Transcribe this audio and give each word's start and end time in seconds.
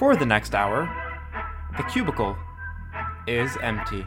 For 0.00 0.16
the 0.16 0.24
next 0.24 0.54
hour, 0.54 0.88
the 1.76 1.82
cubicle 1.82 2.34
is 3.26 3.54
empty. 3.60 4.06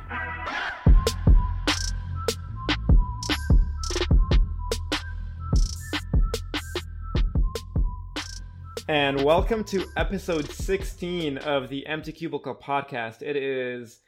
And 8.88 9.24
welcome 9.24 9.64
to 9.66 9.86
episode 9.96 10.50
16 10.50 11.38
of 11.38 11.70
the 11.70 11.86
Empty 11.86 12.12
Cubicle 12.12 12.56
podcast. 12.56 13.22
It 13.22 13.36
is 13.36 14.00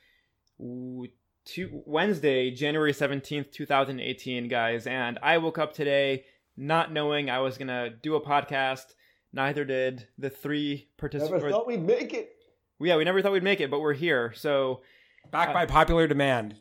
Wednesday, 0.57 2.49
January 2.49 2.93
17th, 2.93 3.51
2018, 3.51 4.47
guys. 4.47 4.87
And 4.87 5.19
I 5.21 5.37
woke 5.37 5.59
up 5.59 5.73
today 5.73 6.25
not 6.57 6.91
knowing 6.91 7.29
I 7.29 7.41
was 7.41 7.59
going 7.59 7.67
to 7.67 7.91
do 7.91 8.15
a 8.15 8.21
podcast. 8.21 8.85
Neither 9.35 9.65
did 9.65 10.07
the 10.17 10.29
three 10.31 10.87
participants. 10.97 11.31
Never 11.43 11.51
participants. 11.51 11.55
thought 11.55 11.67
we'd 11.67 11.83
make 12.01 12.13
it. 12.13 12.31
Yeah, 12.79 12.95
we 12.97 13.03
never 13.03 13.21
thought 13.21 13.33
we'd 13.33 13.43
make 13.43 13.61
it, 13.61 13.69
but 13.69 13.81
we're 13.81 13.93
here. 13.93 14.33
So, 14.35 14.81
Back 15.31 15.49
Uh, 15.49 15.53
by 15.53 15.65
popular 15.65 16.07
demand. 16.07 16.55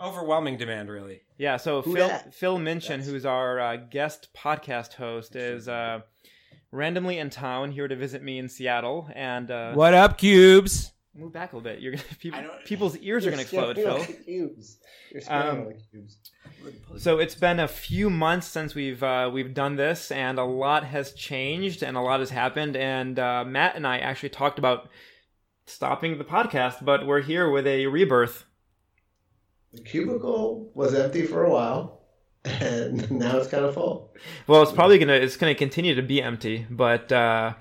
Overwhelming 0.00 0.56
demand, 0.56 0.88
really. 0.90 1.22
yeah, 1.38 1.56
so 1.58 1.82
Who 1.82 1.94
Phil, 1.94 2.08
dat? 2.08 2.34
Phil 2.34 2.58
Minchin, 2.58 2.98
That's- 3.00 3.06
who's 3.08 3.24
our 3.26 3.60
uh, 3.60 3.76
guest 3.76 4.28
podcast 4.36 4.94
host, 4.94 5.36
is 5.36 5.68
uh, 5.68 6.00
randomly 6.72 7.18
in 7.18 7.30
town 7.30 7.70
here 7.72 7.86
to 7.88 7.94
visit 7.96 8.22
me 8.22 8.38
in 8.38 8.48
Seattle. 8.48 9.08
And 9.14 9.50
uh, 9.50 9.72
What 9.74 9.94
up, 9.94 10.18
cubes? 10.18 10.92
Move 11.14 11.32
back 11.32 11.52
a 11.52 11.56
little 11.56 11.70
bit. 11.70 11.80
You're 11.80 11.92
gonna, 11.92 12.04
people, 12.20 12.40
people's 12.64 12.96
ears 12.98 13.26
are 13.26 13.30
to 13.32 13.40
explode, 13.40 13.76
Phil. 13.76 14.04
cubes. 14.24 14.78
You're 15.12 15.22
Um, 15.28 15.66
like 15.66 15.78
cubes. 15.90 16.18
So 16.98 17.18
it's 17.18 17.34
been 17.34 17.58
a 17.60 17.68
few 17.68 18.10
months 18.10 18.46
since 18.46 18.74
we've 18.74 19.02
uh, 19.02 19.30
we've 19.32 19.54
done 19.54 19.76
this, 19.76 20.10
and 20.10 20.38
a 20.38 20.44
lot 20.44 20.84
has 20.84 21.12
changed, 21.12 21.82
and 21.82 21.96
a 21.96 22.00
lot 22.00 22.20
has 22.20 22.30
happened. 22.30 22.76
And 22.76 23.18
uh, 23.18 23.44
Matt 23.44 23.76
and 23.76 23.86
I 23.86 23.98
actually 23.98 24.28
talked 24.30 24.58
about 24.58 24.88
stopping 25.66 26.18
the 26.18 26.24
podcast, 26.24 26.84
but 26.84 27.06
we're 27.06 27.22
here 27.22 27.50
with 27.50 27.66
a 27.66 27.86
rebirth. 27.86 28.44
The 29.72 29.80
cubicle 29.82 30.70
was 30.74 30.94
empty 30.94 31.22
for 31.26 31.44
a 31.44 31.50
while, 31.50 32.02
and 32.44 33.10
now 33.10 33.38
it's 33.38 33.48
kind 33.48 33.64
of 33.64 33.74
full. 33.74 34.12
Well, 34.46 34.62
it's 34.62 34.72
probably 34.72 34.98
gonna 34.98 35.14
it's 35.14 35.36
gonna 35.36 35.54
continue 35.54 35.94
to 35.94 36.02
be 36.02 36.20
empty, 36.22 36.66
but 36.68 37.10
uh, 37.10 37.54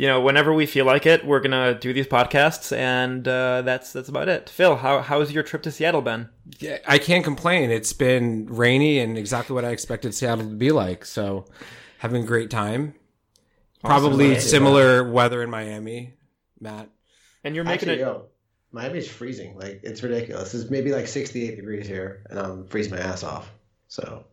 you 0.00 0.06
know, 0.06 0.18
whenever 0.18 0.54
we 0.54 0.64
feel 0.64 0.86
like 0.86 1.04
it, 1.04 1.26
we're 1.26 1.40
gonna 1.40 1.74
do 1.78 1.92
these 1.92 2.06
podcasts, 2.06 2.74
and 2.74 3.28
uh, 3.28 3.60
that's 3.60 3.92
that's 3.92 4.08
about 4.08 4.30
it. 4.30 4.48
Phil, 4.48 4.76
how 4.76 5.02
how's 5.02 5.30
your 5.30 5.42
trip 5.42 5.62
to 5.64 5.70
Seattle 5.70 6.00
been? 6.00 6.30
Yeah, 6.58 6.78
I 6.88 6.96
can't 6.96 7.22
complain. 7.22 7.70
It's 7.70 7.92
been 7.92 8.46
rainy 8.46 8.98
and 8.98 9.18
exactly 9.18 9.52
what 9.52 9.66
I 9.66 9.72
expected 9.72 10.14
Seattle 10.14 10.48
to 10.48 10.54
be 10.54 10.72
like. 10.72 11.04
So, 11.04 11.44
having 11.98 12.22
a 12.22 12.26
great 12.26 12.48
time. 12.48 12.94
Probably 13.84 14.36
Awesome. 14.36 14.48
similar 14.48 15.04
weather 15.04 15.42
in 15.42 15.50
Miami, 15.50 16.14
Matt. 16.58 16.88
And 17.44 17.54
you're 17.54 17.64
making 17.64 17.90
Actually, 17.90 18.02
it. 18.02 18.06
yo, 18.06 18.24
Miami's 18.72 19.06
freezing. 19.06 19.58
Like 19.58 19.80
it's 19.82 20.02
ridiculous. 20.02 20.54
It's 20.54 20.70
maybe 20.70 20.92
like 20.92 21.08
68 21.08 21.56
degrees 21.56 21.86
here, 21.86 22.22
and 22.30 22.38
I'm 22.38 22.66
freezing 22.68 22.94
my 22.94 23.00
ass 23.00 23.22
off. 23.22 23.52
So 23.88 24.24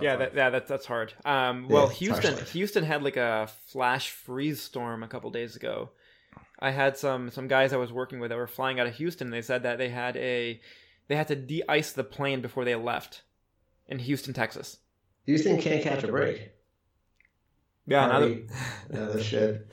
Yeah, 0.00 0.16
that, 0.16 0.34
yeah, 0.34 0.50
that, 0.50 0.66
that's 0.66 0.86
hard. 0.86 1.12
Um, 1.24 1.68
well, 1.68 1.86
Yeah, 1.88 1.92
Houston. 1.94 2.44
Houston 2.46 2.84
had 2.84 3.02
like 3.02 3.16
a 3.16 3.48
flash 3.66 4.10
freeze 4.10 4.60
storm 4.60 5.02
a 5.02 5.08
couple 5.08 5.30
days 5.30 5.54
ago. 5.56 5.90
I 6.58 6.70
had 6.70 6.96
some 6.96 7.30
some 7.30 7.46
guys 7.48 7.72
I 7.72 7.76
was 7.76 7.92
working 7.92 8.20
with 8.20 8.30
that 8.30 8.36
were 8.36 8.46
flying 8.46 8.80
out 8.80 8.86
of 8.86 8.94
Houston. 8.96 9.30
They 9.30 9.42
said 9.42 9.62
that 9.64 9.78
they 9.78 9.88
had 9.90 10.16
a 10.16 10.60
they 11.08 11.16
had 11.16 11.28
to 11.28 11.36
de-ice 11.36 11.92
the 11.92 12.04
plane 12.04 12.40
before 12.40 12.64
they 12.64 12.74
left 12.74 13.22
in 13.86 13.98
Houston, 13.98 14.32
Texas. 14.34 14.78
Houston 15.26 15.60
can't 15.60 15.82
catch 15.82 16.02
a 16.02 16.08
break. 16.08 16.50
Yeah, 17.86 18.06
now 18.06 18.20
that, 18.20 18.28
Party, 18.28 18.46
another 18.90 19.22
shit. 19.22 19.66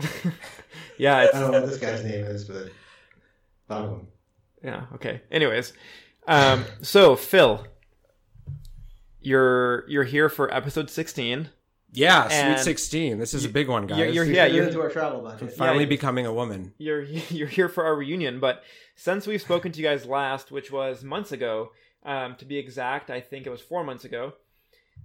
yeah, 0.97 1.17
I 1.17 1.25
don't 1.39 1.51
know 1.51 1.61
what 1.61 1.69
this 1.69 1.79
guy's 1.79 2.03
name 2.03 2.25
is, 2.25 2.43
but 2.43 2.69
fuck 3.67 3.89
him. 3.89 4.07
yeah. 4.63 4.85
Okay. 4.95 5.21
Anyways, 5.31 5.71
um, 6.27 6.65
so 6.81 7.15
Phil, 7.15 7.65
you're 9.21 9.87
you're 9.89 10.03
here 10.03 10.29
for 10.29 10.53
episode 10.53 10.89
sixteen. 10.89 11.49
Yeah, 11.93 12.29
And 12.31 12.57
Sweet 12.57 12.63
16. 12.63 13.19
This 13.19 13.33
is 13.33 13.43
a 13.43 13.49
big 13.49 13.67
one, 13.67 13.85
guys. 13.85 13.97
You're- 13.99 14.13
you're- 14.13 14.29
We 14.29 14.33
yeah, 14.37 14.45
you're- 14.45 14.65
into 14.67 14.79
our 14.79 14.87
travel 14.89 15.27
I'm 15.27 15.37
budget. 15.37 15.57
finally 15.57 15.83
yeah. 15.83 15.89
becoming 15.89 16.25
a 16.25 16.33
woman. 16.33 16.73
you're 16.77 17.01
you're 17.29 17.47
here 17.49 17.67
for 17.67 17.83
our 17.83 17.95
reunion 17.95 18.39
but 18.39 18.63
since 18.95 19.27
we've 19.27 19.41
spoken 19.41 19.73
to 19.73 19.79
you 19.81 19.85
guys 19.85 20.05
last 20.05 20.51
which 20.53 20.71
was 20.71 21.03
months 21.03 21.33
ago 21.33 21.71
um, 22.05 22.35
to 22.37 22.45
be 22.45 22.57
exact 22.57 23.09
i 23.09 23.19
think 23.19 23.45
it 23.45 23.49
was 23.49 23.59
four 23.61 23.83
months 23.83 24.05
ago 24.05 24.33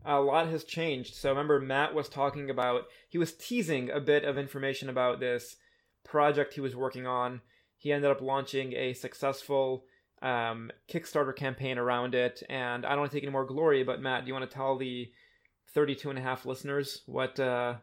a 0.05 0.21
lot 0.21 0.47
has 0.49 0.63
changed 0.63 1.15
so 1.17 1.29
remember 1.31 1.59
matt 1.61 1.93
was 1.93 2.09
talking 2.09 2.51
about 2.51 2.83
he 3.09 3.19
was 3.19 3.33
teasing 3.33 3.91
a 3.91 3.99
bit 4.01 4.23
of 4.25 4.39
information 4.39 4.89
about 4.89 5.19
this 5.19 5.57
project 6.05 6.55
he 6.55 6.61
was 6.61 6.77
working 6.77 7.05
on 7.07 7.41
he 7.77 7.91
ended 7.91 8.11
up 8.11 8.21
launching 8.21 8.73
a 8.75 8.93
successful 8.93 9.85
um, 10.23 10.71
kickstarter 10.89 11.35
campaign 11.35 11.79
around 11.79 12.15
it 12.15 12.43
and 12.49 12.87
i 12.87 12.91
don't 12.91 13.01
want 13.01 13.11
to 13.11 13.17
take 13.17 13.25
any 13.25 13.33
more 13.33 13.45
glory 13.45 13.83
but 13.85 14.01
matt 14.01 14.25
do 14.25 14.29
you 14.29 14.35
want 14.35 14.49
to 14.49 14.55
tell 14.55 14.77
the 14.77 15.11
32 15.75 16.11
and 16.11 16.19
a 16.19 16.23
half 16.23 16.47
listeners 16.47 17.03
what 17.07 17.39
uh, 17.39 17.75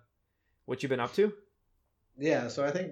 what 0.66 0.81
you've 0.81 0.89
been 0.89 0.99
up 0.99 1.13
to 1.13 1.31
Yeah, 2.17 2.47
so 2.47 2.63
I 2.63 2.71
think 2.71 2.91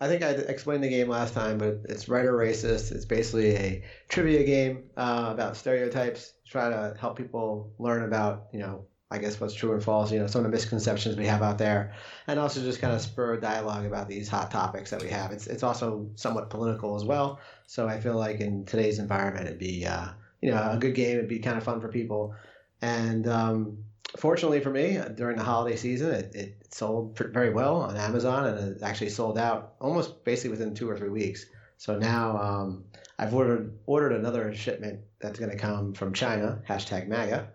I 0.00 0.06
think 0.06 0.22
I 0.22 0.30
explained 0.30 0.84
the 0.84 0.88
game 0.88 1.08
last 1.08 1.34
time, 1.34 1.58
but 1.58 1.80
it's 1.88 2.08
Right 2.08 2.24
or 2.24 2.34
Racist. 2.34 2.92
It's 2.92 3.04
basically 3.04 3.56
a 3.56 3.84
trivia 4.08 4.44
game 4.44 4.84
uh, 4.96 5.30
about 5.32 5.56
stereotypes. 5.56 6.34
Try 6.46 6.70
to 6.70 6.94
help 6.98 7.16
people 7.16 7.72
learn 7.78 8.04
about 8.04 8.46
you 8.52 8.60
know 8.60 8.86
I 9.12 9.18
guess 9.18 9.40
what's 9.40 9.54
true 9.54 9.72
and 9.72 9.82
false. 9.82 10.12
You 10.12 10.20
know 10.20 10.26
some 10.28 10.44
of 10.44 10.50
the 10.50 10.56
misconceptions 10.56 11.16
we 11.16 11.26
have 11.26 11.42
out 11.42 11.58
there, 11.58 11.94
and 12.26 12.38
also 12.38 12.60
just 12.62 12.80
kind 12.80 12.94
of 12.94 13.00
spur 13.00 13.38
dialogue 13.38 13.84
about 13.84 14.08
these 14.08 14.28
hot 14.28 14.50
topics 14.50 14.90
that 14.90 15.02
we 15.02 15.08
have. 15.08 15.32
It's 15.32 15.46
it's 15.48 15.62
also 15.62 16.08
somewhat 16.14 16.50
political 16.50 16.94
as 16.96 17.04
well. 17.04 17.40
So 17.66 17.88
I 17.88 18.00
feel 18.00 18.16
like 18.16 18.40
in 18.40 18.64
today's 18.64 18.98
environment, 18.98 19.46
it'd 19.46 19.58
be 19.58 19.84
uh, 19.84 20.08
you 20.40 20.52
know 20.52 20.70
a 20.70 20.78
good 20.78 20.94
game. 20.94 21.16
It'd 21.16 21.28
be 21.28 21.40
kind 21.40 21.58
of 21.58 21.64
fun 21.64 21.80
for 21.80 21.88
people, 21.88 22.34
and 22.82 23.26
um, 23.26 23.78
fortunately 24.16 24.60
for 24.60 24.70
me, 24.70 24.98
uh, 24.98 25.08
during 25.08 25.36
the 25.36 25.44
holiday 25.44 25.76
season, 25.76 26.12
it, 26.12 26.34
it 26.34 26.66
sold 26.70 27.18
very 27.18 27.50
well 27.50 27.76
on 27.82 27.96
Amazon, 27.96 28.46
and 28.46 28.76
it 28.76 28.82
actually 28.82 29.10
sold 29.10 29.38
out 29.38 29.74
almost 29.80 30.24
basically 30.24 30.50
within 30.50 30.74
two 30.74 30.88
or 30.88 30.96
three 30.96 31.10
weeks. 31.10 31.46
So 31.78 31.98
now 31.98 32.36
um, 32.36 32.84
I've 33.18 33.34
ordered 33.34 33.76
ordered 33.86 34.12
another 34.12 34.54
shipment 34.54 35.00
that's 35.18 35.38
going 35.38 35.50
to 35.50 35.58
come 35.58 35.94
from 35.94 36.12
China. 36.12 36.62
Hashtag 36.68 37.08
MAGA. 37.08 37.48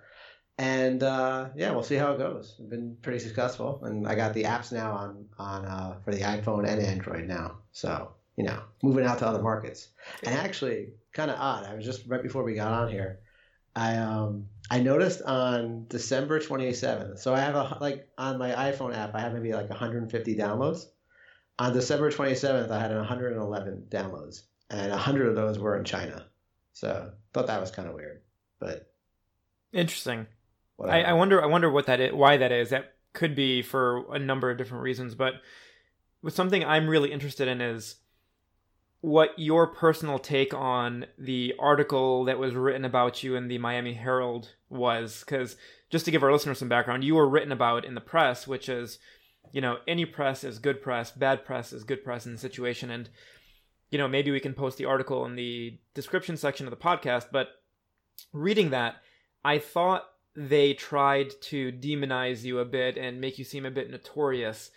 And 0.58 1.04
uh, 1.04 1.50
yeah, 1.56 1.72
we'll 1.72 1.84
see 1.84 1.96
how 1.96 2.14
it 2.14 2.18
goes. 2.18 2.56
It's 2.58 2.70
been 2.70 2.96
pretty 3.02 3.20
successful, 3.20 3.84
and 3.84 4.08
I 4.08 4.16
got 4.16 4.34
the 4.34 4.44
apps 4.44 4.72
now 4.72 4.94
on 4.94 5.26
on 5.38 5.66
uh, 5.66 5.98
for 6.04 6.14
the 6.14 6.22
iPhone 6.22 6.68
and 6.68 6.82
Android 6.82 7.28
now. 7.28 7.58
So 7.74 8.14
you 8.38 8.44
know, 8.44 8.62
moving 8.84 9.06
out 9.06 9.20
to 9.20 9.28
other 9.28 9.42
markets. 9.42 9.90
And 10.24 10.36
actually, 10.36 10.90
kind 11.14 11.32
of 11.32 11.40
odd. 11.40 11.66
I 11.66 11.76
was 11.76 11.86
just 11.86 12.08
right 12.08 12.22
before 12.22 12.44
we 12.44 12.54
got 12.54 12.72
on 12.72 12.90
here. 12.90 13.20
I 13.76 13.98
um 13.98 14.48
I 14.70 14.80
noticed 14.80 15.22
on 15.24 15.86
December 15.90 16.40
27th. 16.40 17.20
So 17.20 17.34
I 17.34 17.40
have 17.40 17.56
a 17.56 17.78
like 17.82 18.08
on 18.18 18.38
my 18.38 18.52
iPhone 18.52 18.96
app, 18.96 19.14
I 19.14 19.20
have 19.20 19.34
maybe 19.34 19.54
like 19.54 19.70
150 19.70 20.36
downloads. 20.36 20.86
On 21.58 21.72
December 21.72 22.12
27th, 22.12 22.70
I 22.70 22.80
had 22.80 22.94
111 22.94 23.88
downloads, 23.90 24.44
and 24.70 24.92
100 24.92 25.28
of 25.28 25.36
those 25.36 25.58
were 25.58 25.78
in 25.78 25.86
China. 25.86 26.26
So 26.74 27.12
thought 27.34 27.48
that 27.48 27.62
was 27.62 27.72
kind 27.72 27.88
of 27.88 27.96
weird, 27.96 28.22
but 28.60 28.92
interesting 29.72 30.28
I. 30.84 31.04
I 31.04 31.14
wonder. 31.14 31.42
I 31.42 31.48
wonder 31.48 31.70
what 31.70 31.86
that 31.88 32.00
is. 32.00 32.14
Why 32.14 32.38
that 32.38 32.52
is. 32.52 32.70
That 32.70 32.94
could 33.14 33.36
be 33.36 33.62
for 33.62 34.14
a 34.14 34.20
number 34.20 34.52
of 34.52 34.58
different 34.58 34.84
reasons. 34.84 35.16
But 35.16 35.36
with 36.22 36.36
something 36.36 36.64
I'm 36.64 36.88
really 36.88 37.12
interested 37.12 37.48
in 37.48 37.62
is 37.62 37.96
what 39.02 39.38
your 39.38 39.68
personal 39.68 40.18
take 40.18 40.54
on 40.54 41.06
the 41.18 41.54
article 41.60 42.26
that 42.26 42.40
was 42.40 42.56
written 42.56 42.84
about 42.84 43.22
you 43.22 43.36
in 43.36 43.48
the 43.48 43.58
Miami 43.60 43.94
Herald 43.94 44.50
was. 44.70 45.20
Because 45.20 45.56
just 45.90 46.06
to 46.06 46.12
give 46.12 46.24
our 46.24 46.32
listeners 46.32 46.60
some 46.60 46.70
background, 46.70 47.04
you 47.04 47.16
were 47.16 47.30
written 47.30 47.52
about 47.52 47.86
in 47.86 47.96
the 47.96 48.02
press, 48.02 48.48
which 48.48 48.68
is, 48.68 49.00
you 49.52 49.62
know, 49.62 49.78
any 49.88 50.06
press 50.06 50.44
is 50.44 50.60
good 50.60 50.82
press, 50.82 51.12
bad 51.12 51.46
press 51.46 51.72
is 51.72 51.84
good 51.84 52.04
press 52.04 52.26
in 52.26 52.34
the 52.34 52.38
situation, 52.38 52.90
and 52.90 53.10
you 53.92 53.98
know 53.98 54.08
maybe 54.08 54.32
we 54.32 54.40
can 54.40 54.54
post 54.54 54.78
the 54.78 54.86
article 54.86 55.26
in 55.26 55.36
the 55.36 55.78
description 55.94 56.36
section 56.36 56.66
of 56.66 56.72
the 56.72 56.78
podcast. 56.78 57.28
But 57.32 57.50
reading 58.34 58.72
that, 58.72 58.96
I 59.44 59.60
thought 59.60 60.06
they 60.36 60.74
tried 60.74 61.32
to 61.44 61.72
demonize 61.72 62.44
you 62.44 62.60
a 62.60 62.66
bit 62.66 62.98
and 62.98 63.22
make 63.22 63.38
you 63.40 63.46
seem 63.46 63.66
a 63.66 63.72
bit 63.72 63.90
notorious. 63.90 64.72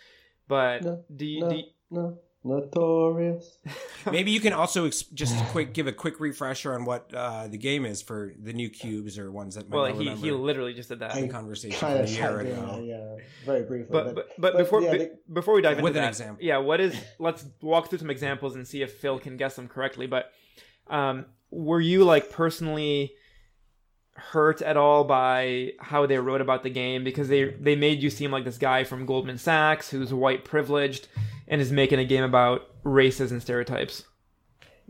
But 0.47 0.83
No, 0.83 1.03
do 1.15 1.25
you, 1.25 1.39
no. 1.41 1.49
do 1.49 1.55
you- 1.57 1.63
no 1.91 2.17
notorious. 2.43 3.57
Maybe 4.11 4.31
you 4.31 4.39
can 4.39 4.53
also 4.53 4.85
ex- 4.85 5.01
just 5.03 5.35
quick 5.47 5.73
give 5.73 5.87
a 5.87 5.91
quick 5.91 6.19
refresher 6.21 6.73
on 6.73 6.85
what 6.85 7.13
uh, 7.13 7.47
the 7.47 7.57
game 7.57 7.85
is 7.85 8.01
for 8.01 8.33
the 8.41 8.53
new 8.53 8.69
cubes 8.69 9.19
or 9.19 9.29
ones 9.31 9.55
that 9.55 9.69
might 9.69 9.75
well, 9.75 9.85
he, 9.97 10.09
he 10.15 10.31
literally 10.31 10.73
just 10.73 10.87
did 10.89 10.99
that. 10.99 11.17
in 11.17 11.27
conversation 11.29 11.77
Kind 11.79 11.99
of 11.99 12.05
a 12.05 12.09
year 12.09 12.39
ago. 12.39 12.55
down, 12.55 12.85
yeah, 12.85 13.15
very 13.45 13.63
briefly. 13.63 13.89
but, 13.91 14.15
but 14.15 14.29
but 14.37 14.57
before 14.57 14.81
yeah, 14.81 14.91
be- 14.93 14.97
they- 14.99 15.09
before 15.31 15.53
we 15.55 15.61
dive 15.61 15.73
into 15.73 15.83
With 15.83 15.97
an 15.97 16.03
that, 16.03 16.09
example. 16.09 16.37
yeah, 16.43 16.57
what 16.57 16.79
is? 16.79 16.95
Let's 17.19 17.45
walk 17.61 17.89
through 17.89 17.99
some 17.99 18.09
examples 18.09 18.55
and 18.55 18.65
see 18.67 18.81
if 18.81 18.93
Phil 18.93 19.19
can 19.19 19.35
guess 19.35 19.55
them 19.57 19.67
correctly. 19.67 20.07
But 20.07 20.31
um, 20.87 21.25
were 21.51 21.81
you 21.81 22.03
like 22.05 22.29
personally 22.31 23.13
hurt 24.19 24.61
at 24.61 24.77
all 24.77 25.03
by 25.03 25.73
how 25.79 26.05
they 26.05 26.17
wrote 26.17 26.41
about 26.41 26.63
the 26.63 26.69
game 26.69 27.03
because 27.03 27.27
they 27.27 27.45
they 27.51 27.75
made 27.75 28.03
you 28.03 28.09
seem 28.09 28.31
like 28.31 28.45
this 28.45 28.57
guy 28.57 28.83
from 28.83 29.05
Goldman 29.05 29.37
Sachs 29.37 29.89
who's 29.89 30.13
white 30.13 30.45
privileged 30.45 31.07
and 31.47 31.61
is 31.61 31.71
making 31.71 31.99
a 31.99 32.05
game 32.05 32.23
about 32.23 32.69
races 32.83 33.31
and 33.31 33.41
stereotypes. 33.41 34.03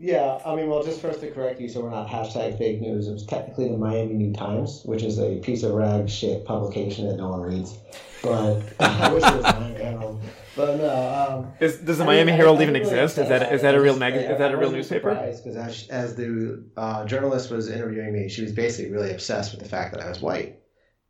Yeah, 0.02 0.38
I 0.46 0.54
mean, 0.54 0.70
well, 0.70 0.82
just 0.82 1.02
first 1.02 1.20
to 1.20 1.30
correct 1.30 1.60
you, 1.60 1.68
so 1.68 1.82
we're 1.82 1.90
not 1.90 2.08
hashtag 2.08 2.56
fake 2.56 2.80
news. 2.80 3.06
It 3.06 3.12
was 3.12 3.26
technically 3.26 3.68
the 3.68 3.76
Miami 3.76 4.14
New 4.14 4.32
Times, 4.32 4.80
which 4.86 5.02
is 5.02 5.18
a 5.18 5.36
piece 5.40 5.62
of 5.62 5.72
rag 5.72 6.08
shit 6.08 6.46
publication 6.46 7.06
that 7.06 7.16
no 7.18 7.28
one 7.28 7.42
reads. 7.42 7.76
But 8.22 8.62
I 8.80 9.12
wish 9.12 9.22
it 9.22 9.34
was 9.34 9.42
Miami 9.42 9.74
Herald. 9.74 10.20
But 10.56 10.76
no. 10.78 11.38
Um, 11.44 11.52
Is, 11.60 11.78
does 11.78 11.98
the 11.98 12.04
I 12.04 12.06
Miami 12.06 12.32
mean, 12.32 12.36
Herald 12.36 12.58
I 12.60 12.62
even 12.62 12.74
really 12.74 12.86
exist? 12.86 13.18
Is 13.18 13.28
that 13.28 13.52
is 13.52 13.60
that 13.60 13.74
a 13.74 13.80
real 13.80 13.92
was- 13.92 14.00
mag? 14.00 14.14
Is 14.14 14.38
that 14.38 14.52
a 14.52 14.56
I 14.56 14.60
real 14.60 14.72
newspaper? 14.72 15.14
Because 15.14 15.56
as, 15.56 15.88
as 15.90 16.14
the 16.16 16.64
uh, 16.78 17.04
journalist 17.04 17.50
was 17.50 17.68
interviewing 17.68 18.14
me, 18.14 18.28
she 18.30 18.40
was 18.42 18.52
basically 18.52 18.90
really 18.92 19.10
obsessed 19.10 19.52
with 19.52 19.62
the 19.62 19.68
fact 19.68 19.94
that 19.94 20.02
I 20.02 20.08
was 20.08 20.20
white, 20.22 20.60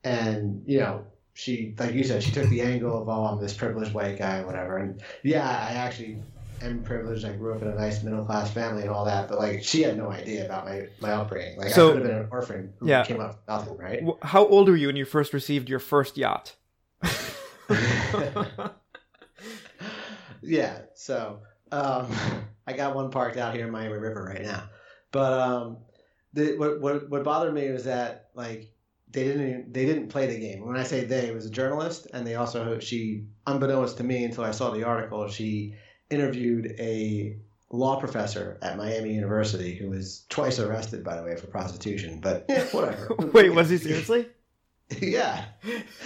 and 0.03 0.65
you 0.67 0.81
know, 0.81 1.05
she 1.33 1.75
like 1.79 1.95
you 1.95 2.03
said, 2.03 2.25
she 2.25 2.33
took 2.33 2.49
the 2.49 2.63
angle 2.63 3.03
of 3.03 3.09
oh, 3.09 3.25
I'm 3.27 3.41
this 3.41 3.55
privileged 3.55 3.95
white 3.95 4.19
guy, 4.19 4.45
whatever. 4.45 4.79
And 4.79 5.01
yeah, 5.23 5.49
I 5.49 5.75
actually 5.75 6.19
am 6.61 6.83
privileged. 6.83 7.25
I 7.25 7.33
grew 7.33 7.55
up 7.55 7.62
in 7.62 7.69
a 7.69 7.75
nice 7.75 8.03
middle 8.03 8.25
class 8.25 8.51
family 8.51 8.83
and 8.83 8.91
all 8.91 9.05
that, 9.07 9.29
but 9.29 9.39
like 9.39 9.62
she 9.62 9.83
had 9.83 9.97
no 9.97 10.11
idea 10.11 10.45
about 10.47 10.65
my 10.67 10.87
my 11.01 11.12
upbringing. 11.12 11.59
Like 11.59 11.71
So- 11.71 11.91
I 11.91 11.93
could 11.93 12.03
have 12.03 12.11
been 12.11 12.19
an 12.23 12.29
orphan 12.31 12.73
who 12.79 12.89
Yeah. 12.89 13.05
came 13.05 13.21
up 13.21 13.43
nothing, 13.49 13.77
right? 13.77 14.03
How 14.23 14.47
old 14.47 14.69
were 14.69 14.77
you 14.77 14.89
when 14.89 14.97
you 14.97 15.05
first 15.05 15.33
received 15.33 15.69
your 15.69 15.79
first 15.81 16.17
yacht? 16.17 16.57
yeah. 20.43 20.79
So 20.95 21.41
um, 21.73 22.11
I 22.67 22.73
got 22.73 22.95
one 22.95 23.11
parked 23.11 23.37
out 23.37 23.55
here 23.55 23.67
in 23.67 23.73
Miami 23.73 23.97
River 23.97 24.25
right 24.25 24.43
now. 24.43 24.65
But 25.12 25.33
um, 25.33 25.79
the, 26.33 26.57
what, 26.57 26.81
what 26.81 27.09
what 27.11 27.25
bothered 27.25 27.55
me 27.55 27.71
was 27.71 27.85
that 27.85 28.31
like 28.35 28.71
they 29.11 29.25
didn't 29.25 29.49
even, 29.49 29.73
they 29.73 29.87
didn't 29.87 30.09
play 30.09 30.27
the 30.27 30.39
game. 30.39 30.65
When 30.67 30.77
I 30.77 30.85
say 30.85 31.05
they, 31.05 31.27
it 31.27 31.35
was 31.35 31.47
a 31.47 31.51
journalist, 31.51 32.07
and 32.15 32.25
they 32.27 32.37
also 32.37 32.79
she 32.79 33.25
unbeknownst 33.47 33.97
to 33.97 34.05
me 34.05 34.25
until 34.25 34.45
I 34.45 34.53
saw 34.53 34.71
the 34.71 34.85
article, 34.85 35.29
she 35.29 35.75
interviewed 36.11 36.75
a 36.79 37.37
law 37.71 37.99
professor 37.99 38.59
at 38.62 38.77
Miami 38.77 39.15
University 39.15 39.75
who 39.75 39.91
was 39.91 40.25
twice 40.29 40.59
arrested, 40.59 41.05
by 41.05 41.17
the 41.17 41.23
way, 41.23 41.37
for 41.37 41.47
prostitution. 41.47 42.21
But 42.21 42.47
eh, 42.49 42.65
whatever. 42.73 43.15
Wait, 43.33 43.51
was 43.51 43.71
he 43.71 43.79
seriously? 43.79 44.29
yeah. 45.01 45.45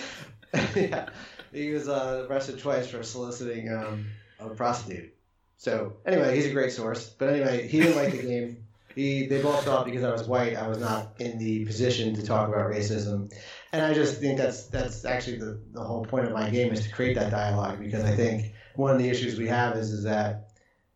yeah. 0.77 1.09
He 1.53 1.71
was 1.71 1.89
uh, 1.89 2.27
arrested 2.29 2.59
twice 2.59 2.89
for 2.89 3.03
soliciting 3.03 3.73
um, 3.73 4.07
a 4.39 4.49
prostitute. 4.51 5.15
So 5.57 5.95
anyway, 6.05 6.35
he's 6.37 6.47
a 6.47 6.53
great 6.53 6.73
source. 6.73 7.09
But 7.09 7.31
anyway, 7.31 7.69
he 7.69 7.81
didn't 7.81 7.97
like 7.97 8.13
the 8.13 8.23
game. 8.23 8.65
He 8.95 9.27
they 9.27 9.43
both 9.43 9.65
thought 9.65 9.87
because 9.87 10.05
I 10.05 10.13
was 10.13 10.25
white, 10.29 10.57
I 10.57 10.69
was 10.69 10.79
not 10.79 11.15
in 11.19 11.39
the 11.39 11.65
position 11.65 12.15
to 12.15 12.25
talk 12.25 12.49
about 12.49 12.71
racism. 12.71 13.33
And 13.73 13.83
I 13.83 13.93
just 13.93 14.21
think 14.21 14.39
that's 14.39 14.67
that's 14.67 15.05
actually 15.05 15.39
the, 15.39 15.61
the 15.73 15.83
whole 15.83 16.05
point 16.05 16.27
of 16.27 16.33
my 16.33 16.49
game 16.51 16.73
is 16.73 16.85
to 16.85 16.93
create 16.93 17.17
that 17.17 17.31
dialogue 17.31 17.81
because 17.81 18.05
I 18.05 18.15
think 18.15 18.54
one 18.77 18.91
of 18.91 18.99
the 18.99 19.09
issues 19.09 19.39
we 19.39 19.49
have 19.49 19.77
is 19.77 19.91
is 19.91 20.05
that, 20.05 20.51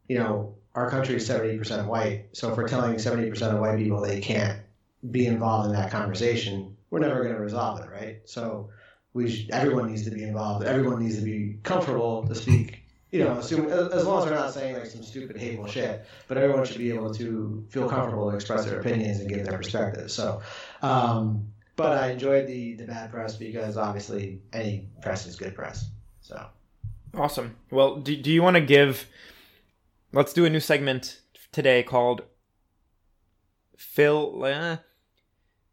you 0.08 0.19
know, 0.19 0.54
our 0.75 0.90
country 0.90 1.16
is 1.16 1.26
seventy 1.26 1.56
percent 1.58 1.88
white. 1.88 2.26
So 2.32 2.50
if 2.50 2.56
we're 2.56 2.69
telling 2.69 2.98
seventy 2.98 3.28
percent 3.28 3.54
of 3.54 3.60
white 3.60 3.78
people 3.78 4.00
they 4.00 4.20
can't 4.20 4.60
be 5.10 5.26
involved 5.26 5.66
in 5.66 5.72
that 5.72 5.90
conversation, 5.90 6.76
we're 6.90 7.00
never 7.00 7.22
going 7.22 7.34
to 7.34 7.40
resolve 7.40 7.80
it, 7.80 7.90
right? 7.90 8.20
So 8.25 8.70
we 9.14 9.30
sh- 9.30 9.48
everyone 9.50 9.90
needs 9.90 10.04
to 10.04 10.10
be 10.10 10.22
involved. 10.22 10.64
Everyone 10.64 11.02
needs 11.02 11.16
to 11.16 11.25
be 11.25 11.58
comfortable 11.62 12.26
to 12.26 12.34
speak. 12.34 12.82
You 13.10 13.25
know, 13.25 13.38
assume, 13.38 13.70
as 13.70 14.04
long 14.04 14.19
as 14.19 14.24
they're 14.26 14.34
not 14.34 14.52
saying 14.52 14.74
like 14.74 14.84
some 14.84 15.02
stupid 15.02 15.38
hateful 15.38 15.66
shit, 15.66 16.04
but 16.26 16.36
everyone 16.36 16.66
should 16.66 16.76
be 16.76 16.90
able 16.90 17.14
to 17.14 17.64
feel 17.70 17.88
comfortable 17.88 18.28
to 18.31 18.36
express 18.36 18.66
their 18.66 18.81
opinions 18.81 19.20
and 19.20 19.31
give 19.31 19.46
their 19.46 19.56
perspectives. 19.56 20.12
So, 20.12 20.42
um, 20.82 21.48
but 21.74 21.96
I 21.96 22.10
enjoyed 22.10 22.46
the 22.46 22.74
the 22.74 22.84
bad 22.84 23.10
press 23.10 23.34
because 23.36 23.78
obviously 23.78 24.42
any 24.52 24.88
press 25.00 25.26
is 25.26 25.36
good 25.36 25.54
press. 25.54 25.86
So 26.20 26.44
Awesome. 27.14 27.56
Well, 27.70 27.96
do, 27.96 28.16
do 28.16 28.31
you 28.31 28.43
want 28.43 28.56
to 28.56 28.60
give? 28.60 29.06
Let's 30.12 30.32
do 30.32 30.44
a 30.44 30.50
new 30.50 30.60
segment 30.60 31.20
today 31.52 31.82
called 31.82 32.22
Phil. 33.76 34.44
Uh, 34.44 34.76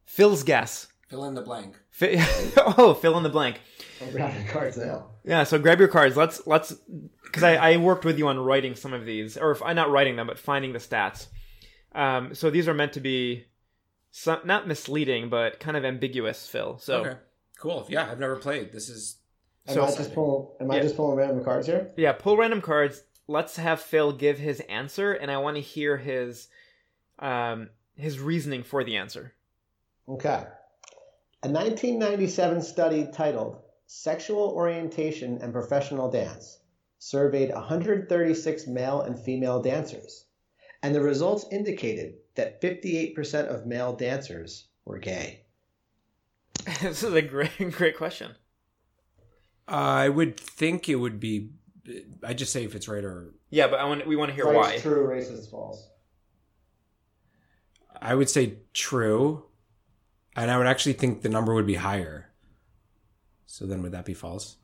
Phil's 0.06 0.44
guess. 0.44 0.88
Fill 1.10 1.26
in 1.26 1.36
the 1.36 1.42
blank. 1.42 1.76
Fi- 1.92 2.18
oh, 2.58 2.94
fill 2.94 3.18
in 3.18 3.24
the 3.24 3.30
blank. 3.30 3.62
I'm 4.02 4.12
grabbing 4.12 4.48
cards 4.48 4.78
now. 4.78 5.08
Yeah, 5.24 5.44
so 5.44 5.60
grab 5.60 5.80
your 5.80 5.88
cards. 5.88 6.18
Let's 6.18 6.46
let's 6.48 6.74
because 7.24 7.44
I, 7.44 7.56
I 7.56 7.78
worked 7.78 8.06
with 8.06 8.18
you 8.18 8.28
on 8.28 8.40
writing 8.40 8.76
some 8.76 8.94
of 8.94 9.06
these, 9.06 9.38
or 9.38 9.52
if 9.52 9.62
I'm 9.64 9.76
not 9.76 9.92
writing 9.92 10.16
them, 10.16 10.28
but 10.28 10.40
finding 10.40 10.74
the 10.74 10.80
stats. 10.80 11.28
Um, 11.94 12.36
so 12.36 12.50
these 12.50 12.68
are 12.68 12.74
meant 12.74 12.94
to 12.94 13.00
be 13.00 13.46
some, 14.12 14.40
not 14.44 14.68
misleading, 14.68 15.30
but 15.30 15.60
kind 15.60 15.78
of 15.78 15.86
ambiguous, 15.86 16.48
Phil. 16.48 16.78
So 16.80 17.02
Okay. 17.02 17.18
Cool. 17.58 17.86
Yeah, 17.90 18.10
I've 18.12 18.20
never 18.20 18.36
played. 18.36 18.72
This 18.74 18.90
is 18.90 19.18
Am 19.68 19.74
So- 19.76 19.84
I 19.84 19.88
just 19.96 20.14
pulling? 20.14 20.48
Am 20.60 20.72
I 20.72 20.80
just 20.80 20.96
pulling 20.96 21.18
random 21.18 21.44
cards 21.44 21.68
here? 21.68 21.92
yeah, 21.98 22.12
pull 22.14 22.38
random 22.38 22.62
cards. 22.62 23.04
Let's 23.28 23.56
have 23.56 23.82
Phil 23.82 24.12
give 24.12 24.38
his 24.38 24.60
answer, 24.62 25.12
and 25.14 25.32
I 25.32 25.38
want 25.38 25.58
to 25.58 25.62
hear 25.62 25.98
his 25.98 26.48
um, 27.20 27.70
his 27.96 28.20
reasoning 28.20 28.64
for 28.64 28.84
the 28.84 28.98
answer. 28.98 29.34
Okay. 30.08 30.44
A 31.44 31.48
1997 31.50 32.62
study 32.62 33.08
titled 33.12 33.62
Sexual 33.88 34.50
Orientation 34.50 35.40
and 35.42 35.54
Professional 35.54 36.10
Dance 36.12 36.60
surveyed 37.00 37.52
136 37.54 38.68
male 38.68 39.02
and 39.02 39.18
female 39.20 39.62
dancers, 39.62 40.26
and 40.84 40.94
the 40.94 41.02
results 41.02 41.46
indicated 41.52 42.16
that 42.36 42.62
58% 42.62 43.48
of 43.48 43.66
male 43.66 43.94
dancers 43.96 44.68
were 44.86 45.00
gay. 45.00 45.42
this 46.82 47.02
is 47.04 47.14
a 47.14 47.22
great 47.22 47.52
great 47.72 47.96
question. 47.98 48.36
I 49.68 50.10
would 50.10 50.40
think 50.40 50.90
it 50.90 50.96
would 50.96 51.20
be 51.20 51.50
I 52.24 52.34
just 52.34 52.52
say 52.52 52.64
if 52.64 52.76
it's 52.76 52.88
right 52.88 53.04
or 53.04 53.34
Yeah, 53.50 53.68
but 53.68 53.80
I 53.80 53.86
want 53.86 54.06
we 54.08 54.16
want 54.16 54.30
to 54.30 54.36
hear 54.36 54.46
Right, 54.46 54.56
why. 54.56 54.78
True, 54.80 55.08
racist, 55.08 55.50
false. 55.52 55.90
I 58.02 58.14
would 58.16 58.30
say 58.30 58.58
true. 58.74 59.46
And 60.36 60.52
I 60.52 60.58
would 60.58 60.68
actually 60.68 60.94
think 60.94 61.22
the 61.22 61.30
number 61.30 61.54
would 61.54 61.66
be 61.66 61.76
higher. 61.76 62.30
So 63.46 63.66
then 63.66 63.82
would 63.84 63.94
that 63.94 64.04
be 64.06 64.14
false? 64.14 64.58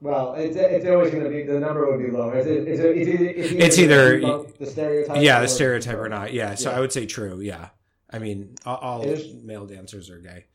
Well, 0.00 0.34
it's, 0.34 0.56
it's 0.56 0.86
always 0.86 1.10
going 1.12 1.24
to 1.24 1.30
be 1.30 1.44
the 1.44 1.58
number 1.60 1.88
would 1.90 2.04
be 2.04 2.10
lower. 2.10 2.36
It's, 2.36 2.46
it's, 2.48 2.80
it's, 2.80 3.52
It's 3.52 3.78
either- 3.78 4.18
the 4.58 4.66
stereotype. 4.66 5.22
yeah, 5.22 5.40
the 5.40 5.48
stereotype 5.48 5.96
or 5.98 6.08
not. 6.08 6.32
Yeah, 6.32 6.54
so 6.56 6.70
Yeah. 6.70 6.76
I 6.76 6.80
would 6.80 6.92
say 6.92 7.06
true. 7.06 7.40
Yeah. 7.40 7.68
I 8.10 8.18
mean, 8.18 8.56
all, 8.66 8.76
all 8.76 9.02
It 9.02 9.08
is- 9.10 9.34
male 9.44 9.66
dancers 9.66 10.10
are 10.10 10.18
gay. 10.18 10.46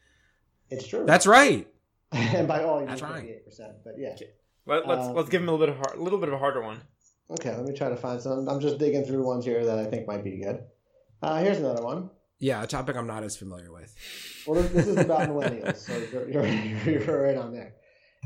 It's 0.69 0.87
true. 0.87 1.05
That's 1.05 1.25
right. 1.27 1.67
and 2.37 2.47
by 2.47 2.63
all, 2.63 2.81
you 2.81 2.87
That's 2.87 3.01
mean 3.01 3.11
right. 3.11 3.23
58%. 3.47 3.73
But 3.83 3.93
yeah. 3.97 4.15
Let, 4.65 4.87
let's 4.87 5.07
Um, 5.07 5.15
let's 5.15 5.29
give 5.29 5.41
him 5.41 5.49
a 5.49 5.51
little 5.51 5.65
bit 5.65 5.75
of 5.75 5.77
hard, 5.77 5.99
little 5.99 6.19
bit 6.19 6.29
of 6.29 6.35
a 6.35 6.37
harder 6.37 6.61
one. 6.61 6.81
Okay, 7.29 7.55
let 7.55 7.65
me 7.65 7.73
try 7.73 7.89
to 7.89 7.97
find 7.97 8.21
some. 8.21 8.47
I'm 8.47 8.59
just 8.59 8.77
digging 8.77 9.03
through 9.05 9.25
ones 9.25 9.45
here 9.45 9.65
that 9.65 9.79
I 9.79 9.85
think 9.85 10.07
might 10.07 10.23
be 10.23 10.41
good. 10.41 10.63
Uh, 11.21 11.41
here's 11.41 11.57
another 11.57 11.83
one. 11.83 12.09
Yeah, 12.39 12.61
a 12.63 12.67
topic 12.67 12.95
I'm 12.95 13.07
not 13.07 13.23
as 13.23 13.37
familiar 13.37 13.71
with. 13.71 13.95
Well, 14.45 14.61
this, 14.61 14.71
this 14.71 14.87
is 14.87 14.97
about 14.97 15.21
millennials, 15.29 15.77
so 15.77 15.97
you're, 16.11 16.29
you're, 16.29 16.45
you're 16.85 17.23
right 17.23 17.37
on 17.37 17.53
there. 17.53 17.75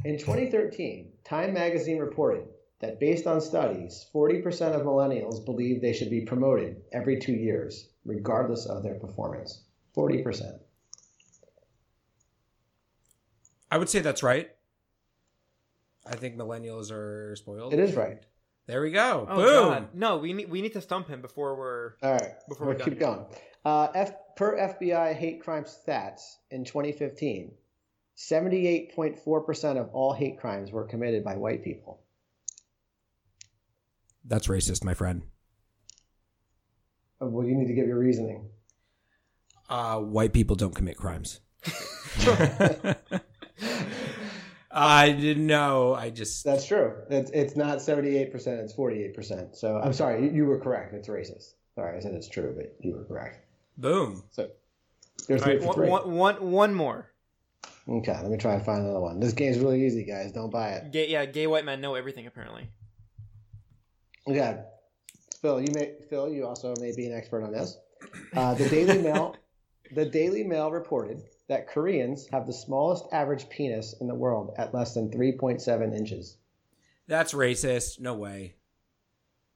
In 0.04 0.18
2013, 0.18 1.14
Time 1.24 1.54
magazine 1.54 2.00
reported 2.00 2.48
that 2.80 3.00
based 3.00 3.26
on 3.28 3.42
studies, 3.42 4.08
40% 4.14 4.74
of 4.74 4.82
millennials 4.84 5.44
believe 5.44 5.82
they 5.82 5.94
should 5.94 6.10
be 6.10 6.22
promoted 6.22 6.82
every 6.92 7.20
two 7.20 7.34
years, 7.34 7.90
regardless 8.06 8.66
of 8.66 8.84
their 8.84 8.96
performance. 8.96 9.64
40%. 9.96 10.60
I 13.72 13.78
would 13.78 13.90
say 13.90 14.00
that's 14.00 14.24
right. 14.24 14.50
I 16.06 16.16
think 16.16 16.38
millennials 16.38 16.92
are 16.92 17.36
spoiled. 17.36 17.74
It 17.74 17.80
is 17.80 17.96
right. 17.96 18.20
There 18.66 18.82
we 18.82 18.92
go. 18.92 19.26
Oh 19.30 19.36
Boom. 19.36 19.70
God, 19.70 19.88
no, 19.94 20.18
we 20.18 20.34
need 20.34 20.50
we 20.50 20.62
need 20.62 20.74
to 20.74 20.82
stump 20.82 21.08
him 21.08 21.22
before 21.22 21.56
we're. 21.56 21.94
All 22.04 22.12
right, 22.14 22.34
Before 22.50 22.68
we'll 22.68 22.78
we're 22.78 22.84
keep 22.84 23.00
going. 23.00 23.26
Uh, 23.64 23.88
F, 23.94 24.12
per 24.36 24.58
FBI 24.58 25.14
hate 25.16 25.42
crime 25.42 25.64
stats 25.66 26.36
in 26.52 26.64
2015, 26.64 27.52
78.4% 28.18 29.78
of 29.78 29.90
all 29.94 30.14
hate 30.14 30.40
crimes 30.40 30.72
were 30.72 30.86
committed 30.86 31.24
by 31.24 31.36
white 31.36 31.64
people. 31.64 32.02
That's 34.24 34.48
racist, 34.48 34.84
my 34.84 34.94
friend. 34.94 35.24
Uh, 37.22 37.28
Well, 37.28 37.46
you 37.46 37.56
need 37.56 37.68
to 37.68 37.74
give 37.74 37.88
your 37.88 38.00
reasoning. 38.00 38.50
Uh, 39.70 40.00
white 40.00 40.32
people 40.34 40.56
don't 40.56 40.76
commit 40.76 40.96
crimes. 40.98 41.42
I 44.78 45.12
didn't 45.12 45.48
know. 45.48 45.94
I 45.96 46.10
just 46.10 46.44
That's 46.46 46.66
true. 46.66 46.94
It's, 47.10 47.32
it's 47.32 47.56
not 47.56 47.80
78%, 47.80 48.34
it's 48.34 48.74
48%. 48.74 49.56
So 49.56 49.80
I'm 49.84 49.94
sorry, 49.94 50.24
you, 50.26 50.32
you 50.32 50.46
were 50.46 50.60
correct. 50.60 50.94
It's 50.94 51.08
racist. 51.08 51.54
Sorry, 51.76 51.98
I 51.98 52.00
said 52.00 52.14
it's 52.14 52.30
true, 52.30 52.54
but 52.56 52.76
you 52.80 52.94
were 52.96 53.04
correct. 53.06 53.40
boom. 53.78 54.24
So 54.32 54.50
you're 55.28 55.38
All 55.40 55.44
three 55.44 55.54
right, 55.54 55.62
for 55.62 55.68
one, 55.68 55.76
three. 55.76 55.90
one, 55.90 56.12
one, 56.16 56.52
one 56.52 56.74
more. 56.74 57.12
Okay, 57.90 58.12
let 58.22 58.30
me 58.30 58.38
try 58.38 58.54
and 58.54 58.66
find 58.66 58.84
another 58.84 59.00
one. 59.00 59.20
This 59.20 59.34
game's 59.34 59.60
really 59.60 59.86
easy, 59.86 60.04
guys. 60.04 60.32
Don't 60.32 60.50
buy 60.52 60.70
it. 60.72 60.92
Gay, 60.92 61.08
yeah, 61.10 61.26
gay 61.26 61.48
white 61.48 61.64
men 61.66 61.80
know 61.82 61.96
everything 61.96 62.28
apparently. 62.28 62.70
Okay. 64.28 64.60
Phil, 65.42 65.62
you 65.62 65.72
may 65.74 65.94
Phil, 66.10 66.30
you 66.30 66.46
also 66.46 66.74
may 66.80 66.94
be 66.96 67.06
an 67.06 67.14
expert 67.14 67.44
on 67.44 67.52
this. 67.52 67.78
Uh, 68.36 68.54
the 68.56 68.68
Daily 68.70 69.02
Mail 69.02 69.36
the 69.96 70.06
Daily 70.06 70.44
Mail 70.44 70.72
reported 70.72 71.22
that 71.48 71.68
Koreans 71.68 72.28
have 72.32 72.46
the 72.46 72.54
smallest 72.54 73.06
average 73.12 73.50
penis 73.50 73.96
in 74.02 74.08
the 74.08 74.16
world 74.16 74.54
at 74.58 74.74
less 74.74 74.94
than 74.94 75.10
3.7 75.10 75.96
inches. 75.98 76.38
That's 77.08 77.34
racist. 77.34 78.00
No 78.02 78.14
way. 78.16 78.56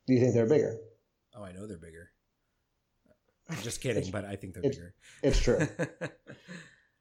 Do 0.08 0.14
you 0.14 0.20
think 0.20 0.34
they're 0.34 0.46
bigger? 0.48 0.78
Oh, 1.36 1.44
I 1.44 1.52
know 1.52 1.68
they're 1.68 1.78
bigger. 1.78 2.10
I'm 3.50 3.58
just 3.58 3.82
kidding, 3.82 4.10
but 4.12 4.24
I 4.26 4.36
think 4.38 4.54
they're 4.54 4.64
it's- 4.64 4.76
bigger. 4.78 4.94
It's 5.24 5.40
true. 5.42 5.60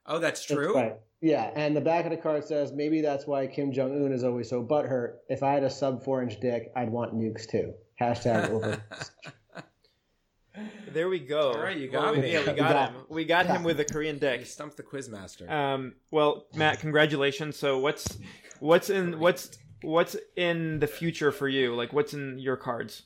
oh, 0.07 0.19
that's 0.19 0.45
That's 0.45 0.61
true. 0.61 0.75
right. 0.75 0.97
Yeah, 1.23 1.51
and 1.55 1.77
the 1.77 1.81
back 1.83 2.07
of 2.07 2.11
the 2.11 2.17
card 2.17 2.45
says 2.45 2.73
maybe 2.73 3.03
that's 3.03 3.27
why 3.27 3.47
Kim 3.47 3.73
Jong 3.73 3.93
Un 4.05 4.11
is 4.13 4.25
always 4.25 4.49
so 4.49 4.63
butthurt. 4.65 5.17
If 5.29 5.43
I 5.43 5.53
had 5.53 5.63
a 5.65 5.71
sub 5.71 6.03
four 6.03 6.23
inch 6.23 6.41
dick, 6.41 6.73
I'd 6.75 6.91
want 6.91 7.15
nukes 7.15 7.47
too. 7.49 7.75
Hashtag 8.01 8.49
over. 8.51 8.83
There 10.93 11.09
we 11.09 11.19
go. 11.21 11.53
All 11.53 11.61
right, 11.63 11.77
you 11.77 11.89
got 11.89 12.15
we- 12.15 12.23
me. 12.23 12.33
Yeah, 12.33 12.41
we 12.41 12.47
got 12.47 12.57
got 12.57 12.91
him. 12.93 13.03
We 13.09 13.25
got 13.25 13.47
him 13.47 13.63
with 13.63 13.81
a 13.81 13.85
Korean 13.85 14.17
You 14.17 14.21
dick. 14.21 14.47
stumped 14.47 14.77
the 14.77 14.83
quizmaster. 14.83 15.49
Um, 15.51 15.95
well, 16.11 16.47
Matt, 16.55 16.81
congratulations. 16.81 17.57
So 17.57 17.79
what's 17.79 18.19
what's 18.61 18.91
in 18.91 19.19
what's 19.19 19.59
what's 19.83 20.17
in 20.37 20.79
the 20.81 20.87
future 20.87 21.33
for 21.33 21.49
you? 21.49 21.75
Like 21.75 21.93
what's 21.93 22.15
in 22.15 22.39
your 22.39 22.57
cards? 22.57 23.03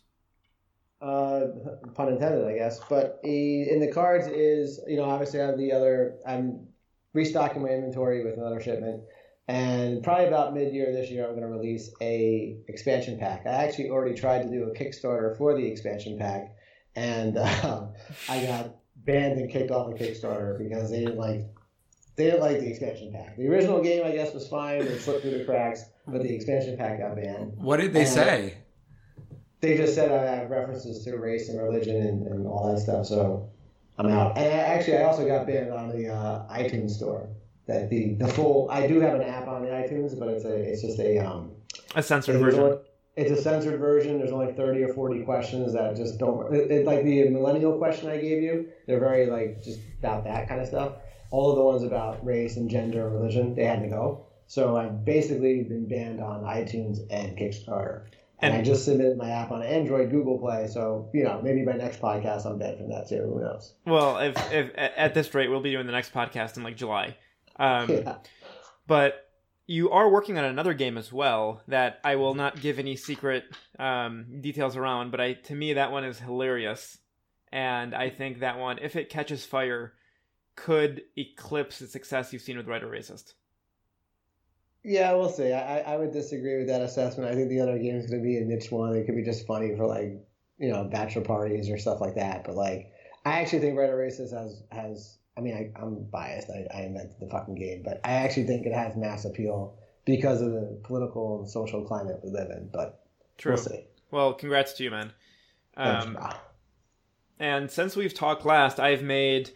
uh, 1.02 1.46
pun 1.94 2.08
intended, 2.08 2.46
I 2.46 2.54
guess. 2.56 2.80
But 2.88 3.20
he, 3.22 3.66
in 3.70 3.78
the 3.80 3.92
cards 3.92 4.26
is, 4.26 4.80
you 4.86 4.96
know, 4.96 5.04
obviously 5.04 5.40
I 5.40 5.46
have 5.46 5.58
the 5.58 5.72
other. 5.72 6.16
I'm 6.26 6.66
restocking 7.12 7.62
my 7.62 7.68
inventory 7.68 8.24
with 8.24 8.38
another 8.38 8.58
shipment, 8.60 9.02
and 9.46 10.02
probably 10.02 10.26
about 10.28 10.54
mid-year 10.54 10.92
this 10.92 11.10
year, 11.10 11.24
I'm 11.24 11.32
going 11.36 11.42
to 11.42 11.48
release 11.48 11.92
a 12.00 12.56
expansion 12.68 13.18
pack. 13.18 13.46
I 13.46 13.50
actually 13.50 13.90
already 13.90 14.14
tried 14.14 14.42
to 14.44 14.48
do 14.48 14.64
a 14.64 14.74
Kickstarter 14.74 15.36
for 15.36 15.54
the 15.54 15.66
expansion 15.66 16.18
pack, 16.18 16.53
and 16.96 17.36
uh, 17.38 17.86
I 18.28 18.44
got 18.46 18.76
banned 18.96 19.38
and 19.40 19.50
kicked 19.50 19.70
off 19.70 19.90
the 19.90 19.98
Kickstarter 19.98 20.58
because 20.58 20.90
they 20.90 21.00
didn't 21.00 21.18
like. 21.18 21.42
They 22.16 22.26
didn't 22.26 22.40
like 22.42 22.60
the 22.60 22.68
expansion 22.70 23.12
pack. 23.12 23.36
The 23.36 23.48
original 23.48 23.82
game, 23.82 24.04
I 24.06 24.12
guess, 24.12 24.32
was 24.32 24.46
fine. 24.46 24.82
It 24.82 25.00
slipped 25.00 25.22
through 25.22 25.36
the 25.38 25.44
cracks, 25.44 25.84
but 26.06 26.22
the 26.22 26.32
expansion 26.32 26.76
pack 26.76 27.00
got 27.00 27.16
banned 27.16 27.54
what 27.56 27.80
did 27.80 27.92
they 27.92 28.02
Uh, 28.04 28.06
say? 28.06 28.54
they 29.60 29.76
just 29.76 29.94
said 29.96 30.12
I 30.12 30.36
have 30.36 30.50
references 30.50 31.04
to 31.04 31.16
race 31.16 31.48
and 31.48 31.60
religion 31.60 31.96
and, 31.96 32.26
and 32.28 32.46
all 32.46 32.72
that 32.72 32.80
stuff, 32.80 33.06
so 33.06 33.48
I'm 33.98 34.06
out. 34.08 34.36
And 34.38 34.46
I, 34.46 34.58
actually, 34.58 34.98
I 34.98 35.04
also 35.04 35.26
got 35.26 35.46
banned 35.46 35.72
on 35.72 35.88
the 35.88 36.08
uh, 36.08 36.46
iTunes 36.54 36.90
store. 36.90 37.28
That 37.66 37.88
the 37.90 38.14
the 38.14 38.28
full 38.28 38.68
I 38.70 38.86
do 38.86 39.00
have 39.00 39.14
an 39.14 39.22
app 39.22 39.48
on 39.48 39.62
the 39.62 39.68
iTunes, 39.68 40.16
but 40.18 40.28
it's 40.28 40.44
a 40.44 40.54
it's 40.54 40.82
just 40.82 40.98
a 41.00 41.18
um 41.18 41.50
A 41.96 42.02
censored 42.02 42.38
version. 42.38 42.78
It's 43.16 43.30
a 43.30 43.40
censored 43.40 43.78
version. 43.78 44.18
There's 44.18 44.32
only 44.32 44.52
30 44.52 44.82
or 44.84 44.94
40 44.94 45.22
questions 45.24 45.72
that 45.74 45.96
just 45.96 46.18
don't 46.18 46.52
it, 46.54 46.70
it- 46.70 46.86
like 46.86 47.04
the 47.04 47.28
millennial 47.28 47.78
question 47.78 48.08
I 48.10 48.16
gave 48.16 48.42
you. 48.42 48.68
They're 48.86 49.00
very 49.00 49.26
like 49.26 49.62
just 49.62 49.80
about 50.00 50.24
that 50.24 50.48
kind 50.48 50.60
of 50.60 50.66
stuff. 50.66 50.94
All 51.30 51.50
of 51.50 51.56
the 51.56 51.62
ones 51.64 51.82
about 51.82 52.24
race 52.24 52.56
and 52.56 52.68
gender 52.70 53.06
and 53.06 53.16
religion, 53.16 53.54
they 53.54 53.64
had 53.64 53.82
to 53.82 53.88
go. 53.88 54.26
So 54.46 54.76
I've 54.76 55.04
basically 55.04 55.62
been 55.62 55.88
banned 55.88 56.20
on 56.20 56.42
iTunes 56.42 56.98
and 57.10 57.36
Kickstarter. 57.36 58.04
And, 58.40 58.52
I 58.52 58.62
just 58.62 58.84
submitted 58.84 59.16
my 59.16 59.30
app 59.30 59.50
on 59.52 59.62
Android, 59.62 60.10
Google 60.10 60.38
Play. 60.38 60.66
So 60.66 61.08
you 61.14 61.24
know, 61.24 61.40
maybe 61.42 61.64
by 61.64 61.72
next 61.72 62.00
podcast 62.00 62.44
I'm 62.46 62.58
banned 62.58 62.78
from 62.78 62.90
that 62.90 63.08
too. 63.08 63.22
Who 63.22 63.40
knows? 63.40 63.74
Well, 63.86 64.18
if 64.18 64.36
if 64.52 64.70
at 64.76 65.14
this 65.14 65.32
rate, 65.34 65.48
we'll 65.48 65.62
be 65.62 65.70
doing 65.70 65.86
the 65.86 65.92
next 65.92 66.12
podcast 66.12 66.56
in 66.56 66.62
like 66.62 66.76
July. 66.76 67.16
Um, 67.56 67.88
yeah. 67.90 68.16
but 68.86 69.23
you 69.66 69.90
are 69.90 70.10
working 70.10 70.38
on 70.38 70.44
another 70.44 70.74
game 70.74 70.98
as 70.98 71.12
well 71.12 71.62
that 71.68 71.98
I 72.04 72.16
will 72.16 72.34
not 72.34 72.60
give 72.60 72.78
any 72.78 72.96
secret 72.96 73.44
um, 73.78 74.26
details 74.40 74.76
around. 74.76 75.10
But 75.10 75.20
I, 75.20 75.32
to 75.34 75.54
me, 75.54 75.72
that 75.74 75.92
one 75.92 76.04
is 76.04 76.18
hilarious, 76.18 76.98
and 77.52 77.94
I 77.94 78.10
think 78.10 78.40
that 78.40 78.58
one, 78.58 78.78
if 78.80 78.96
it 78.96 79.08
catches 79.08 79.46
fire, 79.46 79.94
could 80.56 81.02
eclipse 81.16 81.78
the 81.78 81.86
success 81.86 82.32
you've 82.32 82.42
seen 82.42 82.56
with 82.56 82.66
Right 82.68 82.82
or 82.82 82.88
Racist. 82.90 83.32
Yeah, 84.82 85.14
we'll 85.14 85.30
see. 85.30 85.52
I, 85.52 85.78
I- 85.80 85.96
would 85.96 86.12
disagree 86.12 86.58
with 86.58 86.66
that 86.66 86.82
assessment. 86.82 87.30
I 87.30 87.34
think 87.34 87.48
the 87.48 87.60
other 87.60 87.78
game 87.78 87.96
is 87.96 88.06
going 88.06 88.22
to 88.22 88.24
be 88.28 88.36
a 88.36 88.44
niche 88.44 88.70
one. 88.70 88.94
It 88.94 89.06
could 89.06 89.16
be 89.16 89.24
just 89.24 89.46
funny 89.46 89.74
for 89.76 89.86
like, 89.86 90.12
you 90.58 90.70
know, 90.70 90.84
bachelor 90.84 91.22
parties 91.22 91.70
or 91.70 91.78
stuff 91.78 92.02
like 92.02 92.16
that. 92.16 92.44
But 92.44 92.54
like, 92.54 92.92
I 93.24 93.40
actually 93.40 93.60
think 93.60 93.78
Red 93.78 93.90
Racist 93.90 94.32
has 94.34 94.62
has. 94.70 95.18
I 95.36 95.40
mean, 95.40 95.54
I, 95.54 95.80
I'm 95.80 96.04
biased. 96.04 96.48
I, 96.50 96.66
I 96.72 96.82
invented 96.82 97.16
the 97.20 97.26
fucking 97.26 97.56
game, 97.56 97.82
but 97.84 98.00
I 98.04 98.12
actually 98.12 98.44
think 98.44 98.66
it 98.66 98.72
has 98.72 98.96
mass 98.96 99.24
appeal 99.24 99.76
because 100.04 100.40
of 100.40 100.52
the 100.52 100.78
political 100.84 101.40
and 101.40 101.48
social 101.48 101.82
climate 101.84 102.20
we 102.22 102.30
live 102.30 102.50
in. 102.50 102.68
But 102.72 103.04
True. 103.38 103.54
we'll 103.54 103.62
see. 103.62 103.84
Well, 104.10 104.32
congrats 104.34 104.74
to 104.74 104.84
you, 104.84 104.90
man. 104.90 105.12
Um. 105.76 106.18
And 107.38 107.70
since 107.70 107.96
we've 107.96 108.14
talked 108.14 108.44
last, 108.44 108.78
I've 108.78 109.02
made. 109.02 109.50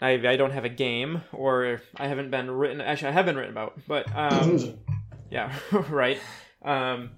I, 0.00 0.12
I 0.12 0.36
don't 0.36 0.52
have 0.52 0.64
a 0.64 0.70
game, 0.70 1.22
or 1.32 1.82
I 1.96 2.08
haven't 2.08 2.30
been 2.30 2.50
written. 2.50 2.80
Actually, 2.80 3.08
I 3.08 3.12
have 3.12 3.26
been 3.26 3.36
written 3.36 3.52
about, 3.52 3.78
but 3.86 4.06
um, 4.16 4.78
yeah, 5.30 5.52
right. 5.90 6.18
Um, 6.62 7.10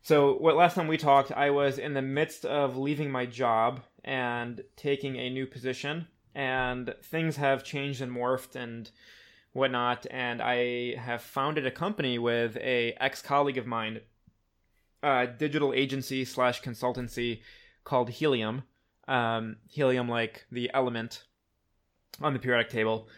so 0.00 0.34
what 0.36 0.56
last 0.56 0.74
time 0.74 0.88
we 0.88 0.96
talked, 0.96 1.30
I 1.30 1.50
was 1.50 1.78
in 1.78 1.92
the 1.94 2.02
midst 2.02 2.44
of 2.44 2.76
leaving 2.76 3.10
my 3.10 3.26
job 3.26 3.80
and 4.02 4.62
taking 4.76 5.16
a 5.16 5.30
new 5.30 5.46
position, 5.46 6.06
and 6.34 6.94
things 7.02 7.36
have 7.36 7.64
changed 7.64 8.00
and 8.00 8.12
morphed 8.12 8.56
and 8.56 8.90
whatnot. 9.52 10.06
And 10.10 10.42
I 10.42 10.96
have 10.96 11.22
founded 11.22 11.66
a 11.66 11.70
company 11.70 12.18
with 12.18 12.56
a 12.56 12.94
ex 13.00 13.22
colleague 13.22 13.58
of 13.58 13.66
mine, 13.66 14.00
a 15.02 15.26
digital 15.26 15.72
agency 15.72 16.24
slash 16.24 16.62
consultancy 16.62 17.40
called 17.84 18.10
Helium. 18.10 18.64
Um, 19.06 19.56
helium, 19.68 20.08
like 20.08 20.46
the 20.50 20.70
element 20.72 21.24
on 22.22 22.32
the 22.32 22.38
periodic 22.38 22.70
table. 22.70 23.08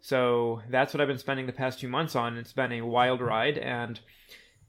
So 0.00 0.62
that's 0.68 0.94
what 0.94 1.00
I've 1.00 1.08
been 1.08 1.18
spending 1.18 1.46
the 1.46 1.52
past 1.52 1.80
few 1.80 1.88
months 1.88 2.14
on. 2.14 2.36
It's 2.36 2.52
been 2.52 2.72
a 2.72 2.82
wild 2.82 3.20
ride, 3.20 3.58
and 3.58 3.98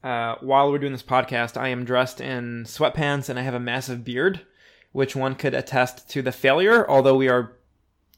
uh, 0.03 0.35
while 0.41 0.69
we're 0.69 0.79
doing 0.79 0.91
this 0.91 1.01
podcast, 1.01 1.55
I 1.57 1.69
am 1.69 1.85
dressed 1.85 2.19
in 2.19 2.65
sweatpants 2.65 3.29
and 3.29 3.39
I 3.39 3.43
have 3.43 3.53
a 3.53 3.59
massive 3.59 4.03
beard, 4.03 4.41
which 4.91 5.15
one 5.15 5.35
could 5.35 5.53
attest 5.53 6.09
to 6.09 6.21
the 6.21 6.31
failure. 6.31 6.89
Although 6.89 7.15
we 7.15 7.29
are 7.29 7.55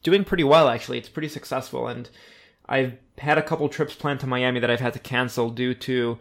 doing 0.06 0.24
pretty 0.24 0.44
well, 0.44 0.70
actually, 0.70 1.00
it's 1.00 1.10
pretty 1.10 1.28
successful, 1.28 1.88
and 1.88 2.10
I've 2.70 2.94
had 3.18 3.38
a 3.38 3.42
couple 3.42 3.68
trips 3.68 3.96
planned 3.96 4.20
to 4.22 4.28
Miami 4.28 4.60
that 4.60 4.70
I've 4.70 4.80
had 4.80 4.94
to 4.94 5.00
cancel 5.00 5.50
due 5.50 5.74
to, 5.74 6.20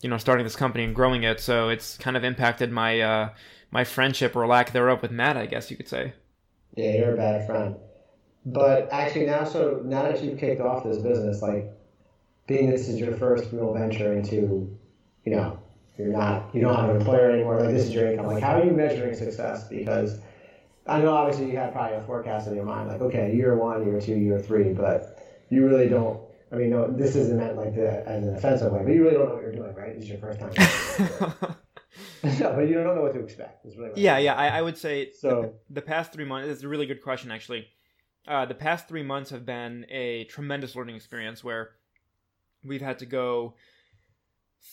you 0.00 0.08
know, 0.08 0.16
starting 0.16 0.44
this 0.44 0.56
company 0.56 0.84
and 0.84 0.94
growing 0.94 1.24
it. 1.24 1.40
So 1.40 1.68
it's 1.68 1.98
kind 1.98 2.16
of 2.16 2.24
impacted 2.24 2.70
my 2.70 3.00
uh, 3.00 3.30
my 3.70 3.84
friendship 3.84 4.36
or 4.36 4.46
lack 4.46 4.72
thereof 4.72 5.02
with 5.02 5.10
Matt, 5.10 5.36
I 5.36 5.46
guess 5.46 5.70
you 5.70 5.76
could 5.76 5.88
say. 5.88 6.14
Yeah, 6.76 6.92
you're 6.92 7.14
a 7.14 7.16
bad 7.16 7.46
friend. 7.46 7.76
But 8.46 8.88
actually, 8.92 9.26
now 9.26 9.44
so 9.44 9.82
now 9.84 10.02
that 10.04 10.22
you've 10.22 10.38
kicked 10.38 10.60
off 10.60 10.84
this 10.84 10.98
business, 10.98 11.42
like 11.42 11.68
being 12.46 12.70
this 12.70 12.88
is 12.88 13.00
your 13.00 13.16
first 13.16 13.52
real 13.52 13.74
venture 13.74 14.12
into, 14.12 14.78
you 15.24 15.34
know, 15.34 15.58
you're 15.98 16.08
not 16.08 16.54
you 16.54 16.60
don't 16.60 16.76
have 16.76 16.90
an 16.90 16.96
employer 16.96 17.30
anymore. 17.32 17.58
Like 17.58 17.74
this 17.74 17.86
is 17.86 17.92
your 17.92 18.12
income. 18.12 18.26
Like 18.26 18.42
how 18.42 18.60
are 18.60 18.64
you 18.64 18.70
measuring 18.70 19.14
success? 19.14 19.66
Because 19.68 20.20
I 20.88 21.00
know 21.00 21.14
obviously 21.14 21.50
you 21.50 21.56
had 21.56 21.72
probably 21.72 21.96
a 21.96 22.02
forecast 22.02 22.48
in 22.48 22.54
your 22.54 22.64
mind, 22.64 22.88
like 22.88 23.00
okay, 23.00 23.34
year 23.34 23.56
one, 23.56 23.84
year 23.86 24.00
two, 24.00 24.14
year 24.14 24.38
three, 24.38 24.72
but 24.72 25.22
you 25.50 25.66
really 25.66 25.88
don't. 25.88 26.20
I 26.52 26.56
mean, 26.56 26.70
no, 26.70 26.90
this 26.90 27.16
isn't 27.16 27.36
meant 27.36 27.56
like 27.56 27.74
the, 27.74 28.06
as 28.08 28.24
an 28.24 28.36
offensive 28.36 28.72
way, 28.72 28.82
but 28.84 28.92
you 28.92 29.02
really 29.02 29.14
don't 29.14 29.28
know 29.28 29.34
what 29.34 29.42
you're 29.42 29.52
doing, 29.52 29.74
right? 29.74 29.94
This 29.94 30.04
is 30.04 30.10
your 30.10 30.18
first 30.18 30.38
time. 30.38 30.52
no, 32.40 32.52
but 32.54 32.68
you 32.68 32.74
don't 32.74 32.94
know 32.94 33.02
what 33.02 33.14
to 33.14 33.20
expect. 33.20 33.66
Is 33.66 33.76
really 33.76 33.90
what 33.90 33.98
yeah, 33.98 34.18
yeah. 34.18 34.34
I, 34.34 34.58
I 34.58 34.62
would 34.62 34.78
say 34.78 35.12
So 35.12 35.54
the 35.70 35.82
past 35.82 36.12
three 36.12 36.24
months 36.24 36.48
is 36.48 36.62
a 36.62 36.68
really 36.68 36.86
good 36.86 37.02
question 37.02 37.30
actually 37.30 37.66
uh, 38.28 38.44
the 38.44 38.54
past 38.54 38.88
three 38.88 39.02
months 39.02 39.30
have 39.30 39.46
been 39.46 39.86
a 39.88 40.24
tremendous 40.24 40.74
learning 40.74 40.96
experience 40.96 41.44
where 41.44 41.70
we've 42.64 42.80
had 42.80 42.98
to 42.98 43.06
go 43.06 43.54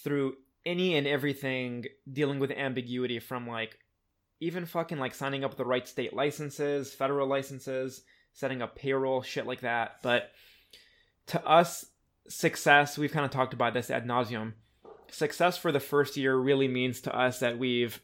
through 0.04 0.36
any 0.66 0.96
and 0.96 1.06
everything 1.06 1.86
dealing 2.12 2.40
with 2.40 2.52
ambiguity 2.52 3.20
from 3.20 3.48
like 3.48 3.78
even 4.40 4.66
fucking 4.66 5.00
like 5.00 5.16
signing 5.16 5.44
up 5.44 5.56
the 5.56 5.66
right 5.66 5.88
state 5.88 6.14
licenses 6.14 6.94
federal 6.94 7.28
licenses 7.28 8.04
setting 8.34 8.62
up 8.62 8.76
payroll 8.76 9.22
shit 9.22 9.46
like 9.46 9.62
that 9.62 9.98
but 10.02 10.32
to 11.28 11.44
us 11.46 11.86
success 12.28 12.98
we've 12.98 13.12
kind 13.12 13.26
of 13.26 13.32
talked 13.32 13.54
about 13.54 13.74
this 13.74 13.92
ad 13.92 14.06
nauseum 14.06 14.54
success 15.12 15.58
for 15.58 15.72
the 15.72 15.80
first 15.80 16.18
year 16.18 16.36
really 16.36 16.68
means 16.68 17.02
to 17.02 17.16
us 17.16 17.40
that 17.40 17.58
we've 17.58 18.02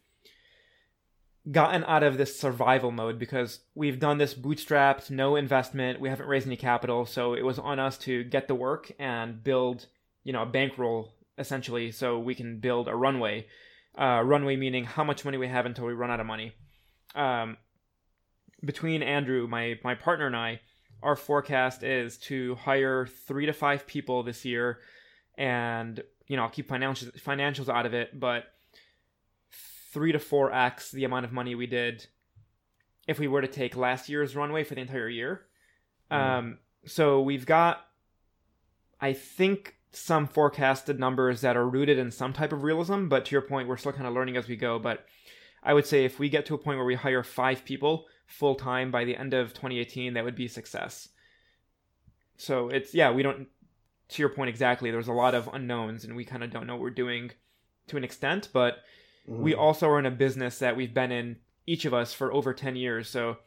gotten 1.51 1.83
out 1.85 2.03
of 2.03 2.17
this 2.17 2.39
survival 2.39 2.91
mode 2.91 3.17
because 3.17 3.61
we've 3.73 3.99
done 3.99 4.17
this 4.17 4.33
bootstrapped, 4.33 5.09
no 5.09 5.35
investment, 5.35 5.99
we 5.99 6.09
haven't 6.09 6.27
raised 6.27 6.45
any 6.45 6.55
capital, 6.55 7.05
so 7.05 7.33
it 7.33 7.43
was 7.43 7.57
on 7.57 7.79
us 7.79 7.97
to 7.97 8.23
get 8.25 8.47
the 8.47 8.55
work 8.55 8.91
and 8.99 9.43
build, 9.43 9.87
you 10.23 10.33
know, 10.33 10.43
a 10.43 10.45
bankroll 10.45 11.13
essentially 11.37 11.91
so 11.91 12.19
we 12.19 12.35
can 12.35 12.59
build 12.59 12.87
a 12.87 12.95
runway. 12.95 13.47
Uh, 13.97 14.21
runway 14.23 14.55
meaning 14.55 14.85
how 14.85 15.03
much 15.03 15.25
money 15.25 15.37
we 15.37 15.47
have 15.47 15.65
until 15.65 15.85
we 15.85 15.93
run 15.93 16.11
out 16.11 16.19
of 16.19 16.25
money. 16.25 16.53
Um, 17.15 17.57
between 18.63 19.01
Andrew, 19.03 19.47
my 19.47 19.79
my 19.83 19.95
partner 19.95 20.27
and 20.27 20.35
I, 20.35 20.61
our 21.01 21.15
forecast 21.15 21.83
is 21.83 22.17
to 22.19 22.55
hire 22.55 23.07
three 23.07 23.45
to 23.45 23.53
five 23.53 23.87
people 23.87 24.23
this 24.23 24.45
year, 24.45 24.79
and 25.37 26.01
you 26.27 26.37
know 26.37 26.43
I'll 26.43 26.49
keep 26.49 26.69
financials 26.69 27.11
financials 27.21 27.67
out 27.67 27.85
of 27.85 27.93
it, 27.93 28.19
but 28.19 28.45
three 29.91 30.11
to 30.11 30.19
four 30.19 30.53
x 30.53 30.91
the 30.91 31.03
amount 31.03 31.25
of 31.25 31.31
money 31.31 31.55
we 31.55 31.65
did 31.65 32.07
if 33.07 33.17
we 33.17 33.27
were 33.27 33.41
to 33.41 33.47
take 33.47 33.75
last 33.75 34.07
year's 34.07 34.35
runway 34.35 34.63
for 34.63 34.75
the 34.75 34.81
entire 34.81 35.09
year. 35.09 35.47
Mhm. 36.11 36.15
Um, 36.15 36.59
so 36.85 37.21
we've 37.21 37.45
got, 37.45 37.87
I 39.01 39.13
think 39.13 39.78
some 39.91 40.27
forecasted 40.27 40.99
numbers 40.99 41.41
that 41.41 41.57
are 41.57 41.67
rooted 41.67 41.97
in 41.97 42.11
some 42.11 42.33
type 42.33 42.53
of 42.53 42.63
realism. 42.63 43.07
But 43.07 43.25
to 43.25 43.31
your 43.31 43.41
point, 43.41 43.67
we're 43.67 43.77
still 43.77 43.91
kind 43.91 44.07
of 44.07 44.13
learning 44.13 44.37
as 44.37 44.47
we 44.47 44.55
go. 44.55 44.79
But 44.79 45.05
I 45.63 45.73
would 45.73 45.85
say 45.85 46.05
if 46.05 46.19
we 46.19 46.29
get 46.29 46.45
to 46.47 46.55
a 46.55 46.59
point 46.59 46.77
where 46.77 46.85
we 46.85 46.95
hire 46.95 47.23
five 47.23 47.65
people 47.65 48.05
full 48.27 48.55
time 48.55 48.91
by 48.91 49.03
the 49.03 49.15
end 49.15 49.33
of 49.33 49.53
2018, 49.53 50.13
that 50.13 50.23
would 50.23 50.35
be 50.35 50.47
success. 50.47 51.09
So 52.37 52.69
it's 52.69 52.93
yeah, 52.93 53.11
we 53.11 53.23
don't. 53.23 53.47
To 54.09 54.21
your 54.23 54.29
point 54.29 54.49
exactly, 54.49 54.89
there's 54.89 55.07
a 55.07 55.13
lot 55.13 55.35
of 55.35 55.49
unknowns, 55.53 56.03
and 56.03 56.15
we 56.15 56.25
kind 56.25 56.43
of 56.43 56.49
don't 56.49 56.65
know 56.65 56.73
what 56.73 56.81
we're 56.81 56.89
doing 56.89 57.31
to 57.87 57.97
an 57.97 58.03
extent. 58.03 58.49
But 58.53 58.77
mm-hmm. 59.29 59.43
we 59.43 59.53
also 59.53 59.87
are 59.89 59.99
in 59.99 60.05
a 60.05 60.11
business 60.11 60.59
that 60.59 60.75
we've 60.75 60.93
been 60.93 61.11
in 61.11 61.37
each 61.67 61.85
of 61.85 61.93
us 61.93 62.13
for 62.13 62.33
over 62.33 62.53
10 62.53 62.75
years. 62.75 63.07
So 63.07 63.37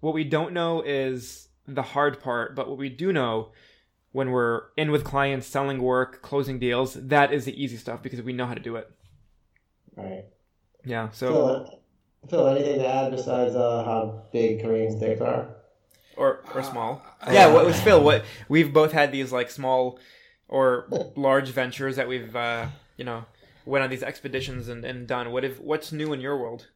what 0.00 0.14
we 0.14 0.22
don't 0.22 0.52
know 0.52 0.82
is 0.82 1.48
the 1.66 1.82
hard 1.82 2.20
part, 2.20 2.54
but 2.54 2.68
what 2.68 2.78
we 2.78 2.88
do 2.88 3.12
know 3.12 3.50
when 4.16 4.30
we're 4.30 4.62
in 4.78 4.90
with 4.90 5.04
clients, 5.04 5.46
selling 5.46 5.82
work, 5.82 6.22
closing 6.22 6.58
deals, 6.58 6.94
that 6.94 7.34
is 7.34 7.44
the 7.44 7.62
easy 7.62 7.76
stuff 7.76 8.02
because 8.02 8.22
we 8.22 8.32
know 8.32 8.46
how 8.46 8.54
to 8.54 8.60
do 8.60 8.76
it. 8.76 8.90
Right. 9.94 10.24
Yeah. 10.86 11.10
So. 11.10 11.28
Phil, 11.28 11.80
Phil 12.30 12.48
anything 12.48 12.78
to 12.78 12.88
add 12.88 13.10
besides 13.10 13.54
uh, 13.54 13.84
how 13.84 14.22
big 14.32 14.62
Korean 14.62 14.96
steaks 14.96 15.20
are? 15.20 15.54
Or 16.16 16.40
or 16.54 16.62
small? 16.62 17.04
Uh, 17.20 17.30
yeah. 17.30 17.52
What 17.52 17.66
was 17.66 17.78
Phil? 17.78 18.02
What 18.02 18.24
we've 18.48 18.72
both 18.72 18.92
had 18.92 19.12
these 19.12 19.32
like 19.32 19.50
small 19.50 19.98
or 20.48 20.88
large 21.16 21.50
ventures 21.50 21.96
that 21.96 22.08
we've 22.08 22.34
uh, 22.34 22.68
you 22.96 23.04
know 23.04 23.26
went 23.66 23.84
on 23.84 23.90
these 23.90 24.02
expeditions 24.02 24.68
and, 24.68 24.82
and 24.82 25.06
done. 25.06 25.30
What 25.30 25.44
if 25.44 25.60
what's 25.60 25.92
new 25.92 26.14
in 26.14 26.22
your 26.22 26.38
world? 26.38 26.68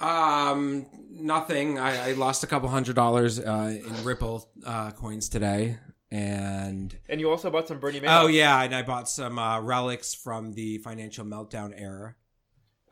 Um, 0.00 0.86
nothing. 1.08 1.78
I, 1.78 2.08
I 2.08 2.12
lost 2.14 2.42
a 2.42 2.48
couple 2.48 2.68
hundred 2.68 2.96
dollars 2.96 3.38
uh, 3.38 3.78
in 3.86 4.04
Ripple 4.04 4.50
uh, 4.66 4.90
coins 4.90 5.28
today, 5.28 5.78
and 6.10 6.96
and 7.08 7.20
you 7.20 7.30
also 7.30 7.50
bought 7.50 7.68
some 7.68 7.78
Bernie. 7.78 8.00
Madoff. 8.00 8.22
Oh 8.22 8.26
yeah, 8.26 8.62
and 8.62 8.74
I 8.74 8.82
bought 8.82 9.08
some 9.08 9.38
uh, 9.38 9.60
relics 9.60 10.14
from 10.14 10.52
the 10.52 10.78
financial 10.78 11.24
meltdown 11.24 11.72
era. 11.76 12.16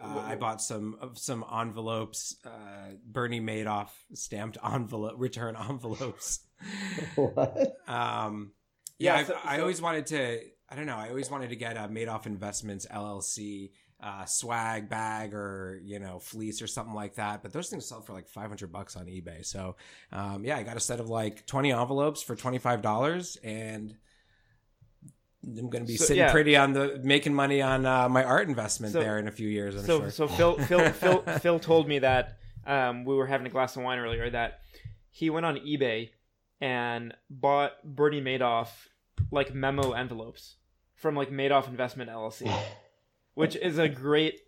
Uh, 0.00 0.22
I 0.24 0.36
bought 0.36 0.62
some 0.62 0.96
some 1.14 1.44
envelopes, 1.52 2.36
uh, 2.44 2.92
Bernie 3.04 3.40
Madoff 3.40 3.88
stamped 4.14 4.56
envelope 4.64 5.14
return 5.16 5.56
envelopes. 5.56 6.40
what? 7.16 7.76
Um, 7.88 8.52
yeah, 8.98 9.18
yeah 9.18 9.24
so, 9.24 9.36
I, 9.44 9.56
I 9.56 9.60
always 9.60 9.82
wanted 9.82 10.06
to. 10.06 10.40
I 10.70 10.76
don't 10.76 10.86
know. 10.86 10.96
I 10.96 11.08
always 11.08 11.30
wanted 11.30 11.50
to 11.50 11.56
get 11.56 11.76
a 11.76 11.88
Madoff 11.88 12.26
Investments 12.26 12.86
LLC 12.92 13.70
uh, 14.00 14.24
swag 14.24 14.88
bag 14.88 15.34
or 15.34 15.80
you 15.82 15.98
know 15.98 16.18
fleece 16.18 16.62
or 16.62 16.66
something 16.66 16.94
like 16.94 17.16
that. 17.16 17.42
But 17.42 17.52
those 17.52 17.68
things 17.68 17.86
sell 17.86 18.00
for 18.00 18.12
like 18.12 18.28
five 18.28 18.48
hundred 18.48 18.72
bucks 18.72 18.96
on 18.96 19.06
eBay. 19.06 19.44
So 19.44 19.76
um, 20.12 20.44
yeah, 20.44 20.56
I 20.56 20.62
got 20.62 20.76
a 20.76 20.80
set 20.80 21.00
of 21.00 21.08
like 21.08 21.46
twenty 21.46 21.72
envelopes 21.72 22.22
for 22.22 22.36
twenty 22.36 22.58
five 22.58 22.82
dollars, 22.82 23.36
and 23.42 23.96
I'm 25.44 25.70
going 25.70 25.84
to 25.84 25.90
be 25.90 25.96
so, 25.96 26.04
sitting 26.04 26.22
yeah. 26.22 26.32
pretty 26.32 26.56
on 26.56 26.72
the 26.72 27.00
making 27.02 27.34
money 27.34 27.62
on 27.62 27.86
uh, 27.86 28.08
my 28.08 28.24
art 28.24 28.48
investment 28.48 28.92
so, 28.92 29.00
there 29.00 29.18
in 29.18 29.28
a 29.28 29.32
few 29.32 29.48
years. 29.48 29.74
I'm 29.74 29.84
so 29.84 30.00
sure. 30.00 30.10
so 30.10 30.28
Phil 30.28 30.58
Phil 30.58 30.90
Phil 30.92 31.22
Phil 31.40 31.58
told 31.58 31.88
me 31.88 32.00
that 32.00 32.38
um, 32.66 33.04
we 33.04 33.14
were 33.14 33.26
having 33.26 33.46
a 33.46 33.50
glass 33.50 33.76
of 33.76 33.82
wine 33.82 33.98
earlier 33.98 34.30
that 34.30 34.60
he 35.10 35.30
went 35.30 35.46
on 35.46 35.56
eBay 35.56 36.10
and 36.60 37.14
bought 37.30 37.72
Bernie 37.84 38.20
Madoff 38.20 38.68
like 39.30 39.54
memo 39.54 39.92
envelopes 39.92 40.56
from 40.94 41.16
like 41.16 41.30
Madoff 41.30 41.68
Investment 41.68 42.10
LLC 42.10 42.52
which 43.38 43.54
is 43.54 43.78
a 43.78 43.88
great. 43.88 44.40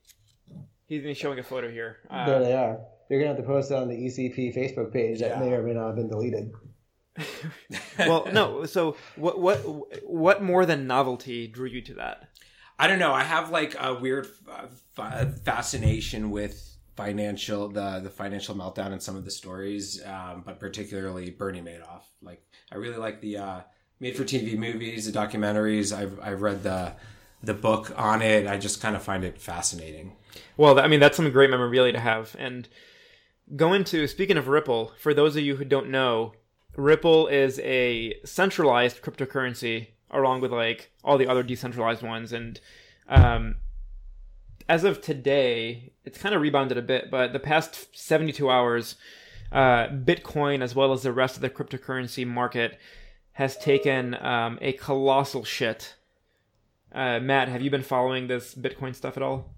He's 0.89 1.17
showing 1.17 1.39
a 1.39 1.45
photo 1.45 1.71
here. 1.71 1.99
Uh, 2.11 2.27
there 2.27 2.41
they 2.41 2.53
are. 2.53 2.81
You're 3.09 3.21
gonna 3.21 3.35
have 3.35 3.37
to 3.37 3.45
post 3.45 3.71
it 3.71 3.77
on 3.77 3.87
the 3.87 3.95
ECP 3.95 4.57
Facebook 4.57 4.93
page 4.93 5.21
that 5.21 5.31
yeah. 5.31 5.39
may 5.39 5.53
or 5.53 5.63
may 5.63 5.75
not 5.75 5.87
have 5.87 5.97
been 5.97 6.09
deleted. 6.09 6.53
well, 8.01 8.27
no. 8.33 8.67
So 8.67 8.97
what 9.15 9.39
what 9.39 9.59
what 10.05 10.43
more 10.43 10.67
than 10.67 10.89
novelty 10.89 11.47
drew 11.47 11.69
you 11.69 11.83
to 11.83 11.95
that? 11.95 12.31
I 12.81 12.89
don't 12.89 12.99
know. 12.99 13.13
I 13.13 13.23
have 13.23 13.51
like 13.51 13.77
a 13.79 13.95
weird 13.95 14.27
uh, 14.51 15.27
fascination 15.45 16.33
with 16.33 16.77
financial 16.97 17.69
the 17.69 18.01
the 18.01 18.11
financial 18.11 18.57
meltdown 18.57 18.93
and 18.93 19.01
some 19.01 19.15
of 19.15 19.25
the 19.25 19.31
stories, 19.31 20.05
um, 20.05 20.43
but 20.45 20.59
particularly 20.59 21.31
Bernie 21.31 21.63
Madoff. 21.63 22.03
Like 22.23 22.43
I 22.73 22.75
really 22.75 22.97
like 22.97 23.21
the 23.21 23.37
uh, 23.37 23.61
made 24.01 24.17
for 24.17 24.25
TV 24.25 24.59
movies, 24.59 25.11
the 25.11 25.17
documentaries. 25.17 25.97
I've 25.97 26.19
I've 26.21 26.43
read 26.43 26.65
the 26.65 26.95
the 27.43 27.55
book 27.55 27.93
on 27.97 28.23
it. 28.23 28.47
I 28.47 28.59
just 28.59 28.81
kind 28.81 28.97
of 28.97 29.03
find 29.03 29.25
it 29.25 29.41
fascinating. 29.41 30.13
Well, 30.57 30.79
I 30.79 30.89
mean, 30.89 31.01
that's 31.01 31.17
some 31.17 31.31
great 31.31 31.51
memorabilia 31.51 31.93
to 31.93 32.01
have. 32.01 32.37
And 32.39 32.69
go 33.57 33.73
into 33.73 34.07
speaking 34.07 34.37
of 34.37 34.49
Ripple, 34.49 34.93
for 34.99 35.15
those 35.15 35.37
of 35.37 35.43
you 35.43 35.57
who 35.57 35.65
don't 35.65 35.91
know, 35.91 36.35
Ripple 36.77 37.27
is 37.27 37.59
a 37.61 38.15
centralized 38.25 39.03
cryptocurrency 39.03 39.89
along 40.11 40.41
with 40.41 40.53
like 40.53 40.91
all 41.05 41.19
the 41.19 41.27
other 41.27 41.43
decentralized 41.43 42.03
ones. 42.03 42.33
And 42.33 42.61
um, 43.09 43.57
as 44.69 44.85
of 44.85 45.01
today, 45.01 45.93
it's 46.05 46.19
kind 46.19 46.35
of 46.35 46.41
rebounded 46.41 46.79
a 46.79 46.83
bit, 46.83 47.11
but 47.11 47.33
the 47.33 47.39
past 47.39 47.97
72 47.97 48.51
hours, 48.51 48.97
uh, 49.53 49.89
Bitcoin, 49.89 50.63
as 50.63 50.75
well 50.75 50.93
as 50.93 51.03
the 51.03 51.13
rest 51.13 51.37
of 51.37 51.43
the 51.43 51.51
cryptocurrency 51.51 52.27
market, 52.27 52.79
has 53.33 53.57
taken 53.57 54.15
um, 54.23 54.59
a 54.61 54.73
colossal 54.75 55.45
shit 55.45 55.95
uh, 56.93 57.21
Matt, 57.21 57.49
have 57.49 57.63
you 57.63 57.71
been 57.71 57.83
following 57.83 58.27
this 58.27 58.55
Bitcoin 58.55 58.95
stuff 58.95 59.17
at 59.17 59.23
all? 59.23 59.55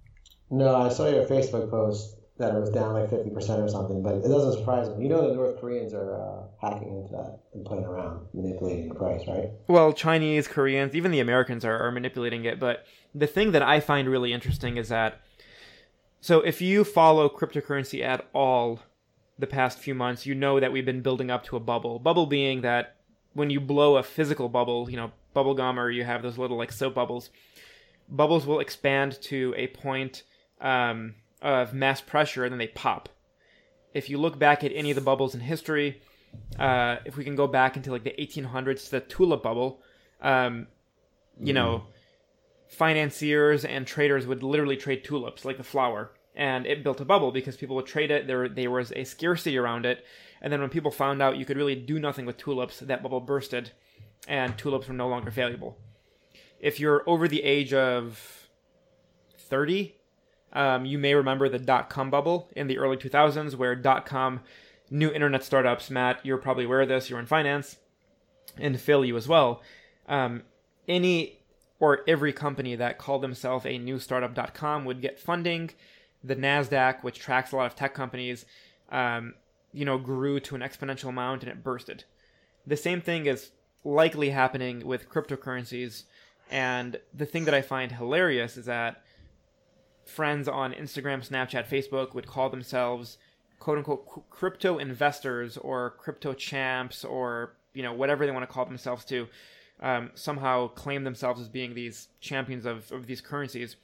No, 0.50 0.76
I 0.76 0.88
saw 0.88 1.08
your 1.08 1.24
Facebook 1.24 1.70
post 1.70 2.16
that 2.38 2.54
it 2.54 2.58
was 2.58 2.70
down 2.70 2.94
like 2.94 3.10
50% 3.10 3.34
or 3.58 3.68
something, 3.68 4.02
but 4.02 4.16
it 4.16 4.28
doesn't 4.28 4.54
surprise 4.54 4.88
me. 4.90 5.04
You 5.04 5.08
know 5.08 5.28
the 5.28 5.34
North 5.34 5.60
Koreans 5.60 5.94
are 5.94 6.14
uh, 6.14 6.42
hacking 6.60 6.88
into 6.88 7.12
that 7.12 7.40
and 7.54 7.64
playing 7.64 7.84
around, 7.84 8.26
manipulating 8.34 8.88
the 8.88 8.94
price, 8.94 9.22
right? 9.28 9.50
Well, 9.68 9.92
Chinese, 9.92 10.48
Koreans, 10.48 10.94
even 10.94 11.10
the 11.10 11.20
Americans 11.20 11.64
are, 11.64 11.78
are 11.78 11.92
manipulating 11.92 12.44
it. 12.44 12.58
But 12.58 12.84
the 13.14 13.26
thing 13.26 13.52
that 13.52 13.62
I 13.62 13.80
find 13.80 14.08
really 14.08 14.32
interesting 14.32 14.76
is 14.76 14.88
that 14.88 15.20
so 16.22 16.40
if 16.40 16.60
you 16.60 16.84
follow 16.84 17.28
cryptocurrency 17.28 18.00
at 18.00 18.28
all 18.32 18.78
the 19.38 19.46
past 19.48 19.80
few 19.80 19.92
months, 19.92 20.24
you 20.24 20.36
know 20.36 20.60
that 20.60 20.70
we've 20.70 20.86
been 20.86 21.02
building 21.02 21.32
up 21.32 21.42
to 21.46 21.56
a 21.56 21.60
bubble. 21.60 21.98
Bubble 21.98 22.26
being 22.26 22.60
that 22.60 22.94
when 23.32 23.50
you 23.50 23.60
blow 23.60 23.96
a 23.96 24.04
physical 24.04 24.48
bubble, 24.48 24.88
you 24.88 24.96
know, 24.96 25.10
bubble 25.34 25.54
gum 25.54 25.78
or 25.78 25.90
you 25.90 26.04
have 26.04 26.22
those 26.22 26.38
little 26.38 26.56
like 26.56 26.72
soap 26.72 26.94
bubbles, 26.94 27.30
bubbles 28.08 28.46
will 28.46 28.60
expand 28.60 29.20
to 29.22 29.54
a 29.56 29.68
point 29.68 30.22
um, 30.60 31.14
of 31.40 31.74
mass 31.74 32.00
pressure 32.00 32.44
and 32.44 32.52
then 32.52 32.58
they 32.58 32.68
pop. 32.68 33.08
If 33.94 34.08
you 34.08 34.18
look 34.18 34.38
back 34.38 34.64
at 34.64 34.72
any 34.74 34.90
of 34.90 34.94
the 34.94 35.02
bubbles 35.02 35.34
in 35.34 35.40
history, 35.40 36.00
uh, 36.58 36.96
if 37.04 37.16
we 37.16 37.24
can 37.24 37.36
go 37.36 37.46
back 37.46 37.76
into 37.76 37.90
like 37.90 38.04
the 38.04 38.14
1800s, 38.18 38.88
the 38.88 39.00
tulip 39.00 39.42
bubble, 39.42 39.82
um, 40.20 40.66
you 41.38 41.52
mm. 41.52 41.56
know, 41.56 41.84
financiers 42.68 43.64
and 43.64 43.86
traders 43.86 44.26
would 44.26 44.42
literally 44.42 44.76
trade 44.76 45.04
tulips 45.04 45.44
like 45.44 45.58
the 45.58 45.64
flower, 45.64 46.12
and 46.34 46.66
it 46.66 46.82
built 46.82 47.00
a 47.00 47.04
bubble 47.04 47.30
because 47.30 47.56
people 47.56 47.76
would 47.76 47.86
trade 47.86 48.10
it. 48.10 48.26
There, 48.26 48.48
there 48.48 48.70
was 48.70 48.92
a 48.96 49.04
scarcity 49.04 49.58
around 49.58 49.84
it, 49.84 50.04
and 50.40 50.52
then 50.52 50.60
when 50.60 50.70
people 50.70 50.90
found 50.90 51.20
out 51.20 51.36
you 51.36 51.44
could 51.44 51.56
really 51.56 51.74
do 51.74 51.98
nothing 51.98 52.24
with 52.24 52.38
tulips, 52.38 52.80
that 52.80 53.02
bubble 53.02 53.20
bursted, 53.20 53.72
and 54.28 54.56
tulips 54.56 54.88
were 54.88 54.94
no 54.94 55.08
longer 55.08 55.30
valuable. 55.30 55.76
If 56.60 56.78
you're 56.78 57.02
over 57.06 57.26
the 57.26 57.42
age 57.42 57.72
of 57.72 58.48
30, 59.38 59.96
um, 60.52 60.84
you 60.84 60.98
may 60.98 61.14
remember 61.14 61.48
the 61.48 61.58
dot 61.58 61.90
com 61.90 62.10
bubble 62.10 62.48
in 62.54 62.66
the 62.66 62.78
early 62.78 62.96
2000s, 62.96 63.56
where 63.56 63.74
dot 63.74 64.06
com 64.06 64.40
new 64.90 65.10
internet 65.10 65.42
startups, 65.42 65.90
Matt, 65.90 66.24
you're 66.24 66.38
probably 66.38 66.64
aware 66.64 66.82
of 66.82 66.88
this, 66.88 67.08
you're 67.08 67.18
in 67.18 67.26
finance, 67.26 67.78
and 68.58 68.78
Phil, 68.78 69.04
you 69.04 69.16
as 69.16 69.26
well. 69.26 69.62
Um, 70.06 70.42
any 70.86 71.38
or 71.80 72.02
every 72.06 72.32
company 72.32 72.76
that 72.76 72.98
called 72.98 73.22
themselves 73.22 73.66
a 73.66 73.78
new 73.78 73.98
startup.com 73.98 74.84
would 74.84 75.00
get 75.00 75.18
funding. 75.18 75.70
The 76.22 76.36
NASDAQ, 76.36 77.02
which 77.02 77.18
tracks 77.18 77.50
a 77.50 77.56
lot 77.56 77.66
of 77.66 77.74
tech 77.74 77.92
companies, 77.94 78.44
um, 78.90 79.34
you 79.72 79.84
know, 79.84 79.98
grew 79.98 80.38
to 80.38 80.54
an 80.54 80.60
exponential 80.60 81.08
amount 81.08 81.42
and 81.42 81.50
it 81.50 81.64
bursted. 81.64 82.04
The 82.64 82.76
same 82.76 83.00
thing 83.00 83.26
is 83.26 83.50
likely 83.84 84.30
happening 84.30 84.86
with 84.86 85.08
cryptocurrencies. 85.08 86.04
And 86.50 87.00
the 87.14 87.26
thing 87.26 87.44
that 87.46 87.54
I 87.54 87.62
find 87.62 87.92
hilarious 87.92 88.56
is 88.56 88.66
that 88.66 89.02
friends 90.04 90.48
on 90.48 90.72
Instagram, 90.72 91.26
Snapchat, 91.26 91.68
Facebook 91.68 92.14
would 92.14 92.26
call 92.26 92.50
themselves 92.50 93.18
quote 93.58 93.78
unquote 93.78 94.28
crypto 94.28 94.78
investors 94.78 95.56
or 95.56 95.90
crypto 95.90 96.32
champs 96.32 97.04
or 97.04 97.54
you 97.74 97.82
know 97.82 97.92
whatever 97.92 98.26
they 98.26 98.32
want 98.32 98.42
to 98.42 98.52
call 98.52 98.64
themselves 98.64 99.04
to 99.04 99.28
um, 99.80 100.10
somehow 100.14 100.66
claim 100.68 101.04
themselves 101.04 101.40
as 101.40 101.48
being 101.48 101.74
these 101.74 102.08
champions 102.20 102.66
of, 102.66 102.90
of 102.92 103.06
these 103.06 103.20
currencies. 103.20 103.76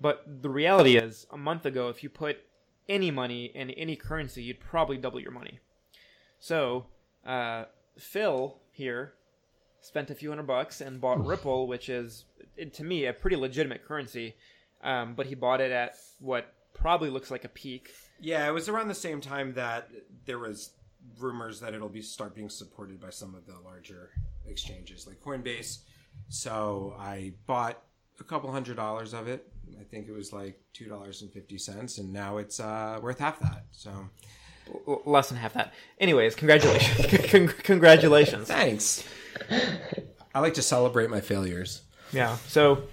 But 0.00 0.42
the 0.42 0.48
reality 0.48 0.96
is, 0.96 1.26
a 1.30 1.36
month 1.36 1.66
ago, 1.66 1.88
if 1.88 2.02
you 2.02 2.08
put 2.08 2.38
any 2.88 3.10
money 3.10 3.46
in 3.54 3.70
any 3.70 3.96
currency, 3.96 4.42
you'd 4.42 4.60
probably 4.60 4.96
double 4.96 5.20
your 5.20 5.30
money. 5.30 5.60
So, 6.38 6.86
uh, 7.26 7.64
Phil 7.98 8.56
here 8.72 9.14
spent 9.82 10.10
a 10.10 10.14
few 10.14 10.28
hundred 10.30 10.46
bucks 10.46 10.80
and 10.80 11.00
bought 11.00 11.24
Ripple, 11.24 11.66
which 11.66 11.88
is 11.88 12.24
to 12.74 12.84
me 12.84 13.06
a 13.06 13.12
pretty 13.12 13.36
legitimate 13.36 13.84
currency. 13.84 14.36
Um, 14.82 15.14
but 15.14 15.26
he 15.26 15.34
bought 15.34 15.60
it 15.60 15.72
at 15.72 15.96
what 16.20 16.52
probably 16.72 17.10
looks 17.10 17.30
like 17.30 17.44
a 17.44 17.48
peak. 17.48 17.92
Yeah, 18.20 18.48
it 18.48 18.52
was 18.52 18.68
around 18.68 18.88
the 18.88 18.94
same 18.94 19.20
time 19.20 19.52
that 19.54 19.90
there 20.24 20.38
was 20.38 20.70
rumors 21.18 21.60
that 21.60 21.74
it'll 21.74 21.88
be 21.88 22.02
start 22.02 22.34
being 22.34 22.48
supported 22.50 23.00
by 23.00 23.10
some 23.10 23.34
of 23.34 23.46
the 23.46 23.54
larger 23.64 24.10
exchanges 24.46 25.06
like 25.06 25.20
Coinbase 25.20 25.78
So 26.28 26.94
I 26.98 27.32
bought 27.46 27.82
a 28.20 28.24
couple 28.24 28.50
hundred 28.52 28.76
dollars 28.76 29.14
of 29.14 29.28
it. 29.28 29.46
I 29.78 29.84
think 29.84 30.08
it 30.08 30.12
was 30.12 30.32
like 30.32 30.60
two 30.72 30.86
dollars 30.88 31.22
and 31.22 31.32
fifty 31.32 31.58
cents, 31.58 31.98
and 31.98 32.12
now 32.12 32.38
it's 32.38 32.58
uh, 32.60 32.98
worth 33.02 33.18
half 33.18 33.38
that. 33.40 33.64
So 33.70 33.90
L- 34.86 35.02
less 35.04 35.28
than 35.28 35.38
half 35.38 35.52
that. 35.54 35.72
Anyways, 35.98 36.34
congratulations. 36.34 37.30
Con- 37.30 37.48
congratulations. 37.48 38.48
thanks. 38.48 39.04
I 40.34 40.40
like 40.40 40.54
to 40.54 40.62
celebrate 40.62 41.10
my 41.10 41.20
failures. 41.20 41.82
Yeah. 42.12 42.36
So 42.48 42.84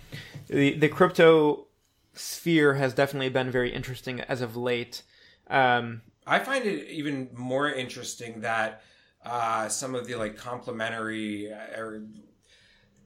the 0.48 0.78
the 0.78 0.90
crypto 0.90 1.68
sphere 2.14 2.76
has 2.76 2.94
definitely 2.94 3.30
been 3.30 3.52
very 3.52 3.72
interesting 3.74 4.22
as 4.22 4.42
of 4.42 4.56
late. 4.56 5.04
Um, 5.48 6.02
I 6.26 6.40
find 6.40 6.66
it 6.66 6.90
even 6.90 7.30
more 7.34 7.70
interesting 7.70 8.42
that 8.42 8.82
uh, 9.24 9.70
some 9.70 9.96
of 9.96 10.08
the 10.08 10.16
like 10.16 10.38
complementary 10.38 11.52
uh, 11.52 11.80
or 11.80 12.04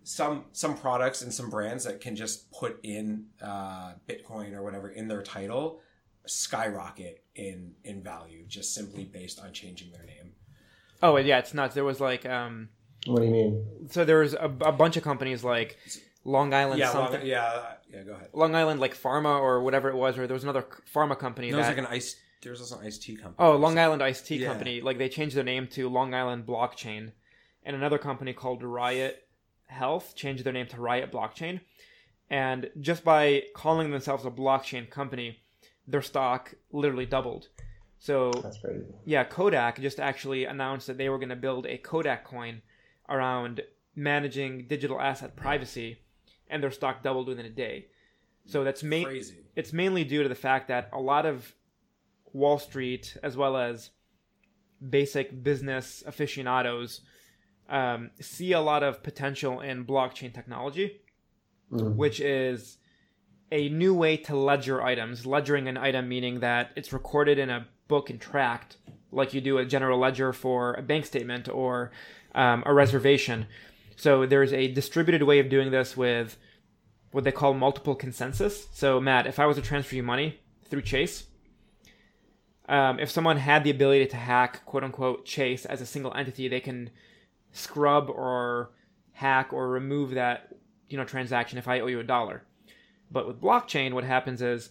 some 0.04 0.46
some 0.52 0.78
products 0.78 1.22
and 1.22 1.34
some 1.34 1.50
brands 1.50 1.84
that 1.84 2.02
can 2.02 2.16
just 2.16 2.52
put 2.52 2.80
in 2.84 3.26
uh, 3.42 3.94
Bitcoin 4.08 4.54
or 4.54 4.64
whatever 4.64 4.90
in 4.90 5.08
their 5.08 5.22
title 5.22 5.82
skyrocket 6.26 7.24
in 7.36 7.74
in 7.84 8.02
value 8.04 8.46
just 8.48 8.74
simply 8.74 9.04
based 9.04 9.40
on 9.40 9.52
changing 9.54 9.92
their 9.92 10.06
name. 10.06 10.34
oh 11.04 11.18
yeah, 11.18 11.40
it's 11.40 11.54
nuts. 11.54 11.76
There 11.76 11.84
was 11.84 12.00
like 12.00 12.26
um, 12.26 12.70
What 13.08 13.20
do 13.22 13.26
you 13.26 13.32
mean? 13.32 13.66
so 13.90 14.06
there 14.06 14.20
was 14.20 14.34
a, 14.34 14.46
a 14.62 14.72
bunch 14.72 14.96
of 14.98 15.04
companies 15.04 15.44
like 15.44 15.78
Long 16.24 16.54
Island 16.54 16.80
Yeah, 16.80 16.92
something. 16.92 17.20
long, 17.22 17.28
yeah, 17.28 17.74
yeah. 17.92 18.04
Go 18.04 18.14
ahead. 18.14 18.30
Long 18.34 18.54
Island 18.56 18.80
like 18.80 18.96
Pharma 18.96 19.40
or 19.40 19.64
whatever 19.64 19.90
it 19.90 19.96
was, 19.96 20.18
or 20.18 20.28
there 20.28 20.36
was 20.36 20.44
another 20.44 20.66
pharma 20.94 21.18
company 21.18 21.50
There 21.50 21.58
was 21.58 21.68
that 21.68 21.78
like 21.78 21.86
an 21.88 21.92
ice. 21.94 22.16
There 22.44 22.52
was 22.52 22.62
also 22.62 22.80
an 22.80 22.86
iced 22.88 23.02
tea 23.04 23.16
company. 23.16 23.36
Oh, 23.40 23.56
Long 23.56 23.78
Island 23.78 24.02
Iced 24.04 24.26
Tea 24.26 24.38
Yeah. 24.38 24.48
Company. 24.48 24.82
Like 24.82 24.98
they 24.98 25.10
changed 25.10 25.36
their 25.36 25.44
name 25.44 25.68
to 25.70 25.90
Long 25.90 26.14
Island 26.14 26.46
Blockchain, 26.46 27.12
and 27.64 27.76
another 27.76 27.98
company 28.00 28.34
called 28.34 28.64
Riot 28.64 29.24
Health 29.68 30.16
changed 30.16 30.44
their 30.44 30.54
name 30.54 30.68
to 30.68 30.82
Riot 30.82 31.12
Blockchain. 31.12 31.62
And 32.30 32.70
just 32.80 33.04
by 33.04 33.44
calling 33.56 33.92
themselves 33.92 34.26
a 34.26 34.32
blockchain 34.32 34.90
company, 34.90 35.40
their 35.88 36.02
stock 36.02 36.54
literally 36.72 37.06
doubled. 37.06 37.48
So 38.00 38.32
That's 38.42 38.58
crazy. 38.60 38.86
yeah, 39.06 39.24
Kodak 39.24 39.80
just 39.80 40.00
actually 40.00 40.46
announced 40.46 40.88
that 40.88 40.98
they 40.98 41.10
were 41.10 41.18
going 41.20 41.30
to 41.30 41.36
build 41.36 41.66
a 41.68 41.78
Kodak 41.78 42.24
coin 42.26 42.62
around 43.12 43.62
managing 43.96 44.68
digital 44.68 45.00
asset 45.02 45.36
privacy, 45.36 46.00
and 46.50 46.64
their 46.64 46.72
stock 46.72 47.04
doubled 47.04 47.28
within 47.28 47.46
a 47.46 47.50
day. 47.50 47.88
So 48.46 48.64
that's 48.64 48.82
main 48.84 49.06
crazy. 49.06 49.38
it's 49.56 49.72
mainly 49.74 50.04
due 50.04 50.24
to 50.24 50.30
the 50.30 50.36
fact 50.36 50.68
that 50.70 50.90
a 50.94 51.00
lot 51.00 51.26
of 51.26 51.54
Wall 52.34 52.58
Street, 52.58 53.18
as 53.22 53.36
well 53.38 53.56
as 53.58 53.92
basic 54.90 55.44
business 55.44 56.04
aficionados, 56.08 57.02
um, 57.70 58.10
see 58.20 58.52
a 58.54 58.60
lot 58.62 58.84
of 58.84 59.04
potential 59.04 59.60
in 59.62 59.86
blockchain 59.86 60.34
technology, 60.34 61.02
Mhm. 61.72 61.96
which 61.96 62.20
is 62.20 62.78
a 63.52 63.70
new 63.70 63.94
way 63.94 64.18
to 64.18 64.36
ledger 64.36 64.82
items. 64.82 65.26
Ledgering 65.26 65.68
an 65.68 65.78
item 65.78 66.08
meaning 66.10 66.40
that 66.40 66.72
it's 66.76 66.92
recorded 66.94 67.38
in 67.38 67.50
a 67.50 67.68
book 67.88 68.10
and 68.10 68.20
tracked, 68.20 68.78
like 69.12 69.34
you 69.34 69.42
do 69.42 69.58
a 69.58 69.66
general 69.66 70.00
ledger 70.00 70.34
for 70.34 70.74
a 70.74 70.82
bank 70.82 71.06
statement 71.06 71.48
or 71.50 71.92
um, 72.36 72.64
a 72.66 72.74
reservation. 72.74 73.48
So 73.96 74.26
there's 74.26 74.54
a 74.54 74.68
distributed 74.68 75.24
way 75.24 75.40
of 75.40 75.50
doing 75.50 75.72
this 75.72 75.96
with 75.96 76.38
what 77.12 77.24
they 77.24 77.32
call 77.32 77.54
multiple 77.54 77.96
consensus. 77.96 78.68
So 78.74 79.00
Matt, 79.00 79.28
if 79.28 79.40
I 79.40 79.46
was 79.46 79.58
to 79.58 79.62
transfer 79.62 79.96
you 79.96 80.04
money 80.04 80.40
through 80.70 80.84
Chase, 80.84 81.26
um, 82.70 83.00
if 83.00 83.12
someone 83.12 83.38
had 83.38 83.64
the 83.64 83.70
ability 83.70 84.08
to 84.08 84.18
hack 84.18 84.66
quote 84.66 84.84
unquote 84.84 85.26
Chase 85.26 85.66
as 85.66 85.82
a 85.82 85.86
single 85.86 86.14
entity, 86.14 86.48
they 86.48 86.62
can 86.62 86.90
scrub 87.52 88.10
or 88.10 88.72
hack 89.14 89.52
or 89.52 89.70
remove 89.70 90.12
that 90.12 90.56
you 90.90 90.98
know 90.98 91.04
transaction 91.04 91.58
if 91.58 91.68
I 91.68 91.80
owe 91.80 91.88
you 91.88 92.00
a 92.00 92.04
dollar. 92.04 92.44
But 93.12 93.28
with 93.28 93.42
blockchain, 93.42 93.94
what 93.94 94.06
happens 94.06 94.42
is 94.42 94.70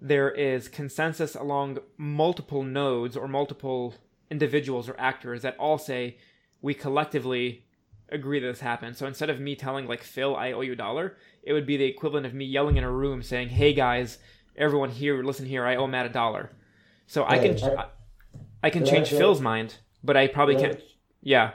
there 0.00 0.30
is 0.30 0.68
consensus 0.68 1.34
along 1.34 1.78
multiple 1.96 2.62
nodes 2.62 3.16
or 3.16 3.28
multiple 3.28 3.94
individuals 4.30 4.88
or 4.88 4.98
actors 4.98 5.42
that 5.42 5.56
all 5.58 5.78
say 5.78 6.18
we 6.62 6.72
collectively 6.74 7.64
agree 8.10 8.40
that 8.40 8.46
this 8.46 8.60
happened. 8.60 8.96
So 8.96 9.06
instead 9.06 9.28
of 9.30 9.40
me 9.40 9.56
telling 9.56 9.86
like 9.86 10.02
Phil 10.02 10.34
I 10.36 10.52
owe 10.52 10.60
you 10.62 10.72
a 10.72 10.76
dollar, 10.76 11.16
it 11.42 11.52
would 11.52 11.66
be 11.66 11.76
the 11.76 11.84
equivalent 11.86 12.24
of 12.26 12.34
me 12.34 12.44
yelling 12.44 12.76
in 12.76 12.84
a 12.84 12.90
room 12.90 13.22
saying, 13.22 13.48
"Hey 13.50 13.72
guys, 13.74 14.18
everyone 14.56 14.90
here, 14.90 15.22
listen 15.22 15.46
here, 15.46 15.64
I 15.66 15.76
owe 15.76 15.86
Matt 15.86 16.06
a 16.06 16.10
dollar." 16.10 16.50
So 17.06 17.24
I 17.26 17.38
can 17.38 17.62
I- 17.62 17.74
I, 17.82 17.86
I 18.64 18.70
can 18.70 18.84
Did 18.84 18.92
I 18.92 18.96
change 18.96 19.08
hear- 19.08 19.18
Phil's 19.18 19.40
mind, 19.40 19.76
but 20.04 20.16
I 20.16 20.28
probably 20.28 20.56
can't. 20.56 20.80
Yeah, 21.20 21.52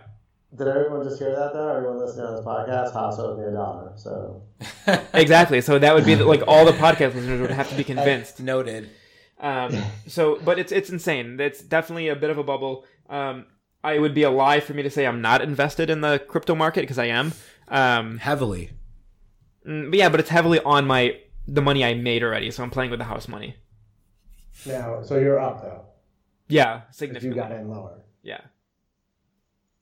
Did 0.58 0.68
everyone 0.68 1.04
just 1.04 1.20
hear 1.20 1.32
that 1.36 1.52
though? 1.54 1.68
Everyone 1.76 2.00
listening 2.00 2.26
on 2.26 2.36
this 2.38 2.46
podcast, 2.46 2.94
Hass 2.94 3.20
owes 3.20 3.38
me 3.38 3.46
a 3.46 3.52
dollar. 3.52 3.92
So 3.96 4.44
exactly. 5.14 5.62
So 5.62 5.78
that 5.80 5.94
would 5.96 6.06
be 6.06 6.16
the, 6.16 6.26
like 6.26 6.42
all 6.48 6.66
the 6.66 6.72
podcast 6.74 7.16
listeners 7.16 7.42
would 7.42 7.52
have 7.52 7.70
to 7.70 7.76
be 7.76 7.84
convinced. 7.94 8.40
Noted. 8.42 8.90
Um, 9.40 9.78
so, 10.08 10.40
but 10.44 10.58
it's 10.58 10.72
it's 10.72 10.90
insane. 10.90 11.40
It's 11.40 11.62
definitely 11.62 12.08
a 12.10 12.16
bit 12.16 12.30
of 12.30 12.38
a 12.38 12.44
bubble. 12.44 12.86
Um, 13.10 13.46
I 13.84 14.00
would 14.00 14.14
be 14.14 14.24
a 14.24 14.30
lie 14.32 14.60
for 14.60 14.74
me 14.74 14.84
to 14.84 14.90
say 14.90 15.06
I'm 15.06 15.22
not 15.22 15.42
invested 15.42 15.90
in 15.90 16.02
the 16.02 16.20
crypto 16.20 16.56
market 16.56 16.82
because 16.82 16.98
I 17.00 17.06
am. 17.06 17.34
Um, 17.70 18.18
Heavily. 18.18 18.72
mm, 19.66 19.90
but 19.92 19.98
yeah, 19.98 20.10
but 20.10 20.20
it's 20.20 20.30
heavily 20.30 20.60
on 20.62 20.86
my 20.88 21.20
the 21.48 21.62
money 21.62 21.84
I 21.86 21.94
made 21.94 22.24
already. 22.24 22.52
So 22.52 22.64
I'm 22.64 22.70
playing 22.70 22.92
with 22.92 23.00
the 23.00 23.06
house 23.06 23.28
money. 23.28 23.56
now, 24.66 25.02
so 25.04 25.18
you're 25.18 25.40
up 25.40 25.62
though. 25.62 25.86
Yeah, 26.50 26.82
If 27.00 27.24
you 27.24 27.34
got 27.34 27.52
in 27.52 27.70
lower. 27.70 28.04
Yeah. 28.24 28.40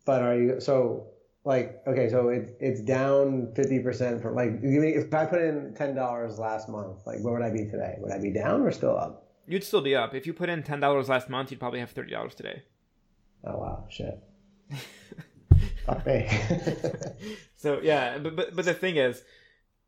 But 0.06 0.22
are 0.24 0.36
you 0.36 0.60
so 0.60 1.08
like 1.44 1.82
okay? 1.88 2.10
So 2.10 2.30
it's 2.30 2.52
it's 2.60 2.82
down 2.82 3.54
fifty 3.56 3.80
percent 3.80 4.22
from 4.22 4.36
like 4.36 4.60
if 4.62 5.14
I 5.14 5.26
put 5.26 5.42
in 5.42 5.74
ten 5.76 5.96
dollars 5.96 6.38
last 6.40 6.70
month, 6.70 7.06
like 7.06 7.20
where 7.22 7.34
would 7.34 7.44
I 7.44 7.52
be 7.52 7.66
today? 7.66 7.96
Would 8.00 8.12
I 8.12 8.20
be 8.20 8.32
down 8.32 8.62
or 8.62 8.72
still 8.72 8.98
up? 8.98 9.28
You'd 9.48 9.64
still 9.64 9.82
be 9.82 9.96
up 9.96 10.14
if 10.16 10.26
you 10.28 10.34
put 10.34 10.50
in 10.50 10.64
ten 10.64 10.80
dollars 10.80 11.08
last 11.10 11.30
month. 11.30 11.52
You'd 11.52 11.60
probably 11.60 11.80
have 11.80 11.92
thirty 11.92 12.12
dollars 12.12 12.36
today. 12.36 12.64
Oh 13.46 13.58
wow, 13.58 13.86
shit. 13.90 14.24
Fuck 15.86 16.06
me. 16.06 16.28
So 17.58 17.80
yeah, 17.82 18.20
but, 18.20 18.36
but 18.36 18.56
but 18.56 18.66
the 18.66 18.76
thing 18.76 18.98
is, 18.98 19.24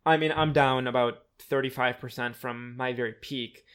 I 0.04 0.18
mean, 0.18 0.32
I'm 0.36 0.52
down 0.52 0.88
about 0.88 1.20
thirty 1.38 1.70
five 1.70 2.00
percent 2.00 2.36
from 2.36 2.76
my 2.76 2.92
very 2.92 3.14
peak. 3.14 3.66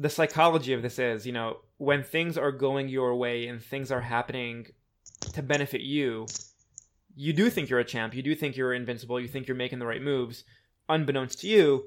The 0.00 0.10
psychology 0.10 0.72
of 0.72 0.82
this 0.82 0.98
is, 0.98 1.24
you 1.24 1.32
know, 1.32 1.58
when 1.76 2.02
things 2.02 2.36
are 2.36 2.50
going 2.50 2.88
your 2.88 3.14
way 3.14 3.46
and 3.46 3.62
things 3.62 3.92
are 3.92 4.00
happening 4.00 4.66
to 5.32 5.42
benefit 5.44 5.82
you, 5.82 6.26
you 7.14 7.32
do 7.32 7.50
think 7.50 7.68
you're 7.68 7.78
a 7.78 7.84
champ. 7.84 8.14
You 8.14 8.22
do 8.22 8.34
think 8.34 8.56
you're 8.56 8.74
invincible. 8.74 9.20
You 9.20 9.28
think 9.28 9.46
you're 9.46 9.56
making 9.56 9.78
the 9.78 9.86
right 9.86 10.02
moves. 10.02 10.42
Unbeknownst 10.88 11.40
to 11.42 11.46
you, 11.46 11.86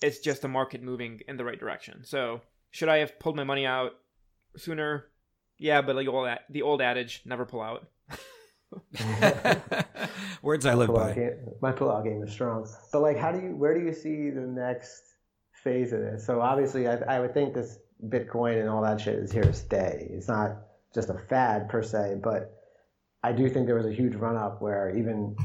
it's 0.00 0.20
just 0.20 0.40
the 0.40 0.48
market 0.48 0.82
moving 0.82 1.20
in 1.28 1.36
the 1.36 1.44
right 1.44 1.60
direction. 1.60 2.02
So 2.04 2.40
should 2.70 2.88
I 2.88 2.98
have 2.98 3.18
pulled 3.18 3.36
my 3.36 3.44
money 3.44 3.66
out 3.66 3.92
sooner? 4.56 5.06
Yeah, 5.58 5.82
but 5.82 5.96
like 5.96 6.06
old, 6.08 6.28
the 6.50 6.62
old 6.62 6.80
adage, 6.80 7.22
never 7.24 7.44
pull 7.44 7.60
out. 7.62 7.88
Words 10.42 10.66
I 10.66 10.74
live 10.74 10.88
Pull-out 10.88 11.08
by. 11.08 11.14
game- 11.14 11.38
my 11.60 11.72
pullout 11.72 12.04
game 12.04 12.22
is 12.22 12.30
strong. 12.32 12.68
But 12.92 13.00
like, 13.00 13.16
how 13.18 13.32
do 13.32 13.38
you? 13.40 13.56
Where 13.56 13.74
do 13.78 13.84
you 13.84 13.92
see 13.92 14.30
the 14.30 14.40
next 14.42 15.02
phase 15.64 15.92
of 15.92 16.00
this? 16.00 16.24
So 16.26 16.40
obviously, 16.40 16.86
I, 16.86 16.94
I 16.96 17.20
would 17.20 17.34
think 17.34 17.54
this 17.54 17.78
Bitcoin 18.06 18.60
and 18.60 18.68
all 18.68 18.82
that 18.82 19.00
shit 19.00 19.14
is 19.16 19.32
here 19.32 19.42
to 19.42 19.52
stay. 19.52 20.08
It's 20.10 20.28
not 20.28 20.56
just 20.94 21.08
a 21.10 21.18
fad 21.28 21.68
per 21.68 21.82
se, 21.82 22.20
but 22.22 22.54
I 23.22 23.32
do 23.32 23.48
think 23.48 23.66
there 23.66 23.74
was 23.74 23.86
a 23.86 23.92
huge 23.92 24.14
run 24.14 24.36
up 24.36 24.62
where 24.62 24.94
even 24.96 25.36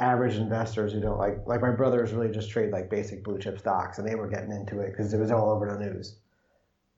average 0.00 0.36
investors 0.36 0.92
who 0.92 1.00
don't 1.00 1.18
like, 1.18 1.38
like 1.46 1.60
my 1.60 1.72
brothers 1.72 2.12
really 2.12 2.32
just 2.32 2.50
trade 2.50 2.70
like 2.70 2.88
basic 2.88 3.22
blue 3.24 3.38
chip 3.38 3.58
stocks, 3.58 3.98
and 3.98 4.08
they 4.08 4.14
were 4.14 4.28
getting 4.28 4.52
into 4.52 4.80
it 4.80 4.90
because 4.92 5.12
it 5.12 5.18
was 5.18 5.30
all 5.30 5.50
over 5.50 5.70
the 5.70 5.78
news. 5.78 6.16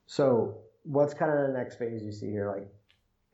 So 0.07 0.59
what's 0.85 1.15
kind 1.15 1.31
of 1.33 1.47
the 1.47 1.53
next 1.53 1.77
phase 1.79 2.03
you 2.03 2.13
see 2.13 2.31
here? 2.31 2.49
Like, 2.51 2.69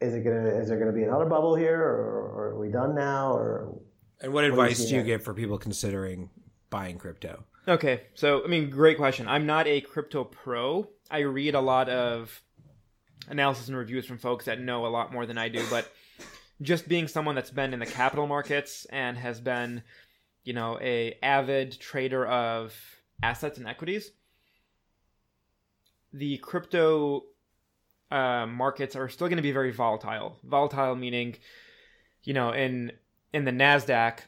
is 0.01 0.15
it 0.15 0.25
gonna 0.25 0.47
is 0.49 0.69
there 0.69 0.79
gonna 0.79 0.93
be 0.93 1.03
another 1.05 1.25
bubble 1.27 1.55
here, 1.55 1.81
or, 1.81 2.33
or 2.35 2.49
are 2.51 2.59
we 2.59 2.69
done 2.69 2.95
now, 2.95 3.33
or 3.33 3.81
And 4.21 4.33
what 4.33 4.43
do 4.43 4.47
you 4.49 4.53
advice 4.53 4.79
do 4.79 4.89
you 4.91 4.97
next? 4.99 5.07
give 5.07 5.23
for 5.25 5.35
people 5.35 5.59
considering 5.59 6.31
buying 6.71 6.99
crypto? 6.99 7.45
Okay, 7.69 8.03
so 8.15 8.45
I 8.45 8.49
mean, 8.49 8.71
great 8.71 8.97
question. 8.97 9.27
I'm 9.27 9.47
not 9.47 9.67
a 9.67 9.81
crypto 9.81 10.25
pro. 10.25 10.89
I 11.11 11.21
read 11.21 11.55
a 11.55 11.61
lot 11.61 11.89
of 11.89 12.43
analysis 13.29 13.69
and 13.69 13.77
reviews 13.77 14.07
from 14.07 14.19
folks 14.19 14.45
that 14.45 14.61
know 14.61 14.87
a 14.87 14.89
lot 14.89 15.13
more 15.13 15.27
than 15.27 15.39
I 15.39 15.49
do, 15.49 15.65
but 15.71 15.91
just 16.63 16.89
being 16.89 17.09
someone 17.09 17.35
that's 17.35 17.51
been 17.51 17.73
in 17.73 17.81
the 17.81 17.87
capital 17.87 18.27
markets 18.27 18.87
and 18.91 19.17
has 19.19 19.41
been, 19.41 19.83
you 20.45 20.53
know, 20.53 20.79
a 20.81 21.19
avid 21.23 21.79
trader 21.81 22.25
of 22.27 22.75
assets 23.23 23.59
and 23.59 23.67
equities, 23.67 24.13
the 26.13 26.39
crypto 26.39 27.25
uh, 28.11 28.47
markets 28.47 28.97
are 28.97 29.09
still 29.09 29.29
going 29.29 29.37
to 29.37 29.43
be 29.43 29.53
very 29.53 29.73
volatile. 29.73 30.39
Volatile 30.45 30.95
meaning, 30.95 31.37
you 32.23 32.35
know, 32.35 32.53
in 32.53 32.93
in 33.33 33.45
the 33.45 33.51
Nasdaq, 33.51 34.21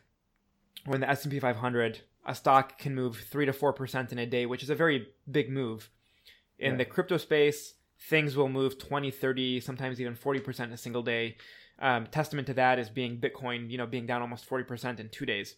or 0.87 0.95
in 0.95 1.01
the 1.01 1.09
S 1.09 1.25
and 1.25 1.33
P 1.33 1.38
500, 1.38 2.01
a 2.27 2.35
stock 2.35 2.79
can 2.79 2.95
move 2.95 3.17
three 3.17 3.47
to 3.47 3.53
four 3.53 3.73
percent 3.73 4.12
in 4.12 4.19
a 4.19 4.27
day, 4.27 4.47
which 4.47 4.62
is 4.62 4.71
a 4.71 4.75
very 4.75 5.09
big 5.31 5.51
move. 5.51 5.91
In 6.59 6.77
the 6.77 6.85
crypto 6.85 7.19
space, 7.19 7.75
things 8.01 8.37
will 8.37 8.49
move 8.49 8.79
20, 8.79 9.12
30, 9.12 9.61
sometimes 9.61 10.01
even 10.01 10.17
40% 10.17 10.64
in 10.64 10.73
a 10.73 10.77
single 10.77 11.03
day. 11.03 11.37
Um, 11.79 12.07
testament 12.07 12.49
to 12.49 12.55
that 12.55 12.81
is 12.81 12.91
being 12.91 13.21
Bitcoin, 13.21 13.71
you 13.71 13.79
know, 13.79 13.87
being 13.87 14.07
down 14.07 14.23
almost 14.23 14.49
40% 14.49 14.99
in 14.99 15.09
two 15.09 15.25
days. 15.25 15.55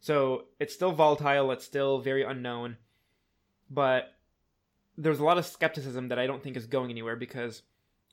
So 0.00 0.46
it's 0.58 0.74
still 0.74 0.92
volatile, 0.92 1.52
it's 1.52 1.64
still 1.64 2.00
very 2.00 2.24
unknown, 2.24 2.76
but 3.70 4.15
there's 4.96 5.20
a 5.20 5.24
lot 5.24 5.38
of 5.38 5.46
skepticism 5.46 6.08
that 6.08 6.18
I 6.18 6.26
don't 6.26 6.42
think 6.42 6.56
is 6.56 6.66
going 6.66 6.90
anywhere 6.90 7.16
because 7.16 7.62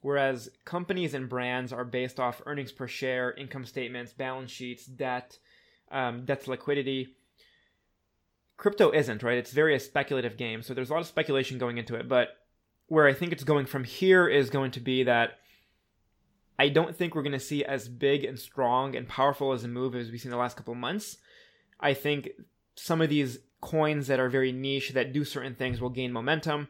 whereas 0.01 0.49
companies 0.65 1.13
and 1.13 1.29
brands 1.29 1.71
are 1.71 1.85
based 1.85 2.19
off 2.19 2.41
earnings 2.45 2.71
per 2.71 2.87
share, 2.87 3.31
income 3.33 3.65
statements, 3.65 4.13
balance 4.13 4.51
sheets, 4.51 4.85
debt, 4.85 5.37
um, 5.91 6.25
debt 6.25 6.43
to 6.43 6.51
liquidity, 6.51 7.15
crypto 8.57 8.91
isn't, 8.91 9.23
right? 9.23 9.37
It's 9.37 9.51
very 9.51 9.75
a 9.75 9.79
speculative 9.79 10.37
game. 10.37 10.61
So 10.61 10.73
there's 10.73 10.89
a 10.89 10.93
lot 10.93 11.01
of 11.01 11.07
speculation 11.07 11.57
going 11.57 11.77
into 11.77 11.95
it. 11.95 12.07
But 12.07 12.29
where 12.87 13.07
I 13.07 13.13
think 13.13 13.31
it's 13.31 13.43
going 13.43 13.65
from 13.65 13.83
here 13.83 14.27
is 14.27 14.49
going 14.49 14.71
to 14.71 14.79
be 14.79 15.03
that 15.03 15.39
I 16.59 16.69
don't 16.69 16.95
think 16.95 17.15
we're 17.15 17.23
going 17.23 17.33
to 17.33 17.39
see 17.39 17.65
as 17.65 17.87
big 17.87 18.23
and 18.23 18.37
strong 18.37 18.95
and 18.95 19.07
powerful 19.07 19.53
as 19.53 19.63
a 19.63 19.67
move 19.67 19.95
as 19.95 20.11
we've 20.11 20.21
seen 20.21 20.31
the 20.31 20.37
last 20.37 20.57
couple 20.57 20.75
months. 20.75 21.17
I 21.79 21.93
think 21.93 22.29
some 22.75 23.01
of 23.01 23.09
these 23.09 23.39
coins 23.63 24.07
that 24.07 24.19
are 24.19 24.29
very 24.29 24.51
niche 24.51 24.91
that 24.91 25.13
do 25.13 25.23
certain 25.23 25.55
things 25.55 25.79
will 25.79 25.89
gain 25.89 26.11
momentum. 26.11 26.67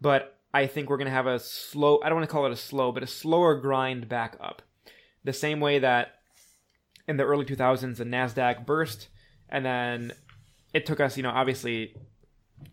But 0.00 0.38
I 0.52 0.66
think 0.66 0.88
we're 0.88 0.98
going 0.98 1.06
to 1.06 1.12
have 1.12 1.26
a 1.26 1.38
slow, 1.38 2.00
I 2.04 2.08
don't 2.08 2.18
want 2.18 2.28
to 2.28 2.32
call 2.32 2.46
it 2.46 2.52
a 2.52 2.56
slow, 2.56 2.92
but 2.92 3.02
a 3.02 3.08
slower 3.08 3.56
grind 3.56 4.08
back 4.08 4.36
up. 4.40 4.62
The 5.24 5.32
same 5.32 5.60
way 5.60 5.78
that 5.78 6.16
in 7.08 7.16
the 7.16 7.24
early 7.24 7.44
2000s, 7.44 7.96
the 7.96 8.04
NASDAQ 8.04 8.66
burst, 8.66 9.08
and 9.48 9.64
then 9.64 10.12
it 10.72 10.86
took 10.86 11.00
us, 11.00 11.16
you 11.16 11.22
know, 11.22 11.30
obviously 11.30 11.94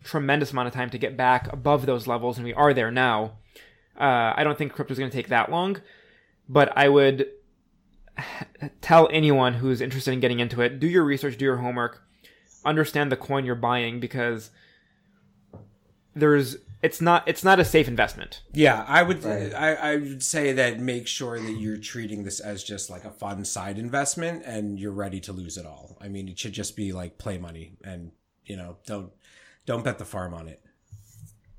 tremendous 0.04 0.52
amount 0.52 0.68
of 0.68 0.74
time 0.74 0.90
to 0.90 0.98
get 0.98 1.16
back 1.16 1.52
above 1.52 1.86
those 1.86 2.06
levels, 2.06 2.36
and 2.36 2.44
we 2.44 2.54
are 2.54 2.74
there 2.74 2.90
now. 2.90 3.38
Uh, 3.98 4.32
I 4.36 4.44
don't 4.44 4.56
think 4.56 4.72
crypto 4.72 4.92
is 4.92 4.98
going 4.98 5.10
to 5.10 5.16
take 5.16 5.28
that 5.28 5.50
long, 5.50 5.80
but 6.48 6.72
I 6.76 6.88
would 6.88 7.28
tell 8.80 9.08
anyone 9.10 9.54
who's 9.54 9.80
interested 9.80 10.12
in 10.12 10.20
getting 10.20 10.40
into 10.40 10.60
it 10.60 10.78
do 10.78 10.86
your 10.86 11.04
research, 11.04 11.38
do 11.38 11.44
your 11.44 11.56
homework, 11.56 12.02
understand 12.68 13.10
the 13.10 13.16
coin 13.16 13.44
you're 13.44 13.54
buying 13.54 14.00
because 14.00 14.50
there's 16.14 16.56
it's 16.82 17.00
not 17.00 17.26
it's 17.26 17.42
not 17.42 17.58
a 17.58 17.64
safe 17.64 17.88
investment. 17.88 18.42
Yeah, 18.52 18.84
I 18.86 19.02
would 19.02 19.24
Right. 19.24 19.52
I, 19.52 19.74
I 19.74 19.96
would 19.96 20.22
say 20.22 20.52
that 20.52 20.78
make 20.78 21.06
sure 21.06 21.40
that 21.40 21.52
you're 21.52 21.76
treating 21.76 22.24
this 22.24 22.40
as 22.40 22.62
just 22.62 22.88
like 22.88 23.04
a 23.04 23.10
fun 23.10 23.44
side 23.44 23.78
investment 23.78 24.44
and 24.44 24.78
you're 24.78 24.92
ready 24.92 25.20
to 25.20 25.32
lose 25.32 25.56
it 25.56 25.66
all. 25.66 25.96
I 26.00 26.08
mean, 26.08 26.28
it 26.28 26.38
should 26.38 26.52
just 26.52 26.76
be 26.76 26.92
like 26.92 27.18
play 27.18 27.38
money 27.38 27.72
and 27.82 28.12
you 28.44 28.56
know, 28.56 28.76
don't 28.86 29.12
don't 29.66 29.84
bet 29.84 29.98
the 29.98 30.04
farm 30.04 30.34
on 30.34 30.48
it. 30.48 30.62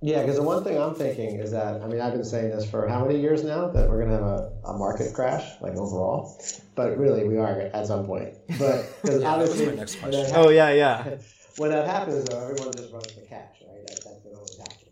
Yeah, 0.02 0.22
because 0.22 0.38
the 0.38 0.44
one 0.44 0.64
thing 0.64 0.78
I'm 0.82 0.96
thinking 0.96 1.40
is 1.40 1.52
that 1.52 1.82
I 1.82 1.88
mean 1.88 2.00
I've 2.00 2.14
been 2.14 2.24
saying 2.24 2.52
this 2.52 2.70
for 2.70 2.88
how 2.88 3.06
many 3.06 3.20
years 3.20 3.44
now 3.44 3.68
that 3.70 3.90
we're 3.90 4.00
gonna 4.02 4.14
have 4.14 4.24
a, 4.24 4.52
a 4.66 4.78
market 4.78 5.14
crash 5.14 5.44
like 5.62 5.74
overall, 5.76 6.42
but 6.76 6.98
really 6.98 7.28
we 7.28 7.38
are 7.38 7.60
at 7.74 7.86
some 7.88 8.06
point. 8.06 8.34
But 8.58 8.86
because 9.02 9.22
Yeah, 9.22 9.30
that 9.32 9.38
was 9.40 9.50
obviously 9.50 9.66
my 9.66 9.74
next 9.76 9.96
question. 10.00 10.24
that, 10.24 10.36
Oh 10.38 10.50
yeah, 10.50 10.72
yeah. 10.72 11.18
when 11.58 11.72
that 11.72 11.86
happens, 11.86 12.24
though, 12.26 12.42
everyone 12.42 12.72
just 12.74 12.94
runs 12.94 13.12
for 13.12 13.22
cash, 13.22 13.58
right? 13.68 13.86
That, 13.88 14.00
that's 14.06 14.20
what 14.24 14.34
always 14.36 14.58
happens. 14.58 14.90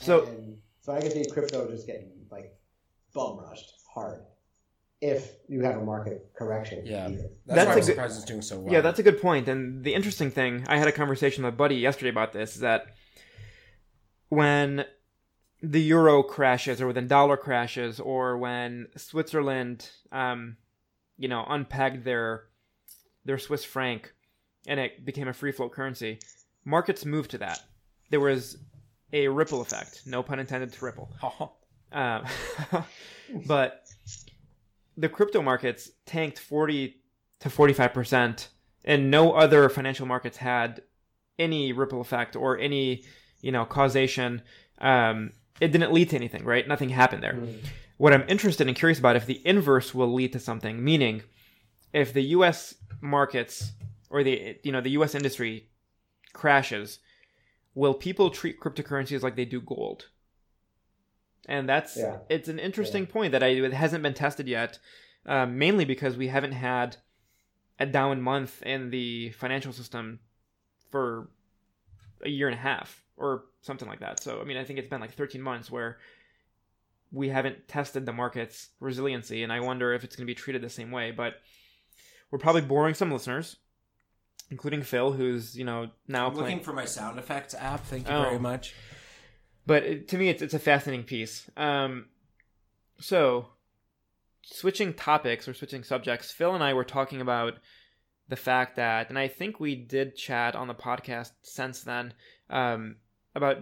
So- 0.00 0.24
and, 0.26 0.56
so 0.80 0.94
I 0.94 1.00
can 1.02 1.10
see 1.10 1.26
crypto 1.30 1.70
just 1.70 1.86
getting 1.86 2.10
like 2.30 2.54
bum 3.12 3.38
rushed 3.40 3.70
hard 3.92 4.22
if 5.02 5.32
you 5.46 5.62
have 5.62 5.76
a 5.76 5.84
market 5.84 6.30
correction. 6.34 6.86
Yeah. 6.86 7.08
either. 7.08 7.16
That's, 7.18 7.30
That's 7.46 7.56
why 7.56 7.62
a 7.64 7.68
I'm 7.68 7.74
good- 7.74 7.84
surprised 7.84 8.16
it's 8.16 8.24
doing 8.24 8.40
so 8.40 8.60
well. 8.60 8.72
Yeah, 8.72 8.80
that's 8.80 8.98
a 8.98 9.02
good 9.02 9.20
point. 9.20 9.48
And 9.48 9.84
the 9.84 9.92
interesting 9.92 10.30
thing, 10.30 10.64
I 10.66 10.78
had 10.78 10.88
a 10.88 10.92
conversation 10.92 11.44
with 11.44 11.52
a 11.52 11.56
buddy 11.58 11.74
yesterday 11.76 12.08
about 12.08 12.32
this, 12.32 12.54
is 12.54 12.62
that 12.62 12.86
when 14.28 14.84
the 15.62 15.80
euro 15.80 16.22
crashes, 16.22 16.80
or 16.80 16.86
when 16.86 16.94
the 16.94 17.02
dollar 17.02 17.36
crashes, 17.36 18.00
or 18.00 18.36
when 18.38 18.88
Switzerland, 18.96 19.90
um, 20.12 20.56
you 21.16 21.28
know, 21.28 21.44
unpegged 21.48 22.04
their 22.04 22.44
their 23.24 23.38
Swiss 23.38 23.64
franc, 23.64 24.12
and 24.66 24.80
it 24.80 25.04
became 25.04 25.28
a 25.28 25.32
free 25.32 25.52
float 25.52 25.72
currency, 25.72 26.18
markets 26.64 27.04
moved 27.04 27.30
to 27.32 27.38
that. 27.38 27.62
There 28.10 28.20
was 28.20 28.56
a 29.12 29.28
ripple 29.28 29.60
effect, 29.60 30.02
no 30.06 30.22
pun 30.22 30.38
intended 30.38 30.72
to 30.72 30.84
ripple. 30.84 31.10
Um, 31.90 32.24
but 33.46 33.86
the 34.98 35.08
crypto 35.08 35.40
markets 35.40 35.90
tanked 36.04 36.38
40 36.38 37.00
to 37.40 37.48
45%, 37.48 38.48
and 38.84 39.10
no 39.10 39.32
other 39.32 39.70
financial 39.70 40.04
markets 40.04 40.36
had 40.36 40.82
any 41.38 41.72
ripple 41.72 42.02
effect 42.02 42.36
or 42.36 42.58
any, 42.58 43.04
you 43.40 43.52
know, 43.52 43.64
causation. 43.64 44.42
Um, 44.80 45.32
it 45.60 45.72
didn't 45.72 45.92
lead 45.92 46.10
to 46.10 46.16
anything, 46.16 46.44
right? 46.44 46.66
Nothing 46.66 46.90
happened 46.90 47.22
there. 47.22 47.34
Mm. 47.34 47.58
What 47.96 48.12
I'm 48.12 48.24
interested 48.28 48.68
and 48.68 48.76
curious 48.76 48.98
about 48.98 49.16
if 49.16 49.26
the 49.26 49.40
inverse 49.44 49.94
will 49.94 50.12
lead 50.12 50.32
to 50.34 50.38
something, 50.38 50.82
meaning 50.82 51.22
if 51.92 52.12
the 52.12 52.22
US 52.22 52.74
markets 53.00 53.72
or 54.10 54.22
the 54.22 54.56
you 54.62 54.72
know 54.72 54.80
the 54.80 54.90
US 54.90 55.14
industry 55.14 55.68
crashes, 56.32 57.00
will 57.74 57.94
people 57.94 58.30
treat 58.30 58.60
cryptocurrencies 58.60 59.22
like 59.22 59.36
they 59.36 59.44
do 59.44 59.60
gold? 59.60 60.06
And 61.46 61.68
that's 61.68 61.96
Yeah. 61.96 62.18
it's 62.28 62.48
an 62.48 62.58
interesting 62.58 63.06
point 63.06 63.32
that 63.32 63.42
I 63.42 63.48
it 63.48 63.72
hasn't 63.72 64.02
been 64.02 64.14
tested 64.14 64.46
yet, 64.46 64.78
um, 65.26 65.58
mainly 65.58 65.84
because 65.84 66.16
we 66.16 66.28
haven't 66.28 66.52
had 66.52 66.98
a 67.80 67.86
down 67.86 68.20
month 68.20 68.62
in 68.62 68.90
the 68.90 69.30
financial 69.30 69.72
system 69.72 70.20
for 70.90 71.30
a 72.22 72.28
year 72.28 72.48
and 72.48 72.54
a 72.54 72.60
half 72.60 73.04
or 73.18 73.44
something 73.62 73.88
like 73.88 74.00
that. 74.00 74.20
So 74.22 74.40
I 74.40 74.44
mean, 74.44 74.56
I 74.56 74.64
think 74.64 74.78
it's 74.78 74.88
been 74.88 75.00
like 75.00 75.12
13 75.14 75.42
months 75.42 75.70
where 75.70 75.98
we 77.12 77.28
haven't 77.28 77.68
tested 77.68 78.04
the 78.06 78.12
market's 78.12 78.68
resiliency, 78.80 79.42
and 79.42 79.52
I 79.52 79.60
wonder 79.60 79.92
if 79.92 80.04
it's 80.04 80.14
going 80.16 80.26
to 80.26 80.30
be 80.30 80.34
treated 80.34 80.62
the 80.62 80.70
same 80.70 80.90
way. 80.90 81.10
But 81.10 81.34
we're 82.30 82.38
probably 82.38 82.60
boring 82.62 82.94
some 82.94 83.10
listeners, 83.10 83.56
including 84.50 84.82
Phil, 84.82 85.12
who's 85.12 85.56
you 85.56 85.64
know 85.64 85.90
now 86.06 86.26
I'm 86.26 86.32
playing. 86.32 86.46
looking 86.50 86.64
for 86.64 86.72
my 86.72 86.84
sound 86.84 87.18
effects 87.18 87.54
app. 87.54 87.84
Thank 87.86 88.08
you 88.08 88.14
Oh. 88.14 88.22
very 88.24 88.38
much. 88.38 88.74
but 89.66 89.82
it, 89.82 90.08
to 90.08 90.16
me 90.18 90.28
it's, 90.30 90.40
it's 90.42 90.54
a 90.54 90.58
fascinating 90.58 91.04
piece 91.04 91.50
um, 91.58 92.06
so 93.00 93.48
switching 94.42 94.94
topics 94.94 95.46
or 95.46 95.52
switching 95.52 95.84
subjects 95.84 96.32
phil 96.32 96.54
and 96.54 96.64
i 96.64 96.72
were 96.72 96.84
talking 96.84 97.20
about 97.20 97.54
the 98.28 98.36
fact 98.36 98.76
that 98.76 99.10
and 99.10 99.18
i 99.18 99.28
think 99.28 99.60
we 99.60 99.74
did 99.74 100.16
chat 100.16 100.56
on 100.56 100.68
the 100.68 100.74
podcast 100.74 101.32
since 101.42 101.82
then 101.82 102.14
um, 102.48 102.96
about 103.34 103.58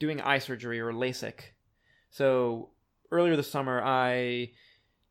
doing 0.00 0.20
eye 0.20 0.38
surgery 0.38 0.80
or 0.80 0.92
lasik 0.92 1.40
so 2.10 2.70
earlier 3.10 3.36
this 3.36 3.50
summer 3.50 3.82
i 3.82 4.50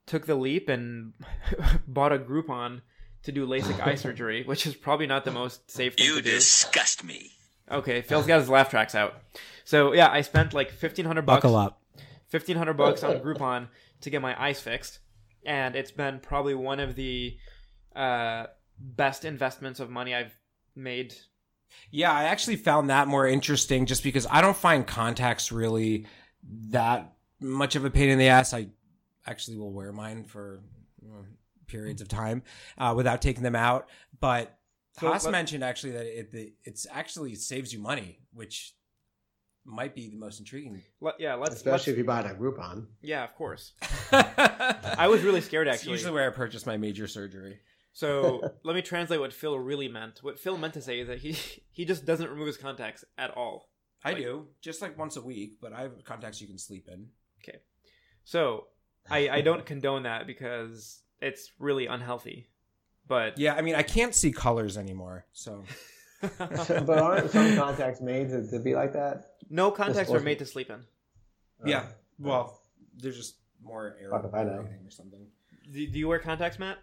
took 0.05 0.25
the 0.25 0.35
leap 0.35 0.69
and 0.69 1.13
bought 1.87 2.11
a 2.11 2.19
groupon 2.19 2.81
to 3.23 3.31
do 3.31 3.47
lasik 3.47 3.79
eye 3.85 3.95
surgery 4.05 4.43
which 4.43 4.65
is 4.65 4.75
probably 4.75 5.07
not 5.07 5.25
the 5.25 5.31
most 5.31 5.71
safe 5.71 5.95
thing 5.95 6.05
You 6.05 6.15
to 6.15 6.21
do 6.21 6.29
You 6.29 6.35
disgust 6.35 7.03
me. 7.03 7.31
Okay, 7.71 8.01
Phil's 8.01 8.27
got 8.27 8.39
his 8.39 8.49
laugh 8.49 8.69
tracks 8.69 8.93
out. 8.93 9.15
So 9.63 9.93
yeah, 9.93 10.09
I 10.11 10.21
spent 10.21 10.53
like 10.53 10.71
fifteen 10.71 11.05
hundred 11.05 11.25
bucks. 11.25 11.43
Buckle 11.43 11.55
up. 11.55 11.81
Fifteen 12.27 12.57
hundred 12.57 12.73
bucks 12.73 13.03
on 13.03 13.19
Groupon 13.19 13.67
to 14.01 14.09
get 14.09 14.21
my 14.21 14.39
eyes 14.41 14.59
fixed, 14.59 14.99
and 15.45 15.75
it's 15.75 15.91
been 15.91 16.19
probably 16.19 16.55
one 16.55 16.79
of 16.79 16.95
the 16.95 17.37
uh, 17.95 18.47
best 18.77 19.23
investments 19.23 19.79
of 19.79 19.89
money 19.89 20.13
I've 20.13 20.37
made. 20.75 21.15
Yeah, 21.91 22.11
I 22.11 22.23
actually 22.25 22.55
found 22.55 22.89
that 22.89 23.07
more 23.07 23.27
interesting 23.27 23.85
just 23.85 24.03
because 24.03 24.25
I 24.29 24.41
don't 24.41 24.57
find 24.57 24.85
contacts 24.87 25.51
really 25.51 26.07
that 26.69 27.13
much 27.39 27.75
of 27.75 27.85
a 27.85 27.89
pain 27.89 28.09
in 28.09 28.17
the 28.17 28.27
ass. 28.29 28.53
I 28.53 28.67
actually 29.25 29.57
will 29.57 29.71
wear 29.73 29.91
mine 29.91 30.23
for 30.23 30.61
uh, 31.05 31.23
periods 31.67 32.01
of 32.01 32.07
time 32.07 32.43
uh, 32.77 32.93
without 32.95 33.21
taking 33.21 33.43
them 33.43 33.55
out. 33.55 33.89
But 34.19 34.57
So 34.99 35.11
Hass 35.11 35.25
let- 35.25 35.31
mentioned 35.31 35.63
actually 35.63 35.93
that 35.93 36.05
it 36.19 36.31
the, 36.31 36.53
it's 36.63 36.87
actually 36.91 37.35
saves 37.35 37.71
you 37.73 37.79
money, 37.79 38.19
which 38.33 38.73
might 39.65 39.95
be 39.95 40.09
the 40.09 40.17
most 40.17 40.39
intriguing. 40.39 40.81
Let, 40.99 41.19
yeah, 41.19 41.35
let's. 41.35 41.55
Especially 41.55 41.71
let's 41.71 41.87
if 41.87 41.97
you 41.97 42.03
buy 42.03 42.19
it 42.21 42.25
on 42.25 42.35
Groupon. 42.37 42.85
yeah, 43.01 43.23
of 43.23 43.33
course. 43.35 43.73
I 44.11 44.95
I 44.99 45.07
was 45.07 45.21
really 45.21 45.41
scared 45.41 45.67
It's 45.67 45.77
actually. 45.77 45.93
usually 45.93 46.11
where 46.13 46.27
I 46.29 46.33
purchase 46.33 46.65
my 46.65 46.75
major 46.77 47.07
surgery. 47.07 47.59
So 47.93 48.41
let 48.63 48.75
me 48.75 48.81
translate 48.81 49.19
what 49.19 49.31
Phil 49.33 49.57
really 49.57 49.87
meant. 49.87 50.19
What 50.23 50.39
Phil 50.39 50.57
meant 50.57 50.73
to 50.73 50.81
say 50.81 50.99
is 50.99 51.07
that 51.07 51.19
he 51.19 51.31
he 51.71 51.85
just 51.85 52.05
doesn't 52.05 52.29
remove 52.29 52.47
his 52.47 52.57
contacts 52.57 53.05
at 53.17 53.31
all. 53.31 53.69
I 54.03 54.09
Like- 54.09 54.17
do 54.23 54.47
just 54.61 54.81
like 54.81 54.97
once 54.97 55.15
a 55.15 55.21
week, 55.21 55.57
but 55.61 55.71
I 55.73 55.81
have 55.83 56.03
contacts 56.03 56.41
you 56.41 56.47
can 56.47 56.57
sleep 56.57 56.87
in. 56.91 57.07
Okay. 57.41 57.59
So 58.25 58.67
I 59.09 59.29
I 59.29 59.41
don't 59.41 59.65
condone 59.73 60.03
that 60.03 60.27
because 60.27 61.01
it's 61.21 61.51
really 61.59 61.85
unhealthy. 61.87 62.49
But 63.07 63.37
Yeah, 63.37 63.53
I 63.55 63.61
mean 63.61 63.75
I 63.75 63.83
can't 63.83 64.15
see 64.15 64.31
colors 64.31 64.77
anymore, 64.77 65.25
so 65.33 65.63
but 66.21 66.97
aren't 66.99 67.31
some 67.31 67.55
contacts 67.57 67.99
made 68.01 68.29
to, 68.29 68.47
to 68.49 68.59
be 68.59 68.75
like 68.75 68.93
that? 68.93 69.31
no 69.49 69.69
contacts 69.71 70.09
are 70.11 70.21
made 70.21 70.39
to 70.39 70.45
sleep 70.45 70.69
in. 70.69 70.83
Yeah. 71.65 71.79
Uh, 71.79 71.85
Well, 72.19 72.61
there's 72.97 73.17
just 73.17 73.35
more 73.61 73.95
air 74.01 74.09
Fuck 74.09 74.25
if 74.25 74.33
I 74.33 74.43
know. 74.43 74.61
breathing 74.61 74.85
or 74.85 74.89
something. 74.89 75.27
Do, 75.71 75.87
do 75.87 75.99
you 75.99 76.07
wear 76.07 76.19
contacts, 76.19 76.57
Matt? 76.59 76.77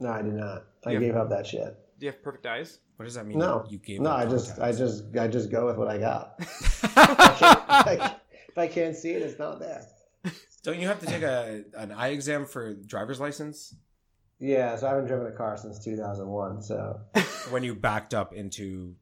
No, 0.00 0.10
I 0.10 0.22
did 0.22 0.34
not. 0.34 0.64
I 0.86 0.92
Yeah. 0.92 0.98
gave 1.00 1.16
up 1.16 1.28
that 1.30 1.46
shit. 1.46 1.76
Do 1.98 2.06
you 2.06 2.12
have 2.12 2.22
perfect 2.22 2.46
eyes? 2.46 2.78
What 2.96 3.04
does 3.06 3.14
that 3.14 3.26
mean? 3.26 3.38
No, 3.38 3.64
you 3.68 3.78
gave. 3.78 4.00
no, 4.00 4.10
up 4.10 4.18
I 4.20 4.26
just, 4.26 4.52
I 4.52 4.70
contacts? 4.72 4.78
just, 4.78 5.16
I 5.16 5.28
just 5.28 5.50
go 5.50 5.66
with 5.66 5.76
what 5.76 5.88
I 5.88 5.98
got. 5.98 6.34
If 6.40 6.96
I 6.96 7.96
can't- 7.96 8.14
if 8.48 8.58
I 8.58 8.66
can't 8.66 8.96
see 8.96 9.10
it, 9.12 9.22
it's 9.22 9.38
not 9.38 9.60
there. 9.60 9.84
Don't 10.64 10.78
you 10.80 10.88
have 10.88 10.98
to 11.00 11.06
take 11.06 11.22
a 11.22 11.62
an 11.76 11.92
eye 11.92 12.08
exam 12.08 12.44
for 12.44 12.74
driver's 12.74 13.20
license 13.20 13.74
Yeah, 14.40 14.74
so 14.76 14.86
I 14.86 14.90
haven't 14.90 15.06
driven 15.06 15.26
a 15.26 15.32
car 15.36 15.56
since 15.56 15.78
2001. 15.84 16.62
So 16.62 17.00
when 17.50 17.62
you 17.62 17.74
backed 17.74 18.14
up 18.14 18.32
into? 18.34 18.94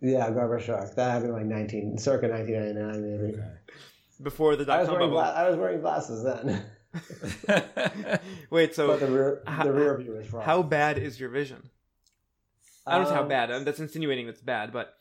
yeah, 0.00 0.30
garbage 0.30 0.66
truck. 0.66 0.94
That 0.96 1.10
happened 1.12 1.30
in 1.30 1.36
like 1.36 1.46
19, 1.46 1.96
circa 1.98 2.28
1999 2.28 3.22
maybe. 3.32 3.38
Before 4.22 4.54
the 4.56 4.64
I 4.64 4.66
dot 4.66 4.80
was 4.80 4.88
com 4.88 4.94
wearing 4.98 5.10
bubble. 5.10 5.22
gla- 5.22 5.34
I 5.42 5.48
was 5.48 5.56
wearing 5.56 5.80
glasses 5.80 6.22
then, 6.24 6.62
Wait, 8.50 8.74
so 8.74 8.88
but 8.88 9.00
the 9.00 9.06
rear 9.10 9.42
how- 9.46 9.64
the 9.64 9.72
rear 9.72 9.96
view 9.98 10.12
was 10.12 10.32
wrong. 10.32 10.44
how 10.44 10.62
bad 10.62 10.98
is 10.98 11.18
your 11.18 11.28
vision? 11.30 11.70
I 12.86 12.96
don't 12.98 13.04
know 13.08 13.14
how 13.14 13.22
Um, 13.22 13.28
bad. 13.28 13.50
um, 13.50 13.64
That's 13.64 13.80
insinuating 13.80 14.28
it's 14.28 14.40
bad, 14.42 14.72
but 14.72 14.94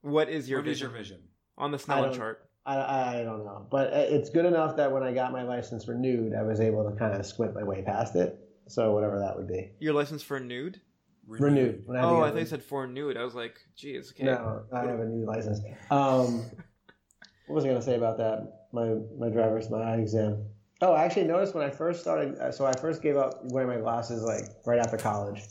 what 0.00 0.28
is 0.28 0.48
your 0.48 0.60
what 0.60 0.68
is 0.68 0.78
vision 0.78 0.90
your 0.90 0.98
vision? 0.98 1.20
on 1.58 1.70
the 1.70 1.78
I 1.78 1.80
Snellen 1.80 2.16
chart? 2.16 2.48
I, 2.66 3.20
I 3.20 3.22
don't 3.24 3.44
know, 3.44 3.66
but 3.70 3.92
it's 3.92 4.30
good 4.30 4.46
enough 4.46 4.76
that 4.76 4.90
when 4.90 5.02
I 5.02 5.12
got 5.12 5.32
my 5.32 5.42
license 5.42 5.86
renewed, 5.86 6.32
I 6.34 6.42
was 6.42 6.60
able 6.60 6.90
to 6.90 6.96
kind 6.96 7.12
of 7.14 7.26
squint 7.26 7.54
my 7.54 7.62
way 7.62 7.82
past 7.82 8.16
it. 8.16 8.38
So 8.68 8.92
whatever 8.94 9.18
that 9.18 9.36
would 9.36 9.46
be, 9.48 9.72
Your 9.80 9.92
license 9.92 10.22
for 10.22 10.40
nude? 10.40 10.80
renewed. 11.26 11.82
When 11.86 11.98
I 11.98 12.02
Oh, 12.02 12.22
I 12.22 12.30
thought 12.30 12.40
you 12.40 12.46
said 12.46 12.62
for 12.62 12.86
nude. 12.86 13.16
I 13.18 13.24
was 13.24 13.34
like, 13.34 13.58
geez, 13.76 14.10
okay. 14.12 14.24
No, 14.24 14.62
I 14.72 14.84
have 14.86 15.00
a 15.00 15.04
new 15.04 15.26
license. 15.26 15.60
Um, 15.90 16.38
what 17.46 17.54
was 17.56 17.64
I 17.64 17.68
going 17.68 17.78
to 17.80 17.84
say 17.84 17.96
about 17.96 18.16
that? 18.18 18.68
My 18.72 18.94
my 19.18 19.28
driver's 19.28 19.68
my 19.68 19.82
eye 19.82 19.96
exam. 19.98 20.46
Oh, 20.80 20.92
I 20.92 21.04
actually 21.04 21.24
noticed 21.26 21.54
when 21.54 21.64
I 21.64 21.70
first 21.70 22.00
started. 22.00 22.36
uh, 22.38 22.52
So 22.52 22.66
I 22.66 22.72
first 22.78 23.00
gave 23.02 23.16
up 23.16 23.40
wearing 23.44 23.68
my 23.68 23.78
glasses 23.78 24.22
like 24.22 24.44
right 24.66 24.78
after 24.78 24.96
college, 24.96 25.42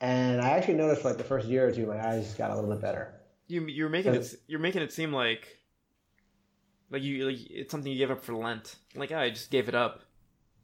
and 0.00 0.40
I 0.40 0.50
actually 0.50 0.74
noticed 0.74 1.02
for 1.02 1.08
like 1.08 1.18
the 1.18 1.24
first 1.24 1.46
year 1.46 1.68
or 1.68 1.72
two, 1.72 1.86
my 1.86 2.04
eyes 2.06 2.34
got 2.34 2.50
a 2.50 2.54
little 2.54 2.70
bit 2.70 2.80
better. 2.80 3.20
You 3.46 3.66
you're 3.66 3.88
making 3.90 4.14
it 4.14 4.34
you're 4.48 4.58
making 4.60 4.82
it 4.82 4.92
seem 4.92 5.12
like 5.12 5.46
like 6.90 7.02
you 7.02 7.26
like 7.26 7.38
it's 7.50 7.70
something 7.70 7.92
you 7.92 7.98
gave 7.98 8.10
up 8.10 8.22
for 8.24 8.34
Lent. 8.34 8.76
Like 8.94 9.12
"Oh, 9.12 9.18
I 9.18 9.30
just 9.30 9.50
gave 9.50 9.68
it 9.68 9.74
up. 9.74 10.00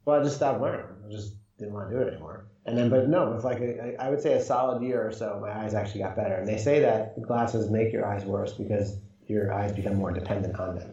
Well, 0.05 0.19
I 0.19 0.23
just 0.23 0.35
stopped 0.37 0.59
wearing 0.59 0.87
them. 0.87 1.03
I 1.07 1.11
just 1.11 1.35
didn't 1.59 1.73
want 1.73 1.89
to 1.91 1.95
do 1.95 2.01
it 2.01 2.07
anymore. 2.11 2.47
And 2.65 2.75
then, 2.77 2.89
but 2.89 3.07
no, 3.07 3.33
it's 3.33 3.43
like 3.43 3.59
a, 3.59 3.95
I 3.99 4.09
would 4.09 4.21
say 4.21 4.33
a 4.33 4.41
solid 4.41 4.81
year 4.83 5.05
or 5.07 5.11
so, 5.11 5.39
my 5.41 5.51
eyes 5.51 5.73
actually 5.75 6.01
got 6.01 6.15
better. 6.15 6.35
And 6.35 6.47
they 6.47 6.57
say 6.57 6.79
that 6.79 7.19
glasses 7.21 7.69
make 7.69 7.91
your 7.93 8.05
eyes 8.05 8.23
worse 8.25 8.53
because 8.53 8.97
your 9.27 9.53
eyes 9.53 9.71
become 9.71 9.95
more 9.95 10.11
dependent 10.11 10.59
on 10.59 10.75
them. 10.75 10.91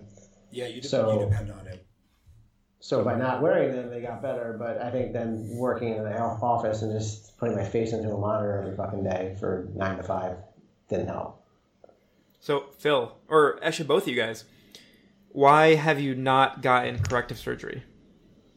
Yeah, 0.50 0.66
you, 0.66 0.80
de- 0.82 0.88
So- 0.88 1.12
you 1.20 1.28
depend 1.28 1.50
on 1.52 1.66
it. 1.66 1.86
So 2.80 3.02
by 3.04 3.16
not 3.16 3.42
wearing 3.42 3.72
them, 3.72 3.90
they 3.90 4.00
got 4.00 4.22
better. 4.22 4.56
But 4.58 4.80
I 4.80 4.90
think 4.90 5.12
then 5.12 5.48
working 5.50 5.94
in 5.94 6.04
the 6.04 6.18
office 6.18 6.82
and 6.82 6.92
just 6.92 7.36
putting 7.38 7.56
my 7.56 7.64
face 7.64 7.92
into 7.92 8.10
a 8.10 8.18
monitor 8.18 8.58
every 8.62 8.76
fucking 8.76 9.04
day 9.04 9.36
for 9.40 9.68
nine 9.74 9.96
to 9.96 10.02
five 10.02 10.36
didn't 10.88 11.08
help. 11.08 11.44
So 12.40 12.66
Phil, 12.78 13.16
or 13.28 13.58
actually 13.62 13.86
both 13.86 14.04
of 14.04 14.08
you 14.08 14.16
guys, 14.16 14.44
why 15.30 15.74
have 15.74 16.00
you 16.00 16.14
not 16.14 16.62
gotten 16.62 16.98
corrective 17.00 17.38
surgery, 17.38 17.82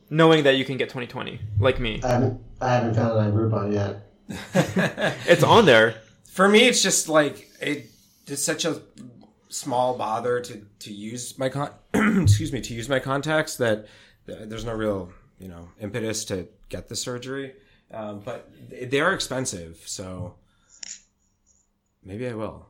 knowing 0.10 0.44
that 0.44 0.56
you 0.56 0.66
can 0.66 0.78
get 0.78 0.90
2020 0.90 1.40
like 1.60 1.80
me? 1.80 2.00
I 2.04 2.08
haven't, 2.08 2.42
I 2.62 2.74
haven't 2.74 2.94
found 2.96 3.12
it 3.12 3.18
on 3.18 3.34
Groupon 3.34 3.74
yet. 3.74 4.08
It's 5.28 5.44
on 5.44 5.66
there. 5.66 5.96
For 6.26 6.48
me, 6.48 6.68
it's 6.68 6.82
just 6.82 7.10
like 7.10 7.50
it. 7.60 7.88
It's 8.28 8.44
such 8.44 8.64
a 8.64 8.82
small 9.50 9.98
bother 9.98 10.40
to 10.40 10.62
to 10.80 10.94
use 10.94 11.38
my 11.38 11.50
con. 11.50 11.72
excuse 11.94 12.54
me, 12.54 12.62
to 12.62 12.74
use 12.74 12.88
my 12.88 13.00
contacts 13.00 13.58
that 13.58 13.76
th- 13.78 13.90
there's 14.26 14.66
no 14.66 14.74
real 14.74 15.12
you 15.40 15.48
know 15.48 15.70
impetus 15.80 16.26
to 16.26 16.48
get 16.70 16.90
the 16.90 16.96
surgery. 16.96 17.54
Um, 17.92 18.22
but 18.24 18.50
they 18.70 18.86
they 18.86 19.00
are 19.02 19.14
expensive, 19.14 19.82
so 19.86 20.36
maybe 22.04 22.28
I 22.28 22.34
will. 22.34 22.68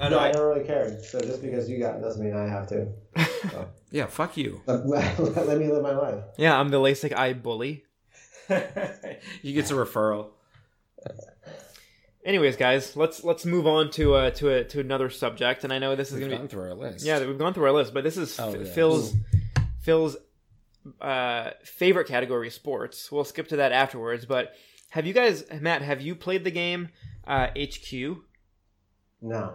I 0.00 0.04
No, 0.04 0.08
know. 0.10 0.18
I 0.18 0.28
I, 0.28 0.32
don't 0.32 0.48
really 0.48 0.64
care. 0.66 1.00
So 1.02 1.20
just 1.20 1.42
because 1.42 1.68
you 1.68 1.78
got 1.78 1.96
it 1.96 2.02
doesn't 2.02 2.24
mean 2.24 2.34
I 2.36 2.48
have 2.48 2.68
to. 2.68 2.88
Yeah, 3.90 4.04
fuck 4.04 4.36
you. 4.36 4.60
Let, 4.66 5.18
let 5.18 5.58
me 5.58 5.66
live 5.68 5.82
my 5.82 5.96
life. 5.96 6.22
yeah, 6.36 6.60
I'm 6.60 6.68
the 6.68 6.76
LASIK 6.76 7.16
eye 7.16 7.32
bully. 7.32 7.84
you 9.42 9.54
get 9.54 9.70
a 9.70 9.74
referral. 9.74 10.32
Anyways, 12.28 12.56
guys, 12.56 12.94
let's 12.94 13.24
let's 13.24 13.46
move 13.46 13.66
on 13.66 13.90
to 13.92 14.12
uh, 14.12 14.30
to 14.32 14.50
a, 14.50 14.64
to 14.64 14.80
another 14.80 15.08
subject, 15.08 15.64
and 15.64 15.72
I 15.72 15.78
know 15.78 15.96
this 15.96 16.08
is 16.08 16.14
We've 16.16 16.24
gonna 16.24 16.32
be 16.32 16.38
gone 16.40 16.48
through 16.48 16.62
our 16.64 16.74
list. 16.74 17.02
Yeah, 17.02 17.24
we've 17.24 17.38
gone 17.38 17.54
through 17.54 17.64
our 17.64 17.72
list, 17.72 17.94
but 17.94 18.04
this 18.04 18.18
is 18.18 18.38
Oh, 18.38 18.52
F- 18.52 18.66
yeah. 18.66 18.72
Phil's 18.74 19.14
Phil's 19.80 20.18
uh, 21.00 21.52
favorite 21.64 22.06
category, 22.06 22.50
sports. 22.50 23.10
We'll 23.10 23.24
skip 23.24 23.48
to 23.48 23.56
that 23.56 23.72
afterwards. 23.72 24.26
But 24.26 24.52
have 24.90 25.06
you 25.06 25.14
guys, 25.14 25.42
Matt? 25.58 25.80
Have 25.80 26.02
you 26.02 26.14
played 26.14 26.44
the 26.44 26.50
game 26.50 26.90
uh, 27.26 27.46
HQ? 27.58 28.18
No. 29.22 29.54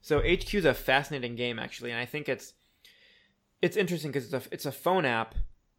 So 0.00 0.20
HQ 0.20 0.54
is 0.54 0.64
a 0.64 0.74
fascinating 0.74 1.34
game, 1.34 1.58
actually, 1.58 1.90
and 1.90 1.98
I 1.98 2.04
think 2.06 2.28
it's 2.28 2.52
it's 3.60 3.76
interesting 3.76 4.12
because 4.12 4.32
it's 4.32 4.46
a 4.46 4.48
it's 4.52 4.66
a 4.66 4.70
phone 4.70 5.04
app 5.06 5.34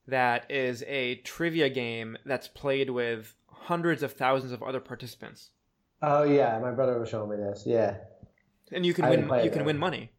that 0.07 0.51
is 0.51 0.83
a 0.87 1.15
trivia 1.23 1.69
game 1.69 2.17
that's 2.25 2.49
played 2.49 2.89
with 2.89 3.33
hundreds 3.49 4.03
of 4.03 4.11
thousands 4.11 4.51
of 4.51 4.61
other 4.61 4.81
participants, 4.81 5.51
Oh 6.01 6.23
yeah, 6.23 6.59
my 6.59 6.71
brother 6.71 6.99
was 6.99 7.09
showing 7.09 7.29
me 7.29 7.37
this. 7.37 7.63
Yeah. 7.65 7.97
and 8.71 8.85
you 8.85 8.93
can 8.93 9.09
win 9.09 9.43
you 9.43 9.49
can 9.49 9.59
though. 9.59 9.65
win 9.65 9.77
money. 9.77 10.11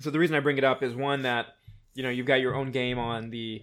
So 0.00 0.10
the 0.10 0.18
reason 0.18 0.36
I 0.36 0.40
bring 0.40 0.58
it 0.58 0.64
up 0.64 0.82
is 0.82 0.94
one 0.94 1.22
that 1.22 1.46
you 1.94 2.02
know 2.02 2.10
you've 2.10 2.26
got 2.26 2.40
your 2.40 2.54
own 2.54 2.70
game 2.70 2.98
on 2.98 3.30
the 3.30 3.62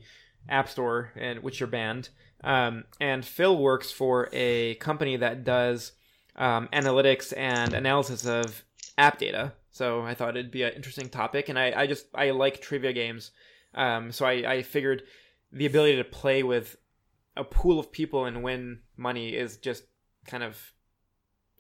App 0.50 0.70
Store 0.70 1.12
and 1.16 1.40
which 1.44 1.60
you're 1.60 1.68
banned. 1.68 2.10
Um, 2.44 2.84
and 3.00 3.24
Phil 3.24 3.58
works 3.58 3.92
for 3.92 4.30
a 4.34 4.76
company 4.76 5.16
that 5.18 5.44
does 5.44 5.94
um, 6.36 6.68
analytics 6.74 7.34
and 7.38 7.74
analysis 7.74 8.26
of 8.26 8.64
app 8.98 9.18
data. 9.18 9.54
So 9.72 10.02
I 10.02 10.14
thought 10.14 10.38
it'd 10.38 10.52
be 10.52 10.64
an 10.64 10.74
interesting 10.74 11.10
topic, 11.10 11.50
and 11.50 11.58
I, 11.58 11.74
I 11.76 11.88
just 11.88 12.06
I 12.14 12.32
like 12.32 12.62
trivia 12.62 12.94
games. 12.94 13.32
Um, 13.74 14.12
so 14.12 14.26
I, 14.26 14.32
I 14.52 14.62
figured 14.62 15.04
the 15.52 15.66
ability 15.66 15.98
to 15.98 16.04
play 16.04 16.44
with 16.44 16.76
a 17.36 17.44
pool 17.44 17.80
of 17.80 17.92
people 17.92 18.26
and 18.26 18.44
win 18.44 18.80
money 18.98 19.36
is 19.36 19.58
just 19.58 19.84
kind 20.28 20.44
of 20.44 20.73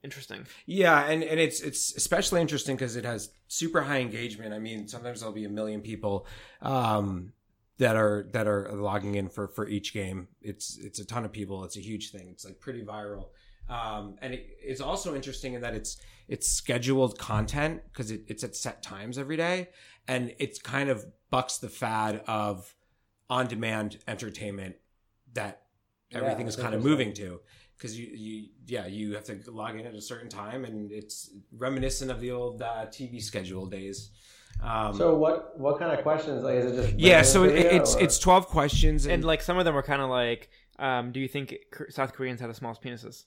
interesting. 0.03 0.45
Yeah, 0.65 1.05
and, 1.05 1.23
and 1.23 1.39
it's 1.39 1.61
it's 1.61 1.95
especially 1.95 2.41
interesting 2.41 2.75
because 2.75 2.95
it 2.95 3.05
has 3.05 3.31
super 3.47 3.81
high 3.81 3.99
engagement. 3.99 4.53
I 4.53 4.59
mean, 4.59 4.87
sometimes 4.87 5.19
there'll 5.19 5.33
be 5.33 5.45
a 5.45 5.49
million 5.49 5.81
people 5.81 6.27
um, 6.61 7.33
that 7.77 7.95
are 7.95 8.29
that 8.33 8.47
are 8.47 8.71
logging 8.73 9.15
in 9.15 9.29
for 9.29 9.47
for 9.47 9.67
each 9.67 9.93
game. 9.93 10.27
It's 10.41 10.77
it's 10.77 10.99
a 10.99 11.05
ton 11.05 11.25
of 11.25 11.31
people. 11.31 11.63
It's 11.63 11.77
a 11.77 11.81
huge 11.81 12.11
thing. 12.11 12.27
It's 12.29 12.45
like 12.45 12.59
pretty 12.59 12.83
viral. 12.83 13.29
Um, 13.69 14.15
and 14.21 14.33
it, 14.33 14.45
it's 14.61 14.81
also 14.81 15.15
interesting 15.15 15.53
in 15.53 15.61
that 15.61 15.73
it's 15.73 15.97
it's 16.27 16.47
scheduled 16.49 17.17
content 17.17 17.81
because 17.91 18.11
it, 18.11 18.21
it's 18.27 18.43
at 18.43 18.55
set 18.55 18.83
times 18.83 19.17
every 19.17 19.37
day, 19.37 19.69
and 20.07 20.33
it's 20.39 20.59
kind 20.59 20.89
of 20.89 21.05
bucks 21.29 21.57
the 21.57 21.69
fad 21.69 22.21
of 22.27 22.75
on 23.29 23.47
demand 23.47 23.97
entertainment 24.07 24.75
that 25.33 25.61
Yeah, 26.11 26.19
everything 26.19 26.47
is 26.47 26.55
kind 26.57 26.75
of 26.75 26.81
interesting. 26.85 26.91
moving 26.91 27.13
to 27.15 27.39
because 27.77 27.97
you, 27.99 28.07
you 28.13 28.47
yeah 28.67 28.85
you 28.85 29.13
have 29.15 29.23
to 29.25 29.39
log 29.51 29.79
in 29.79 29.85
at 29.85 29.93
a 29.95 30.01
certain 30.01 30.29
time 30.29 30.63
and 30.65 30.91
it's 30.91 31.31
reminiscent 31.57 32.09
of 32.11 32.19
the 32.21 32.31
old 32.31 32.61
uh, 32.61 32.85
TV 32.87 33.21
schedule 33.21 33.65
days. 33.65 34.11
Um, 34.61 34.93
So 34.95 35.15
what 35.17 35.59
what 35.59 35.79
kind 35.79 35.91
of 35.91 36.03
questions 36.03 36.43
like 36.43 36.55
is 36.55 36.71
it 36.71 36.75
just 36.81 36.99
yeah, 36.99 37.21
so 37.23 37.43
it, 37.43 37.55
it's 37.57 37.95
or- 37.95 38.01
it's 38.03 38.19
twelve 38.19 38.47
questions 38.47 39.05
and, 39.05 39.13
And 39.15 39.23
like 39.25 39.41
some 39.41 39.57
of 39.57 39.65
them 39.65 39.75
are 39.75 39.81
kind 39.83 40.01
of 40.01 40.09
like, 40.09 40.49
um, 40.79 41.11
do 41.11 41.19
you 41.19 41.27
think 41.27 41.55
South 41.89 42.13
Koreans 42.13 42.39
have 42.41 42.49
the 42.49 42.55
smallest 42.55 42.81
penises? 42.81 43.25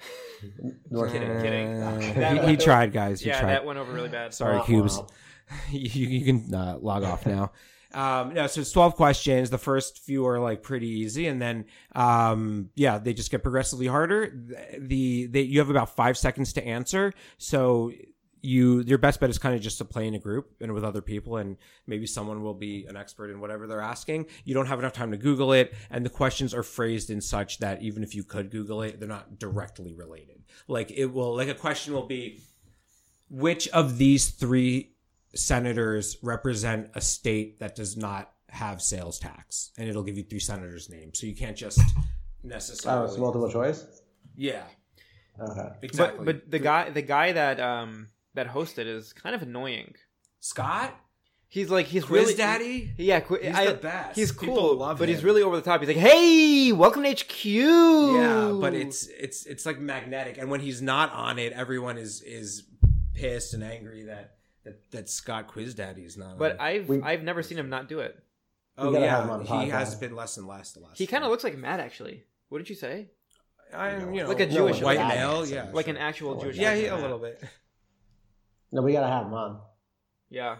North 0.90 1.12
Kidding, 1.12 1.28
Korea. 1.28 1.42
kidding. 1.42 1.82
Uh, 2.22 2.42
he, 2.46 2.50
he 2.50 2.56
tried, 2.56 2.92
guys. 2.92 3.20
He 3.20 3.28
yeah, 3.28 3.40
tried. 3.40 3.50
that 3.50 3.64
went 3.64 3.78
over 3.78 3.92
really 3.92 4.08
bad. 4.08 4.32
Sorry, 4.32 4.56
Wow, 4.58 4.64
Cubes. 4.64 4.98
wow. 4.98 5.06
you, 5.70 6.06
you 6.06 6.24
can 6.24 6.54
uh, 6.54 6.78
log 6.80 7.02
off 7.02 7.26
now. 7.26 7.50
Um, 7.94 8.34
no, 8.34 8.46
so 8.46 8.60
it's 8.60 8.72
12 8.72 8.96
questions. 8.96 9.50
The 9.50 9.58
first 9.58 10.00
few 10.00 10.26
are 10.26 10.38
like 10.38 10.62
pretty 10.62 10.88
easy. 10.88 11.26
And 11.26 11.40
then, 11.40 11.64
um, 11.94 12.70
yeah, 12.74 12.98
they 12.98 13.14
just 13.14 13.30
get 13.30 13.42
progressively 13.42 13.86
harder. 13.86 14.32
The, 14.78 15.26
they, 15.26 15.42
you 15.42 15.58
have 15.60 15.70
about 15.70 15.96
five 15.96 16.18
seconds 16.18 16.52
to 16.54 16.66
answer. 16.66 17.14
So 17.38 17.92
you, 18.42 18.80
your 18.82 18.98
best 18.98 19.20
bet 19.20 19.30
is 19.30 19.38
kind 19.38 19.54
of 19.54 19.62
just 19.62 19.78
to 19.78 19.84
play 19.84 20.06
in 20.06 20.14
a 20.14 20.18
group 20.18 20.54
and 20.60 20.72
with 20.72 20.84
other 20.84 21.00
people 21.00 21.38
and 21.38 21.56
maybe 21.86 22.06
someone 22.06 22.42
will 22.42 22.54
be 22.54 22.84
an 22.86 22.96
expert 22.96 23.30
in 23.30 23.40
whatever 23.40 23.66
they're 23.66 23.80
asking. 23.80 24.26
You 24.44 24.54
don't 24.54 24.66
have 24.66 24.78
enough 24.78 24.92
time 24.92 25.10
to 25.10 25.16
Google 25.16 25.52
it. 25.52 25.74
And 25.90 26.04
the 26.04 26.10
questions 26.10 26.52
are 26.54 26.62
phrased 26.62 27.10
in 27.10 27.20
such 27.20 27.58
that 27.58 27.82
even 27.82 28.02
if 28.02 28.14
you 28.14 28.22
could 28.22 28.50
Google 28.50 28.82
it, 28.82 29.00
they're 29.00 29.08
not 29.08 29.38
directly 29.38 29.94
related. 29.94 30.42
Like 30.68 30.90
it 30.90 31.06
will, 31.06 31.34
like 31.36 31.48
a 31.48 31.54
question 31.54 31.94
will 31.94 32.06
be, 32.06 32.40
which 33.30 33.68
of 33.68 33.98
these 33.98 34.28
three 34.28 34.92
senators 35.34 36.16
represent 36.22 36.90
a 36.94 37.00
state 37.00 37.60
that 37.60 37.74
does 37.74 37.96
not 37.96 38.32
have 38.48 38.80
sales 38.80 39.18
tax 39.18 39.70
and 39.76 39.88
it'll 39.88 40.02
give 40.02 40.16
you 40.16 40.22
three 40.24 40.38
senators 40.40 40.88
names 40.88 41.18
so 41.20 41.26
you 41.26 41.34
can't 41.36 41.56
just 41.56 41.80
necessarily. 42.42 43.02
Oh, 43.02 43.04
it's 43.04 43.18
multiple 43.18 43.50
choice. 43.50 43.84
yeah 44.36 44.62
Okay. 45.40 45.68
exactly 45.82 46.24
But 46.24 46.42
but 46.42 46.50
the 46.50 46.58
guy 46.58 46.90
the 46.90 47.02
guy 47.02 47.32
that 47.32 47.60
um 47.60 48.08
that 48.34 48.48
hosted 48.48 48.86
is 48.86 49.12
kind 49.12 49.34
of 49.34 49.42
annoying. 49.42 49.94
scott 50.40 50.94
He's 51.50 51.70
like 51.70 51.86
he's 51.86 52.04
quiz 52.04 52.22
really 52.24 52.34
daddy 52.34 52.90
Yeah, 52.98 53.20
qu- 53.20 53.38
He's 53.42 53.54
I- 53.54 53.66
the 53.68 53.74
best. 53.74 54.16
He's 54.16 54.32
cool, 54.32 54.76
love 54.76 54.98
but 54.98 55.08
he's 55.08 55.24
really 55.24 55.42
over 55.42 55.56
the 55.56 55.62
top. 55.62 55.80
He's 55.80 55.88
like, 55.88 55.96
"Hey, 55.96 56.72
welcome 56.72 57.02
to 57.04 57.10
HQ." 57.10 57.44
yeah 57.44 58.52
but 58.60 58.74
it's 58.74 59.06
it's 59.06 59.46
it's 59.46 59.64
like 59.64 59.78
magnetic 59.78 60.36
and 60.38 60.50
when 60.50 60.60
he's 60.60 60.82
not 60.82 61.10
on 61.12 61.38
it 61.38 61.52
everyone 61.54 61.96
is 61.98 62.20
is 62.22 62.64
pissed 63.14 63.54
and 63.54 63.62
angry 63.64 64.04
that 64.04 64.36
that, 64.68 64.90
that 64.92 65.08
Scott 65.08 65.48
Quiz 65.48 65.74
Daddy 65.74 66.02
is 66.02 66.16
not. 66.16 66.38
But 66.38 66.52
on. 66.52 66.60
I've 66.60 66.88
We- 66.88 67.02
I've 67.02 67.22
never 67.22 67.42
seen 67.42 67.58
him 67.58 67.68
not 67.68 67.88
do 67.88 68.00
it. 68.00 68.18
oh 68.76 68.92
gotta 68.92 69.08
have 69.08 69.24
him 69.24 69.30
on 69.30 69.44
yeah, 69.46 69.64
he 69.64 69.70
has 69.70 69.94
been 69.94 70.14
less 70.14 70.36
and 70.36 70.46
less 70.46 70.72
the 70.72 70.80
last. 70.80 70.98
He 70.98 71.06
kind 71.06 71.24
of 71.24 71.30
looks 71.30 71.44
like 71.44 71.56
Matt 71.58 71.80
actually. 71.80 72.24
What 72.48 72.58
did 72.58 72.68
you 72.68 72.76
say? 72.76 73.08
I'm 73.74 74.14
you 74.14 74.22
know 74.22 74.28
Like 74.28 74.40
a 74.40 74.46
No, 74.46 74.52
Jewish 74.68 74.80
white 74.80 74.98
like- 74.98 75.08
male, 75.16 75.44
yeah, 75.46 75.68
Like 75.72 75.86
sure. 75.86 75.94
an 75.94 76.00
actual 76.00 76.40
Jewish. 76.40 76.56
yeah, 76.56 76.74
he, 76.74 76.86
a 76.86 76.96
little 76.96 77.18
bit. 77.18 77.42
No, 78.72 78.82
we 78.82 78.92
gotta 78.92 79.06
have 79.08 79.26
him 79.26 79.34
on. 79.34 79.60
Yeah. 80.30 80.56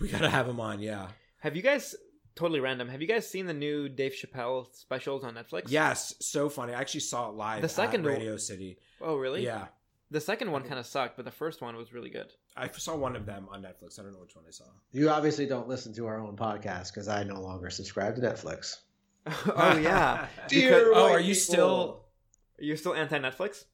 We 0.00 0.08
gotta 0.08 0.28
have 0.30 0.48
him 0.48 0.58
on, 0.60 0.80
yeah. 0.80 1.06
Have 1.40 1.54
you 1.56 1.62
guys 1.62 1.94
totally 2.34 2.58
random? 2.60 2.88
Have 2.88 3.00
you 3.00 3.06
guys 3.08 3.28
seen 3.28 3.46
the 3.46 3.54
new 3.54 3.88
Dave 3.88 4.12
Chappelle 4.12 4.66
specials 4.74 5.22
on 5.24 5.34
Netflix? 5.34 5.64
Yes, 5.68 6.14
so 6.20 6.48
funny. 6.48 6.74
I 6.74 6.80
actually 6.80 7.00
saw 7.00 7.28
it 7.28 7.34
live 7.36 7.62
The 7.62 7.68
second 7.68 8.02
one- 8.04 8.14
Radio 8.14 8.36
City. 8.36 8.78
Oh 9.00 9.16
really? 9.16 9.44
Yeah, 9.44 9.66
The 10.10 10.20
second 10.20 10.50
one 10.50 10.62
kind 10.64 10.78
of 10.80 10.86
sucked, 10.86 11.16
but 11.16 11.24
the 11.24 11.30
first 11.30 11.60
one 11.62 11.76
was 11.76 11.92
really 11.92 12.10
good. 12.10 12.32
I 12.56 12.68
saw 12.68 12.96
one 12.96 13.16
of 13.16 13.26
them 13.26 13.48
on 13.50 13.62
Netflix. 13.62 13.98
I 13.98 14.02
don't 14.02 14.12
know 14.12 14.20
which 14.20 14.36
one 14.36 14.44
I 14.46 14.52
saw. 14.52 14.64
You 14.92 15.10
obviously 15.10 15.46
don't 15.46 15.68
listen 15.68 15.92
to 15.94 16.06
our 16.06 16.20
own 16.20 16.36
podcast 16.36 16.92
because 16.92 17.08
I 17.08 17.24
no 17.24 17.40
longer 17.40 17.68
subscribe 17.70 18.14
to 18.16 18.22
Netflix. 18.22 18.76
oh 19.26 19.78
yeah. 19.78 20.26
Dear 20.48 20.92
oh, 20.94 21.10
are 21.10 21.18
you 21.18 21.34
people. 21.34 21.40
still? 21.40 22.04
You're 22.58 22.76
still 22.76 22.94
anti 22.94 23.18
Netflix? 23.18 23.64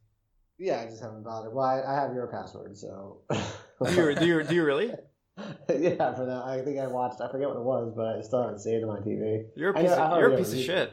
Yeah, 0.59 0.81
I 0.81 0.87
just 0.87 1.03
haven't 1.03 1.23
bothered. 1.25 1.55
Well, 1.55 1.65
I, 1.65 1.83
I 1.83 1.95
have 1.95 2.15
your 2.15 2.27
password, 2.27 2.77
so. 2.77 3.23
Do 3.31 3.95
you, 3.95 4.15
do 4.15 4.27
you 4.27 4.43
do 4.43 4.55
you 4.55 4.65
really? 4.65 4.89
yeah, 5.69 6.15
for 6.15 6.27
that, 6.27 6.43
I 6.47 6.61
think 6.63 6.79
I 6.79 6.87
watched. 6.87 7.21
I 7.21 7.31
forget 7.31 7.49
what 7.49 7.57
it 7.57 7.63
was, 7.63 7.93
but 7.97 8.19
I 8.19 8.21
still 8.21 8.43
haven't 8.43 8.59
saved 8.61 8.83
it 8.83 8.89
on 8.89 9.01
my 9.01 9.01
TV. 9.01 9.47
You're 9.57 9.73
a 9.73 9.79
I 9.79 9.83
piece. 9.83 9.91
know- 9.91 9.97
of, 9.97 10.19
you're 10.19 10.35
a 10.35 10.37
piece 10.37 10.53
of 10.53 10.59
use 10.59 10.65
it. 10.65 10.67
shit. 10.67 10.93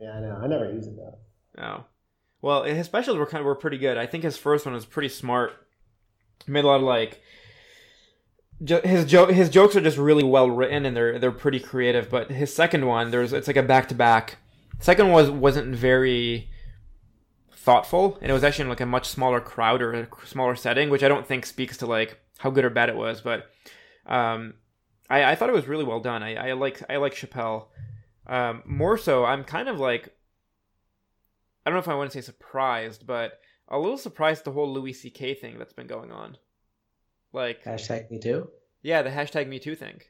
Yeah, 0.00 0.12
I 0.12 0.20
know. 0.20 0.40
I 0.42 0.46
never 0.46 0.72
use 0.72 0.86
it 0.86 0.96
though. 0.96 1.18
Oh. 1.62 1.84
Well, 2.40 2.64
his 2.64 2.86
specials 2.86 3.18
were 3.18 3.26
kind 3.26 3.40
of 3.40 3.46
were 3.46 3.56
pretty 3.56 3.78
good. 3.78 3.98
I 3.98 4.06
think 4.06 4.22
his 4.22 4.36
first 4.36 4.64
one 4.64 4.74
was 4.74 4.84
pretty 4.84 5.08
smart. 5.08 5.52
Made 6.46 6.64
a 6.64 6.66
lot 6.66 6.76
of 6.76 6.82
like 6.82 7.20
his 8.60 9.04
joke 9.04 9.30
his 9.30 9.48
jokes 9.48 9.76
are 9.76 9.80
just 9.80 9.98
really 9.98 10.24
well 10.24 10.50
written 10.50 10.84
and 10.84 10.96
they're 10.96 11.18
they're 11.18 11.30
pretty 11.30 11.60
creative. 11.60 12.10
But 12.10 12.30
his 12.30 12.54
second 12.54 12.86
one, 12.86 13.10
there's 13.10 13.32
it's 13.32 13.46
like 13.46 13.56
a 13.56 13.62
back 13.62 13.88
to 13.88 13.94
back. 13.94 14.38
Second 14.80 15.10
was 15.10 15.30
wasn't 15.30 15.74
very 15.74 16.50
thoughtful, 17.50 18.18
and 18.20 18.30
it 18.30 18.34
was 18.34 18.44
actually 18.44 18.64
in 18.64 18.68
like 18.70 18.80
a 18.80 18.86
much 18.86 19.06
smaller 19.08 19.40
crowd 19.40 19.82
or 19.82 19.92
a 19.92 20.08
smaller 20.24 20.56
setting, 20.56 20.90
which 20.90 21.02
I 21.02 21.08
don't 21.08 21.26
think 21.26 21.44
speaks 21.44 21.76
to 21.78 21.86
like 21.86 22.18
how 22.38 22.50
good 22.50 22.64
or 22.64 22.70
bad 22.70 22.88
it 22.88 22.96
was. 22.96 23.20
But 23.20 23.50
um, 24.06 24.54
I, 25.10 25.32
I 25.32 25.34
thought 25.34 25.50
it 25.50 25.54
was 25.54 25.68
really 25.68 25.84
well 25.84 26.00
done. 26.00 26.22
I, 26.22 26.50
I 26.50 26.52
like 26.54 26.82
I 26.88 26.96
like 26.96 27.14
Chappelle. 27.14 27.66
Um, 28.26 28.62
more 28.66 28.98
so, 28.98 29.24
I'm 29.24 29.44
kind 29.44 29.68
of 29.68 29.78
like 29.78 30.14
I 31.64 31.70
don't 31.70 31.74
know 31.74 31.80
if 31.80 31.88
I 31.88 31.94
want 31.94 32.10
to 32.10 32.18
say 32.18 32.24
surprised, 32.24 33.06
but 33.06 33.40
a 33.70 33.78
little 33.78 33.98
surprised 33.98 34.44
the 34.44 34.52
whole 34.52 34.72
Louis 34.72 34.92
C.K. 34.92 35.34
thing 35.34 35.58
that's 35.58 35.72
been 35.72 35.86
going 35.86 36.10
on. 36.12 36.36
Like, 37.32 37.62
Hashtag 37.64 38.10
me 38.10 38.18
too. 38.18 38.50
yeah, 38.82 39.02
the 39.02 39.10
hashtag 39.10 39.48
Me 39.48 39.58
Too 39.58 39.74
thing. 39.74 40.00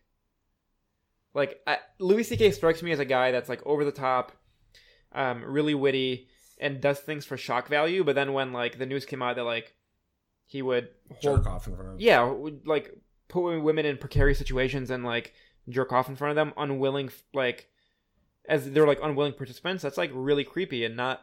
Like, 1.35 1.61
I, 1.67 1.79
Louis 1.99 2.23
C.K. 2.23 2.53
strikes 2.53 2.83
me 2.83 2.93
as 2.93 2.99
a 3.01 3.05
guy 3.05 3.33
that's 3.33 3.49
like 3.49 3.65
over 3.67 3.85
the 3.85 3.93
top, 3.93 4.33
um, 5.13 5.45
really 5.45 5.75
witty, 5.75 6.29
and 6.61 6.81
does 6.81 7.01
things 7.01 7.25
for 7.25 7.37
shock 7.37 7.69
value. 7.69 8.05
But 8.05 8.15
then 8.15 8.33
when 8.33 8.53
like 8.53 8.79
the 8.79 8.87
news 8.87 9.05
came 9.05 9.23
out 9.23 9.37
that 9.37 9.45
like 9.45 9.75
he 10.47 10.63
would 10.63 10.89
hold, 11.23 11.45
Jerk 11.45 11.47
off 11.47 11.67
in 11.67 11.75
front 11.77 11.91
of. 11.95 12.01
yeah, 12.01 12.25
would, 12.25 12.67
like 12.67 12.93
put 13.29 13.61
women 13.61 13.85
in 13.85 13.99
precarious 13.99 14.39
situations 14.39 14.91
and 14.91 15.05
like 15.05 15.35
jerk 15.69 15.93
off 15.93 16.09
in 16.09 16.17
front 16.17 16.31
of 16.31 16.37
them, 16.37 16.55
unwilling 16.57 17.11
like 17.35 17.69
as 18.49 18.71
they're 18.71 18.87
like 18.87 19.01
unwilling 19.03 19.35
participants. 19.35 19.83
That's 19.83 19.99
like 19.99 20.11
really 20.15 20.45
creepy 20.45 20.85
and 20.85 20.97
not. 20.97 21.23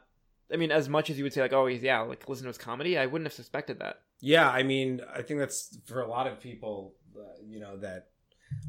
I 0.54 0.58
mean, 0.58 0.72
as 0.72 0.88
much 0.90 1.10
as 1.10 1.18
you 1.18 1.24
would 1.24 1.34
say 1.34 1.42
like, 1.42 1.54
oh, 1.54 1.66
he's 1.68 1.82
yeah, 1.82 2.02
like 2.02 2.28
listen 2.30 2.44
to 2.44 2.50
his 2.50 2.58
comedy, 2.58 2.98
I 2.98 3.06
wouldn't 3.08 3.26
have 3.28 3.34
suspected 3.34 3.80
that. 3.80 4.02
Yeah, 4.22 4.50
I 4.50 4.64
mean, 4.64 5.02
I 5.14 5.22
think 5.22 5.40
that's 5.40 5.78
for 5.86 6.02
a 6.02 6.08
lot 6.08 6.28
of 6.28 6.40
people, 6.40 6.94
uh, 7.18 7.22
you 7.46 7.60
know, 7.60 7.78
that 7.78 8.08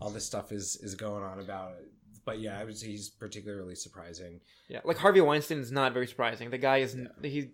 all 0.01 0.11
this 0.11 0.25
stuff 0.25 0.53
is 0.53 0.77
is 0.83 0.95
going 0.95 1.23
on 1.23 1.39
about 1.41 1.73
it. 1.79 1.91
But 2.25 2.41
yeah, 2.41 2.59
I 2.59 2.65
would 2.65 2.77
say 2.77 2.89
he's 2.89 3.09
particularly 3.09 3.75
surprising. 3.77 4.41
Yeah, 4.69 4.81
like 4.85 4.97
Harvey 4.97 5.21
Weinstein 5.21 5.59
is 5.59 5.71
not 5.71 5.93
very 5.93 6.07
surprising. 6.07 6.51
The 6.51 6.59
guy 6.59 6.79
is 6.79 6.97
he 7.23 7.51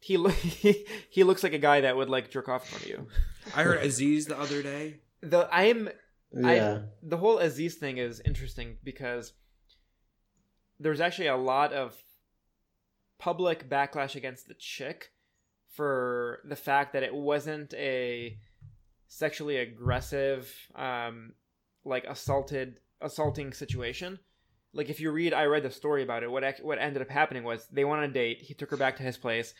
he 0.00 0.16
lo- 0.16 0.30
he 0.62 0.86
he 1.10 1.22
looks 1.24 1.42
like 1.42 1.52
a 1.52 1.58
guy 1.58 1.82
that 1.82 1.96
would 1.96 2.08
like 2.10 2.30
jerk 2.30 2.48
off 2.48 2.62
in 2.64 2.68
front 2.70 2.82
of 2.84 2.88
you. 2.90 3.08
I 3.54 3.62
heard 3.62 3.82
Aziz 3.82 4.26
the 4.26 4.38
other 4.38 4.62
day. 4.62 5.00
The 5.20 5.48
I 5.52 5.64
am 5.64 5.88
Yeah. 6.32 6.80
the 7.02 7.16
whole 7.18 7.38
Aziz 7.38 7.76
thing 7.76 7.98
is 7.98 8.20
interesting 8.24 8.78
because 8.82 9.32
there's 10.80 11.00
actually 11.00 11.28
a 11.28 11.36
lot 11.36 11.72
of 11.72 11.94
public 13.18 13.68
backlash 13.68 14.14
against 14.14 14.48
the 14.48 14.54
chick 14.54 15.10
for 15.70 16.40
the 16.44 16.56
fact 16.56 16.92
that 16.92 17.02
it 17.02 17.14
wasn't 17.14 17.74
a 17.74 18.38
sexually 19.08 19.56
aggressive 19.56 20.52
um 20.74 21.32
like 21.84 22.04
assaulted 22.04 22.80
assaulting 23.00 23.52
situation 23.52 24.18
like 24.72 24.88
if 24.90 25.00
you 25.00 25.10
read 25.10 25.32
i 25.32 25.44
read 25.44 25.62
the 25.62 25.70
story 25.70 26.02
about 26.02 26.22
it 26.22 26.30
what 26.30 26.42
what 26.62 26.78
ended 26.78 27.00
up 27.02 27.08
happening 27.08 27.44
was 27.44 27.66
they 27.72 27.84
went 27.84 27.98
on 28.02 28.08
a 28.10 28.12
date 28.12 28.42
he 28.42 28.52
took 28.54 28.70
her 28.70 28.76
back 28.76 28.96
to 28.96 29.02
his 29.02 29.16
place 29.16 29.54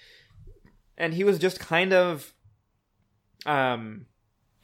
and 0.99 1.15
he 1.15 1.23
was 1.25 1.39
just 1.39 1.61
kind 1.61 1.93
of 1.93 2.33
um 3.47 4.07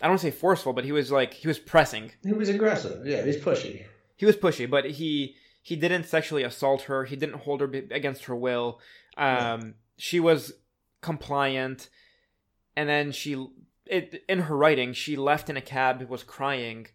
i 0.01 0.09
don't 0.09 0.19
say 0.19 0.31
forceful 0.31 0.73
but 0.73 0.85
he 0.85 0.93
was 0.93 1.11
like 1.13 1.33
he 1.35 1.47
was 1.47 1.59
pressing 1.59 2.11
He 2.25 2.33
was 2.33 2.49
aggressive. 2.49 3.07
Yeah, 3.07 3.23
he's 3.25 3.37
pushy. 3.37 3.85
he 4.17 4.27
was 4.27 4.37
pushy, 4.37 4.69
but 4.69 4.85
he 4.85 5.37
he 5.63 5.77
didn't 5.77 6.05
sexually 6.05 6.43
assault 6.43 6.83
her. 6.83 7.05
He 7.05 7.17
didn't 7.17 7.41
hold 7.43 7.61
her 7.61 7.67
b- 7.69 7.87
against 7.91 8.25
her 8.25 8.35
will. 8.37 8.81
Um, 9.17 9.75
She 9.97 10.19
was 10.21 10.53
compliant, 11.01 11.89
and 12.77 12.89
then 12.89 13.13
she 13.13 13.47
it 13.87 14.25
in 14.29 14.41
her 14.41 14.57
writing 14.57 14.93
she 14.93 15.17
left 15.17 15.51
in 15.51 15.57
a 15.57 15.61
cab, 15.61 16.03
was 16.09 16.23
crying, 16.23 16.87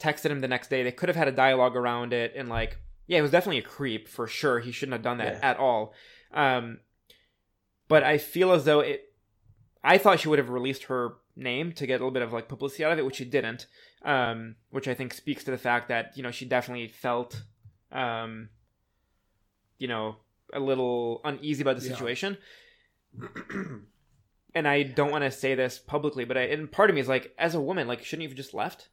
texted 0.00 0.30
him 0.30 0.40
the 0.40 0.48
next 0.48 0.68
day. 0.68 0.82
They 0.82 0.92
could 0.92 1.08
have 1.08 1.16
had 1.16 1.28
a 1.28 1.32
dialogue 1.32 1.76
around 1.76 2.12
it, 2.12 2.32
and 2.36 2.48
like 2.48 2.78
yeah, 3.06 3.18
it 3.18 3.22
was 3.22 3.30
definitely 3.30 3.58
a 3.58 3.62
creep 3.62 4.06
for 4.08 4.26
sure. 4.26 4.60
He 4.60 4.70
shouldn't 4.72 4.92
have 4.92 5.02
done 5.02 5.18
that 5.18 5.34
Yeah. 5.40 5.50
at 5.50 5.56
all. 5.58 5.94
Um, 6.32 6.80
but 7.88 8.02
I 8.04 8.18
feel 8.18 8.52
as 8.52 8.64
though 8.64 8.80
it. 8.80 9.04
I 9.82 9.96
thought 9.96 10.20
she 10.20 10.28
would 10.28 10.38
have 10.40 10.50
released 10.50 10.84
her 10.84 11.14
name 11.36 11.72
to 11.72 11.86
get 11.86 11.94
a 11.94 11.98
little 12.04 12.10
bit 12.10 12.22
of 12.22 12.32
like 12.32 12.48
publicity 12.48 12.84
out 12.84 12.92
of 12.92 12.98
it, 12.98 13.06
which 13.06 13.16
she 13.16 13.24
didn't. 13.24 13.66
Um, 14.04 14.56
which 14.70 14.86
I 14.88 14.94
think 14.94 15.14
speaks 15.14 15.42
to 15.44 15.50
the 15.50 15.58
fact 15.58 15.88
that 15.88 16.16
you 16.16 16.22
know 16.22 16.30
she 16.30 16.44
definitely 16.44 16.88
felt, 16.88 17.42
um, 17.92 18.48
you 19.78 19.88
know, 19.88 20.16
a 20.52 20.60
little 20.60 21.20
uneasy 21.24 21.62
about 21.62 21.78
the 21.78 21.86
Yeah. 21.86 21.92
situation. 21.92 22.38
and 24.54 24.66
I 24.68 24.82
don't 24.82 25.10
want 25.10 25.24
to 25.24 25.30
say 25.30 25.54
this 25.54 25.78
publicly, 25.78 26.24
but 26.24 26.36
I 26.36 26.42
and 26.42 26.70
part 26.70 26.90
of 26.90 26.94
me 26.94 27.00
is 27.00 27.08
like, 27.08 27.34
as 27.38 27.54
a 27.54 27.60
woman, 27.60 27.86
like, 27.88 28.04
shouldn't 28.04 28.22
you 28.22 28.28
have 28.28 28.36
just 28.36 28.54
left? 28.54 28.88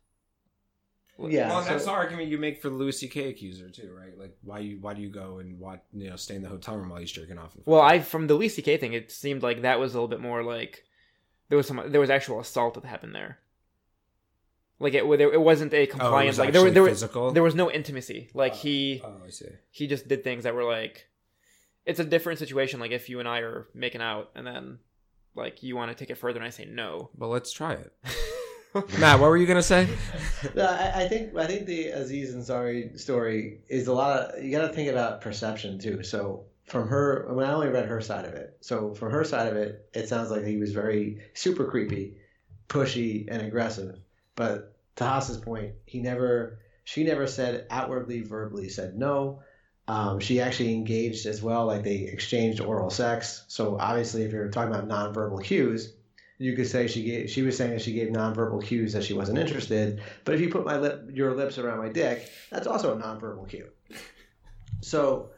Yeah. 1.17 1.47
well, 1.47 1.63
so- 1.63 1.69
that's 1.69 1.85
the 1.85 1.91
argument 1.91 2.27
you 2.27 2.37
make 2.37 2.61
for 2.61 2.69
the 2.69 2.75
Louis 2.75 2.91
C.K. 2.91 3.29
accuser 3.29 3.69
too, 3.69 3.95
right? 3.97 4.17
Like, 4.17 4.35
why 4.43 4.59
you 4.59 4.77
why 4.81 4.93
do 4.93 5.01
you 5.01 5.07
go 5.09 5.39
and 5.39 5.57
what 5.59 5.85
you 5.93 6.09
know 6.09 6.17
stay 6.17 6.35
in 6.35 6.41
the 6.43 6.49
hotel 6.49 6.75
room 6.75 6.89
while 6.89 6.99
he's 6.99 7.11
jerking 7.11 7.37
off? 7.37 7.53
Well, 7.65 7.81
I 7.81 7.99
from 7.99 8.27
the 8.27 8.33
Louis 8.33 8.49
C.K. 8.49 8.77
thing, 8.77 8.91
it 8.93 9.11
seemed 9.11 9.41
like 9.41 9.61
that 9.61 9.79
was 9.79 9.93
a 9.93 9.97
little 9.97 10.09
bit 10.09 10.19
more 10.19 10.43
like 10.43 10.83
there 11.47 11.55
was 11.57 11.67
some 11.67 11.81
there 11.87 12.01
was 12.01 12.09
actual 12.09 12.39
assault 12.41 12.73
that 12.73 12.83
happened 12.83 13.15
there. 13.15 13.39
Like 14.79 14.93
it, 14.93 15.07
there, 15.17 15.33
it 15.33 15.39
wasn't 15.41 15.73
a 15.73 15.77
you? 15.77 15.81
Oh, 15.81 15.83
it 15.83 15.89
compliance. 15.89 16.27
was 16.33 16.39
like 16.39 16.51
there, 16.53 16.61
was- 16.61 16.71
actually 16.71 16.73
there 17.13 17.23
was 17.23 17.33
there 17.33 17.43
was 17.43 17.55
no 17.55 17.71
intimacy. 17.71 18.29
Like 18.33 18.53
Uh, 18.53 18.55
he 18.57 19.01
Oh, 19.03 19.21
I 19.25 19.29
see. 19.29 19.45
he 19.71 19.87
just 19.87 20.07
did 20.07 20.23
things 20.23 20.43
that 20.43 20.53
were 20.55 20.63
like 20.65 21.07
it's 21.85 21.99
a 21.99 22.03
different 22.03 22.39
situation. 22.39 22.79
Like 22.79 22.91
if 22.91 23.09
you 23.09 23.19
and 23.19 23.27
I 23.27 23.39
are 23.39 23.67
making 23.73 24.01
out 24.01 24.31
and 24.35 24.45
then 24.45 24.79
like 25.35 25.63
you 25.63 25.75
want 25.75 25.91
to 25.91 25.95
take 25.97 26.09
it 26.09 26.15
further 26.17 26.39
and 26.39 26.45
I 26.47 26.49
say 26.49 26.65
no. 26.65 27.09
Well, 27.17 27.29
let's 27.29 27.51
try 27.51 27.73
it. 27.73 27.93
Matt, 28.99 29.21
what 29.21 29.29
were 29.29 29.37
you 29.37 29.45
gonna 29.47 29.63
say? 29.63 29.87
No, 30.53 30.65
I, 30.65 31.03
I 31.03 31.07
think 31.07 31.33
I 31.37 31.47
think 31.47 31.65
the 31.65 31.87
Aziz 31.89 32.33
and 32.33 32.43
Ansari 32.43 32.99
story 32.99 33.59
is 33.69 33.87
a 33.87 33.93
lot 33.93 34.19
of 34.19 34.43
you 34.43 34.51
got 34.51 34.67
to 34.67 34.73
think 34.73 34.89
about 34.89 35.21
perception 35.21 35.79
too. 35.79 36.03
So 36.03 36.43
from 36.65 36.89
her, 36.89 37.25
when 37.33 37.45
I 37.45 37.53
only 37.53 37.69
read 37.69 37.85
her 37.85 38.01
side 38.01 38.25
of 38.25 38.33
it, 38.33 38.57
so 38.59 38.93
from 38.93 39.11
her 39.11 39.23
side 39.23 39.47
of 39.47 39.55
it, 39.55 39.87
it 39.93 40.09
sounds 40.09 40.29
like 40.29 40.43
he 40.43 40.57
was 40.57 40.73
very 40.73 41.21
super 41.33 41.63
creepy, 41.65 42.17
pushy, 42.67 43.27
and 43.29 43.41
aggressive. 43.43 43.97
But 44.35 44.75
to 44.97 45.03
Hass's 45.03 45.37
point, 45.37 45.73
he 45.85 46.01
never, 46.01 46.59
she 46.83 47.03
never 47.03 47.27
said 47.27 47.65
outwardly, 47.69 48.21
verbally 48.21 48.69
said 48.69 48.97
no. 48.97 49.41
Um, 49.87 50.19
she 50.19 50.41
actually 50.41 50.73
engaged 50.73 51.25
as 51.25 51.41
well, 51.41 51.65
like 51.67 51.83
they 51.83 51.97
exchanged 51.97 52.59
oral 52.59 52.89
sex. 52.89 53.43
So 53.47 53.77
obviously, 53.79 54.23
if 54.23 54.31
you're 54.31 54.49
talking 54.49 54.73
about 54.73 54.87
nonverbal 54.87 55.43
cues, 55.43 55.93
you 56.37 56.55
could 56.55 56.67
say 56.67 56.87
she 56.87 57.03
gave 57.03 57.29
she 57.29 57.43
was 57.43 57.55
saying 57.55 57.71
that 57.71 57.81
she 57.81 57.93
gave 57.93 58.09
nonverbal 58.09 58.63
cues 58.63 58.93
that 58.93 59.03
she 59.03 59.13
wasn't 59.13 59.37
interested. 59.37 60.01
But 60.25 60.35
if 60.35 60.41
you 60.41 60.49
put 60.49 60.65
my 60.65 60.77
lip 60.77 61.09
your 61.13 61.33
lips 61.33 61.57
around 61.57 61.77
my 61.77 61.89
dick, 61.89 62.29
that's 62.49 62.67
also 62.67 62.97
a 62.97 63.01
nonverbal 63.01 63.47
cue. 63.47 63.69
So 64.81 65.29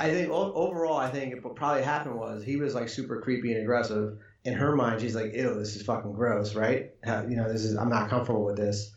I 0.00 0.10
think 0.10 0.30
overall, 0.30 0.96
I 0.96 1.10
think 1.10 1.44
what 1.44 1.54
probably 1.54 1.82
happened 1.82 2.16
was 2.16 2.42
he 2.42 2.56
was 2.56 2.74
like 2.74 2.88
super 2.88 3.20
creepy 3.20 3.52
and 3.52 3.62
aggressive. 3.62 4.18
In 4.44 4.54
her 4.54 4.74
mind, 4.74 5.00
she's 5.00 5.14
like, 5.14 5.34
"Ew, 5.34 5.54
this 5.54 5.76
is 5.76 5.82
fucking 5.82 6.12
gross," 6.12 6.54
right? 6.54 6.92
How, 7.04 7.22
you 7.22 7.36
know, 7.36 7.52
this 7.52 7.64
is 7.64 7.76
I'm 7.76 7.90
not 7.90 8.08
comfortable 8.08 8.44
with 8.44 8.56
this. 8.56 8.92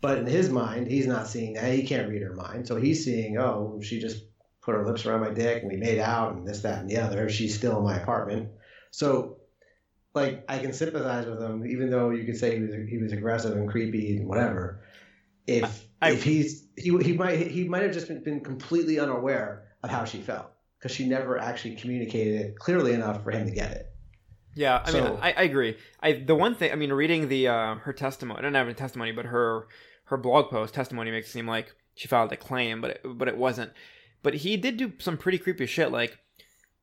But 0.00 0.18
in 0.18 0.26
his 0.26 0.50
mind, 0.50 0.88
he's 0.88 1.06
not 1.06 1.26
seeing 1.26 1.54
that. 1.54 1.72
He 1.72 1.84
can't 1.84 2.08
read 2.10 2.22
her 2.22 2.34
mind, 2.34 2.66
so 2.68 2.76
he's 2.76 3.04
seeing, 3.04 3.38
"Oh, 3.38 3.80
she 3.82 3.98
just 4.00 4.24
put 4.62 4.74
her 4.74 4.86
lips 4.86 5.06
around 5.06 5.20
my 5.20 5.30
dick 5.30 5.62
and 5.62 5.70
we 5.70 5.78
made 5.78 5.98
out 5.98 6.34
and 6.34 6.46
this, 6.46 6.60
that, 6.60 6.80
and 6.80 6.90
the 6.90 6.98
other. 6.98 7.28
She's 7.30 7.54
still 7.56 7.78
in 7.78 7.84
my 7.84 7.96
apartment." 7.98 8.50
So 8.90 9.38
like 10.14 10.44
I 10.48 10.58
can 10.58 10.72
sympathize 10.72 11.26
with 11.26 11.40
him, 11.42 11.66
even 11.66 11.90
though 11.90 12.10
you 12.10 12.24
could 12.24 12.36
say 12.36 12.56
he 12.56 12.62
was 12.62 12.74
he 12.88 12.98
was 12.98 13.12
aggressive 13.12 13.56
and 13.56 13.68
creepy 13.68 14.16
and 14.16 14.28
whatever. 14.28 14.84
If 15.46 15.86
I- 16.00 16.10
if 16.10 16.22
he's 16.22 16.66
he 16.76 16.96
he 16.98 17.14
might 17.14 17.38
he 17.48 17.64
might 17.64 17.82
have 17.82 17.92
just 17.92 18.08
been, 18.08 18.22
been 18.22 18.40
completely 18.40 18.98
unaware 18.98 19.68
of 19.82 19.90
how 19.90 20.04
she 20.04 20.20
felt 20.20 20.50
because 20.78 20.94
she 20.94 21.06
never 21.08 21.38
actually 21.38 21.76
communicated 21.76 22.40
it 22.40 22.58
clearly 22.58 22.92
enough 22.92 23.24
for 23.24 23.30
him 23.30 23.46
to 23.46 23.52
get 23.52 23.72
it. 23.72 23.93
Yeah, 24.54 24.82
I 24.84 24.92
mean, 24.92 25.02
I, 25.04 25.32
I 25.32 25.42
agree. 25.42 25.76
I 26.00 26.12
the 26.12 26.34
one 26.34 26.54
thing, 26.54 26.70
I 26.72 26.76
mean, 26.76 26.92
reading 26.92 27.28
the 27.28 27.48
uh, 27.48 27.74
her 27.76 27.92
testimony, 27.92 28.38
I 28.38 28.42
don't 28.42 28.54
have 28.54 28.68
a 28.68 28.74
testimony, 28.74 29.12
but 29.12 29.26
her 29.26 29.66
her 30.04 30.16
blog 30.16 30.50
post 30.50 30.74
testimony 30.74 31.10
makes 31.10 31.28
it 31.28 31.32
seem 31.32 31.46
like 31.46 31.74
she 31.94 32.08
filed 32.08 32.32
a 32.32 32.36
claim, 32.36 32.80
but 32.80 32.90
it, 32.92 33.00
but 33.04 33.28
it 33.28 33.36
wasn't. 33.36 33.72
But 34.22 34.34
he 34.34 34.56
did 34.56 34.76
do 34.76 34.92
some 34.98 35.16
pretty 35.18 35.38
creepy 35.38 35.66
shit. 35.66 35.90
Like 35.90 36.18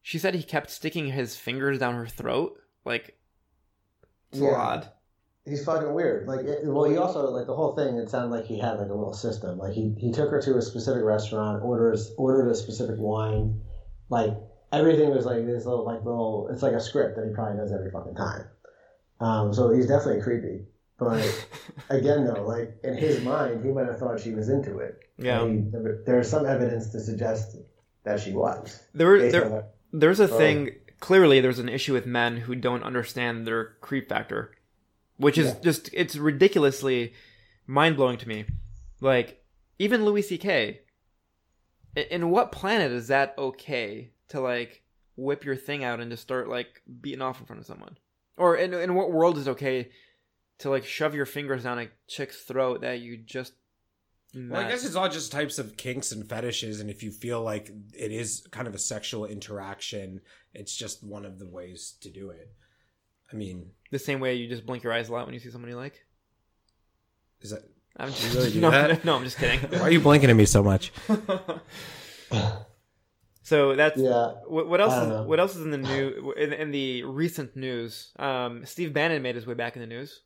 she 0.02 0.18
said, 0.18 0.36
he 0.36 0.44
kept 0.44 0.70
sticking 0.70 1.08
his 1.08 1.36
fingers 1.38 1.80
down 1.80 1.96
her 1.96 2.08
throat. 2.08 2.60
Like 2.86 3.18
it's 4.32 4.42
Yeah. 4.42 4.56
odd. 4.56 4.90
He's 5.46 5.66
fucking 5.66 5.94
weird. 5.94 6.28
Like, 6.28 6.42
it, 6.46 6.60
well, 6.66 6.84
he 6.84 6.98
also 6.98 7.32
like 7.32 7.48
the 7.48 7.56
whole 7.56 7.76
thing. 7.76 7.98
It 7.98 8.10
sounded 8.10 8.36
like 8.36 8.46
he 8.46 8.60
had 8.60 8.74
like 8.74 8.90
a 8.90 8.94
little 8.94 9.14
system. 9.14 9.58
Like 9.58 9.74
he 9.74 9.96
he 9.98 10.12
took 10.12 10.30
her 10.30 10.42
to 10.42 10.58
a 10.58 10.62
specific 10.62 11.04
restaurant, 11.04 11.64
orders 11.64 12.14
ordered 12.18 12.50
a 12.50 12.56
specific 12.56 12.98
wine. 13.00 13.60
Like 14.10 14.38
everything 14.72 15.10
was 15.10 15.26
like 15.26 15.46
this 15.46 15.66
little 15.66 15.86
like 15.86 16.04
little. 16.04 16.50
It's 16.52 16.62
like 16.64 16.74
a 16.74 16.80
script 16.82 17.16
that 17.18 17.26
he 17.28 17.34
probably 17.34 17.58
does 17.58 17.72
every 17.72 17.92
fucking 17.92 18.16
time. 18.16 18.46
Um, 19.20 19.54
so 19.54 19.70
he's 19.72 19.88
definitely 19.88 20.22
creepy. 20.22 20.66
But 20.98 21.48
again, 21.90 22.26
though, 22.26 22.44
like 22.46 22.78
in 22.84 22.96
his 22.98 23.24
mind, 23.24 23.64
he 23.66 23.72
might 23.72 23.88
have 23.88 24.00
thought 24.00 24.20
she 24.20 24.34
was 24.34 24.50
into 24.50 24.78
it. 24.80 25.00
Yeah, 25.18 25.42
I 25.42 25.46
mean, 25.46 25.72
there- 25.72 26.02
there's 26.06 26.30
some 26.30 26.46
evidence 26.46 26.90
to 26.92 27.00
suggest 27.00 27.58
that 28.04 28.20
she 28.20 28.34
was. 28.34 28.82
there 28.94 29.30
there 29.32 29.66
there's 29.94 30.20
a 30.20 30.24
Oh. 30.32 30.38
thing. 30.38 30.72
Clearly, 31.00 31.42
there's 31.42 31.58
an 31.60 31.70
issue 31.70 31.94
with 31.94 32.06
men 32.06 32.38
who 32.38 32.54
don't 32.56 32.84
understand 32.84 33.48
their 33.48 33.74
creep 33.82 34.08
factor, 34.10 34.52
which 35.18 35.38
is 35.38 35.48
Yeah. 35.48 35.60
just 35.62 35.90
it's 35.94 36.16
ridiculously 36.16 37.14
mind 37.66 37.96
blowing 37.98 38.18
to 38.20 38.28
me. 38.28 38.46
Like 39.02 39.44
even 39.80 40.06
Louis 40.06 40.22
C.K. 40.22 40.82
In 41.96 42.30
what 42.30 42.52
planet 42.52 42.92
is 42.92 43.08
that 43.08 43.34
okay 43.38 44.12
to 44.32 44.42
like 44.42 44.82
whip 45.16 45.46
your 45.46 45.56
thing 45.56 45.84
out 45.84 46.00
and 46.00 46.12
just 46.12 46.24
start 46.24 46.50
like 46.50 46.82
beating 47.02 47.22
off 47.22 47.40
in 47.40 47.46
front 47.46 47.60
of 47.62 47.66
someone? 47.66 47.98
Or 48.38 48.56
in 48.56 48.74
in 48.74 48.96
what 48.96 49.12
world 49.12 49.38
is 49.38 49.48
okay 49.48 49.92
to 50.60 50.70
like 50.70 50.86
shove 50.86 51.16
your 51.16 51.26
fingers 51.26 51.64
down 51.64 51.80
a 51.80 51.88
chick's 52.08 52.42
throat 52.44 52.82
that 52.82 53.00
you 53.00 53.18
just 53.18 53.54
Well, 54.34 54.62
I 54.62 54.70
guess 54.70 54.86
it's 54.86 54.96
all 54.96 55.10
just 55.10 55.32
types 55.32 55.60
of 55.60 55.76
kinks 55.76 56.12
and 56.12 56.28
fetishes, 56.28 56.80
and 56.80 56.90
if 56.90 57.04
you 57.04 57.12
feel 57.12 57.42
like 57.42 57.72
it 57.98 58.12
is 58.12 58.48
kind 58.52 58.68
of 58.68 58.76
a 58.76 58.80
sexual 58.80 59.26
interaction, 59.26 60.22
it's 60.54 60.76
just 60.76 61.04
one 61.04 61.26
of 61.26 61.40
the 61.40 61.48
ways 61.48 61.96
to 62.02 62.10
do 62.10 62.30
it. 62.30 62.54
I 63.32 63.36
mean, 63.36 63.72
the 63.92 64.00
same 64.00 64.20
way 64.20 64.36
you 64.36 64.48
just 64.48 64.66
blink 64.66 64.84
your 64.84 64.94
eyes 64.94 65.10
a 65.10 65.14
lot 65.14 65.26
when 65.26 65.34
you 65.34 65.40
see 65.40 65.50
somebody 65.50 65.72
you 65.72 65.78
like. 65.78 66.06
is 67.42 67.52
that 67.52 67.64
I'm 67.98 68.10
just 68.10 68.34
really 68.36 68.52
do 68.54 68.62
no, 68.62 68.72
that? 68.72 69.04
no, 69.04 69.16
I'm 69.16 69.24
just 69.24 69.38
kidding. 69.38 69.60
why 69.80 69.88
are 69.88 69.92
you 69.92 70.00
blinking 70.00 70.30
at 70.30 70.36
me 70.36 70.46
so 70.46 70.64
much? 70.64 70.92
so 73.44 73.76
that's 73.76 73.98
yeah, 74.00 74.34
what, 74.48 74.68
what 74.68 74.80
else? 74.82 74.94
Is, 74.94 75.08
know. 75.10 75.24
what 75.24 75.40
else 75.40 75.56
is 75.56 75.64
in 75.66 75.72
the 75.72 75.78
new 75.78 76.34
in, 76.38 76.54
in 76.54 76.72
the 76.72 77.04
recent 77.04 77.56
news? 77.56 78.12
Um, 78.20 78.66
Steve 78.66 78.94
Bannon 78.94 79.22
made 79.22 79.36
his 79.36 79.46
way 79.48 79.54
back 79.56 79.76
in 79.76 79.82
the 79.82 79.88
news. 79.88 80.22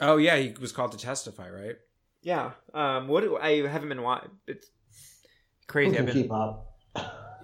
Oh 0.00 0.16
yeah, 0.16 0.36
he 0.36 0.54
was 0.60 0.72
called 0.72 0.92
to 0.92 0.98
testify, 0.98 1.48
right? 1.50 1.76
Yeah. 2.22 2.52
Um, 2.74 3.08
what 3.08 3.22
do, 3.22 3.36
I 3.36 3.66
haven't 3.66 3.88
been 3.88 4.02
watching. 4.02 4.30
It's 4.46 4.66
who 4.66 5.66
crazy. 5.68 5.96
can 5.96 6.08
I've 6.08 6.12
been 6.14 6.22
keep 6.24 6.32
up? 6.32 6.72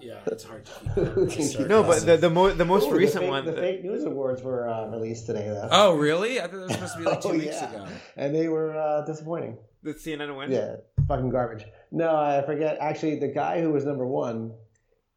Yeah, 0.01 0.19
it's 0.27 0.43
hard 0.43 0.67
to 0.67 0.73
keep. 0.73 0.89
Who 1.15 1.27
can 1.29 1.49
keep 1.49 1.69
no, 1.69 1.85
but 1.85 2.05
the 2.05 2.17
the, 2.17 2.29
mo- 2.31 2.51
the 2.53 2.65
most 2.65 2.87
Ooh, 2.89 2.91
the 2.91 2.97
recent 2.97 3.21
fake- 3.23 3.31
one. 3.31 3.45
The 3.47 3.53
fake 3.53 3.85
news 3.85 4.03
awards 4.05 4.43
were 4.43 4.69
uh, 4.69 4.89
released 4.89 5.27
today, 5.27 5.47
though. 5.47 5.69
Oh 5.71 5.95
really? 5.95 6.41
I 6.41 6.49
thought 6.49 6.57
it 6.57 6.63
was 6.63 6.73
supposed 6.73 6.93
to 6.95 6.99
be 6.99 7.05
like 7.05 7.21
two 7.23 7.29
Oh, 7.29 7.33
weeks 7.33 7.45
yeah. 7.61 7.71
ago. 7.71 7.87
and 8.17 8.35
they 8.35 8.49
were 8.49 8.77
uh, 8.77 9.05
disappointing. 9.05 9.59
the 9.85 9.95
CNN 9.95 10.37
win. 10.37 10.51
Yeah, 10.51 10.77
fucking 11.07 11.31
garbage. 11.31 11.65
No, 11.93 12.17
I 12.17 12.43
forget. 12.45 12.79
Actually, 12.81 13.21
the 13.21 13.29
guy 13.29 13.61
who 13.61 13.71
was 13.71 13.85
number 13.85 14.05
one 14.07 14.53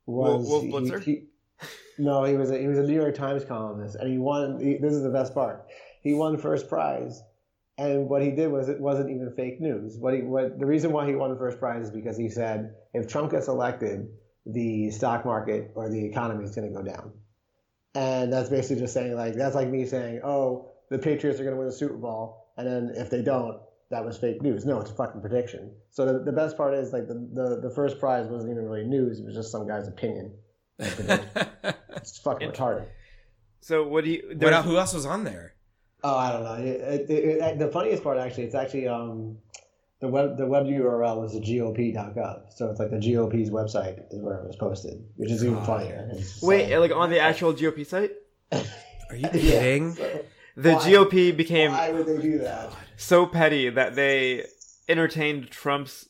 was 0.05 0.47
Wolf 0.47 0.63
he- 0.63 0.71
Blitzer? 0.71 1.01
he- 1.01 1.27
no, 1.97 2.23
he 2.25 2.35
was 2.35 2.51
a, 2.51 2.57
he 2.57 2.67
was 2.67 2.77
a 2.77 2.83
New 2.83 2.93
York 2.93 3.15
Times 3.15 3.45
columnist, 3.45 3.95
and 3.95 4.11
he 4.11 4.17
won. 4.17 4.59
He, 4.59 4.77
this 4.77 4.93
is 4.93 5.03
the 5.03 5.09
best 5.09 5.33
part. 5.33 5.65
He 6.01 6.13
won 6.13 6.37
first 6.37 6.67
prize, 6.67 7.21
and 7.77 8.09
what 8.09 8.21
he 8.21 8.31
did 8.31 8.51
was 8.51 8.67
it 8.67 8.79
wasn't 8.79 9.09
even 9.09 9.33
fake 9.35 9.61
news. 9.61 9.97
What 9.97 10.13
he 10.13 10.21
what 10.21 10.59
the 10.59 10.65
reason 10.65 10.91
why 10.91 11.07
he 11.07 11.15
won 11.15 11.31
the 11.31 11.37
first 11.37 11.59
prize 11.59 11.85
is 11.85 11.91
because 11.91 12.17
he 12.17 12.29
said 12.29 12.75
if 12.93 13.07
Trump 13.07 13.31
gets 13.31 13.47
elected, 13.47 14.09
the 14.45 14.91
stock 14.91 15.25
market 15.25 15.71
or 15.75 15.89
the 15.89 16.05
economy 16.05 16.43
is 16.43 16.53
going 16.53 16.67
to 16.67 16.75
go 16.75 16.83
down, 16.83 17.13
and 17.95 18.31
that's 18.31 18.49
basically 18.49 18.81
just 18.81 18.93
saying 18.93 19.15
like 19.15 19.35
that's 19.35 19.55
like 19.55 19.69
me 19.69 19.85
saying, 19.85 20.21
oh, 20.23 20.71
the 20.89 20.99
Patriots 20.99 21.39
are 21.39 21.43
going 21.43 21.55
to 21.55 21.59
win 21.59 21.67
the 21.67 21.73
Super 21.73 21.95
Bowl, 21.95 22.49
and 22.57 22.67
then 22.67 22.91
if 22.95 23.09
they 23.09 23.21
don't, 23.21 23.61
that 23.91 24.03
was 24.03 24.17
fake 24.17 24.41
news. 24.41 24.65
No, 24.65 24.79
it's 24.81 24.91
a 24.91 24.95
fucking 24.95 25.21
prediction. 25.21 25.71
So 25.91 26.05
the, 26.05 26.19
the 26.19 26.31
best 26.31 26.57
part 26.57 26.73
is 26.73 26.91
like 26.91 27.07
the, 27.07 27.13
the, 27.33 27.59
the 27.61 27.69
first 27.69 27.99
prize 27.99 28.27
wasn't 28.27 28.51
even 28.51 28.65
really 28.65 28.85
news. 28.85 29.19
It 29.19 29.25
was 29.25 29.35
just 29.35 29.51
some 29.51 29.67
guy's 29.67 29.87
opinion. 29.87 30.33
It's 31.97 32.19
fucking 32.19 32.51
retarded. 32.51 32.85
So 33.61 33.87
what 33.87 34.03
do 34.03 34.11
you? 34.11 34.35
what, 34.39 34.65
who 34.65 34.77
else 34.77 34.93
was 34.93 35.05
on 35.07 35.23
there? 35.23 35.55
Oh, 36.03 36.15
I 36.15 36.31
don't 36.31 36.43
know. 36.43 36.53
It, 36.63 37.09
it, 37.09 37.09
it, 37.09 37.57
the 37.59 37.69
funniest 37.69 38.03
part 38.03 38.19
actually, 38.19 38.43
it's 38.43 38.53
actually 38.53 38.87
um, 38.87 39.37
the 40.01 40.07
web 40.07 40.37
the 40.37 40.45
web 40.45 40.65
URL 40.65 41.25
is 41.25 41.33
the 41.33 41.39
GOP.gov. 41.39 42.53
So 42.53 42.69
it's 42.69 42.79
like 42.79 42.91
the 42.91 42.97
GOP's 42.97 43.49
website 43.49 44.03
is 44.13 44.21
where 44.21 44.35
it 44.35 44.45
was 44.45 44.55
posted, 44.55 45.03
which 45.15 45.31
is 45.31 45.43
even 45.43 45.63
funnier. 45.63 46.07
It's 46.11 46.33
just 46.33 46.43
Wait, 46.43 46.77
like 46.77 46.91
on 46.91 47.09
the 47.09 47.19
actual 47.19 47.53
GOP 47.53 47.85
site, 47.85 48.11
Are 48.51 49.15
you 49.15 49.21
Yeah, 49.23 49.29
kidding? 49.31 49.93
so 49.95 50.23
the 50.57 50.73
Why? 50.73 50.79
GOP 50.91 51.35
became 51.35 51.71
why 51.71 51.89
would 51.89 52.05
they 52.05 52.21
do 52.21 52.37
that? 52.39 52.71
So 52.97 53.25
petty 53.25 53.69
that 53.69 53.95
they 53.95 54.45
entertained 54.87 55.49
Trump's 55.49 56.09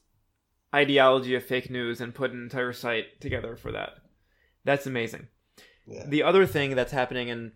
ideology 0.73 1.35
of 1.35 1.43
fake 1.43 1.69
news 1.69 2.01
and 2.01 2.13
put 2.13 2.31
an 2.31 2.43
entire 2.43 2.73
site 2.73 3.19
together 3.21 3.55
for 3.55 3.71
that. 3.71 3.91
That's 4.63 4.85
amazing. 4.85 5.27
Yeah. 5.87 6.05
The 6.07 6.23
other 6.23 6.45
thing 6.45 6.75
that's 6.75 6.91
happening 6.91 7.27
in 7.27 7.53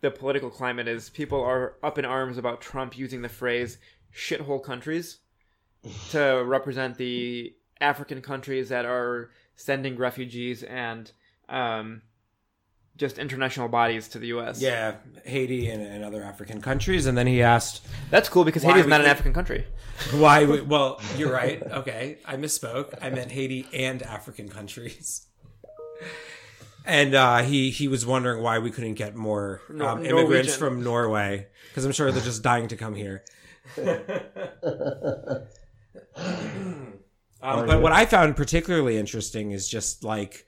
the 0.00 0.10
political 0.10 0.50
climate 0.50 0.88
is 0.88 1.10
people 1.10 1.42
are 1.42 1.74
up 1.82 1.98
in 1.98 2.04
arms 2.04 2.38
about 2.38 2.60
Trump 2.60 2.96
using 2.96 3.22
the 3.22 3.28
phrase 3.28 3.78
shithole 4.14 4.62
countries 4.62 5.18
to 6.10 6.42
represent 6.44 6.96
the 6.96 7.54
African 7.80 8.22
countries 8.22 8.68
that 8.68 8.84
are 8.84 9.30
sending 9.56 9.96
refugees 9.96 10.62
and 10.62 11.12
um, 11.48 12.02
just 12.96 13.18
international 13.18 13.68
bodies 13.68 14.08
to 14.08 14.18
the 14.18 14.28
U.S. 14.28 14.60
Yeah, 14.60 14.94
Haiti 15.24 15.68
and, 15.68 15.82
and 15.82 16.04
other 16.04 16.22
African 16.22 16.60
countries, 16.60 17.06
and 17.06 17.16
then 17.16 17.26
he 17.26 17.42
asked 17.42 17.86
That's 18.10 18.28
cool 18.28 18.44
because 18.44 18.62
Haiti 18.62 18.80
is 18.80 18.86
we 18.86 18.90
not 18.90 19.00
an 19.00 19.06
African 19.06 19.32
country. 19.32 19.66
why. 20.12 20.44
We, 20.44 20.60
well, 20.62 21.00
you're 21.16 21.32
right. 21.32 21.62
Okay, 21.62 22.18
I 22.24 22.36
misspoke. 22.36 22.94
I 23.00 23.10
meant 23.10 23.30
Haiti 23.32 23.66
and 23.72 24.02
African 24.02 24.48
countries. 24.48 25.26
And 26.84 27.14
uh, 27.14 27.38
he 27.42 27.70
he 27.70 27.88
was 27.88 28.06
wondering 28.06 28.42
why 28.42 28.58
we 28.60 28.70
couldn't 28.70 28.94
get 28.94 29.16
more 29.16 29.60
Nor- 29.68 29.88
um, 29.88 29.98
immigrants 30.06 30.30
Norwegian. 30.30 30.58
from 30.58 30.84
Norway 30.84 31.48
because 31.68 31.84
I'm 31.84 31.92
sure 31.92 32.12
they're 32.12 32.22
just 32.22 32.42
dying 32.42 32.68
to 32.68 32.76
come 32.76 32.94
here. 32.94 33.24
Um, 37.42 37.66
but 37.66 37.80
what 37.80 37.92
I 37.92 38.06
found 38.06 38.34
particularly 38.34 38.96
interesting 38.96 39.52
is 39.52 39.68
just 39.68 40.02
like 40.02 40.46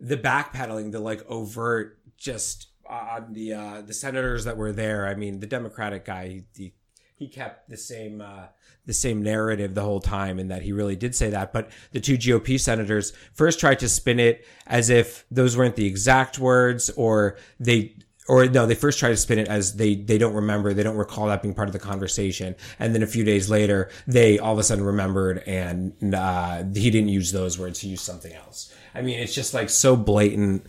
the 0.00 0.16
backpedaling, 0.16 0.92
the 0.92 1.00
like 1.00 1.24
overt, 1.28 1.98
just 2.16 2.68
on 2.88 3.32
the 3.32 3.54
uh, 3.54 3.82
the 3.82 3.94
senators 3.94 4.44
that 4.44 4.56
were 4.56 4.72
there. 4.72 5.06
I 5.06 5.14
mean, 5.14 5.40
the 5.40 5.46
Democratic 5.46 6.04
guy, 6.04 6.44
he 6.56 6.72
he, 7.16 7.28
kept 7.28 7.70
the 7.70 7.76
same 7.76 8.20
uh, 8.20 8.46
the 8.86 8.92
same 8.92 9.22
narrative 9.22 9.74
the 9.74 9.82
whole 9.82 10.00
time, 10.00 10.38
in 10.38 10.48
that 10.48 10.62
he 10.62 10.72
really 10.72 10.96
did 10.96 11.14
say 11.14 11.30
that. 11.30 11.52
But 11.52 11.70
the 11.92 12.00
two 12.00 12.16
GOP 12.16 12.60
senators 12.60 13.12
first 13.32 13.60
tried 13.60 13.78
to 13.80 13.88
spin 13.88 14.20
it 14.20 14.44
as 14.66 14.90
if 14.90 15.24
those 15.30 15.56
weren't 15.56 15.76
the 15.76 15.86
exact 15.86 16.38
words, 16.38 16.90
or 16.90 17.36
they 17.58 17.96
or 18.28 18.46
no, 18.46 18.66
they 18.66 18.74
first 18.74 18.98
try 18.98 19.10
to 19.10 19.16
spin 19.16 19.38
it 19.38 19.48
as 19.48 19.74
they 19.74 19.94
they 19.94 20.18
don't 20.18 20.34
remember, 20.34 20.72
they 20.72 20.82
don't 20.82 20.96
recall 20.96 21.26
that 21.26 21.42
being 21.42 21.54
part 21.54 21.68
of 21.68 21.72
the 21.72 21.78
conversation, 21.78 22.54
and 22.78 22.94
then 22.94 23.02
a 23.02 23.06
few 23.06 23.24
days 23.24 23.50
later, 23.50 23.90
they 24.06 24.38
all 24.38 24.54
of 24.54 24.58
a 24.58 24.62
sudden 24.62 24.84
remembered, 24.84 25.42
and 25.46 26.14
uh, 26.14 26.64
he 26.74 26.90
didn't 26.90 27.10
use 27.10 27.32
those 27.32 27.58
words, 27.58 27.80
he 27.80 27.88
used 27.88 28.04
something 28.04 28.32
else. 28.32 28.74
I 28.94 29.02
mean, 29.02 29.18
it's 29.18 29.34
just 29.34 29.52
like 29.54 29.68
so 29.70 29.96
blatant. 29.96 30.66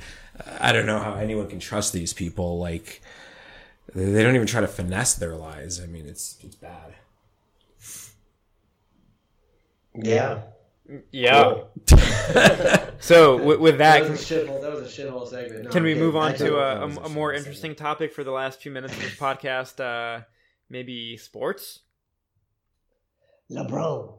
I 0.59 0.73
don't 0.73 0.85
know 0.85 0.99
how 0.99 1.15
anyone 1.15 1.47
can 1.47 1.59
trust 1.59 1.93
these 1.93 2.11
people. 2.11 2.59
Like, 2.59 3.01
they 3.93 4.21
don't 4.21 4.35
even 4.35 4.47
try 4.47 4.61
to 4.61 4.67
finesse 4.67 5.15
their 5.15 5.35
lies. 5.35 5.79
I 5.79 5.85
mean, 5.85 6.07
it's 6.07 6.37
it's 6.43 6.55
bad. 6.55 6.95
yeah. 9.93 10.41
Yeah. 11.11 11.61
so 12.99 13.43
with, 13.43 13.59
with 13.59 13.77
that, 13.79 13.99
That 13.99 14.03
can, 14.03 14.11
was 14.11 14.31
a 14.31 14.35
shithole. 14.35 14.61
That 14.61 14.71
was 14.71 14.81
a 14.99 15.01
shithole 15.01 15.27
segment. 15.27 15.63
No, 15.65 15.69
can 15.71 15.83
we 15.83 15.95
move 15.95 16.15
on 16.15 16.35
to 16.35 16.57
a, 16.57 16.81
a, 16.81 16.87
a 16.87 17.03
a 17.05 17.09
more 17.09 17.31
shitty 17.33 17.37
interesting 17.37 17.75
topic 17.75 18.13
for 18.13 18.23
the 18.23 18.31
last 18.31 18.61
few 18.61 18.71
minutes 18.71 18.93
of 18.93 19.01
this 19.01 19.15
podcast? 19.15 19.79
Uh, 19.79 20.23
maybe 20.69 21.17
sports. 21.17 21.79
LeBron. 23.51 24.13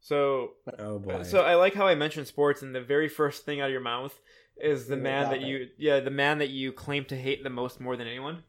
So, 0.00 0.50
Oh 0.78 0.98
boy. 0.98 1.22
so 1.22 1.40
I 1.40 1.54
like 1.54 1.74
how 1.74 1.86
I 1.86 1.94
mentioned 1.94 2.26
sports, 2.26 2.60
and 2.62 2.74
the 2.74 2.80
very 2.82 3.08
first 3.08 3.44
thing 3.46 3.60
out 3.60 3.66
of 3.66 3.72
your 3.72 3.80
mouth 3.80 4.18
is 4.60 4.86
the 4.86 4.96
Yeah, 4.96 5.02
man 5.02 5.22
that 5.30 5.36
topic. 5.36 5.46
you, 5.46 5.68
yeah, 5.78 6.00
the 6.00 6.10
man 6.10 6.38
that 6.38 6.50
you 6.50 6.72
claim 6.72 7.04
to 7.06 7.16
hate 7.16 7.42
the 7.42 7.50
most 7.50 7.80
more 7.80 7.96
than 7.96 8.06
anyone. 8.06 8.42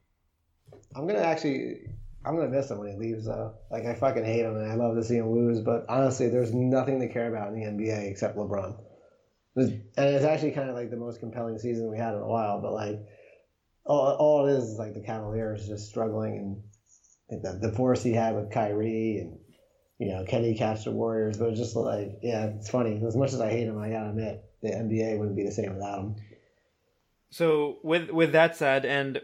I'm 0.95 1.07
gonna 1.07 1.19
actually. 1.19 1.87
I'm 2.25 2.35
gonna 2.35 2.49
miss 2.49 2.71
him 2.71 2.79
when 2.79 2.89
he 2.89 2.97
leaves, 2.97 3.25
though. 3.25 3.53
Like 3.69 3.85
I 3.85 3.93
fucking 3.93 4.25
hate 4.25 4.45
him, 4.45 4.55
and 4.55 4.71
I 4.71 4.75
love 4.75 4.95
to 4.95 5.03
see 5.03 5.17
him 5.17 5.31
lose. 5.31 5.59
But 5.61 5.85
honestly, 5.87 6.29
there's 6.29 6.53
nothing 6.53 6.99
to 6.99 7.07
care 7.07 7.33
about 7.33 7.53
in 7.53 7.59
the 7.59 7.65
NBA 7.65 8.09
except 8.09 8.37
LeBron. 8.37 8.77
And 9.55 9.83
it's 9.97 10.25
actually 10.25 10.51
kind 10.51 10.69
of 10.69 10.75
like 10.75 10.89
the 10.89 10.97
most 10.97 11.19
compelling 11.19 11.57
season 11.59 11.89
we 11.89 11.97
had 11.97 12.13
in 12.13 12.21
a 12.21 12.27
while. 12.27 12.61
But 12.61 12.73
like, 12.73 12.99
all, 13.85 14.15
all 14.15 14.47
it 14.47 14.51
is 14.53 14.71
is 14.71 14.79
like 14.79 14.93
the 14.93 15.01
Cavaliers 15.01 15.67
just 15.67 15.87
struggling, 15.87 16.63
and 17.29 17.43
the, 17.43 17.67
the 17.69 17.75
force 17.75 18.03
he 18.03 18.13
had 18.13 18.35
with 18.35 18.51
Kyrie, 18.51 19.19
and 19.19 19.39
you 19.99 20.13
know, 20.13 20.25
Kenny 20.25 20.55
catch 20.55 20.83
the 20.83 20.91
Warriors. 20.91 21.37
But 21.37 21.49
it's 21.49 21.59
just 21.59 21.75
like, 21.75 22.19
yeah, 22.21 22.47
it's 22.47 22.69
funny. 22.69 23.01
As 23.05 23.15
much 23.15 23.33
as 23.33 23.39
I 23.39 23.51
hate 23.51 23.67
him, 23.67 23.77
I 23.77 23.89
gotta 23.89 24.09
admit, 24.09 24.43
the 24.61 24.69
NBA 24.69 25.17
wouldn't 25.19 25.37
be 25.37 25.45
the 25.45 25.51
same 25.51 25.75
without 25.75 25.99
him. 25.99 26.15
So 27.29 27.77
with 27.83 28.09
with 28.09 28.31
that 28.31 28.55
said, 28.55 28.85
and 28.85 29.21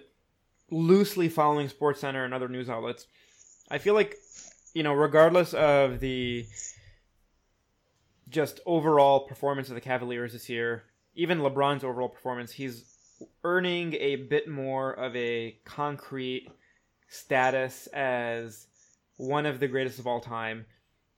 loosely 0.72 1.30
following 1.30 1.70
Sports 1.70 2.00
Center 2.00 2.26
and 2.26 2.34
other 2.34 2.48
news 2.48 2.70
outlets, 2.70 3.06
I 3.70 3.78
feel 3.78 3.94
like 3.94 4.18
you 4.74 4.84
know, 4.84 4.94
regardless 4.94 5.54
of 5.54 6.00
the 6.00 6.46
just 8.30 8.62
overall 8.66 9.22
performance 9.28 9.70
of 9.70 9.76
the 9.76 9.82
Cavaliers 9.82 10.34
this 10.34 10.50
year, 10.50 10.84
even 11.16 11.40
LeBron's 11.40 11.84
overall 11.84 12.10
performance, 12.10 12.54
he's 12.54 12.86
earning 13.44 13.94
a 13.96 14.16
bit 14.16 14.48
more 14.48 14.94
of 14.94 15.16
a 15.16 15.58
concrete 15.66 16.48
status 17.10 17.88
as 17.88 18.68
one 19.18 19.46
of 19.46 19.60
the 19.60 19.68
greatest 19.68 20.00
of 20.00 20.08
all 20.08 20.22
time. 20.22 20.66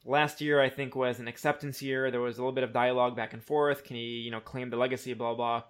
Last 0.06 0.42
year, 0.42 0.60
I 0.60 0.70
think, 0.70 0.96
was 0.96 1.20
an 1.20 1.28
acceptance 1.28 1.82
year. 1.82 2.12
There 2.12 2.20
was 2.20 2.38
a 2.38 2.42
little 2.42 2.52
bit 2.52 2.66
of 2.66 2.74
dialogue 2.74 3.16
back 3.16 3.34
and 3.34 3.42
forth. 3.42 3.86
Can 3.86 3.96
he, 3.96 4.02
you 4.02 4.32
know, 4.32 4.42
claim 4.42 4.70
the 4.70 4.76
legacy, 4.76 5.14
blah, 5.14 5.36
blah. 5.36 5.64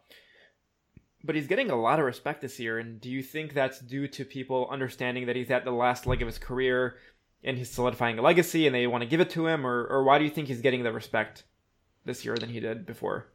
But 1.23 1.35
he's 1.35 1.47
getting 1.47 1.69
a 1.69 1.75
lot 1.75 1.99
of 1.99 2.05
respect 2.05 2.41
this 2.41 2.59
year. 2.59 2.79
And 2.79 2.99
do 2.99 3.09
you 3.09 3.23
think 3.23 3.53
that's 3.53 3.79
due 3.79 4.07
to 4.09 4.25
people 4.25 4.67
understanding 4.69 5.27
that 5.27 5.35
he's 5.35 5.51
at 5.51 5.63
the 5.63 5.71
last 5.71 6.05
leg 6.05 6.21
of 6.21 6.27
his 6.27 6.37
career 6.37 6.97
and 7.43 7.57
he's 7.57 7.69
solidifying 7.69 8.19
a 8.19 8.21
legacy 8.21 8.67
and 8.67 8.75
they 8.75 8.87
want 8.87 9.03
to 9.03 9.09
give 9.09 9.21
it 9.21 9.29
to 9.31 9.47
him? 9.47 9.65
Or, 9.65 9.85
or 9.85 10.03
why 10.03 10.17
do 10.19 10.25
you 10.25 10.29
think 10.29 10.47
he's 10.47 10.61
getting 10.61 10.83
the 10.83 10.91
respect 10.91 11.43
this 12.05 12.25
year 12.25 12.35
than 12.35 12.49
he 12.49 12.59
did 12.59 12.85
before? 12.85 13.27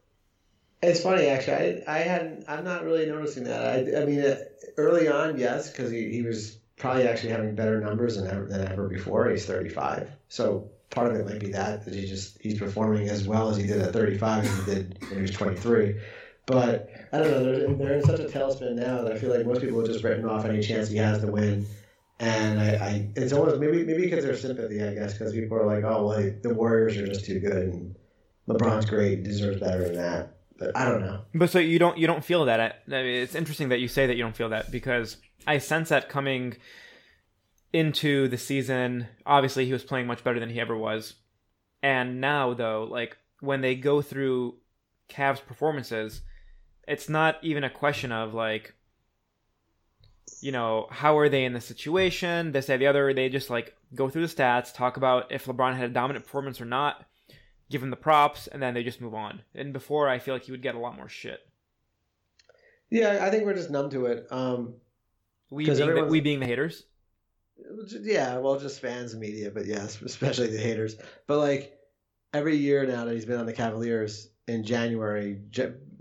It's 0.82 1.03
funny, 1.03 1.26
actually. 1.26 1.82
I, 1.86 1.97
I 1.97 1.99
hadn't. 2.01 2.45
I'm 2.47 2.64
not 2.64 2.84
really 2.84 3.07
noticing 3.07 3.45
that. 3.45 3.62
I, 3.62 4.03
I 4.03 4.05
mean, 4.05 4.20
uh, 4.20 4.36
early 4.76 5.09
on, 5.09 5.39
yes, 5.39 5.70
because 5.70 5.91
he, 5.91 6.11
he 6.11 6.22
was 6.22 6.57
probably 6.76 7.09
actually 7.09 7.30
having 7.30 7.55
better 7.55 7.80
numbers 7.80 8.16
than 8.16 8.28
ever, 8.28 8.47
than 8.47 8.68
ever 8.68 8.89
before. 8.89 9.28
He's 9.28 9.45
35, 9.45 10.09
so 10.28 10.70
part 10.91 11.12
of 11.12 11.20
it 11.20 11.26
might 11.26 11.41
be 11.41 11.53
that 11.53 11.84
that 11.84 11.95
he 11.95 12.07
just 12.07 12.41
he's 12.41 12.59
performing 12.59 13.09
as 13.09 13.26
well 13.26 13.51
as 13.51 13.57
he 13.57 13.66
did 13.66 13.80
at 13.80 13.93
35 13.93 14.45
as 14.45 14.59
he 14.59 14.74
did 14.74 14.99
when 15.01 15.16
he 15.16 15.22
was 15.22 15.30
23. 15.32 16.01
But 16.49 16.89
I 17.13 17.19
don't 17.19 17.31
know. 17.31 17.45
They're, 17.45 17.75
they're 17.75 17.99
in 17.99 18.05
such 18.05 18.21
a 18.21 18.25
tailspin 18.25 18.75
now 18.75 19.03
that 19.03 19.13
I 19.13 19.19
feel 19.19 19.37
like 19.37 19.45
most 19.45 19.61
people 19.61 19.79
have 19.81 19.87
just 19.87 20.03
written 20.03 20.25
off 20.25 20.47
any 20.47 20.63
chance 20.63 20.89
he 20.89 20.97
has 20.97 21.21
to 21.21 21.27
win. 21.27 21.67
And 22.21 22.59
I, 22.59 22.71
I 22.71 23.09
it's 23.17 23.35
almost 23.35 23.61
maybe 23.61 23.85
maybe 23.85 24.03
because 24.03 24.25
there's 24.25 24.41
sympathy, 24.41 24.83
I 24.83 24.95
guess, 24.95 25.13
because 25.13 25.35
people 25.35 25.59
are 25.59 25.67
like, 25.67 25.85
oh 25.85 26.07
well, 26.07 26.33
the 26.43 26.55
Warriors 26.55 26.97
are 26.97 27.07
just 27.07 27.27
too 27.27 27.39
good, 27.39 27.69
and 27.69 27.95
LeBron's 28.49 28.87
great, 28.87 29.23
deserves 29.23 29.61
better 29.61 29.85
than 29.85 29.97
that. 29.97 30.37
But 30.59 30.75
I 30.75 30.87
don't 30.87 31.03
know. 31.03 31.21
But 31.35 31.51
so 31.51 31.59
you 31.59 31.79
don't 31.79 31.99
you 31.99 32.07
don't 32.07 32.25
feel 32.25 32.47
that. 32.47 32.61
I 32.61 32.73
mean, 32.91 33.05
it's 33.07 33.35
interesting 33.35 33.69
that 33.69 33.81
you 33.81 33.87
say 33.87 34.07
that 34.07 34.17
you 34.17 34.23
don't 34.23 34.35
feel 34.35 34.49
that 34.49 34.73
because 34.73 35.19
I 35.47 35.59
sense 35.59 35.91
that 35.91 36.09
coming 36.09 36.57
into 37.75 38.27
the 38.27 38.39
season. 38.39 39.07
Obviously, 39.27 39.67
he 39.67 39.73
was 39.73 39.85
playing 39.85 40.07
much 40.07 40.25
better 40.25 40.41
than 40.41 40.49
he 40.49 40.61
ever 40.61 40.77
was, 40.77 41.15
and 41.83 42.23
now 42.23 42.55
though, 42.55 42.89
like 42.91 43.19
when 43.41 43.61
they 43.61 43.77
go 43.77 44.01
through 44.03 44.57
Cavs 45.09 45.45
performances, 45.45 46.23
it's 46.89 47.09
not 47.09 47.36
even 47.43 47.64
a 47.64 47.70
question 47.70 48.12
of 48.12 48.34
like 48.34 48.74
you 50.41 50.53
know, 50.53 50.86
how 50.91 51.18
are 51.18 51.28
they 51.28 51.45
in 51.45 51.53
the 51.53 51.61
situation? 51.61 52.53
This, 52.53 52.66
that, 52.66 52.78
the 52.78 52.86
other. 52.86 53.12
They 53.12 53.28
just 53.28 53.51
like 53.51 53.76
go 53.95 54.09
through 54.09 54.26
the 54.26 54.34
stats, 54.34 54.72
talk 54.72 54.97
about 54.97 55.30
if 55.30 55.47
LeBron 55.47 55.76
had 55.76 55.91
a 55.91 55.93
dominant 55.93 56.24
performance 56.24 56.61
or 56.61 56.64
not, 56.64 57.05
give 57.70 57.82
him 57.82 57.91
the 57.91 57.97
props, 57.97 58.47
and 58.47 58.62
then 58.62 58.74
they 58.74 58.82
just 58.82 59.01
move 59.01 59.14
on. 59.14 59.43
And 59.55 59.72
before, 59.72 60.09
I 60.09 60.18
feel 60.18 60.34
like 60.34 60.45
he 60.45 60.53
would 60.53 60.62
get 60.62 60.74
a 60.74 60.78
lot 60.78 60.97
more 60.97 61.09
shit. 61.09 61.41
Yeah, 62.91 63.18
I 63.22 63.30
think 63.30 63.45
we're 63.45 63.55
just 63.55 63.70
numb 63.70 63.91
to 63.91 64.07
it. 64.07 64.26
Um, 64.30 64.74
we 65.51 65.66
being, 65.66 65.95
the, 65.95 66.05
we 66.05 66.20
being 66.20 66.41
the 66.41 66.47
haters. 66.47 66.84
Yeah, 68.01 68.39
well, 68.39 68.59
just 68.59 68.80
fans 68.80 69.12
and 69.12 69.20
media, 69.20 69.51
but 69.51 69.66
yes, 69.66 70.01
especially 70.01 70.49
the 70.49 70.59
haters. 70.59 70.97
But 71.26 71.39
like 71.39 71.78
every 72.32 72.57
year 72.57 72.86
now 72.86 73.05
that 73.05 73.14
he's 73.14 73.24
been 73.24 73.41
on 73.41 73.47
the 73.47 73.53
Cavaliers 73.53 74.28
in 74.47 74.64
January, 74.64 75.41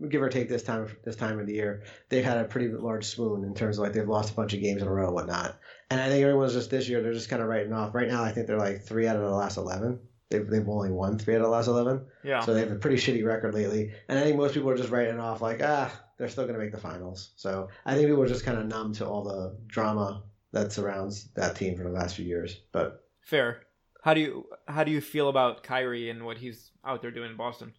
give 0.10 0.22
or 0.22 0.30
take 0.30 0.50
this 0.50 0.64
time 0.64 0.88
this 1.04 1.16
time 1.16 1.39
of 1.39 1.48
the 1.48 1.54
year, 1.54 1.84
they've 2.10 2.24
had 2.24 2.38
a 2.38 2.45
pretty 2.45 2.70
large 2.70 3.06
swoon 3.06 3.43
in 3.43 3.54
terms 3.54 3.78
of 3.78 3.84
like 3.84 3.93
they've 3.93 4.08
lost 4.08 4.32
a 4.32 4.36
bunch 4.36 4.54
of 4.54 4.62
games 4.62 4.82
in 4.82 4.88
a 4.88 4.91
row 4.91 5.06
and 5.06 5.16
whatnot. 5.16 5.58
And 5.89 6.00
I 6.00 6.10
think 6.10 6.24
everyone's 6.24 6.54
just 6.54 6.70
this 6.70 6.88
year 6.89 7.02
they're 7.02 7.14
just 7.14 7.30
kind 7.30 7.41
of 7.41 7.48
writing 7.48 7.74
off. 7.74 7.95
Right 7.95 8.08
now, 8.08 8.24
I 8.24 8.32
think 8.32 8.48
they're 8.48 8.58
like 8.58 8.84
three 8.84 9.08
out 9.08 9.16
of 9.16 9.24
the 9.24 9.30
last 9.30 9.58
eleven. 9.58 10.00
They've, 10.30 10.45
they've 10.45 10.68
only 10.68 10.91
won 10.91 11.18
three 11.18 11.36
out 11.36 11.41
of 11.41 11.45
the 11.45 11.52
last 11.52 11.68
eleven. 11.68 12.06
Yeah. 12.24 12.41
So 12.41 12.54
they 12.54 12.60
have 12.60 12.72
a 12.72 12.76
pretty 12.76 12.98
shitty 12.98 13.26
record 13.26 13.54
lately. 13.54 13.93
And 14.10 14.20
I 14.20 14.24
think 14.24 14.38
most 14.38 14.54
people 14.54 14.70
are 14.70 14.78
just 14.78 14.89
writing 14.89 15.20
off 15.20 15.41
like 15.41 15.62
ah 15.64 15.91
they're 16.18 16.28
still 16.30 16.45
going 16.45 16.58
to 16.58 16.64
make 16.64 16.72
the 16.72 16.80
finals. 16.80 17.32
So 17.36 17.70
I 17.86 17.93
think 17.93 18.08
people 18.08 18.24
are 18.24 18.28
just 18.28 18.45
kind 18.45 18.58
of 18.58 18.66
numb 18.66 18.93
to 18.93 19.08
all 19.08 19.24
the 19.24 19.58
drama 19.68 20.24
that 20.52 20.72
surrounds 20.72 21.30
that 21.36 21.56
team 21.56 21.78
for 21.78 21.84
the 21.84 21.89
last 21.89 22.16
few 22.16 22.26
years. 22.26 22.62
But 22.72 23.04
fair. 23.22 23.62
How 24.04 24.14
do 24.14 24.22
you 24.22 24.45
how 24.68 24.84
do 24.84 24.91
you 24.91 25.02
feel 25.02 25.30
about 25.30 25.64
Kyrie 25.64 26.10
and 26.10 26.26
what 26.26 26.38
he's 26.38 26.72
out 26.86 27.02
there 27.02 27.12
doing 27.12 27.32
in 27.32 27.38
Boston? 27.38 27.74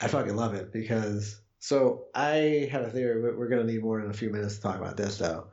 I 0.00 0.08
fucking 0.08 0.34
love 0.34 0.54
it 0.54 0.72
because 0.72 1.40
so 1.62 2.06
I 2.12 2.68
have 2.72 2.82
a 2.82 2.90
theory. 2.90 3.22
We're 3.22 3.48
going 3.48 3.64
to 3.64 3.72
need 3.72 3.84
more 3.84 4.00
than 4.00 4.10
a 4.10 4.12
few 4.12 4.30
minutes 4.30 4.56
to 4.56 4.62
talk 4.62 4.80
about 4.80 4.96
this, 4.96 5.18
though. 5.18 5.46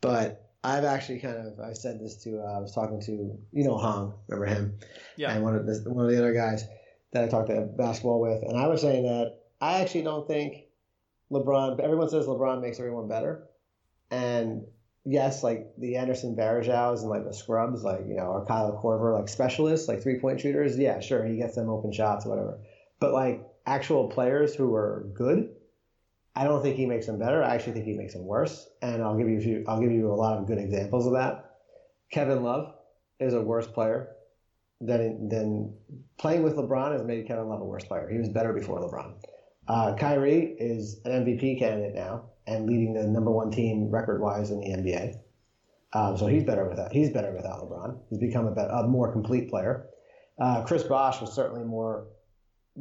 But 0.00 0.50
I've 0.64 0.84
actually 0.84 1.18
kind 1.18 1.36
of 1.36 1.60
I 1.60 1.74
said 1.74 2.00
this 2.00 2.16
to 2.24 2.40
uh, 2.40 2.56
I 2.56 2.60
was 2.60 2.74
talking 2.74 2.98
to 3.02 3.38
you 3.52 3.64
know 3.64 3.76
Hong, 3.76 4.14
remember 4.26 4.46
him? 4.46 4.78
Yeah. 5.16 5.34
And 5.34 5.44
one 5.44 5.54
of 5.54 5.66
the 5.66 5.90
one 5.90 6.06
of 6.06 6.10
the 6.10 6.16
other 6.16 6.32
guys 6.32 6.64
that 7.12 7.24
I 7.24 7.28
talked 7.28 7.50
to 7.50 7.60
basketball 7.60 8.22
with, 8.22 8.42
and 8.42 8.58
I 8.58 8.68
was 8.68 8.80
saying 8.80 9.02
that 9.02 9.36
I 9.60 9.82
actually 9.82 10.04
don't 10.04 10.26
think 10.26 10.64
LeBron. 11.30 11.78
Everyone 11.78 12.08
says 12.08 12.24
LeBron 12.24 12.62
makes 12.62 12.78
everyone 12.78 13.06
better, 13.06 13.42
and 14.10 14.64
yes, 15.04 15.42
like 15.42 15.74
the 15.76 15.96
Anderson 15.96 16.36
Varejãos 16.36 17.00
and 17.00 17.10
like 17.10 17.26
the 17.26 17.34
scrubs, 17.34 17.84
like 17.84 18.06
you 18.08 18.16
know, 18.16 18.28
or 18.28 18.46
Kyle 18.46 18.80
Korver, 18.82 19.14
like 19.18 19.28
specialists, 19.28 19.88
like 19.88 20.02
three 20.02 20.20
point 20.20 20.40
shooters. 20.40 20.78
Yeah, 20.78 21.00
sure, 21.00 21.22
he 21.22 21.36
gets 21.36 21.54
them 21.54 21.68
open 21.68 21.92
shots, 21.92 22.24
whatever. 22.24 22.60
But 22.98 23.12
like 23.12 23.44
actual 23.70 24.08
players 24.08 24.54
who 24.54 24.74
are 24.74 25.06
good, 25.14 25.48
I 26.34 26.44
don't 26.44 26.62
think 26.62 26.76
he 26.76 26.86
makes 26.86 27.06
them 27.06 27.18
better. 27.18 27.42
I 27.42 27.54
actually 27.54 27.74
think 27.74 27.86
he 27.86 27.94
makes 27.94 28.14
them 28.14 28.24
worse. 28.24 28.68
And 28.82 29.02
I'll 29.02 29.16
give 29.16 29.28
you 29.28 29.38
a 29.38 29.40
few, 29.40 29.64
I'll 29.68 29.80
give 29.80 29.92
you 29.92 30.12
a 30.12 30.14
lot 30.14 30.38
of 30.38 30.46
good 30.46 30.58
examples 30.58 31.06
of 31.06 31.12
that. 31.12 31.56
Kevin 32.12 32.42
Love 32.42 32.74
is 33.20 33.34
a 33.34 33.40
worse 33.40 33.66
player 33.66 34.08
than 34.80 35.28
than 35.28 35.74
playing 36.18 36.42
with 36.42 36.56
LeBron 36.56 36.92
has 36.92 37.04
made 37.04 37.26
Kevin 37.26 37.48
Love 37.48 37.60
a 37.60 37.64
worse 37.64 37.84
player. 37.84 38.08
He 38.10 38.18
was 38.18 38.28
better 38.28 38.52
before 38.52 38.80
LeBron. 38.80 39.14
Uh, 39.68 39.94
Kyrie 39.94 40.56
is 40.58 41.00
an 41.04 41.24
MVP 41.24 41.58
candidate 41.58 41.94
now 41.94 42.30
and 42.46 42.66
leading 42.68 42.94
the 42.94 43.04
number 43.04 43.30
one 43.30 43.50
team 43.50 43.90
record 43.90 44.20
wise 44.20 44.50
in 44.50 44.60
the 44.60 44.66
NBA. 44.66 45.16
Um, 45.92 46.16
so 46.16 46.26
he's 46.26 46.44
better 46.44 46.68
without 46.68 46.92
he's 46.92 47.10
better 47.10 47.32
without 47.32 47.60
LeBron. 47.60 47.98
He's 48.08 48.18
become 48.18 48.46
a, 48.46 48.50
better, 48.50 48.70
a 48.70 48.88
more 48.88 49.12
complete 49.12 49.48
player. 49.48 49.86
Uh, 50.40 50.64
Chris 50.64 50.82
Bosh 50.82 51.20
was 51.20 51.32
certainly 51.32 51.64
more 51.64 52.06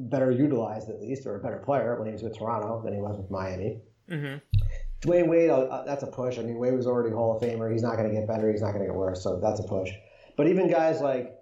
better 0.08 0.32
utilized 0.32 0.90
at 0.90 1.02
least, 1.02 1.26
or 1.26 1.36
a 1.36 1.40
better 1.40 1.58
player 1.58 1.98
when 1.98 2.08
he 2.08 2.14
was 2.14 2.24
with 2.24 2.38
Toronto 2.38 2.82
than 2.84 2.94
he 2.94 3.00
was 3.00 3.18
with 3.18 3.30
Miami. 3.30 3.82
Mm-hmm. 4.10 4.38
Dwyane 5.02 5.28
Wade, 5.28 5.50
uh, 5.50 5.84
that's 5.86 6.04
a 6.04 6.08
push. 6.08 6.38
I 6.38 6.42
mean, 6.42 6.58
Wade 6.58 6.74
was 6.74 6.88
already 6.88 7.14
Hall 7.14 7.36
of 7.36 7.42
Famer. 7.42 7.72
He's 7.72 7.84
not 7.84 7.96
going 7.96 8.10
to 8.10 8.14
get 8.14 8.28
better. 8.28 8.52
He's 8.52 8.62
not 8.62 8.72
going 8.72 8.82
to 8.82 8.88
get 8.88 8.96
worse. 8.96 9.24
So 9.24 9.40
that's 9.40 9.60
a 9.60 9.64
push. 9.64 9.90
But 10.36 10.48
even 10.48 10.70
guys 10.70 11.00
like, 11.00 11.36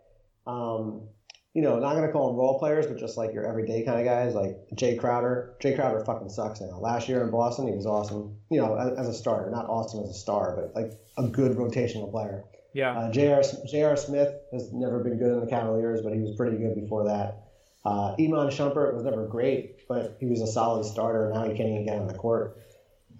um, 0.45 1.07
you 1.53 1.61
know, 1.63 1.79
not 1.79 1.93
going 1.93 2.05
to 2.05 2.11
call 2.11 2.27
them 2.27 2.35
role 2.35 2.59
players, 2.59 2.85
but 2.85 2.97
just 2.99 3.17
like 3.17 3.33
your 3.33 3.47
everyday 3.47 3.83
kind 3.83 3.99
of 3.99 4.05
guys, 4.05 4.35
like 4.35 4.57
Jae 4.75 4.99
Crowder. 4.99 5.55
Jae 5.59 5.75
Crowder 5.75 6.03
fucking 6.05 6.29
sucks 6.29 6.61
now. 6.61 6.77
Last 6.79 7.09
year 7.09 7.23
in 7.23 7.31
Boston, 7.31 7.67
he 7.67 7.73
was 7.73 7.87
awesome. 7.87 8.37
You 8.51 8.61
know, 8.61 8.75
as, 8.75 8.99
as 8.99 9.07
a 9.07 9.13
starter, 9.13 9.49
not 9.49 9.65
awesome 9.67 10.03
as 10.03 10.11
a 10.11 10.13
star, 10.13 10.55
but 10.55 10.75
like 10.79 10.93
a 11.17 11.27
good 11.27 11.53
rotational 11.57 12.11
player. 12.11 12.43
Yeah. 12.73 12.95
Uh, 12.95 13.11
J.R. 13.11 13.41
J.R. 13.67 13.97
Smith 13.97 14.35
has 14.51 14.71
never 14.71 14.99
been 14.99 15.17
good 15.17 15.33
in 15.33 15.39
the 15.39 15.47
Cavaliers, 15.47 16.01
but 16.03 16.13
he 16.13 16.19
was 16.19 16.35
pretty 16.35 16.57
good 16.57 16.75
before 16.75 17.05
that. 17.05 17.46
Uh, 17.87 18.13
Iman 18.19 18.49
Shumpert 18.49 18.93
was 18.93 19.05
never 19.05 19.25
great, 19.25 19.87
but 19.87 20.17
he 20.19 20.25
was 20.25 20.41
a 20.41 20.47
solid 20.47 20.83
starter. 20.83 21.31
Now 21.33 21.45
he 21.45 21.55
can't 21.55 21.69
even 21.69 21.85
get 21.85 21.97
on 21.97 22.07
the 22.07 22.15
court. 22.15 22.57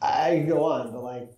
I 0.02 0.32
can 0.32 0.48
go 0.50 0.66
on, 0.66 0.92
but 0.92 1.04
like, 1.04 1.32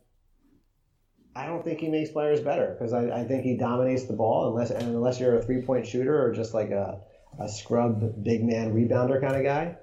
I 1.36 1.46
don't 1.46 1.64
think 1.64 1.80
he 1.80 1.90
makes 1.90 2.10
players 2.10 2.40
better 2.40 2.76
because 2.76 2.92
I, 2.92 3.20
I 3.20 3.24
think 3.26 3.44
he 3.44 3.56
dominates 3.56 4.06
the 4.06 4.14
ball 4.14 4.50
unless 4.50 4.72
and 4.72 4.96
unless 4.96 5.20
you're 5.20 5.38
a 5.38 5.44
three 5.44 5.62
point 5.62 5.86
shooter 5.86 6.20
or 6.20 6.34
just 6.34 6.56
like 6.56 6.72
a, 6.72 7.02
a 7.40 7.48
scrub 7.48 8.24
big 8.24 8.44
man 8.44 8.74
rebounder 8.74 9.22
kind 9.22 9.36
of 9.36 9.44
guy, 9.44 9.78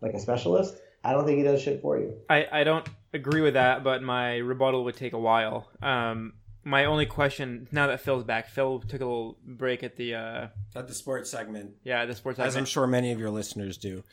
like 0.00 0.14
a 0.14 0.18
specialist. 0.18 0.74
I 1.04 1.12
don't 1.12 1.26
think 1.26 1.36
he 1.36 1.44
does 1.44 1.60
shit 1.60 1.82
for 1.82 1.98
you. 1.98 2.14
I, 2.30 2.46
I 2.50 2.64
don't 2.64 2.88
agree 3.12 3.42
with 3.42 3.52
that, 3.52 3.84
but 3.84 4.02
my 4.02 4.38
rebuttal 4.38 4.84
would 4.84 4.96
take 4.96 5.12
a 5.12 5.18
while. 5.18 5.68
Um, 5.82 6.32
my 6.64 6.84
only 6.84 7.06
question 7.06 7.68
now 7.72 7.86
that 7.86 8.00
Phil's 8.00 8.24
back, 8.24 8.48
Phil 8.48 8.80
took 8.80 9.00
a 9.00 9.04
little 9.04 9.38
break 9.44 9.82
at 9.82 9.96
the 9.96 10.14
uh, 10.14 10.46
at 10.74 10.88
the 10.88 10.94
sports 10.94 11.30
segment. 11.30 11.72
Yeah, 11.84 12.04
the 12.06 12.14
sports 12.14 12.38
as. 12.38 12.56
I'm 12.56 12.64
sure 12.64 12.86
many 12.86 13.12
of 13.12 13.18
your 13.18 13.30
listeners 13.30 13.78
do. 13.78 14.04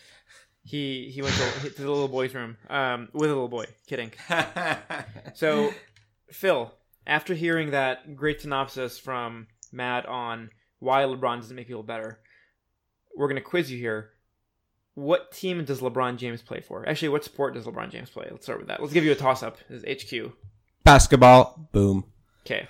He 0.64 1.12
he 1.14 1.22
went 1.22 1.36
to, 1.36 1.70
to 1.70 1.82
the 1.82 1.92
little 1.92 2.08
boy's 2.08 2.34
room 2.34 2.58
um, 2.70 3.10
with 3.14 3.30
a 3.30 3.34
little 3.34 3.48
boy. 3.48 3.66
Kidding. 3.88 4.12
so, 5.34 5.74
Phil, 6.32 6.74
after 7.06 7.34
hearing 7.34 7.72
that 7.72 8.16
great 8.16 8.42
synopsis 8.42 8.98
from 8.98 9.48
Matt 9.72 10.06
on 10.06 10.50
why 10.80 11.04
LeBron 11.04 11.42
doesn't 11.42 11.56
make 11.56 11.68
people 11.68 11.84
better, 11.84 12.20
we're 13.16 13.28
gonna 13.28 13.42
quiz 13.42 13.72
you 13.72 13.78
here. 13.78 14.12
What 14.94 15.34
team 15.34 15.66
does 15.66 15.82
LeBron 15.82 16.18
James 16.18 16.42
play 16.42 16.62
for? 16.62 16.88
Actually, 16.88 17.10
what 17.10 17.26
sport 17.26 17.54
does 17.54 17.66
LeBron 17.66 17.92
James 17.92 18.10
play? 18.10 18.28
Let's 18.32 18.46
start 18.46 18.60
with 18.60 18.70
that. 18.70 18.80
Let's 18.80 18.94
give 18.94 19.04
you 19.04 19.12
a 19.12 19.16
toss 19.16 19.44
up. 19.44 19.58
This 19.70 19.84
is 19.84 20.04
HQ. 20.04 20.32
Basketball. 20.86 21.68
Boom. 21.74 22.06
Okay. 22.46 22.68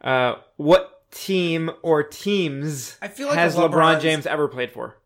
Uh, 0.00 0.36
what 0.56 1.10
team 1.10 1.70
or 1.82 2.02
teams 2.02 2.96
I 3.02 3.08
feel 3.08 3.28
like 3.28 3.36
has 3.38 3.56
LeBron 3.56 3.70
LeBron's- 3.70 4.02
James 4.02 4.26
ever 4.26 4.48
played 4.48 4.72
for? 4.72 4.96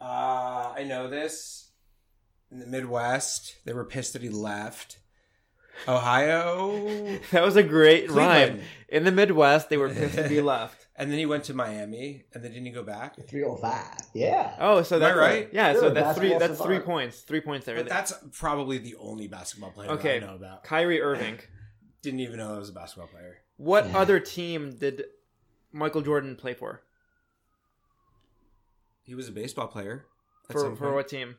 Uh, 0.00 0.72
I 0.76 0.84
know 0.86 1.08
this. 1.08 1.70
In 2.50 2.60
the 2.60 2.66
Midwest, 2.66 3.56
they 3.64 3.72
were 3.72 3.84
pissed 3.84 4.12
that 4.12 4.22
he 4.22 4.28
left. 4.28 4.98
Ohio, 5.88 7.18
That 7.32 7.42
was 7.42 7.56
a 7.56 7.62
great 7.62 8.08
rhyme. 8.10 8.60
In 8.88 9.02
the 9.04 9.10
Midwest, 9.10 9.68
they 9.70 9.76
were 9.76 9.88
pissed 9.88 10.14
that 10.16 10.30
he 10.30 10.40
left. 10.54 10.86
and 10.94 11.10
then 11.10 11.18
he 11.18 11.26
went 11.26 11.44
to 11.44 11.54
Miami, 11.54 12.24
and 12.32 12.44
then 12.44 12.52
didn't 12.52 12.66
he 12.66 12.70
go 12.72 12.84
back? 12.84 13.16
305. 13.28 13.84
Yeah. 14.14 14.54
Oh, 14.60 14.82
so 14.82 14.96
Am 14.96 15.00
that's 15.00 15.16
right? 15.18 15.48
Yeah, 15.52 15.72
You're 15.72 15.80
so 15.80 15.90
that's 15.90 16.16
three. 16.16 16.38
That's 16.38 16.60
three 16.60 16.78
points. 16.78 17.20
Three 17.22 17.40
points 17.40 17.66
there. 17.66 17.74
But 17.76 17.88
that's 17.88 18.12
probably 18.32 18.78
the 18.78 18.94
only 19.00 19.26
basketball 19.26 19.70
player 19.72 19.90
Okay. 19.90 20.16
I 20.16 20.20
know 20.20 20.36
about. 20.36 20.62
Kyrie 20.62 21.00
Irving. 21.02 21.38
Didn't 22.04 22.20
even 22.20 22.36
know 22.36 22.52
that 22.52 22.58
was 22.60 22.68
a 22.68 22.72
basketball 22.72 23.08
player. 23.08 23.38
What 23.56 23.88
Yeah. 23.88 23.98
other 23.98 24.20
team 24.20 24.76
did 24.76 25.04
Michael 25.72 26.02
Jordan 26.02 26.36
play 26.36 26.52
for? 26.54 26.82
He 29.04 29.14
was 29.14 29.26
a 29.28 29.32
baseball 29.32 29.68
player. 29.68 30.04
at 30.48 30.52
For 30.52 30.58
some 30.60 30.76
for 30.76 30.92
what 30.92 31.08
team? 31.08 31.36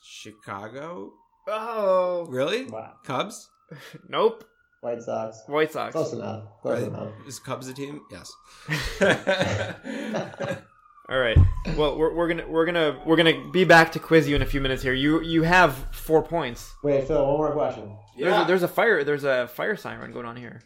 Chicago? 0.00 1.12
Oh, 1.48 2.26
Really? 2.28 2.66
Wow. 2.66 2.94
Cubs? 3.04 3.50
nope. 4.08 4.44
White 4.80 5.02
Sox. 5.02 5.42
White 5.48 5.72
Sox. 5.72 5.92
Close 5.92 6.12
enough. 6.12 6.44
Close 6.62 6.78
Right. 6.82 6.88
enough. 6.88 7.12
Is 7.26 7.40
Cubs 7.40 7.66
a 7.66 7.74
team? 7.74 8.02
Yes. 8.12 8.32
All 11.08 11.18
right. 11.18 11.38
Well, 11.76 11.96
we're, 11.96 12.12
we're 12.14 12.26
gonna 12.28 12.46
we're 12.48 12.66
gonna 12.66 13.00
we're 13.06 13.16
gonna 13.16 13.48
be 13.52 13.64
back 13.64 13.92
to 13.92 14.00
quiz 14.00 14.28
you 14.28 14.34
in 14.34 14.42
a 14.42 14.46
few 14.46 14.60
minutes 14.60 14.82
here. 14.82 14.92
You 14.92 15.20
you 15.22 15.42
have 15.44 15.74
four 15.92 16.22
points. 16.22 16.74
Wait, 16.82 17.06
Phil, 17.06 17.24
one 17.24 17.36
more 17.36 17.52
question. 17.52 17.96
There's 18.18 18.42
a, 18.42 18.44
there's 18.46 18.62
a 18.64 18.68
fire 18.68 19.04
there's 19.04 19.22
a 19.24 19.46
fire 19.46 19.76
siren 19.76 20.10
going 20.12 20.26
on 20.26 20.36
here. 20.36 20.60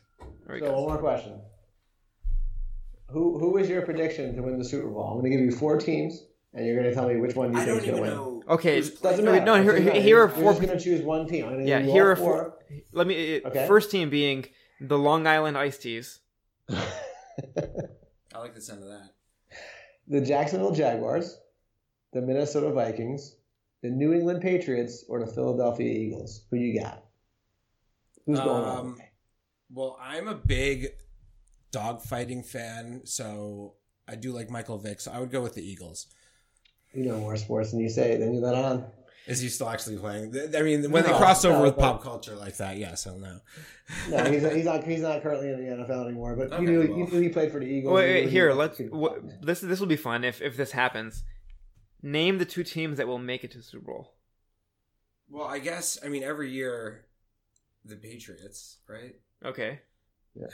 There 0.46 0.54
we 0.54 0.60
Phil, 0.60 0.72
one 0.72 0.84
more 0.94 0.98
question. 0.98 1.40
Who 3.08 3.38
who 3.38 3.58
is 3.58 3.68
your 3.68 3.82
prediction 3.82 4.34
to 4.36 4.42
win 4.42 4.58
the 4.58 4.64
Super 4.64 4.88
Bowl? 4.88 5.04
I'm 5.08 5.20
going 5.20 5.30
to 5.30 5.36
give 5.36 5.40
you 5.44 5.50
four 5.52 5.76
teams, 5.78 6.22
and 6.54 6.64
you're 6.64 6.76
going 6.76 6.88
to 6.88 6.94
tell 6.94 7.08
me 7.08 7.16
which 7.16 7.34
one 7.34 7.52
you 7.52 7.58
I 7.58 7.64
think 7.64 7.78
don't 7.80 7.84
is 7.84 7.90
gonna 7.90 8.02
win. 8.02 8.10
know. 8.10 8.42
Okay, 8.48 8.80
Doesn't 8.80 9.24
No, 9.24 9.32
matter. 9.32 9.44
no, 9.44 9.62
here- 9.62 9.78
Doesn't 9.78 10.02
here 10.02 10.16
are 10.16 10.20
You're 10.20 10.28
four- 10.28 10.52
just 10.52 10.62
going 10.62 10.78
to 10.78 10.82
choose 10.82 11.02
one 11.02 11.26
team. 11.28 11.44
I'm 11.44 11.52
going 11.52 11.64
to 11.64 11.68
Yeah, 11.68 11.78
give 11.78 11.86
you 11.88 11.92
here 11.92 12.04
all 12.06 12.10
are 12.12 12.16
four. 12.16 12.58
Let 12.92 13.06
me. 13.06 13.42
uh, 13.42 13.48
Okay. 13.48 13.66
First 13.66 13.90
team 13.90 14.10
being 14.10 14.46
the 14.80 14.96
Long 14.98 15.26
Island 15.26 15.58
Iced 15.58 15.82
Teas. 15.82 16.20
I 16.70 18.38
like 18.38 18.54
the 18.54 18.60
sound 18.60 18.82
of 18.84 18.88
that. 18.88 19.10
The 20.10 20.20
Jacksonville 20.20 20.72
Jaguars, 20.72 21.38
the 22.12 22.20
Minnesota 22.20 22.70
Vikings, 22.72 23.36
the 23.82 23.88
New 23.88 24.12
England 24.12 24.42
Patriots, 24.42 25.04
or 25.08 25.20
the 25.20 25.32
Philadelphia 25.32 25.90
Eagles. 25.90 26.44
Who 26.50 26.56
you 26.56 26.78
got? 26.78 27.04
Who's 28.26 28.40
going 28.40 28.64
on? 28.64 28.78
Um, 28.78 29.00
Well, 29.72 29.96
I'm 30.02 30.28
a 30.28 30.34
big 30.34 30.88
dogfighting 31.72 32.44
fan, 32.44 33.02
so 33.04 33.74
I 34.08 34.16
do 34.16 34.32
like 34.32 34.50
Michael 34.50 34.78
Vick. 34.78 35.00
So 35.00 35.12
I 35.12 35.20
would 35.20 35.30
go 35.30 35.40
with 35.40 35.54
the 35.54 35.62
Eagles. 35.62 36.08
You 36.92 37.04
know 37.04 37.20
more 37.20 37.36
sports 37.36 37.70
than 37.70 37.78
you 37.78 37.88
say. 37.88 38.16
Then 38.16 38.34
you 38.34 38.40
let 38.40 38.56
on. 38.56 38.84
Is 39.26 39.40
he 39.40 39.48
still 39.48 39.68
actually 39.68 39.98
playing? 39.98 40.34
I 40.56 40.62
mean, 40.62 40.90
when 40.90 41.04
they 41.04 41.10
cross 41.12 41.44
over 41.44 41.58
no, 41.58 41.62
with 41.64 41.76
pop 41.76 42.02
culture 42.02 42.34
like 42.34 42.56
that, 42.56 42.78
yes, 42.78 43.06
I'll 43.06 43.18
know. 43.18 43.38
No, 44.08 44.24
he's, 44.24 44.42
he's 44.52 44.64
not. 44.64 44.84
He's 44.84 45.00
not 45.02 45.22
currently 45.22 45.50
in 45.50 45.64
the 45.64 45.84
NFL 45.84 46.06
anymore. 46.06 46.34
But 46.36 46.52
Okay, 46.52 46.62
you, 46.62 46.68
knew, 46.70 46.78
well. 46.88 46.98
you 46.98 47.06
knew 47.06 47.20
he 47.20 47.28
played 47.28 47.52
for 47.52 47.60
the 47.60 47.66
Eagles. 47.66 47.92
Wait, 47.94 48.24
wait, 48.24 48.30
here. 48.30 48.52
Let's. 48.52 48.78
super 48.78 48.96
Wh- 48.96 49.44
this 49.44 49.60
this 49.60 49.78
will 49.78 49.86
be 49.86 49.96
fun 49.96 50.24
if 50.24 50.40
if 50.40 50.56
this 50.56 50.72
happens. 50.72 51.22
Name 52.02 52.38
the 52.38 52.44
two 52.46 52.64
teams 52.64 52.96
that 52.96 53.06
will 53.06 53.18
make 53.18 53.44
it 53.44 53.50
to 53.52 53.58
the 53.58 53.64
Super 53.64 53.84
Bowl. 53.84 54.14
Well, 55.28 55.46
I 55.46 55.58
guess 55.58 55.98
I 56.04 56.08
mean 56.08 56.22
every 56.22 56.50
year, 56.50 57.04
the 57.84 57.96
Patriots, 57.96 58.78
right, 58.88 59.16
Okay. 59.44 59.80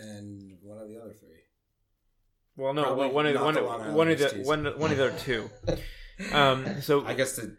and 0.00 0.58
one 0.60 0.78
of 0.78 0.88
the 0.88 1.00
other 1.00 1.12
three. 1.12 1.44
Well, 2.56 2.74
no, 2.74 2.82
Probably 2.82 3.08
one 3.10 3.26
of 3.26 3.34
not 3.34 3.44
one 3.44 3.54
the 3.54 3.60
of 3.64 3.94
one 3.94 4.08
of 4.10 4.18
the 4.18 4.42
one 4.44 4.64
one 4.78 4.90
of 4.90 4.96
the 4.98 5.06
other 5.08 5.18
two. 5.18 5.50
Um. 6.32 6.80
So 6.80 7.04
I 7.04 7.12
guess 7.12 7.36
the 7.36 7.58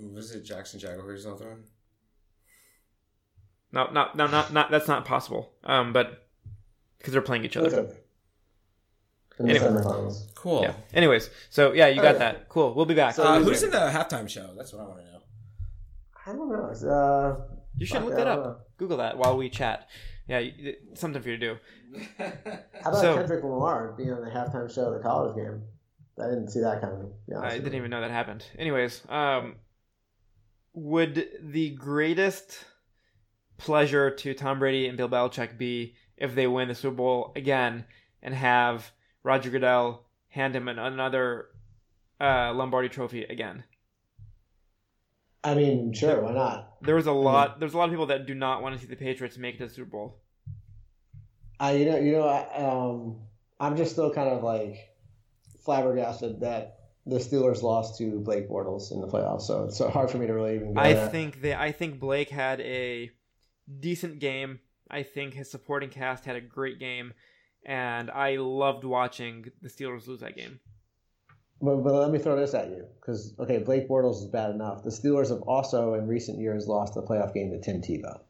was 0.00 0.34
it 0.34 0.42
Jackson 0.42 0.78
Jaguars 0.80 1.26
out 1.26 1.38
there? 1.38 1.58
not 3.72 3.92
not 3.92 4.16
not 4.16 4.30
not 4.30 4.52
not 4.52 4.70
that's 4.70 4.88
not 4.88 5.04
possible. 5.04 5.52
Um. 5.64 5.92
But 5.92 6.26
because 6.98 7.12
they're 7.12 7.22
playing 7.22 7.44
each 7.44 7.56
other. 7.56 7.68
Okay. 7.68 7.92
In 9.40 9.46
the 9.46 9.54
Anyway. 9.56 9.66
semifinals. 9.66 10.32
Cool. 10.36 10.62
Yeah. 10.62 10.74
Anyways, 10.94 11.28
so 11.50 11.72
yeah, 11.72 11.88
you 11.88 11.96
got 11.96 12.14
Okay. 12.14 12.18
that. 12.20 12.48
Cool. 12.48 12.72
We'll 12.72 12.86
be 12.86 12.94
back. 12.94 13.14
So- 13.16 13.24
Uh, 13.24 13.38
Who's 13.40 13.48
who's 13.48 13.62
in 13.64 13.70
the 13.72 13.78
halftime 13.78 14.28
show? 14.28 14.54
That's 14.56 14.72
what 14.72 14.82
I 14.82 14.86
want 14.86 15.00
to 15.00 15.04
know. 15.06 15.18
I 16.24 16.32
don't 16.32 16.48
know. 16.48 16.88
Uh, 16.90 17.56
you 17.76 17.84
should 17.84 18.02
look 18.04 18.14
that 18.14 18.28
up. 18.28 18.44
know. 18.44 18.56
Google 18.76 18.98
that 18.98 19.18
while 19.18 19.36
we 19.36 19.50
chat. 19.50 19.88
Yeah, 20.28 20.38
you- 20.38 20.76
something 20.94 21.20
for 21.20 21.30
you 21.30 21.36
to 21.36 21.54
do. 21.54 21.58
How 22.18 22.90
about 22.90 23.00
So- 23.00 23.16
Kendrick 23.16 23.42
Lamar 23.42 23.92
being 23.96 24.12
on 24.12 24.20
the 24.24 24.30
halftime 24.30 24.72
show 24.72 24.86
of 24.86 24.94
the 24.94 25.00
college 25.00 25.34
game? 25.34 25.64
I 26.16 26.26
didn't 26.28 26.48
see 26.50 26.60
that 26.60 26.80
coming. 26.80 27.12
to 27.30 27.38
I 27.38 27.58
didn't 27.58 27.74
even 27.74 27.90
know 27.90 28.00
that 28.02 28.12
happened. 28.12 28.44
Anyways, 28.56 29.02
um, 29.08 29.56
would 30.74 31.28
the 31.40 31.70
greatest 31.70 32.64
pleasure 33.56 34.10
to 34.10 34.34
Tom 34.34 34.58
Brady 34.58 34.88
and 34.88 34.98
Bill 34.98 35.08
Belichick 35.08 35.56
be 35.56 35.94
if 36.16 36.34
they 36.34 36.46
win 36.46 36.68
the 36.68 36.74
Super 36.74 36.96
Bowl 36.96 37.32
again 37.36 37.84
and 38.22 38.34
have 38.34 38.92
Roger 39.22 39.50
Goodell 39.50 40.04
hand 40.28 40.54
him 40.54 40.68
an, 40.68 40.78
another 40.78 41.46
uh, 42.20 42.52
Lombardi 42.52 42.88
Trophy 42.88 43.24
again? 43.24 43.64
I 45.44 45.54
mean, 45.54 45.92
sure, 45.92 46.22
why 46.22 46.32
not? 46.32 46.76
There 46.82 46.94
was 46.96 47.06
a 47.06 47.12
lot. 47.12 47.60
There's 47.60 47.74
a 47.74 47.78
lot 47.78 47.84
of 47.84 47.90
people 47.90 48.06
that 48.06 48.26
do 48.26 48.34
not 48.34 48.62
want 48.62 48.74
to 48.74 48.80
see 48.80 48.86
the 48.86 48.96
Patriots 48.96 49.36
make 49.36 49.56
it 49.56 49.58
to 49.58 49.66
the 49.66 49.74
Super 49.74 49.90
Bowl. 49.90 50.20
I, 51.60 51.72
you 51.72 51.84
know, 51.84 51.98
you 51.98 52.12
know, 52.12 52.26
I, 52.26 52.64
um, 52.64 53.18
I'm 53.60 53.76
just 53.76 53.92
still 53.92 54.12
kind 54.12 54.30
of 54.30 54.42
like 54.42 54.94
flabbergasted 55.64 56.40
that 56.40 56.83
the 57.06 57.16
Steelers 57.16 57.62
lost 57.62 57.98
to 57.98 58.20
Blake 58.20 58.48
Bortles 58.48 58.90
in 58.92 59.00
the 59.00 59.06
playoffs. 59.06 59.42
So 59.42 59.64
it's 59.64 59.76
so 59.76 59.88
hard 59.88 60.10
for 60.10 60.18
me 60.18 60.26
to 60.26 60.32
really 60.32 60.56
even. 60.56 60.74
Go 60.74 60.80
I 60.80 60.94
there. 60.94 61.08
think 61.08 61.40
they. 61.40 61.54
I 61.54 61.72
think 61.72 62.00
Blake 62.00 62.30
had 62.30 62.60
a 62.60 63.10
decent 63.80 64.18
game. 64.18 64.60
I 64.90 65.02
think 65.02 65.34
his 65.34 65.50
supporting 65.50 65.90
cast 65.90 66.24
had 66.24 66.36
a 66.36 66.40
great 66.40 66.78
game, 66.78 67.12
and 67.64 68.10
I 68.10 68.36
loved 68.36 68.84
watching 68.84 69.46
the 69.60 69.68
Steelers 69.68 70.06
lose 70.06 70.20
that 70.20 70.36
game. 70.36 70.60
But, 71.60 71.76
but 71.76 71.94
let 71.94 72.10
me 72.10 72.18
throw 72.18 72.36
this 72.36 72.52
at 72.54 72.68
you 72.68 72.84
because 73.00 73.34
okay, 73.38 73.58
Blake 73.58 73.88
Bortles 73.88 74.16
is 74.16 74.26
bad 74.26 74.50
enough. 74.50 74.82
The 74.82 74.90
Steelers 74.90 75.30
have 75.30 75.42
also 75.42 75.94
in 75.94 76.06
recent 76.06 76.38
years 76.38 76.66
lost 76.66 76.94
the 76.94 77.02
playoff 77.02 77.32
game 77.34 77.50
to 77.50 77.60
Tim 77.60 77.80
Tebow. 77.80 78.20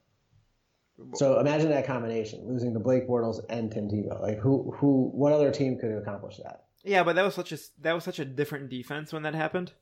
So 1.14 1.41
imagine 1.41 1.70
that 1.70 1.87
combination, 1.87 2.47
losing 2.47 2.72
to 2.75 2.79
Blake 2.79 3.09
Bortles 3.09 3.41
and 3.49 3.70
Tim 3.70 3.89
Tebow. 3.89 4.20
Like 4.20 4.39
who 4.39 4.72
who 4.77 5.11
what 5.12 5.33
other 5.33 5.51
team 5.51 5.79
could 5.79 5.91
accomplish 5.91 6.37
that? 6.39 6.64
Yeah, 6.85 7.03
but 7.03 7.16
that 7.16 7.24
was 7.24 7.35
such 7.35 7.53
a 7.53 7.59
that 7.80 7.93
was 7.95 8.05
such 8.05 8.18
a 8.18 8.24
different 8.24 8.68
defense 8.68 9.12
when 9.12 9.22
that 9.22 9.35
happened. 9.35 9.72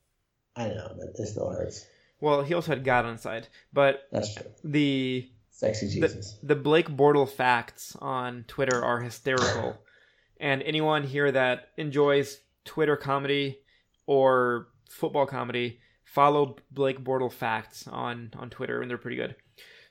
I 0.56 0.68
know, 0.68 0.94
but 0.96 1.20
it 1.20 1.26
still 1.26 1.50
hurts. 1.50 1.86
Well, 2.20 2.42
he 2.42 2.54
also 2.54 2.72
had 2.72 2.84
God 2.84 3.04
on 3.04 3.12
his 3.12 3.22
side, 3.22 3.48
but 3.72 4.02
That's 4.12 4.34
true. 4.34 4.46
the 4.62 5.28
Sexy 5.50 5.88
Jesus. 5.88 6.38
the 6.42 6.54
Blake 6.54 6.88
Bortle 6.88 7.28
facts 7.28 7.96
on 8.00 8.44
Twitter 8.48 8.84
are 8.84 9.00
hysterical, 9.00 9.76
and 10.40 10.62
anyone 10.62 11.02
here 11.02 11.32
that 11.32 11.68
enjoys 11.76 12.38
Twitter 12.64 12.96
comedy 12.96 13.58
or 14.06 14.68
football 14.88 15.26
comedy, 15.26 15.80
follow 16.04 16.56
Blake 16.70 17.02
Bortle 17.02 17.32
facts 17.32 17.88
on 17.88 18.30
on 18.36 18.50
Twitter, 18.50 18.80
and 18.80 18.88
they're 18.90 18.98
pretty 18.98 19.16
good. 19.16 19.34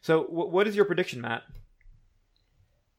So, 0.01 0.23
wh- 0.23 0.51
what 0.51 0.67
is 0.67 0.75
your 0.75 0.85
prediction, 0.85 1.19
Matt? 1.21 1.43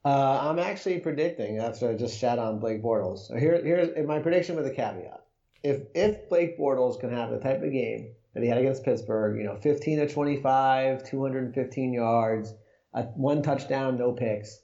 Uh, 0.05 0.49
I'm 0.49 0.59
actually 0.59 0.99
predicting 0.99 1.59
after 1.59 1.89
I 1.89 1.93
just 1.93 2.17
shat 2.17 2.37
on 2.37 2.59
Blake 2.59 2.83
Bortles. 2.83 3.27
So 3.27 3.35
here, 3.37 3.61
here's 3.63 4.05
my 4.05 4.19
prediction 4.19 4.55
with 4.55 4.65
a 4.65 4.71
caveat. 4.71 5.21
If 5.63 5.81
if 5.95 6.27
Blake 6.27 6.59
Bortles 6.59 6.99
can 6.99 7.09
have 7.11 7.29
the 7.29 7.39
type 7.39 7.63
of 7.63 7.71
game 7.71 8.13
that 8.33 8.43
he 8.43 8.49
had 8.49 8.57
against 8.57 8.83
Pittsburgh, 8.83 9.37
you 9.37 9.45
know, 9.45 9.55
15 9.55 9.99
to 9.99 10.07
25, 10.07 11.03
215 11.03 11.93
yards, 11.93 12.53
a, 12.93 13.03
one 13.03 13.41
touchdown, 13.41 13.97
no 13.97 14.11
picks. 14.11 14.59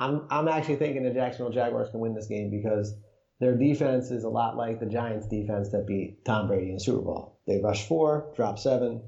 I'm 0.00 0.26
I'm 0.30 0.48
actually 0.48 0.76
thinking 0.76 1.02
the 1.02 1.10
Jacksonville 1.10 1.52
Jaguars 1.52 1.90
can 1.90 2.00
win 2.00 2.14
this 2.14 2.26
game 2.26 2.50
because 2.50 2.94
their 3.40 3.54
defense 3.54 4.10
is 4.10 4.24
a 4.24 4.28
lot 4.30 4.56
like 4.56 4.80
the 4.80 4.86
Giants' 4.86 5.26
defense 5.26 5.68
that 5.70 5.86
beat 5.86 6.24
Tom 6.24 6.48
Brady 6.48 6.70
in 6.70 6.80
Super 6.80 7.02
Bowl. 7.02 7.38
They 7.46 7.60
rush 7.60 7.86
four, 7.86 8.32
drop 8.34 8.58
seven. 8.58 9.02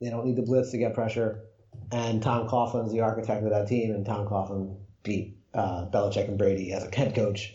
They 0.00 0.10
don't 0.10 0.24
need 0.24 0.36
the 0.36 0.42
blitz 0.42 0.70
to 0.70 0.78
get 0.78 0.94
pressure. 0.94 1.47
And 1.92 2.22
Tom 2.22 2.48
Coughlin's 2.48 2.92
the 2.92 3.00
architect 3.00 3.44
of 3.44 3.50
that 3.50 3.68
team, 3.68 3.94
and 3.94 4.04
Tom 4.04 4.26
Coughlin 4.26 4.76
beat 5.02 5.38
uh, 5.54 5.86
Belichick 5.86 6.28
and 6.28 6.38
Brady 6.38 6.72
as 6.72 6.84
a 6.84 6.94
head 6.94 7.14
coach 7.14 7.54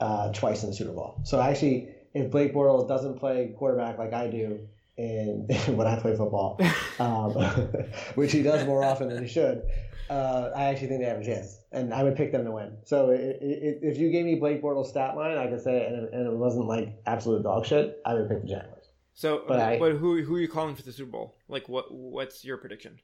uh, 0.00 0.32
twice 0.32 0.62
in 0.62 0.70
the 0.70 0.76
Super 0.76 0.92
Bowl. 0.92 1.20
So 1.24 1.40
actually, 1.40 1.88
if 2.14 2.30
Blake 2.30 2.54
Bortles 2.54 2.88
doesn't 2.88 3.18
play 3.18 3.54
quarterback 3.56 3.98
like 3.98 4.12
I 4.12 4.28
do 4.28 4.60
in 4.96 5.46
when 5.68 5.86
I 5.86 5.98
play 5.98 6.16
football, 6.16 6.60
um, 6.98 7.32
which 8.14 8.32
he 8.32 8.42
does 8.42 8.66
more 8.66 8.84
often 8.84 9.08
than 9.08 9.22
he 9.22 9.28
should, 9.28 9.62
uh, 10.10 10.50
I 10.54 10.64
actually 10.64 10.88
think 10.88 11.00
they 11.00 11.06
have 11.06 11.20
a 11.20 11.24
chance, 11.24 11.58
and 11.72 11.94
I 11.94 12.02
would 12.02 12.16
pick 12.16 12.32
them 12.32 12.44
to 12.44 12.52
win. 12.52 12.76
So 12.84 13.10
i 13.10 13.14
i 13.14 13.18
if 13.40 13.98
you 13.98 14.10
gave 14.10 14.24
me 14.24 14.36
Blake 14.36 14.62
Bortles' 14.62 14.88
stat 14.88 15.16
line, 15.16 15.38
I 15.38 15.46
could 15.46 15.62
say, 15.62 15.86
and, 15.86 15.96
it, 15.96 16.12
and 16.12 16.26
it 16.26 16.36
wasn't 16.36 16.66
like 16.66 17.00
absolute 17.06 17.42
dog 17.42 17.66
shit, 17.66 18.00
I 18.04 18.14
would 18.14 18.28
pick 18.28 18.42
the 18.42 18.48
Jaguars. 18.48 18.86
So, 19.14 19.44
But 19.46 19.78
but, 19.78 19.92
who 19.92 20.22
who 20.22 20.36
are 20.36 20.40
you 20.40 20.48
calling 20.48 20.74
for 20.74 20.82
the 20.82 20.92
Super 20.92 21.10
Bowl? 21.10 21.36
Like, 21.48 21.68
what 21.68 21.92
what's 21.92 22.44
your 22.44 22.56
prediction? 22.56 22.98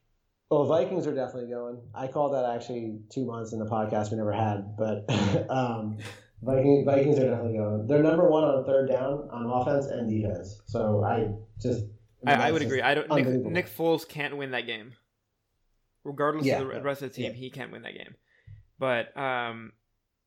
Well, 0.50 0.64
Vikings 0.64 1.06
are 1.06 1.14
definitely 1.14 1.50
going. 1.50 1.78
I 1.94 2.06
called 2.06 2.32
that 2.32 2.44
actually 2.54 3.00
two 3.10 3.26
months 3.26 3.52
in 3.52 3.58
the 3.58 3.66
podcast 3.66 4.10
we 4.10 4.16
never 4.16 4.32
had, 4.32 4.76
but 4.78 5.04
um, 5.50 5.98
Vikings, 6.42 6.84
Vikings 6.86 7.18
are 7.18 7.28
definitely 7.28 7.58
going. 7.58 7.86
They're 7.86 8.02
number 8.02 8.28
one 8.30 8.44
on 8.44 8.64
third 8.64 8.88
down 8.88 9.28
on 9.30 9.44
offense 9.46 9.86
and 9.86 10.08
defense. 10.08 10.62
So 10.64 11.04
I 11.04 11.28
just 11.60 11.84
I, 12.26 12.48
I 12.48 12.52
would 12.52 12.62
agree. 12.62 12.80
I 12.80 12.94
don't. 12.94 13.10
Nick. 13.10 13.26
Nick 13.26 13.66
Foles 13.76 14.08
can't 14.08 14.38
win 14.38 14.52
that 14.52 14.66
game, 14.66 14.92
regardless 16.04 16.46
Yeah. 16.46 16.62
of 16.62 16.68
the 16.68 16.80
rest 16.82 17.02
of 17.02 17.10
the 17.10 17.14
team. 17.14 17.32
Yeah. 17.32 17.36
He 17.38 17.50
can't 17.50 17.70
win 17.70 17.82
that 17.82 17.94
game. 17.94 18.14
But 18.78 19.14
um, 19.18 19.72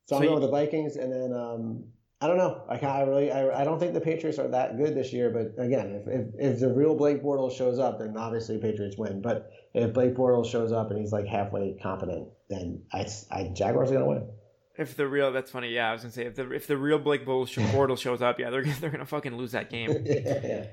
So 0.06 0.16
I'm 0.16 0.22
going 0.22 0.34
you- 0.34 0.40
with 0.40 0.42
the 0.44 0.50
Vikings, 0.50 0.94
and 0.96 1.12
then 1.12 1.32
um, 1.32 1.84
I 2.22 2.28
don't 2.28 2.36
know. 2.36 2.62
I 2.68 2.76
can't. 2.76 2.92
I 2.92 3.02
really. 3.02 3.32
I, 3.32 3.62
I 3.62 3.64
don't 3.64 3.80
think 3.80 3.94
the 3.94 4.00
Patriots 4.00 4.38
are 4.38 4.46
that 4.46 4.76
good 4.76 4.94
this 4.94 5.12
year. 5.12 5.28
But 5.28 5.60
again, 5.60 5.90
if, 5.90 6.06
if 6.06 6.52
if 6.54 6.60
the 6.60 6.72
real 6.72 6.94
Blake 6.94 7.20
Bortles 7.20 7.56
shows 7.56 7.80
up, 7.80 7.98
then 7.98 8.16
obviously 8.16 8.58
Patriots 8.58 8.96
win. 8.96 9.20
But 9.20 9.50
if 9.74 9.92
Blake 9.92 10.14
Bortles 10.14 10.48
shows 10.48 10.70
up 10.70 10.92
and 10.92 11.00
he's 11.00 11.10
like 11.10 11.26
halfway 11.26 11.76
competent, 11.82 12.28
then 12.48 12.84
I, 12.92 13.08
I 13.32 13.50
Jaguars 13.52 13.90
are 13.90 13.94
gonna 13.94 14.06
win. 14.06 14.28
if 14.76 14.96
the 14.96 15.08
real, 15.08 15.32
that's 15.32 15.50
funny. 15.50 15.70
Yeah, 15.70 15.88
I 15.88 15.92
was 15.92 16.02
gonna 16.02 16.12
say 16.12 16.26
if 16.26 16.36
the 16.36 16.48
if 16.52 16.68
the 16.68 16.76
real 16.76 17.00
Blake 17.00 17.26
Bortles, 17.26 17.52
Bortles 17.72 17.98
shows 17.98 18.22
up, 18.22 18.38
yeah, 18.38 18.50
they're 18.50 18.64
they're 18.80 18.90
gonna 18.90 19.04
fucking 19.04 19.36
lose 19.36 19.50
that 19.50 19.68
game. 19.68 19.90
yeah. 20.06 20.66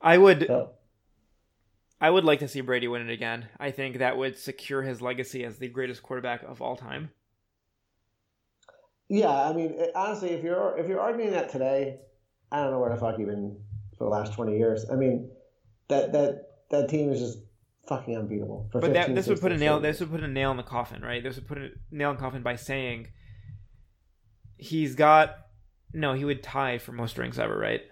I 0.00 0.16
would 0.16 0.46
So, 0.46 0.70
I 2.00 2.08
would 2.08 2.24
like 2.24 2.38
to 2.38 2.48
see 2.48 2.62
Brady 2.62 2.88
win 2.88 3.02
it 3.02 3.12
again. 3.12 3.48
I 3.60 3.70
think 3.70 3.98
that 3.98 4.16
would 4.16 4.38
secure 4.38 4.80
his 4.80 5.02
legacy 5.02 5.44
as 5.44 5.58
the 5.58 5.68
greatest 5.68 6.02
quarterback 6.02 6.42
of 6.42 6.62
all 6.62 6.76
time. 6.76 7.10
Yeah. 9.20 9.48
I 9.48 9.52
mean, 9.52 9.70
it- 9.82 9.92
honestly, 9.94 10.30
if 10.30 10.42
you're 10.44 10.76
if 10.78 10.86
you're 10.88 11.00
arguing 11.00 11.30
that 11.32 11.48
today, 11.50 12.00
I 12.52 12.56
don't 12.62 12.70
know 12.72 12.80
where 12.80 12.90
the 12.94 13.00
fuck 13.00 13.18
you've 13.18 13.28
been 13.28 13.56
for 13.98 14.04
the 14.04 14.10
last 14.10 14.32
twenty 14.34 14.56
years. 14.58 14.86
I 14.90 14.96
mean, 14.96 15.30
that 15.88 16.12
that 16.12 16.30
that 16.70 16.88
team 16.88 17.12
is 17.12 17.20
just 17.20 17.38
fucking 17.88 18.16
unbeatable. 18.16 18.68
For 18.72 18.80
But 18.80 18.92
that 18.94 19.14
this 19.14 19.26
would 19.28 19.40
put 19.40 19.52
a 19.52 19.56
nail. 19.56 19.78
straight 19.78 19.88
This 19.90 20.00
would 20.00 20.10
put 20.10 20.22
a 20.22 20.28
nail 20.28 20.50
in 20.50 20.56
the 20.56 20.62
coffin, 20.76 21.02
right? 21.02 21.22
This 21.22 21.36
would 21.36 21.46
put 21.46 21.58
a 21.58 21.68
nail 21.90 22.10
in 22.10 22.16
the 22.16 22.22
coffin 22.22 22.42
by 22.42 22.56
saying 22.56 23.08
he's 24.56 24.94
got. 24.94 25.36
No, 25.92 26.12
he 26.14 26.24
would 26.24 26.42
tie 26.42 26.78
for 26.78 26.92
most 26.92 27.16
rings 27.18 27.38
ever, 27.38 27.56
right? 27.56 27.82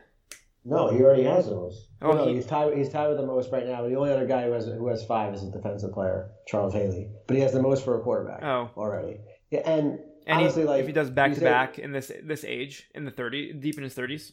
No, 0.65 0.89
he 0.91 1.03
already 1.03 1.25
has 1.25 1.47
the 1.49 1.55
most. 1.57 1.89
Oh, 2.01 2.13
no, 2.13 2.27
he- 2.29 2.35
he's 2.35 2.47
tied. 2.47 2.77
He's 2.77 2.89
tied 2.89 3.09
with 3.09 3.17
the 3.19 3.27
most 3.27 3.51
right 3.53 3.67
now. 3.67 3.83
The 3.87 3.95
only 3.97 4.13
other 4.13 4.27
guy 4.27 4.45
who 4.47 4.53
has 4.53 4.67
who 4.67 4.89
has 4.89 5.05
five 5.05 5.35
is 5.35 5.43
a 5.45 5.51
defensive 5.51 5.93
player, 5.93 6.31
Charles 6.47 6.73
Haley. 6.73 7.11
But 7.27 7.37
he 7.37 7.43
has 7.43 7.53
the 7.53 7.63
most 7.63 7.85
for 7.85 7.99
a 7.99 8.03
quarterback 8.03 8.43
Oh, 8.43 8.71
already. 8.77 9.19
Yeah, 9.51 9.61
and, 9.69 9.99
and 10.27 10.41
honestly, 10.41 10.63
he, 10.63 10.69
like 10.69 10.81
if 10.81 10.87
he 10.87 10.93
does 10.93 11.11
back 11.11 11.35
to 11.35 11.41
back 11.41 11.79
in 11.79 11.93
this 11.93 12.11
this 12.23 12.45
age, 12.45 12.89
in 12.95 13.05
the 13.05 13.11
thirty, 13.11 13.53
deep 13.53 13.77
in 13.77 13.85
his 13.85 13.95
thirties, 13.95 14.33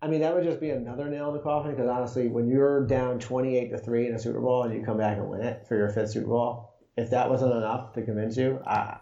I 0.00 0.08
mean, 0.08 0.20
that 0.20 0.34
would 0.34 0.44
just 0.44 0.60
be 0.60 0.70
another 0.70 1.08
nail 1.08 1.28
in 1.28 1.34
the 1.34 1.40
coffin. 1.42 1.70
Because 1.72 1.88
honestly, 1.88 2.28
when 2.28 2.48
you're 2.48 2.86
down 2.86 3.18
twenty-eight 3.18 3.70
to 3.70 3.78
three 3.78 4.06
in 4.06 4.14
a 4.14 4.18
Super 4.18 4.40
Bowl 4.40 4.64
and 4.64 4.74
you 4.74 4.84
come 4.84 4.98
back 4.98 5.18
and 5.18 5.28
win 5.28 5.42
it 5.42 5.66
for 5.66 5.76
your 5.76 5.88
fifth 5.90 6.10
Super 6.10 6.28
Bowl, 6.28 6.74
if 6.96 7.10
that 7.10 7.30
wasn't 7.30 7.52
enough 7.52 7.92
to 7.94 8.02
convince 8.02 8.36
you, 8.36 8.60
I 8.66 8.98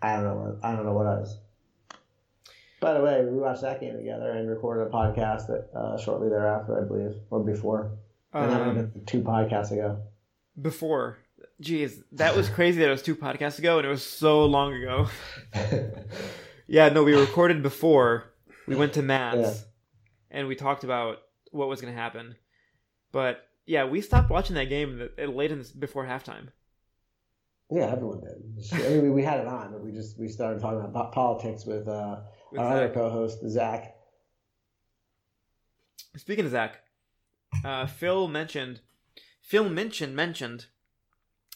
I 0.00 0.16
don't 0.16 0.24
know. 0.24 0.34
What, 0.34 0.64
I 0.64 0.76
don't 0.76 0.84
know 0.84 0.92
what 0.92 1.22
is. 1.22 1.38
By 2.80 2.94
the 2.94 3.00
way, 3.00 3.24
we 3.24 3.38
watched 3.38 3.62
that 3.62 3.80
game 3.80 3.96
together 3.96 4.32
and 4.32 4.50
recorded 4.50 4.88
a 4.88 4.90
podcast 4.90 5.46
that 5.46 5.70
uh, 5.72 5.96
shortly 5.96 6.28
thereafter, 6.28 6.82
I 6.82 6.88
believe, 6.88 7.14
or 7.30 7.44
before. 7.44 7.92
And 8.34 8.50
that 8.50 8.58
would 8.58 8.76
have 8.76 8.86
um, 8.86 8.90
been 8.90 9.04
two 9.04 9.20
podcasts 9.22 9.70
ago. 9.70 10.00
before. 10.60 11.18
Jeez, 11.62 12.02
that 12.12 12.36
was 12.36 12.48
crazy. 12.48 12.80
That 12.80 12.88
it 12.88 12.90
was 12.90 13.02
two 13.02 13.14
podcasts 13.16 13.58
ago, 13.58 13.78
and 13.78 13.86
it 13.86 13.90
was 13.90 14.04
so 14.04 14.44
long 14.44 14.74
ago. 14.74 15.08
Yeah, 16.72 16.88
no, 16.88 17.04
we 17.04 17.14
recorded 17.14 17.62
before. 17.62 18.32
We 18.66 18.76
went 18.76 18.94
to 18.94 19.02
Matt's, 19.02 19.36
Yeah. 19.36 20.38
and 20.38 20.48
we 20.48 20.54
talked 20.54 20.84
about 20.84 21.18
what 21.50 21.68
was 21.68 21.82
going 21.82 21.92
to 21.92 22.00
happen. 22.00 22.34
But 23.10 23.46
yeah, 23.66 23.84
we 23.84 24.00
stopped 24.00 24.30
watching 24.30 24.54
that 24.56 24.70
game 24.70 25.06
late 25.18 25.52
in 25.52 25.62
before 25.78 26.06
halftime. 26.06 26.48
Yeah, 27.70 27.92
everyone 27.92 28.20
did. 28.20 28.74
I 28.74 28.88
mean, 28.88 29.12
we, 29.12 29.22
had 29.22 29.40
it 29.40 29.46
on, 29.46 29.72
but 29.72 29.82
we 29.82 29.92
just 29.92 30.18
we 30.18 30.28
started 30.28 30.62
talking 30.62 30.80
about 30.80 31.12
politics 31.12 31.66
with, 31.66 31.86
uh, 31.88 32.20
with 32.50 32.60
our 32.62 32.72
other 32.76 32.88
co-host 32.88 33.46
Zach. 33.48 33.94
Speaking 36.16 36.46
of 36.46 36.52
Zach, 36.52 36.80
uh, 37.64 37.84
Phil 37.86 38.28
mentioned 38.28 38.80
Phil 39.42 39.68
mentioned 39.68 40.16
mentioned 40.16 40.66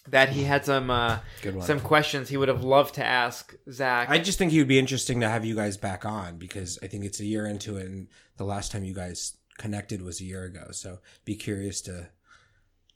that 0.08 0.30
he 0.30 0.44
had 0.44 0.64
some 0.64 0.90
uh, 0.90 1.18
Good 1.42 1.56
one. 1.56 1.66
some 1.66 1.80
questions 1.80 2.28
he 2.28 2.36
would 2.36 2.48
have 2.48 2.64
loved 2.64 2.94
to 2.96 3.04
ask 3.04 3.54
Zach. 3.70 4.08
I 4.08 4.18
just 4.18 4.38
think 4.38 4.52
it 4.52 4.58
would 4.58 4.68
be 4.68 4.78
interesting 4.78 5.20
to 5.20 5.28
have 5.28 5.44
you 5.44 5.54
guys 5.54 5.76
back 5.76 6.04
on 6.04 6.36
because 6.38 6.78
I 6.82 6.86
think 6.86 7.04
it's 7.04 7.20
a 7.20 7.24
year 7.24 7.46
into 7.46 7.76
it, 7.76 7.86
and 7.86 8.08
the 8.36 8.44
last 8.44 8.72
time 8.72 8.84
you 8.84 8.94
guys 8.94 9.36
connected 9.58 10.02
was 10.02 10.20
a 10.20 10.24
year 10.24 10.44
ago. 10.44 10.68
So 10.72 10.98
be 11.24 11.34
curious 11.34 11.80
to 11.82 12.08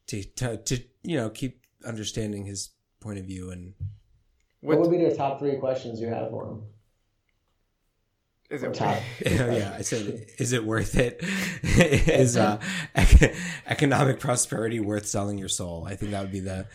to 0.09 0.23
to, 0.25 0.57
to 0.57 0.83
you 1.03 1.17
know 1.17 1.31
keep 1.31 1.65
understanding 1.87 2.45
his 2.45 2.71
point 3.01 3.19
of 3.19 3.25
view 3.25 3.51
and 3.51 3.75
What, 4.61 4.79
what, 4.79 4.91
would 4.91 4.99
be 4.99 5.05
the 5.05 5.17
top 5.17 5.39
three 5.39 5.57
questions 5.57 6.01
you 6.01 6.09
have 6.09 6.31
for 6.31 6.47
him? 6.49 6.63
Is 8.51 8.63
Or 8.65 8.71
it? 8.71 8.75
top? 8.75 9.01
yeah, 9.25 9.75
I 9.77 9.83
said, 9.83 10.27
is 10.39 10.53
it 10.53 10.65
worth 10.65 10.97
it? 10.97 11.21
is 11.63 12.37
uh, 12.37 12.61
economic 13.67 14.19
prosperity 14.19 14.81
worth 14.81 15.07
selling 15.07 15.39
your 15.39 15.49
soul? 15.49 15.87
I 15.89 15.97
think 15.97 16.11
that 16.11 16.23
would 16.23 16.33
be 16.33 16.41
the. 16.41 16.67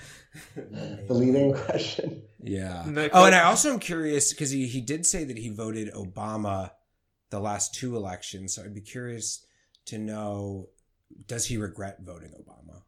The 0.55 1.13
leading 1.13 1.53
question. 1.53 2.23
Yeah. 2.43 2.83
No, 2.85 3.07
oh, 3.13 3.25
and 3.25 3.33
I 3.35 3.43
also 3.43 3.71
am 3.71 3.79
curious 3.79 4.33
because 4.33 4.51
he, 4.51 4.67
he 4.67 4.81
did 4.81 5.05
say 5.05 5.23
that 5.23 5.37
he 5.37 5.49
voted 5.49 5.93
Obama 5.93 6.71
the 7.29 7.39
last 7.39 7.73
two 7.73 7.95
elections. 7.95 8.53
So 8.53 8.63
I'd 8.63 8.73
be 8.73 8.81
curious 8.81 9.45
to 9.85 9.97
know 9.97 10.69
does 11.27 11.45
he 11.45 11.55
regret 11.55 11.99
voting 12.01 12.31
Obama? 12.31 12.81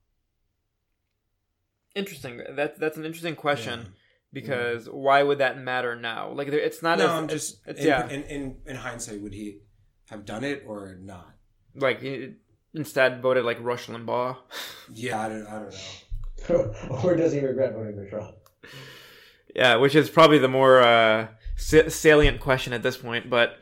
Interesting. 1.96 2.42
That 2.50 2.80
that's 2.80 2.98
an 2.98 3.06
interesting 3.06 3.36
question 3.36 3.94
because 4.34 4.88
why 4.90 5.24
would 5.24 5.40
that 5.40 5.58
matter 5.60 5.96
now? 5.96 6.32
Like 6.32 6.50
there, 6.50 6.60
it's 6.60 6.82
not. 6.82 6.98
No, 6.98 7.06
as, 7.06 7.12
I'm 7.12 7.28
just 7.28 7.60
it's, 7.66 7.80
in, 7.80 7.88
yeah. 7.88 8.08
in, 8.08 8.24
in 8.24 8.58
in 8.66 8.76
hindsight, 8.76 9.22
would 9.22 9.34
he 9.34 9.60
have 10.10 10.26
done 10.26 10.44
it 10.44 10.64
or 10.68 10.98
not? 11.02 11.38
like 11.80 12.04
instead 12.74 13.22
voted 13.22 13.46
like 13.46 13.58
Rush 13.62 13.88
Limbaugh. 13.88 14.38
Yeah, 14.94 15.22
I 15.22 15.30
don't, 15.30 15.48
I 15.48 15.60
don't 15.60 15.70
know. 16.50 16.76
or 17.04 17.16
does 17.16 17.34
he 17.34 17.40
regret 17.40 17.74
voting 17.74 17.96
for 17.96 18.10
Trump? 18.10 18.36
Yeah, 19.56 19.76
which 19.78 19.96
is 19.96 20.10
probably 20.10 20.38
the 20.38 20.48
more 20.48 20.82
uh, 20.82 21.28
salient 21.56 22.40
question 22.40 22.74
at 22.74 22.84
this 22.84 22.98
point. 22.98 23.30
But 23.30 23.58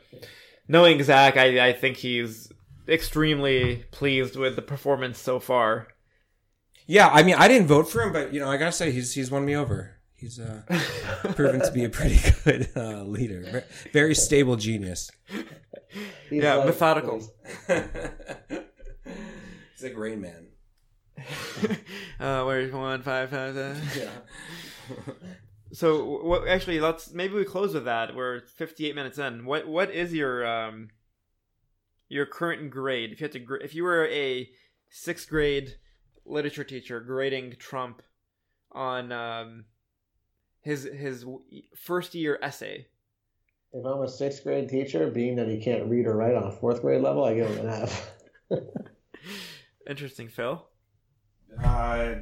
knowing 0.68 1.02
Zach, 1.02 1.36
I, 1.36 1.68
I 1.68 1.72
think 1.72 1.96
he's 1.96 2.52
extremely 2.88 3.84
pleased 3.90 4.36
with 4.36 4.56
the 4.56 4.62
performance 4.62 5.18
so 5.18 5.40
far. 5.40 5.88
Yeah, 6.86 7.08
I 7.08 7.22
mean, 7.22 7.34
I 7.36 7.48
didn't 7.48 7.66
vote 7.66 7.88
for 7.88 8.02
him, 8.02 8.12
but 8.12 8.32
you 8.32 8.40
know, 8.40 8.48
I 8.48 8.56
gotta 8.56 8.72
say, 8.72 8.92
he's 8.92 9.14
he's 9.14 9.30
won 9.30 9.44
me 9.44 9.56
over. 9.56 9.95
He's 10.16 10.40
uh, 10.40 10.62
proven 11.34 11.60
to 11.60 11.70
be 11.72 11.84
a 11.84 11.88
pretty 11.90 12.18
good 12.44 12.68
uh, 12.74 13.02
leader, 13.02 13.64
very 13.92 14.14
stable 14.14 14.56
genius. 14.56 15.10
He's 16.30 16.42
Yeah, 16.42 16.54
like- 16.56 16.66
methodical. 16.66 17.20
he's 19.74 19.82
like 19.82 19.96
Rain 19.96 20.20
Man. 20.20 20.48
uh, 22.20 22.44
where's 22.44 22.72
one 22.72 23.02
five 23.02 23.30
five? 23.30 23.54
seven? 23.54 23.82
Yeah. 23.96 24.10
So, 25.72 26.22
what? 26.22 26.46
Actually, 26.48 26.80
let's 26.80 27.12
maybe 27.12 27.34
we 27.34 27.44
close 27.44 27.74
with 27.74 27.84
that. 27.86 28.14
We're 28.14 28.40
58 28.40 28.94
minutes 28.94 29.18
in. 29.18 29.44
What 29.44 29.66
What 29.66 29.90
is 29.90 30.12
your 30.12 30.46
um 30.46 30.88
your 32.08 32.26
current 32.26 32.70
grade? 32.70 33.12
If 33.12 33.20
you 33.20 33.24
had 33.24 33.32
to, 33.32 33.54
if 33.64 33.74
you 33.74 33.84
were 33.84 34.06
a 34.06 34.48
sixth 34.90 35.28
grade 35.28 35.76
literature 36.24 36.64
teacher 36.64 37.00
grading 37.00 37.56
Trump 37.58 38.02
on 38.72 39.10
um 39.12 39.64
his 40.66 40.82
his 40.82 41.24
first 41.76 42.12
year 42.12 42.40
essay, 42.42 42.88
If 43.72 43.86
I'm 43.86 44.02
a 44.02 44.08
sixth 44.08 44.42
grade 44.42 44.68
teacher, 44.68 45.08
being 45.08 45.36
that 45.36 45.46
he 45.46 45.58
can't 45.58 45.86
read 45.86 46.06
or 46.06 46.16
write 46.16 46.34
on 46.34 46.42
a 46.42 46.50
fourth 46.50 46.80
grade 46.82 47.02
level, 47.02 47.24
I 47.24 47.34
give 47.36 47.48
him 47.48 47.68
an 47.68 47.82
F. 47.82 48.10
interesting, 49.88 50.26
Phil. 50.26 50.66
Uh, 51.62 52.16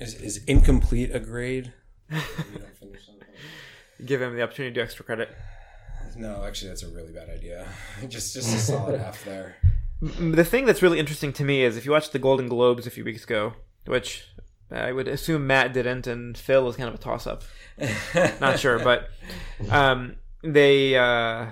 is 0.00 0.14
is 0.14 0.44
incomplete 0.44 1.14
a 1.14 1.20
grade? 1.20 1.72
You 2.10 2.18
don't 2.58 2.76
finish 2.76 3.06
something. 3.06 3.28
Give 4.04 4.20
him 4.20 4.34
the 4.34 4.42
opportunity 4.42 4.74
to 4.74 4.80
do 4.80 4.82
extra 4.82 5.04
credit. 5.04 5.28
No, 6.16 6.44
actually, 6.44 6.70
that's 6.70 6.82
a 6.82 6.88
really 6.88 7.12
bad 7.12 7.30
idea. 7.30 7.66
Just 8.08 8.34
just 8.34 8.54
a 8.54 8.58
solid 8.58 9.00
half 9.00 9.24
there. 9.24 9.56
The 10.00 10.44
thing 10.44 10.66
that's 10.66 10.82
really 10.82 10.98
interesting 10.98 11.32
to 11.34 11.44
me 11.44 11.62
is 11.62 11.78
if 11.78 11.86
you 11.86 11.92
watched 11.92 12.12
the 12.12 12.18
Golden 12.18 12.46
Globes 12.46 12.86
a 12.86 12.90
few 12.90 13.04
weeks 13.04 13.24
ago, 13.24 13.54
which 13.86 14.26
I 14.74 14.92
would 14.92 15.08
assume 15.08 15.46
Matt 15.46 15.72
didn't, 15.72 16.06
and 16.06 16.36
Phil 16.36 16.64
was 16.64 16.76
kind 16.76 16.88
of 16.88 16.94
a 16.94 16.98
toss 16.98 17.26
up. 17.26 17.42
Not 18.40 18.58
sure, 18.58 18.78
but 18.78 19.08
um, 19.70 20.16
they 20.42 20.96
uh, 20.96 21.46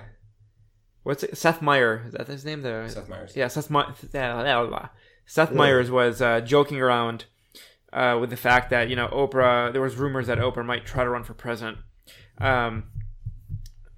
what's 1.02 1.22
it? 1.22 1.36
Seth 1.36 1.62
Meyer 1.62 2.04
is 2.06 2.12
that 2.12 2.26
his 2.28 2.44
name? 2.44 2.62
The 2.62 2.88
Seth 2.88 3.08
Meyers. 3.08 3.36
yeah, 3.36 3.48
Seth, 3.48 3.70
My- 3.70 3.86
blah, 4.12 4.42
blah, 4.42 4.66
blah. 4.66 4.88
Seth 5.26 5.52
Meyers 5.52 5.90
was 5.90 6.20
uh, 6.20 6.40
joking 6.40 6.80
around 6.80 7.24
uh, 7.92 8.18
with 8.20 8.30
the 8.30 8.36
fact 8.36 8.70
that 8.70 8.88
you 8.88 8.96
know 8.96 9.08
Oprah. 9.08 9.72
There 9.72 9.82
was 9.82 9.96
rumors 9.96 10.26
that 10.26 10.38
Oprah 10.38 10.64
might 10.64 10.84
try 10.84 11.04
to 11.04 11.10
run 11.10 11.24
for 11.24 11.34
president, 11.34 11.78
um, 12.38 12.84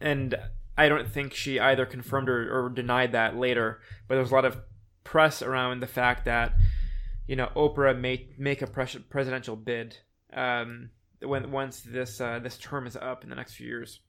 and 0.00 0.34
I 0.76 0.88
don't 0.88 1.08
think 1.08 1.34
she 1.34 1.58
either 1.58 1.86
confirmed 1.86 2.28
or, 2.28 2.66
or 2.66 2.68
denied 2.68 3.12
that 3.12 3.36
later. 3.36 3.80
But 4.06 4.16
there 4.16 4.22
was 4.22 4.30
a 4.32 4.34
lot 4.34 4.44
of 4.44 4.58
press 5.02 5.42
around 5.42 5.80
the 5.80 5.86
fact 5.86 6.24
that 6.24 6.54
you 7.26 7.36
know 7.36 7.50
Oprah 7.56 7.98
may 7.98 8.28
make 8.38 8.62
a 8.62 8.66
pres- 8.66 8.98
presidential 9.08 9.56
bid 9.56 9.96
um, 10.32 10.90
when 11.22 11.50
once 11.50 11.80
this 11.80 12.20
uh, 12.20 12.38
this 12.38 12.58
term 12.58 12.86
is 12.86 12.96
up 12.96 13.24
in 13.24 13.30
the 13.30 13.36
next 13.36 13.54
few 13.54 13.66
years. 13.66 14.00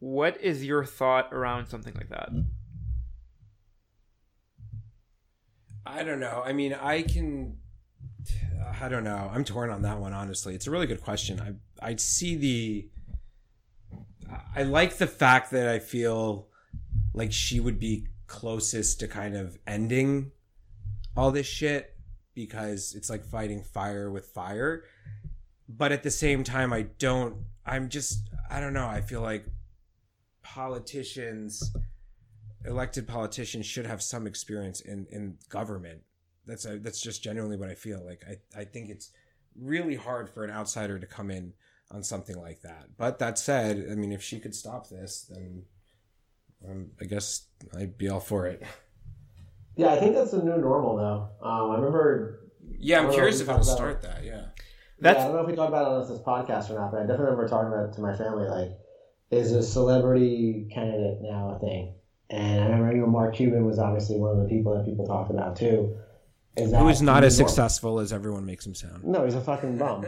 What 0.00 0.40
is 0.40 0.64
your 0.64 0.84
thought 0.84 1.32
around 1.32 1.66
something 1.66 1.94
like 1.94 2.10
that? 2.10 2.30
I 5.86 6.02
don't 6.02 6.20
know. 6.20 6.42
I 6.44 6.52
mean, 6.52 6.74
I 6.74 7.02
can. 7.02 7.58
I 8.80 8.88
don't 8.88 9.04
know. 9.04 9.30
I'm 9.32 9.44
torn 9.44 9.70
on 9.70 9.82
that 9.82 9.98
one. 9.98 10.12
Honestly, 10.12 10.54
it's 10.54 10.66
a 10.66 10.70
really 10.70 10.86
good 10.86 11.02
question. 11.02 11.40
I 11.40 11.90
I 11.90 11.96
see 11.96 12.36
the. 12.36 12.88
I 14.56 14.62
like 14.62 14.96
the 14.96 15.06
fact 15.06 15.52
that 15.52 15.68
I 15.68 15.78
feel 15.78 16.48
like 17.12 17.32
she 17.32 17.60
would 17.60 17.78
be 17.78 18.08
closest 18.26 19.00
to 19.00 19.08
kind 19.08 19.36
of 19.36 19.58
ending 19.66 20.32
all 21.16 21.30
this 21.30 21.46
shit 21.46 21.93
because 22.34 22.94
it's 22.94 23.10
like 23.10 23.24
fighting 23.24 23.62
fire 23.62 24.10
with 24.10 24.26
fire. 24.26 24.84
But 25.68 25.92
at 25.92 26.02
the 26.02 26.10
same 26.10 26.44
time, 26.44 26.72
I 26.72 26.82
don't. 26.98 27.36
I'm 27.64 27.88
just. 27.88 28.28
I 28.50 28.60
don't 28.60 28.74
know. 28.74 28.86
I 28.86 29.00
feel 29.00 29.22
like 29.22 29.46
politicians 30.42 31.72
elected 32.66 33.06
politicians 33.06 33.66
should 33.66 33.86
have 33.86 34.02
some 34.02 34.26
experience 34.26 34.80
in 34.80 35.06
in 35.10 35.38
government. 35.48 36.02
That's 36.46 36.66
a, 36.66 36.78
that's 36.78 37.00
just 37.00 37.22
genuinely 37.22 37.56
what 37.56 37.70
I 37.70 37.74
feel 37.74 38.04
like. 38.04 38.22
I 38.28 38.60
I 38.60 38.64
think 38.64 38.90
it's 38.90 39.10
really 39.58 39.96
hard 39.96 40.28
for 40.28 40.44
an 40.44 40.50
outsider 40.50 40.98
to 40.98 41.06
come 41.06 41.30
in 41.30 41.52
on 41.90 42.02
something 42.02 42.36
like 42.36 42.62
that. 42.62 42.88
But 42.96 43.18
that 43.18 43.38
said, 43.38 43.88
I 43.90 43.94
mean, 43.94 44.12
if 44.12 44.22
she 44.22 44.40
could 44.40 44.54
stop 44.54 44.88
this, 44.88 45.30
then 45.30 45.64
um, 46.68 46.90
I 47.00 47.04
guess 47.04 47.46
I'd 47.76 47.96
be 47.96 48.08
all 48.08 48.20
for 48.20 48.46
it. 48.46 48.62
Yeah, 49.76 49.88
I 49.88 49.98
think 49.98 50.14
that's 50.14 50.30
the 50.30 50.42
new 50.42 50.56
normal 50.56 50.96
though. 50.96 51.46
Um, 51.46 51.70
I 51.72 51.76
remember. 51.76 52.50
Yeah, 52.78 53.00
I'm 53.00 53.12
curious 53.12 53.40
if 53.40 53.48
remember 53.48 53.62
it'll 53.62 53.74
start 53.74 54.02
that. 54.02 54.24
Yeah. 54.24 54.46
That's 55.00 55.18
yeah, 55.18 55.24
I 55.24 55.26
don't 55.26 55.36
know 55.36 55.42
if 55.42 55.48
we 55.48 55.54
talked 55.54 55.68
about 55.68 55.82
it 55.82 56.02
on 56.02 56.08
this 56.08 56.22
podcast 56.22 56.70
or 56.70 56.78
not, 56.78 56.92
but 56.92 56.98
I 56.98 57.00
definitely 57.02 57.26
remember 57.26 57.48
talking 57.48 57.72
about 57.72 57.88
it 57.90 57.92
to 57.94 58.00
my 58.00 58.16
family. 58.16 58.48
Like, 58.48 58.78
is 59.30 59.52
a 59.52 59.62
celebrity 59.62 60.68
candidate 60.72 61.18
now 61.20 61.56
a 61.56 61.58
thing? 61.58 61.94
And 62.30 62.62
I 62.62 62.66
remember, 62.68 62.92
you 62.94 63.00
know, 63.02 63.06
Mark 63.06 63.34
Cuban 63.34 63.64
was 63.66 63.78
obviously 63.78 64.16
one 64.16 64.30
of 64.30 64.42
the 64.42 64.48
people 64.48 64.74
that 64.76 64.84
people 64.84 65.06
talked 65.06 65.30
about 65.30 65.56
too. 65.56 65.96
Is 66.56 66.70
that 66.70 66.80
Who 66.80 66.88
is 66.88 67.02
not 67.02 67.24
as 67.24 67.36
new 67.36 67.42
normal? 67.42 67.48
successful 67.48 67.98
as 67.98 68.12
everyone 68.12 68.46
makes 68.46 68.64
him 68.64 68.76
sound. 68.76 69.02
No, 69.02 69.24
he's 69.24 69.34
a 69.34 69.40
fucking 69.40 69.76
bum. 69.76 70.06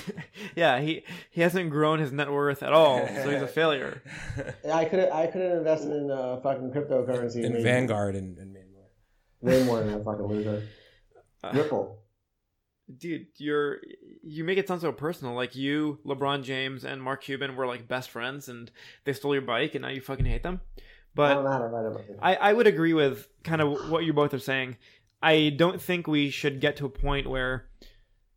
yeah, 0.56 0.80
he 0.80 1.02
he 1.30 1.40
hasn't 1.40 1.70
grown 1.70 1.98
his 1.98 2.12
net 2.12 2.30
worth 2.30 2.62
at 2.62 2.72
all, 2.72 3.04
so 3.08 3.28
he's 3.28 3.42
a 3.42 3.48
failure. 3.48 4.00
I 4.72 4.84
could 4.84 5.00
I 5.10 5.26
could 5.26 5.42
have 5.42 5.58
invested 5.58 5.90
in 5.90 6.10
uh, 6.10 6.40
fucking 6.42 6.70
cryptocurrency. 6.70 7.42
in 7.42 7.52
maybe 7.52 7.64
Vanguard 7.64 8.14
and, 8.14 8.38
and 8.38 8.56
way 9.40 9.62
more 9.64 9.78
than 9.80 9.88
that 9.92 10.04
fucking 10.04 10.26
loser. 10.26 10.62
Uh, 11.42 11.52
Ripple. 11.54 11.98
dude, 12.98 13.26
you're 13.38 13.78
you 14.22 14.44
make 14.44 14.58
it 14.58 14.68
sound 14.68 14.80
so 14.80 14.92
personal. 14.92 15.34
Like 15.34 15.56
you, 15.56 15.98
LeBron 16.04 16.42
James, 16.42 16.84
and 16.84 17.02
Mark 17.02 17.22
Cuban 17.22 17.56
were 17.56 17.66
like 17.66 17.88
best 17.88 18.10
friends, 18.10 18.48
and 18.48 18.70
they 19.04 19.12
stole 19.12 19.34
your 19.34 19.42
bike, 19.42 19.74
and 19.74 19.82
now 19.82 19.88
you 19.88 20.00
fucking 20.00 20.26
hate 20.26 20.42
them. 20.42 20.60
I 20.78 20.82
But 21.14 21.34
don't 21.34 21.44
know 21.44 21.50
how 21.50 21.58
to 21.58 21.66
write 21.66 21.86
about 21.86 22.00
it. 22.08 22.18
I, 22.20 22.34
I 22.36 22.52
would 22.52 22.66
agree 22.66 22.92
with 22.94 23.28
kind 23.42 23.60
of 23.60 23.90
what 23.90 24.04
you 24.04 24.12
both 24.12 24.34
are 24.34 24.38
saying. 24.38 24.76
I 25.22 25.50
don't 25.56 25.80
think 25.80 26.06
we 26.06 26.30
should 26.30 26.60
get 26.60 26.76
to 26.76 26.86
a 26.86 26.90
point 26.90 27.28
where 27.28 27.68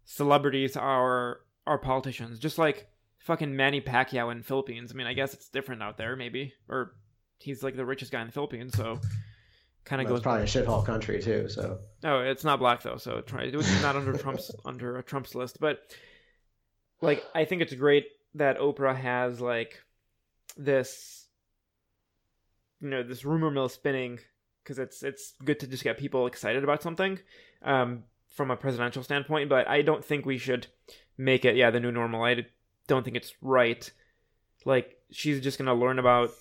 celebrities 0.05 0.75
are 0.77 1.39
are 1.65 1.77
politicians, 1.77 2.39
just 2.39 2.57
like 2.57 2.87
fucking 3.19 3.55
Manny 3.55 3.79
Pacquiao 3.81 4.31
in 4.31 4.43
Philippines. 4.43 4.91
I 4.91 4.95
mean, 4.95 5.07
I 5.07 5.13
guess 5.13 5.33
it's 5.33 5.49
different 5.49 5.81
out 5.81 5.97
there, 5.97 6.15
maybe, 6.15 6.53
or 6.67 6.95
he's 7.39 7.63
like 7.63 7.75
the 7.75 7.85
richest 7.85 8.11
guy 8.11 8.21
in 8.21 8.27
the 8.27 8.33
Philippines, 8.33 8.75
so 8.75 8.99
kind 9.85 10.01
of 10.01 10.05
Well, 10.07 10.15
goes. 10.15 10.23
probably 10.23 10.43
a 10.43 10.45
shithole 10.45 10.85
country 10.85 11.21
too. 11.21 11.49
So 11.49 11.79
No, 12.03 12.21
it's 12.21 12.43
not 12.43 12.59
black 12.59 12.81
though, 12.83 12.97
so 12.97 13.21
try 13.21 13.43
it 13.43 13.55
was 13.55 13.69
not 13.81 13.95
under 13.95 14.13
Trump's 14.13 14.51
under 14.65 14.97
a 14.97 15.03
Trump's 15.03 15.35
list. 15.35 15.59
But 15.59 15.79
like, 17.01 17.23
I 17.35 17.45
think 17.45 17.61
it's 17.61 17.73
great 17.73 18.05
that 18.35 18.59
Oprah 18.59 18.95
has 18.95 19.41
like 19.41 19.81
this, 20.57 21.27
you 22.79 22.89
know, 22.89 23.03
this 23.03 23.25
rumor 23.25 23.51
mill 23.51 23.69
spinning 23.69 24.19
because 24.63 24.79
it's 24.79 25.03
it's 25.03 25.33
good 25.43 25.59
to 25.59 25.67
just 25.67 25.83
get 25.83 25.97
people 25.97 26.27
excited 26.27 26.63
about 26.63 26.81
something 26.81 27.19
um, 27.61 28.03
from 28.29 28.51
a 28.51 28.55
presidential 28.55 29.03
standpoint. 29.03 29.49
But 29.49 29.67
I 29.67 29.81
don't 29.81 30.03
think 30.03 30.25
we 30.25 30.37
should 30.37 30.67
make 31.17 31.45
it 31.45 31.55
yeah 31.55 31.71
the 31.71 31.79
new 31.79 31.91
normal. 31.91 32.23
I 32.23 32.45
don't 32.87 33.03
think 33.03 33.17
it's 33.17 33.33
right. 33.41 33.89
Like 34.65 34.97
she's 35.11 35.41
just 35.41 35.57
gonna 35.57 35.75
learn 35.75 35.99
about 35.99 36.31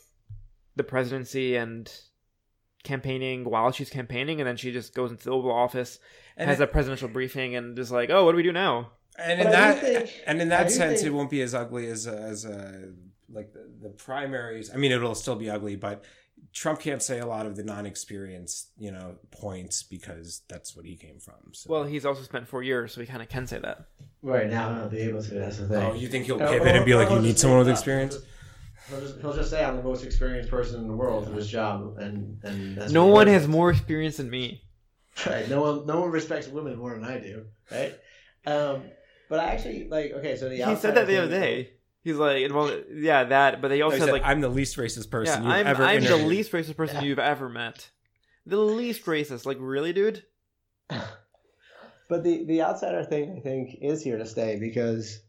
the 0.77 0.85
presidency 0.85 1.57
and 1.57 1.93
campaigning 2.85 3.45
while 3.45 3.71
she's 3.73 3.91
campaigning, 3.91 4.41
and 4.41 4.49
then 4.49 4.57
she 4.57 4.73
just 4.73 4.95
goes 4.95 5.11
into 5.11 5.25
the 5.25 5.31
Oval 5.31 5.53
Office, 5.53 5.99
And 6.37 6.49
has 6.51 6.61
it- 6.61 6.65
a 6.65 6.67
presidential 6.67 7.09
briefing, 7.09 7.55
and 7.57 7.79
is 7.79 7.93
like, 7.93 8.11
"Oh, 8.11 8.25
what 8.25 8.33
do 8.33 8.37
we 8.37 8.43
do 8.43 8.53
now?" 8.53 8.91
and 9.19 9.39
But 9.39 9.47
in 9.47 9.49
I 9.49 9.51
that 9.75 9.81
think- 9.81 10.11
and 10.27 10.41
in 10.41 10.49
that 10.49 10.71
sense 10.71 11.01
think- 11.01 11.13
it 11.13 11.17
won't 11.17 11.31
be 11.31 11.43
as 11.43 11.55
ugly 11.55 11.87
as 11.89 12.07
as 12.07 12.47
uh, 12.47 12.87
like 13.31 13.53
the, 13.53 13.69
the 13.83 13.89
primaries 13.91 14.71
i 14.73 14.77
mean 14.77 14.91
it'll 14.93 15.15
still 15.15 15.37
be 15.37 15.49
ugly 15.51 15.77
but 15.77 16.03
trump 16.55 16.81
can't 16.81 17.03
say 17.03 17.19
a 17.19 17.27
lot 17.27 17.45
of 17.47 17.55
the 17.57 17.63
non-experience, 17.63 18.69
you 18.79 18.91
know 18.91 19.17
points 19.31 19.83
because 19.83 20.43
that's 20.49 20.75
what 20.77 20.85
he 20.87 20.97
came 20.97 21.19
from 21.19 21.35
so 21.53 21.71
Well, 21.71 21.85
he's 21.85 22.05
also 22.07 22.23
spent 22.23 22.49
four 22.49 22.63
years, 22.63 22.93
so 22.93 23.01
he 23.03 23.07
kind 23.07 23.23
of 23.23 23.29
can 23.29 23.47
say 23.47 23.59
that. 23.59 23.85
right 24.23 24.49
now 24.51 24.71
I'll 24.83 24.89
be 24.89 25.01
able 25.01 25.23
to. 25.23 25.35
That's 25.35 25.59
the 25.59 25.69
thing. 25.69 25.77
oh 25.83 25.95
you 25.95 26.09
think 26.09 26.25
he'll 26.27 26.43
Uh, 26.43 26.49
pivot 26.51 26.75
and 26.77 26.85
be 26.87 26.95
like 26.95 27.11
or 27.11 27.17
you 27.17 27.21
need 27.23 27.39
someone 27.39 27.59
with 27.59 27.69
say, 27.69 27.73
uh, 27.73 27.75
experience 27.75 28.17
He'll 28.89 29.01
just, 29.01 29.21
he'll 29.21 29.33
just 29.33 29.51
say 29.51 29.65
I'm 29.65 29.77
the 29.77 29.83
most 29.83 30.05
experienced 30.05 30.51
person 30.51 30.81
in 30.81 30.89
the 30.89 30.95
world 30.95 31.27
for 31.27 31.31
this 31.31 31.49
job, 31.49 31.97
and 31.99 32.39
and 32.43 32.77
that's 32.77 32.93
no 32.93 33.07
one 33.07 33.27
has 33.27 33.47
more 33.47 33.71
experience 33.71 34.17
than 34.17 34.31
me. 34.31 34.63
Right. 35.27 35.47
No 35.47 35.61
one 35.61 35.87
no 35.87 36.01
one 36.01 36.11
respects 36.11 36.49
women 36.49 36.79
more 36.79 36.95
than 36.95 37.05
I 37.05 37.21
do. 37.21 37.45
Right. 37.71 37.95
Um. 38.47 38.85
But 39.29 39.41
I 39.41 39.45
actually 39.53 39.87
like. 39.89 40.11
Okay. 40.13 40.37
So 40.37 40.49
the 40.49 40.57
He 40.57 40.77
said 40.77 40.95
that 40.95 41.07
the 41.07 41.19
other 41.19 41.29
day. 41.29 41.75
He's 42.03 42.17
like, 42.17 42.51
well, 42.53 42.75
yeah, 42.91 43.25
that. 43.25 43.61
But 43.61 43.69
they 43.69 43.83
also 43.83 43.97
he 43.97 44.01
said 44.01 44.07
said, 44.07 44.13
like, 44.13 44.25
i'm 44.25 44.41
the 44.41 44.49
least 44.49 44.77
racist 44.77 45.05
yeah, 45.05 45.11
person 45.11 45.43
you've 45.45 45.53
I'm 45.53 45.67
ever 45.67 45.85
I'm 45.85 46.03
the 46.03 46.17
least 46.17 46.51
racist 46.53 46.77
person 46.77 46.97
Yeah. 46.97 47.03
you've 47.03 47.19
ever 47.19 47.49
met. 47.49 47.91
The 48.47 48.57
least 48.57 49.05
racist. 49.05 49.45
Like, 49.47 49.59
really, 49.61 49.93
dude? 49.93 50.25
But 52.09 52.25
the 52.25 52.45
the 52.45 52.61
outsider 52.61 53.05
thing 53.05 53.37
I 53.39 53.41
think 53.41 53.79
is 53.81 54.03
here 54.03 54.19
to 54.19 54.27
stay 54.27 54.59
because, 54.59 55.21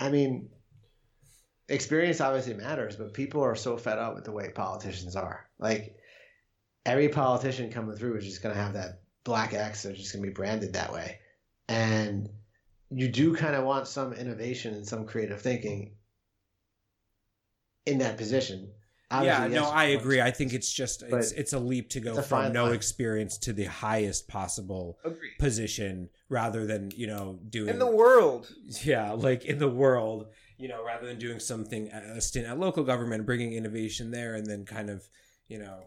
I 0.00 0.08
mean, 0.08 0.48
experience 1.68 2.20
obviously 2.20 2.54
matters, 2.54 2.96
but 2.96 3.14
people 3.14 3.42
are 3.42 3.54
so 3.54 3.76
fed 3.76 3.98
up 3.98 4.14
with 4.14 4.24
the 4.24 4.32
way 4.32 4.50
politicians 4.54 5.16
are. 5.16 5.48
Like 5.58 5.96
every 6.86 7.08
politician 7.08 7.70
coming 7.70 7.96
through 7.96 8.16
is 8.16 8.24
just 8.24 8.42
going 8.42 8.54
to 8.54 8.60
have 8.60 8.74
that 8.74 9.00
black 9.24 9.52
X. 9.54 9.82
They're 9.82 9.92
just 9.92 10.12
going 10.12 10.22
to 10.22 10.28
be 10.28 10.34
branded 10.34 10.72
that 10.74 10.92
way, 10.92 11.18
and 11.68 12.28
you 12.90 13.08
do 13.08 13.34
kind 13.34 13.54
of 13.54 13.64
want 13.64 13.86
some 13.86 14.12
innovation 14.14 14.74
and 14.74 14.86
some 14.86 15.04
creative 15.06 15.40
thinking 15.42 15.92
in 17.86 17.98
that 17.98 18.16
position. 18.16 18.70
yeah 19.10 19.46
no 19.46 19.62
yes, 19.62 19.70
i 19.72 19.84
agree 19.84 20.20
i 20.20 20.30
think 20.30 20.52
it's 20.52 20.70
just 20.70 21.02
it's 21.02 21.32
it's 21.32 21.54
a 21.54 21.58
leap 21.58 21.88
to 21.88 22.00
go 22.00 22.20
from 22.20 22.52
no 22.52 22.64
line. 22.64 22.74
experience 22.74 23.38
to 23.38 23.52
the 23.54 23.64
highest 23.64 24.28
possible 24.28 24.98
Agreed. 25.04 25.32
position 25.38 26.10
rather 26.28 26.66
than 26.66 26.90
you 26.94 27.06
know 27.06 27.38
doing 27.48 27.70
In 27.70 27.78
the 27.78 27.90
world. 27.90 28.52
yeah 28.84 29.12
like 29.12 29.46
in 29.46 29.58
the 29.58 29.68
world 29.68 30.26
you 30.58 30.68
know 30.68 30.84
rather 30.84 31.06
than 31.06 31.18
doing 31.18 31.40
something 31.40 31.88
a 31.88 32.20
stint 32.20 32.46
at 32.46 32.58
local 32.58 32.84
government 32.84 33.24
bringing 33.24 33.52
innovation 33.54 34.10
there 34.10 34.34
and 34.34 34.46
then 34.46 34.64
kind 34.64 34.90
of 34.90 35.08
you 35.48 35.58
know 35.58 35.86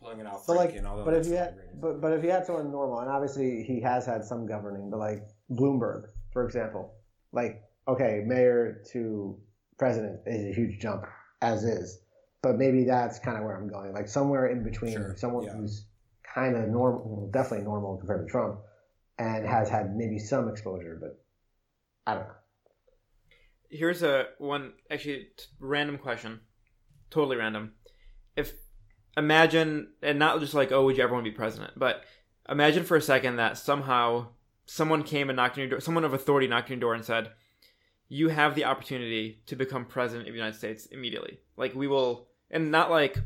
pulling 0.00 0.20
it 0.20 0.26
out 0.26 0.42
But 0.46 0.56
like, 0.56 0.76
and 0.76 0.86
all 0.86 1.04
but 1.04 1.14
if 1.14 1.26
you 1.26 1.34
had, 1.34 1.56
but 1.80 2.00
but 2.00 2.12
if 2.12 2.22
you 2.22 2.30
had 2.30 2.46
someone 2.46 2.70
normal, 2.70 3.00
and 3.00 3.10
obviously 3.10 3.62
he 3.62 3.80
has 3.80 4.06
had 4.06 4.24
some 4.24 4.46
governing, 4.46 4.90
but 4.90 4.98
like 4.98 5.22
Bloomberg, 5.50 6.08
for 6.32 6.44
example, 6.44 6.94
like 7.32 7.62
okay, 7.88 8.22
mayor 8.26 8.82
to 8.92 9.38
president 9.78 10.20
is 10.26 10.44
a 10.44 10.52
huge 10.54 10.80
jump 10.80 11.06
as 11.42 11.64
is, 11.64 12.00
but 12.42 12.56
maybe 12.56 12.84
that's 12.84 13.18
kind 13.18 13.36
of 13.36 13.44
where 13.44 13.56
I'm 13.56 13.68
going, 13.68 13.92
like 13.92 14.08
somewhere 14.08 14.46
in 14.46 14.62
between, 14.62 14.92
Sure, 14.92 15.14
someone 15.16 15.44
yeah. 15.44 15.52
who's 15.54 15.86
kind 16.22 16.56
of 16.56 16.68
normal, 16.68 17.30
definitely 17.32 17.64
normal 17.64 17.96
compared 17.96 18.26
to 18.26 18.30
Trump, 18.30 18.60
and 19.18 19.46
has 19.46 19.68
had 19.68 19.96
maybe 19.96 20.18
some 20.18 20.48
exposure, 20.48 20.98
but 21.00 21.18
I 22.06 22.14
don't 22.14 22.24
know. 22.24 22.34
Here's 23.70 24.02
a 24.02 24.26
one 24.38 24.72
actually 24.90 25.28
random 25.60 25.98
question, 25.98 26.40
totally 27.10 27.36
random. 27.36 27.72
If 28.36 28.54
imagine 29.16 29.88
and 30.02 30.18
not 30.18 30.40
just 30.40 30.54
like 30.54 30.72
oh 30.72 30.84
would 30.84 30.96
you 30.96 31.02
ever 31.02 31.12
want 31.12 31.24
to 31.24 31.30
be 31.30 31.36
president, 31.36 31.72
but 31.76 32.04
imagine 32.48 32.84
for 32.84 32.96
a 32.96 33.02
second 33.02 33.36
that 33.36 33.58
somehow 33.58 34.28
someone 34.66 35.02
came 35.02 35.30
and 35.30 35.36
knocked 35.36 35.56
on 35.56 35.62
your 35.62 35.70
door, 35.70 35.80
someone 35.80 36.04
of 36.04 36.14
authority 36.14 36.46
knocked 36.46 36.70
on 36.70 36.76
your 36.76 36.80
door 36.80 36.94
and 36.94 37.04
said, 37.04 37.30
"You 38.08 38.28
have 38.28 38.54
the 38.54 38.64
opportunity 38.64 39.42
to 39.46 39.56
become 39.56 39.84
president 39.84 40.28
of 40.28 40.32
the 40.32 40.38
United 40.38 40.58
States 40.58 40.86
immediately. 40.86 41.40
Like 41.56 41.74
we 41.74 41.86
will, 41.88 42.28
and 42.50 42.70
not 42.70 42.90
like 42.90 43.18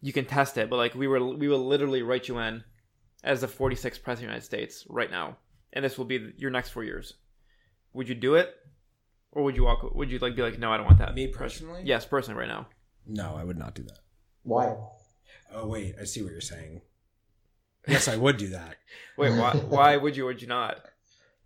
you 0.00 0.12
can 0.12 0.24
test 0.24 0.56
it, 0.58 0.70
but 0.70 0.76
like 0.76 0.94
we 0.94 1.06
were 1.06 1.24
we 1.24 1.48
will 1.48 1.66
literally 1.66 2.02
write 2.02 2.28
you 2.28 2.38
in 2.38 2.64
as 3.24 3.40
the 3.40 3.48
46th 3.48 4.02
president 4.02 4.12
of 4.12 4.18
the 4.18 4.22
United 4.24 4.44
States 4.44 4.86
right 4.88 5.10
now. 5.10 5.38
and 5.72 5.84
this 5.84 5.98
will 5.98 6.04
be 6.04 6.32
your 6.36 6.50
next 6.50 6.70
four 6.70 6.82
years, 6.82 7.14
would 7.98 8.08
you 8.08 8.14
do 8.14 8.36
it, 8.36 8.54
or 9.32 9.42
would 9.42 9.56
you 9.56 9.64
walk? 9.64 9.94
Would 9.94 10.10
you 10.10 10.18
like 10.20 10.34
be 10.36 10.42
like, 10.42 10.58
no, 10.58 10.72
I 10.72 10.76
don't 10.78 10.86
want 10.86 10.98
that. 10.98 11.14
Me 11.14 11.26
personally? 11.26 11.82
Yes, 11.84 12.06
personally, 12.06 12.38
right 12.40 12.48
now. 12.48 12.66
No, 13.06 13.34
I 13.36 13.44
would 13.44 13.58
not 13.58 13.74
do 13.74 13.82
that. 13.82 13.98
Why? 14.44 14.74
Oh 15.52 15.66
wait, 15.66 15.94
I 16.00 16.04
see 16.04 16.22
what 16.22 16.32
you're 16.32 16.40
saying. 16.40 16.80
Yes, 17.86 18.08
I 18.08 18.16
would 18.16 18.36
do 18.36 18.48
that. 18.48 18.76
Wait, 19.16 19.30
why? 19.30 19.52
why 19.56 19.96
would 19.96 20.14
you? 20.16 20.24
or 20.24 20.26
Would 20.28 20.42
you 20.42 20.48
not? 20.48 20.76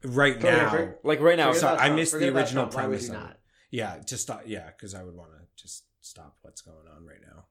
Right 0.02 0.34
Forget- 0.34 0.58
now. 0.58 0.70
forget- 0.70 0.98
Like 1.04 1.20
right 1.20 1.36
now. 1.38 1.48
forget 1.52 1.60
so 1.60 1.66
about 1.68 1.80
I 1.80 1.84
Trump. 1.86 1.96
missed 2.00 2.12
the 2.18 2.28
about 2.28 2.40
original 2.40 2.64
Trump. 2.64 2.74
Why 2.74 2.82
would 2.82 2.88
premise 2.98 3.08
you 3.08 3.14
of 3.14 3.20
not? 3.22 3.38
Yeah, 3.70 3.98
just 4.06 4.22
stop. 4.22 4.42
Yeah, 4.46 4.66
because 4.76 4.94
I 4.94 5.02
would 5.04 5.14
want 5.14 5.30
to 5.32 5.62
just 5.62 5.84
stop 6.00 6.36
what's 6.42 6.60
going 6.60 6.86
on 6.96 7.06
right 7.06 7.20
now. 7.24 7.44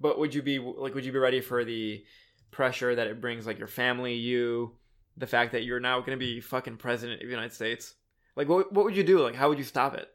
But 0.00 0.18
would 0.18 0.34
you 0.34 0.42
be 0.42 0.58
like? 0.60 0.94
Would 0.94 1.04
you 1.04 1.12
be 1.12 1.18
ready 1.18 1.40
for 1.40 1.64
the 1.64 2.04
pressure 2.52 2.94
that 2.94 3.06
it 3.08 3.20
brings, 3.20 3.46
like 3.46 3.58
your 3.58 3.66
family, 3.68 4.14
you, 4.14 4.76
the 5.16 5.26
fact 5.26 5.52
that 5.52 5.64
you're 5.64 5.80
now 5.80 5.98
going 6.00 6.12
to 6.18 6.24
be 6.24 6.40
fucking 6.40 6.76
president 6.76 7.20
of 7.22 7.26
the 7.26 7.30
United 7.32 7.52
States? 7.52 7.94
Like, 8.36 8.48
what 8.48 8.72
what 8.72 8.84
would 8.84 8.96
you 8.96 9.02
do? 9.04 9.20
Like, 9.20 9.34
how 9.34 9.48
would 9.48 9.58
you 9.58 9.64
stop 9.64 9.94
it? 9.94 10.08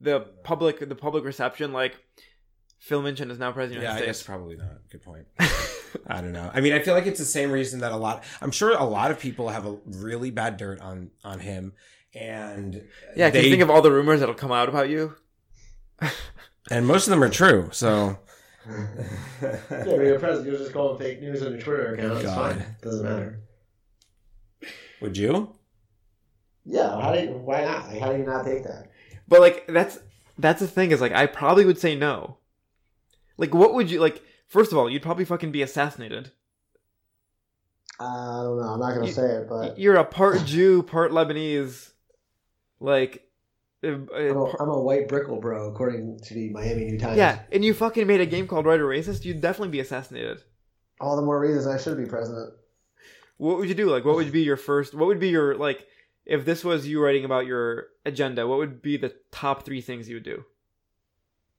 The 0.00 0.20
public, 0.44 0.78
the 0.88 0.94
public 0.94 1.24
reception, 1.24 1.72
like 1.72 1.98
Phil 2.78 3.02
Minchin 3.02 3.30
is 3.30 3.38
now 3.38 3.52
president 3.52 3.82
Yeah, 3.82 3.90
of 3.90 3.96
I 3.96 4.00
the 4.00 4.06
guess 4.06 4.22
probably 4.22 4.56
not. 4.56 4.78
Good 4.90 5.02
point. 5.02 5.26
I 6.06 6.20
don't 6.20 6.32
know. 6.32 6.50
I 6.54 6.60
mean, 6.60 6.72
I 6.72 6.78
feel 6.78 6.94
like 6.94 7.06
it's 7.06 7.18
the 7.18 7.24
same 7.26 7.50
reason 7.50 7.80
that 7.80 7.92
a 7.92 7.96
lot. 7.96 8.24
I'm 8.40 8.50
sure 8.52 8.72
a 8.72 8.84
lot 8.84 9.10
of 9.10 9.18
people 9.18 9.48
have 9.50 9.66
a 9.66 9.76
really 9.84 10.30
bad 10.30 10.56
dirt 10.56 10.80
on 10.80 11.10
on 11.24 11.40
him, 11.40 11.72
and 12.14 12.86
yeah, 13.16 13.30
can 13.30 13.40
they, 13.40 13.44
you 13.44 13.50
think 13.50 13.62
of 13.62 13.68
all 13.70 13.82
the 13.82 13.92
rumors 13.92 14.20
that'll 14.20 14.34
come 14.34 14.52
out 14.52 14.68
about 14.68 14.88
you? 14.88 15.16
and 16.70 16.86
most 16.86 17.06
of 17.06 17.10
them 17.10 17.22
are 17.22 17.28
true. 17.28 17.68
So 17.72 18.18
Yeah, 18.66 19.56
but 19.68 19.86
you're 19.86 20.18
president. 20.18 20.48
You're 20.48 20.58
just 20.58 20.72
calling 20.72 20.98
fake 20.98 21.20
news 21.20 21.42
on 21.42 21.52
your 21.52 21.60
Twitter 21.60 21.94
account. 21.94 22.12
It's 22.14 22.22
God. 22.22 22.56
fine. 22.56 22.76
Doesn't 22.82 23.04
matter. 23.04 23.40
would 25.02 25.16
you? 25.18 25.52
Yeah. 26.64 27.00
How 27.00 27.12
do 27.14 27.20
you? 27.22 27.30
Why 27.32 27.64
not? 27.64 27.88
Like, 27.88 28.00
how 28.00 28.12
do 28.12 28.18
you 28.18 28.24
not 28.24 28.44
take 28.44 28.64
that? 28.64 28.90
But 29.28 29.40
like, 29.40 29.66
that's 29.68 29.98
that's 30.38 30.60
the 30.60 30.68
thing 30.68 30.90
is 30.90 31.00
like, 31.00 31.12
I 31.12 31.26
probably 31.26 31.64
would 31.64 31.78
say 31.78 31.94
no. 31.96 32.38
Like, 33.36 33.54
what 33.54 33.74
would 33.74 33.90
you 33.90 34.00
like? 34.00 34.22
First 34.46 34.72
of 34.72 34.78
all, 34.78 34.90
you'd 34.90 35.02
probably 35.02 35.24
fucking 35.24 35.52
be 35.52 35.62
assassinated. 35.62 36.32
I 37.98 38.42
don't 38.42 38.56
know. 38.60 38.68
I'm 38.68 38.80
not 38.80 38.94
gonna 38.94 39.06
You- 39.06 39.12
say 39.12 39.26
it, 39.36 39.48
but 39.48 39.78
You're 39.78 39.96
a 39.96 40.04
part 40.04 40.44
Jew, 40.44 40.82
part 40.82 41.12
Lebanese. 41.12 41.90
Like, 42.80 43.26
uh, 43.84 43.88
uh, 43.88 43.92
I'm 44.16 44.36
a, 44.36 44.44
I'm 44.62 44.68
a 44.70 44.80
white 44.80 45.06
Brickell 45.08 45.38
bro, 45.38 45.68
according 45.70 46.18
to 46.20 46.34
the 46.34 46.48
Miami 46.50 46.84
New 46.86 46.98
Times. 46.98 47.18
yeah, 47.18 47.40
and 47.52 47.62
you 47.64 47.74
fucking 47.74 48.06
made 48.06 48.20
a 48.22 48.26
game 48.26 48.46
called 48.46 48.64
Right 48.64 48.80
or 48.80 48.86
Racist. 48.88 49.24
You'd 49.26 49.42
definitely 49.42 49.68
be 49.72 49.80
assassinated. 49.80 50.42
All 50.98 51.16
the 51.16 51.22
more 51.22 51.38
reasons 51.38 51.66
I 51.66 51.76
should 51.78 51.98
be 51.98 52.06
president. 52.06 52.54
What 53.36 53.58
would 53.58 53.68
you 53.68 53.74
do? 53.74 53.90
Like, 53.90 54.04
what 54.04 54.16
would 54.16 54.32
be 54.32 54.42
your 54.42 54.56
first? 54.56 54.94
What 54.94 55.06
would 55.06 55.20
be 55.20 55.28
your 55.28 55.56
like? 55.56 55.86
If 56.26 56.44
this 56.44 56.64
was 56.64 56.86
you 56.86 57.02
writing 57.02 57.24
about 57.24 57.46
your 57.46 57.86
agenda, 58.06 58.46
what 58.46 58.58
would 58.58 58.82
be 58.82 58.96
the 58.96 59.14
top 59.32 59.64
three 59.64 59.80
things 59.80 60.08
you 60.08 60.16
would 60.16 60.24
do? 60.24 60.44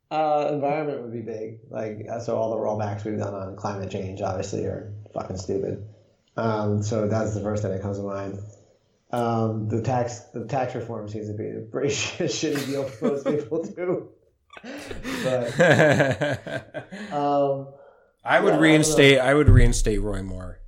Uh, 0.10 0.50
environment 0.52 1.02
would 1.04 1.14
be 1.14 1.22
big. 1.22 1.60
Like, 1.70 2.06
uh, 2.10 2.20
so 2.20 2.36
all 2.38 2.52
the 2.52 2.58
rollbacks 2.58 3.06
we've 3.06 3.18
done 3.18 3.34
on 3.34 3.56
climate 3.56 3.90
change, 3.90 4.22
obviously, 4.22 4.66
are 4.66 4.94
fucking 5.14 5.38
stupid. 5.38 5.88
Um, 6.38 6.84
so 6.84 7.08
that's 7.08 7.34
the 7.34 7.42
first 7.42 7.64
thing 7.64 7.72
that 7.72 7.82
comes 7.82 7.98
to 7.98 8.04
mind. 8.04 8.40
Um, 9.12 9.68
the 9.68 9.82
tax, 9.82 10.20
the 10.34 10.46
tax 10.46 10.74
reform 10.76 11.10
seems 11.10 11.28
to 11.28 11.34
be 11.34 11.50
a 11.50 11.62
pretty 11.62 11.90
shitty 11.94 12.66
deal 12.66 12.84
for 12.86 13.10
most 13.10 13.26
people 13.26 13.66
too. 13.76 14.10
But 15.24 15.60
um, 17.14 17.68
I 18.24 18.40
would 18.40 18.54
Yeah, 18.54 18.56
I 18.56 18.60
reinstate. 18.60 19.20
I 19.20 19.34
would 19.34 19.50
reinstate 19.50 20.02
Roy 20.02 20.22
Moore. 20.24 20.60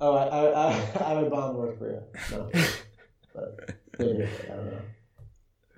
oh, 0.00 0.14
I, 0.16 0.24
I, 0.26 0.72
I, 0.72 1.12
I 1.12 1.20
would 1.22 1.30
bomb 1.30 1.54
North 1.54 1.78
Korea. 1.78 2.02
No, 2.30 2.50
but 3.34 3.74
maybe, 3.98 4.24
I 4.24 4.54
don't 4.56 4.66
know. 4.66 4.80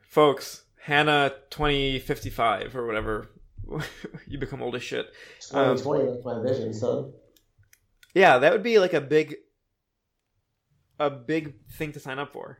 Folks, 0.02 0.62
Hanna 0.80 1.32
twenty 1.50 1.98
fifty 1.98 2.30
five 2.30 2.76
or 2.76 2.86
whatever. 2.86 3.30
you 4.26 4.38
become 4.38 4.62
old 4.62 4.74
as 4.74 4.82
shit. 4.82 5.06
Um, 5.52 5.76
that's 5.76 5.86
my 5.86 6.42
vision, 6.42 6.74
son. 6.74 7.12
Yeah, 8.14 8.38
that 8.38 8.52
would 8.52 8.62
be 8.62 8.78
like 8.78 8.92
a 8.92 9.00
big, 9.00 9.36
a 10.98 11.08
big 11.08 11.54
thing 11.70 11.92
to 11.92 12.00
sign 12.00 12.18
up 12.18 12.32
for. 12.32 12.58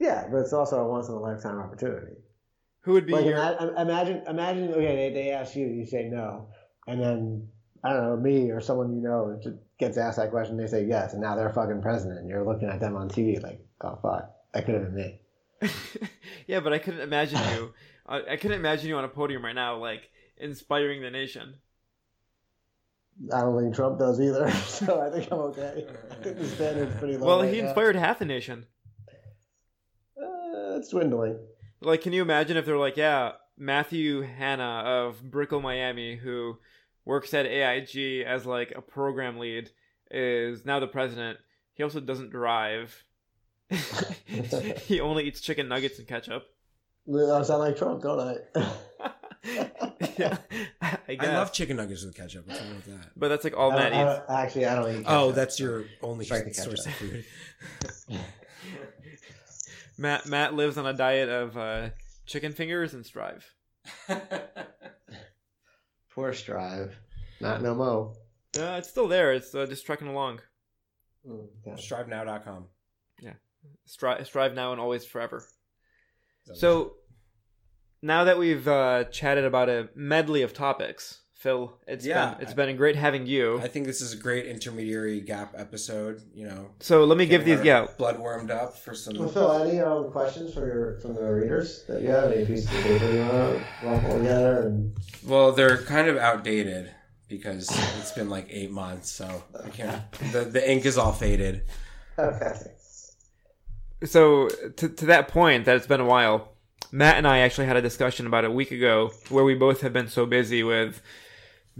Yeah, 0.00 0.26
but 0.30 0.38
it's 0.38 0.52
also 0.52 0.80
a 0.80 0.88
once 0.88 1.08
in 1.08 1.14
a 1.14 1.18
lifetime 1.20 1.60
opportunity. 1.60 2.16
Who 2.80 2.94
would 2.94 3.06
be 3.06 3.12
Like 3.12 3.26
your? 3.26 3.36
imagine, 3.76 4.24
imagine. 4.26 4.70
Okay, 4.72 4.96
they, 4.96 5.14
they 5.14 5.30
ask 5.30 5.54
you, 5.54 5.68
you 5.68 5.86
say 5.86 6.08
no, 6.08 6.48
and 6.88 7.00
then 7.00 7.48
I 7.84 7.92
don't 7.92 8.02
know 8.02 8.16
me 8.16 8.50
or 8.50 8.60
someone 8.60 8.94
you 8.94 9.02
know 9.02 9.40
gets 9.78 9.98
asked 9.98 10.16
that 10.16 10.30
question, 10.30 10.56
they 10.56 10.66
say 10.66 10.84
yes, 10.84 11.12
and 11.12 11.22
now 11.22 11.34
they're 11.34 11.52
fucking 11.52 11.82
president. 11.82 12.20
And 12.20 12.28
you're 12.28 12.44
looking 12.44 12.68
at 12.68 12.80
them 12.80 12.96
on 12.96 13.08
TV 13.08 13.42
like, 13.42 13.60
oh 13.82 13.98
fuck, 14.00 14.30
that 14.54 14.64
could 14.64 14.74
have 14.74 14.84
been 14.84 14.94
me. 14.94 15.20
yeah, 16.46 16.60
but 16.60 16.72
I 16.72 16.78
couldn't 16.78 17.00
imagine 17.00 17.40
you. 17.52 17.72
I, 18.06 18.22
I 18.32 18.36
couldn't 18.36 18.58
imagine 18.58 18.88
you 18.88 18.96
on 18.96 19.04
a 19.04 19.08
podium 19.08 19.44
right 19.44 19.54
now, 19.54 19.78
like 19.78 20.10
inspiring 20.36 21.02
the 21.02 21.10
nation. 21.10 21.54
I 23.32 23.40
don't 23.40 23.60
think 23.60 23.74
Trump 23.74 23.98
does 23.98 24.20
either, 24.20 24.50
so 24.66 25.00
I 25.00 25.10
think 25.10 25.30
I'm 25.30 25.38
okay. 25.38 25.86
I 26.10 26.14
think 26.14 26.38
the 26.38 26.48
standard's 26.48 26.96
pretty 26.98 27.16
low. 27.16 27.26
Well, 27.26 27.42
right 27.42 27.52
he 27.52 27.60
now. 27.60 27.68
inspired 27.68 27.96
half 27.96 28.18
the 28.18 28.24
nation. 28.24 28.66
Uh, 30.16 30.76
it's 30.78 30.88
dwindling. 30.88 31.38
Like, 31.80 32.00
can 32.00 32.12
you 32.12 32.22
imagine 32.22 32.56
if 32.56 32.64
they're 32.64 32.78
like, 32.78 32.96
yeah, 32.96 33.32
Matthew 33.58 34.22
Hanna 34.22 34.82
of 34.84 35.22
Brickell, 35.22 35.60
Miami, 35.60 36.16
who 36.16 36.58
works 37.04 37.32
at 37.34 37.46
AIG 37.46 38.24
as 38.26 38.46
like 38.46 38.72
a 38.76 38.82
program 38.82 39.38
lead, 39.38 39.70
is 40.10 40.64
now 40.64 40.80
the 40.80 40.86
president. 40.86 41.38
He 41.74 41.82
also 41.82 42.00
doesn't 42.00 42.30
drive. 42.30 43.04
he 44.26 45.00
only 45.00 45.24
eats 45.24 45.40
chicken 45.40 45.68
nuggets 45.68 45.98
and 45.98 46.06
ketchup. 46.06 46.44
I 47.08 47.42
sound 47.42 47.60
like 47.60 47.76
Trump, 47.76 48.02
don't 48.02 48.20
I? 48.20 48.36
yeah, 50.18 50.36
I 51.08 51.14
guess. 51.16 51.28
I 51.28 51.34
love 51.36 51.52
chicken 51.52 51.76
nuggets 51.76 52.04
with 52.04 52.14
ketchup. 52.14 52.46
What's 52.46 52.60
wrong 52.60 52.76
with 52.76 52.84
that? 52.86 53.10
but 53.16 53.28
that's 53.28 53.42
like 53.42 53.56
all 53.56 53.72
I 53.72 53.76
Matt 53.76 53.92
don't- 53.92 54.06
I 54.06 54.12
eats. 54.14 54.22
actually, 54.30 54.66
I 54.66 54.74
don't 54.76 55.00
eat. 55.00 55.04
Oh, 55.08 55.32
that's 55.32 55.58
your 55.58 55.84
only 56.02 56.24
Strike 56.26 56.44
the 56.44 56.54
source 56.54 56.86
of 56.86 56.92
ketchup. 56.92 57.24
food. 58.08 58.20
Matt 59.98 60.26
Matt 60.26 60.54
lives 60.54 60.78
on 60.78 60.86
a 60.86 60.92
diet 60.92 61.28
of 61.28 61.56
uh, 61.56 61.88
chicken 62.26 62.52
fingers 62.52 62.94
and 62.94 63.04
Strive. 63.04 63.52
Poor 66.14 66.32
Drive. 66.32 66.94
not 67.40 67.62
no 67.62 67.74
mo. 67.74 68.14
Uh, 68.58 68.76
it's 68.78 68.88
still 68.88 69.08
there. 69.08 69.32
It's 69.32 69.54
uh, 69.54 69.66
just 69.66 69.86
trucking 69.86 70.08
along. 70.08 70.40
Mm, 71.26 71.46
yeah. 71.66 71.74
StriveNow.com. 71.74 72.66
Strive, 73.84 74.26
strive 74.26 74.54
now 74.54 74.72
and 74.72 74.80
always 74.80 75.04
forever. 75.04 75.44
So 76.54 76.94
now 78.02 78.24
that 78.24 78.38
we've 78.38 78.66
uh, 78.66 79.04
chatted 79.04 79.44
about 79.44 79.68
a 79.68 79.88
medley 79.94 80.42
of 80.42 80.52
topics, 80.52 81.21
Phil, 81.42 81.76
it's 81.88 82.06
Yeah, 82.06 82.34
been 82.34 82.42
it's 82.42 82.52
I- 82.52 82.54
been 82.54 82.76
great 82.76 82.94
having 82.94 83.26
you. 83.26 83.58
I 83.60 83.66
think 83.66 83.86
this 83.86 84.00
is 84.00 84.12
a 84.12 84.16
great 84.16 84.46
intermediary 84.46 85.20
gap 85.20 85.54
episode. 85.58 86.22
You 86.32 86.46
know, 86.46 86.70
so 86.78 87.04
let 87.04 87.18
me 87.18 87.26
give 87.26 87.44
these. 87.44 87.60
Yeah, 87.64 87.88
blood 87.98 88.20
warmed 88.20 88.52
up 88.52 88.78
for 88.78 88.94
some. 88.94 89.18
Well, 89.18 89.28
Phil, 89.28 89.52
any 89.64 89.80
um, 89.80 90.12
questions 90.12 90.54
for 90.54 90.64
your 90.64 91.00
from 91.00 91.14
the 91.14 91.22
readers 91.22 91.82
that 91.88 92.00
you 92.00 92.10
have? 92.10 92.30
Any 92.30 92.46
pieces 92.46 92.66
of 92.66 92.82
paper 92.84 93.10
you 93.12 93.18
want 93.22 93.32
to 93.32 93.64
rumple 93.84 94.18
together? 94.18 94.66
And 94.68 94.96
Well, 95.26 95.50
they're 95.50 95.78
kind 95.78 96.06
of 96.06 96.16
outdated 96.16 96.94
because 97.28 97.68
it's 97.98 98.12
been 98.12 98.30
like 98.30 98.46
eight 98.48 98.70
months, 98.70 99.10
so 99.10 99.42
I 99.64 99.68
can't. 99.70 100.00
The 100.30 100.44
the 100.44 100.70
ink 100.70 100.86
is 100.86 100.96
all 100.96 101.12
faded. 101.12 101.64
okay. 102.20 102.54
so 104.04 104.48
to 104.76 104.88
to 104.88 105.06
that 105.06 105.26
point 105.26 105.64
that 105.64 105.74
it's 105.74 105.88
been 105.88 106.00
a 106.00 106.04
while. 106.06 106.50
Matt 106.94 107.16
and 107.16 107.26
I 107.26 107.38
actually 107.38 107.66
had 107.66 107.76
a 107.76 107.82
discussion 107.82 108.26
about 108.26 108.44
a 108.44 108.50
week 108.50 108.70
ago 108.70 109.12
where 109.30 109.44
we 109.44 109.54
both 109.54 109.80
have 109.80 109.94
been 109.94 110.08
so 110.08 110.26
busy 110.26 110.62
with 110.62 111.00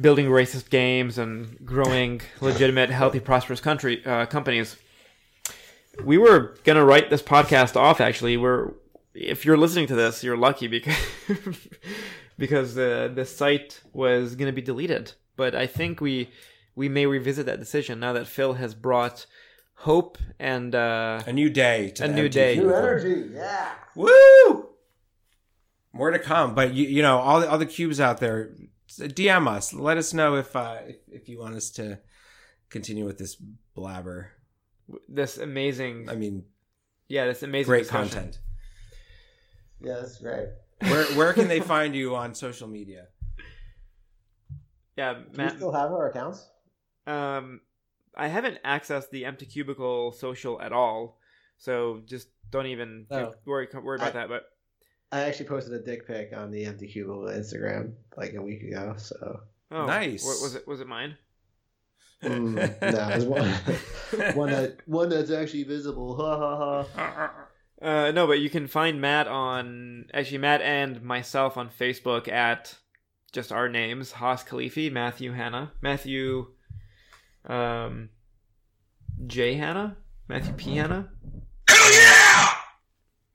building 0.01 0.27
racist 0.27 0.71
games 0.71 1.19
and 1.19 1.65
growing 1.65 2.21
legitimate, 2.41 2.91
healthy, 2.91 3.21
prosperous 3.21 3.61
country 3.61 4.05
uh, 4.05 4.27
companies. 4.27 4.77
We 6.03 6.19
were 6.19 6.57
gonna 6.65 6.85
write 6.85 7.11
this 7.11 7.23
podcast 7.23 7.77
off. 7.77 8.01
Actually, 8.01 8.37
we're 8.37 8.73
if 9.15 9.45
you're 9.45 9.59
listening 9.59 9.87
to 9.89 9.95
this, 9.95 10.25
you're 10.25 10.37
lucky 10.37 10.67
because 10.69 10.97
because 12.39 12.75
the 12.75 13.13
the 13.15 13.25
site 13.27 13.83
was 13.93 14.35
gonna 14.35 14.53
be 14.53 14.63
deleted. 14.63 15.13
But 15.37 15.55
I 15.55 15.67
think 15.67 16.01
we 16.01 16.31
we 16.75 16.89
may 16.89 17.07
revisit 17.07 17.47
that 17.47 17.59
decision 17.59 18.01
now 18.01 18.13
that 18.15 18.27
Phil 18.27 18.55
has 18.55 18.75
brought 18.75 19.27
hope 19.75 20.17
and 20.39 20.75
uh, 20.75 21.23
A 21.27 21.33
new 21.33 21.51
day. 21.51 21.91
To 21.97 22.05
A 22.05 22.09
the 22.09 22.15
new 22.15 22.25
empty 22.25 22.35
day. 22.35 22.57
New 22.57 22.73
energy, 22.73 23.31
yeah. 23.35 23.73
Woo! 23.95 24.69
More 25.93 26.11
to 26.11 26.19
come, 26.19 26.55
but 26.55 26.73
you 26.73 26.87
you 26.87 27.03
know 27.03 27.19
all 27.19 27.41
the 27.41 27.51
all 27.51 27.59
the 27.59 27.67
cubes 27.67 28.01
out 28.01 28.19
there, 28.19 28.55
DM 28.99 29.47
us. 29.49 29.73
Let 29.73 29.97
us 29.99 30.13
know 30.15 30.37
if 30.37 30.55
uh, 30.57 30.79
if, 30.87 30.97
if 31.09 31.29
you 31.29 31.39
want 31.41 31.55
us 31.57 31.71
to 31.73 31.99
continue 32.71 33.05
with 33.05 33.19
this 33.19 33.37
blabber. 33.75 34.31
this 35.09 35.39
amazing 35.39 36.09
I 36.11 36.15
mean, 36.17 36.45
yeah 37.09 37.27
this 37.27 37.43
amazing 37.43 37.71
great 37.71 37.83
discussion. 37.85 38.09
content. 38.11 38.39
Yeah, 39.81 39.95
that's 40.01 40.19
great. 40.19 40.49
Where 40.81 41.05
where 41.17 41.33
can 41.33 41.49
they 41.49 41.61
find 41.75 41.95
you 41.95 42.15
on 42.17 42.35
social 42.35 42.69
media? 42.69 43.07
yeah 44.97 45.15
Do 45.15 45.25
we 45.31 45.37
Matt, 45.37 45.57
still 45.57 45.73
have 45.73 45.91
our 45.93 46.09
accounts? 46.11 46.49
um 47.07 47.61
I 48.15 48.29
haven't 48.29 48.59
accessed 48.63 49.09
the 49.11 49.25
Empty 49.25 49.47
Cubicle 49.47 50.13
social 50.13 50.61
at 50.61 50.73
all, 50.73 51.19
so 51.57 52.03
just 52.05 52.29
don't 52.51 52.67
even 52.67 53.07
Oh. 53.11 53.33
worry 53.47 53.69
worry 53.83 53.97
about 53.97 54.09
I- 54.11 54.13
that. 54.13 54.29
But 54.29 54.43
I 55.13 55.21
actually 55.21 55.47
posted 55.47 55.75
a 55.75 55.79
dick 55.81 56.07
pic 56.07 56.33
on 56.35 56.51
the 56.51 56.65
Empty 56.65 56.89
Cubicle 56.89 57.25
Instagram 57.25 57.93
like 58.17 58.33
a 58.35 58.41
week 58.43 58.63
ago. 58.63 58.95
So 58.97 59.41
oh, 59.71 59.87
Nice. 59.87 60.25
wa- 60.25 60.31
was 60.43 60.55
it 60.55 60.67
was 60.67 60.81
it 60.81 60.87
mine? 60.89 61.17
Mm, 62.23 62.55
no, 62.81 63.09
there's 63.09 63.25
one 63.27 63.51
one 64.37 64.51
that 64.51 64.79
one 64.87 65.09
that's 65.11 65.31
actually 65.31 65.65
visible. 65.65 66.17
Ha 66.17 66.37
ha 66.39 66.57
ha. 66.97 67.31
Uh, 67.83 68.13
no, 68.13 68.29
but 68.29 68.39
you 68.39 68.49
can 68.49 68.69
find 68.69 69.01
Matt 69.01 69.27
on 69.27 70.05
actually 70.15 70.39
Matt 70.39 70.63
and 70.63 71.03
myself 71.03 71.57
on 71.57 71.69
Facebook 71.69 72.29
at 72.31 72.79
just 73.33 73.51
our 73.51 73.69
names: 73.69 74.13
Hass 74.13 74.45
Khalifi, 74.45 74.89
Matthew 74.89 75.33
Hanna, 75.33 75.73
Matthew, 75.81 76.47
um, 77.45 78.11
J 79.27 79.55
Hanna, 79.55 79.97
Matthew 80.29 80.53
P 80.53 80.77
Hanna. 80.77 81.11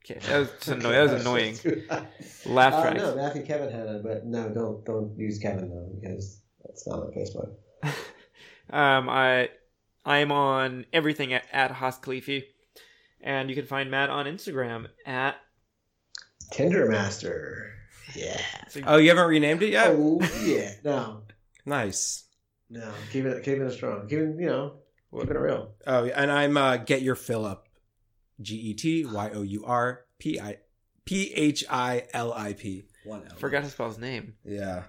Okay, 0.09 0.19
that 0.27 0.39
was 0.39 0.49
just 0.51 0.67
annoying. 0.69 0.93
That 0.93 1.13
was 1.13 1.21
annoying. 1.25 1.57
Laugh 2.45 2.73
Uh, 2.73 2.81
tracks. 2.81 2.97
no, 3.01 3.15
Matthew 3.15 3.45
Kevin 3.45 3.71
Hanna, 3.71 3.99
but 4.03 4.25
no, 4.25 4.49
don't 4.49 4.85
don't 4.85 5.17
use 5.17 5.37
Kevin 5.39 5.69
though 5.69 5.89
because 5.99 6.41
that's 6.63 6.87
not 6.87 6.99
on 6.99 7.11
Facebook. 7.13 7.51
Um, 8.69 9.07
I 9.07 9.47
I 10.03 10.17
am 10.17 10.33
on 10.33 10.85
everything 10.91 11.31
at, 11.31 11.45
at 11.53 11.71
Hass 11.71 11.97
Khalifi, 11.99 12.43
and 13.21 13.49
you 13.49 13.55
can 13.55 13.65
find 13.65 13.89
Matt 13.89 14.09
on 14.09 14.25
Instagram 14.25 14.87
at. 15.05 15.37
Tinder 16.51 16.89
Master. 16.89 17.71
Yeah. 18.13 18.41
oh, 18.85 18.97
you 18.97 19.07
haven't 19.07 19.27
renamed 19.29 19.63
it 19.63 19.69
yet? 19.71 19.87
Oh 19.91 20.19
yeah. 20.43 20.71
No, 20.83 21.21
Nice. 21.65 22.25
no. 22.69 22.91
Keep 23.13 23.23
it 23.25 23.43
keep 23.45 23.57
it 23.59 23.71
strong. 23.71 24.07
Keep 24.09 24.19
it 24.19 24.35
you 24.39 24.47
know 24.47 24.73
keep 25.17 25.29
it 25.29 25.37
real. 25.37 25.71
Oh, 25.85 26.03
and 26.05 26.29
I'm 26.29 26.57
uh, 26.57 26.75
Get 26.77 27.01
Your 27.01 27.15
Fill 27.15 27.45
Up. 27.45 27.66
G 28.41 28.55
E 28.55 28.73
T 28.73 29.05
Y 29.05 29.31
O 29.33 29.41
U 29.41 29.63
R 29.65 30.01
P 30.19 30.39
I 30.39 30.57
P 31.05 31.33
H 31.33 31.63
I 31.69 32.05
L 32.13 32.33
I 32.33 32.53
P. 32.53 32.83
One 33.05 33.23
L. 33.29 33.35
Forgot 33.37 33.63
to 33.63 33.69
spell 33.69 33.87
his 33.87 33.97
name. 33.97 34.33
Yeah. 34.43 34.83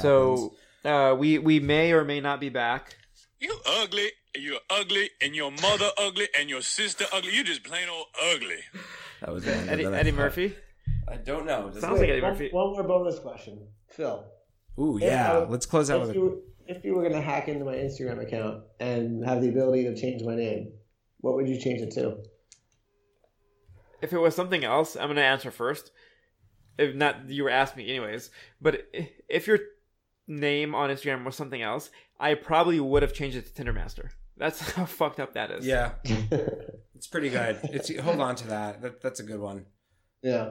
So 0.00 0.54
uh, 0.84 1.14
we 1.18 1.38
we 1.38 1.60
may 1.60 1.92
or 1.92 2.04
may 2.04 2.20
not 2.20 2.40
be 2.40 2.48
back. 2.48 2.96
You 3.40 3.54
ugly, 3.66 4.08
you're 4.36 4.60
ugly, 4.70 5.10
and 5.20 5.34
your 5.34 5.50
mother 5.50 5.90
ugly, 5.98 6.28
and 6.38 6.48
your 6.48 6.62
sister 6.62 7.04
ugly. 7.12 7.34
You 7.34 7.44
just 7.44 7.62
plain 7.64 7.88
old 7.88 8.06
ugly. 8.34 8.56
that 9.20 9.32
was 9.32 9.46
longer 9.46 9.70
Eddie, 9.70 9.84
than 9.84 9.94
Eddie. 9.94 10.12
Murphy. 10.12 10.56
I 11.06 11.16
don't 11.16 11.44
know. 11.44 11.68
Does 11.70 11.82
Sounds 11.82 12.00
like 12.00 12.08
Eddie 12.08 12.22
one, 12.22 12.32
Murphy. 12.32 12.48
one 12.50 12.72
more 12.72 12.82
bonus 12.84 13.18
question, 13.18 13.66
Phil. 13.90 14.24
Ooh, 14.80 14.98
yeah. 15.00 15.32
I- 15.32 15.44
Let's 15.44 15.66
close 15.66 15.90
out 15.90 16.00
If 16.00 16.06
with 16.08 16.16
a. 16.16 16.18
you 16.18 16.42
if 16.66 16.84
you 16.84 16.94
were 16.94 17.02
gonna 17.02 17.20
hack 17.20 17.48
into 17.48 17.64
my 17.66 17.74
Instagram 17.74 18.22
account 18.26 18.62
and 18.80 19.22
have 19.26 19.42
the 19.42 19.50
ability 19.50 19.84
to 19.84 19.94
change 20.00 20.22
my 20.22 20.34
name, 20.34 20.72
what 21.18 21.34
would 21.34 21.46
you 21.46 21.60
change 21.60 21.82
it 21.82 21.90
to? 21.92 22.16
If 24.04 24.12
it 24.12 24.18
was 24.18 24.36
something 24.36 24.64
else, 24.64 24.96
I'm 24.96 25.08
gonna 25.08 25.22
answer 25.22 25.50
first. 25.50 25.90
If 26.76 26.94
not, 26.94 27.30
you 27.30 27.44
were 27.44 27.50
asking 27.50 27.86
me 27.86 27.90
anyways. 27.90 28.30
But 28.60 28.86
if 29.28 29.46
your 29.46 29.60
name 30.28 30.74
on 30.74 30.90
Instagram 30.90 31.24
was 31.24 31.36
something 31.36 31.62
else, 31.62 31.90
I 32.20 32.34
probably 32.34 32.78
would 32.80 33.02
have 33.02 33.14
changed 33.14 33.36
it 33.38 33.46
to 33.46 33.54
Tinder 33.54 33.72
Master. 33.72 34.10
That's 34.36 34.60
how 34.72 34.84
fucked 34.84 35.20
up 35.20 35.32
that 35.32 35.50
is. 35.50 35.66
Yeah, 35.66 35.92
it's 36.04 37.06
pretty 37.06 37.30
good. 37.30 37.58
It's 37.62 37.96
hold 37.98 38.20
on 38.20 38.36
to 38.36 38.48
that. 38.48 38.82
that 38.82 39.00
that's 39.00 39.20
a 39.20 39.24
good 39.24 39.40
one. 39.40 39.64
yeah. 40.22 40.50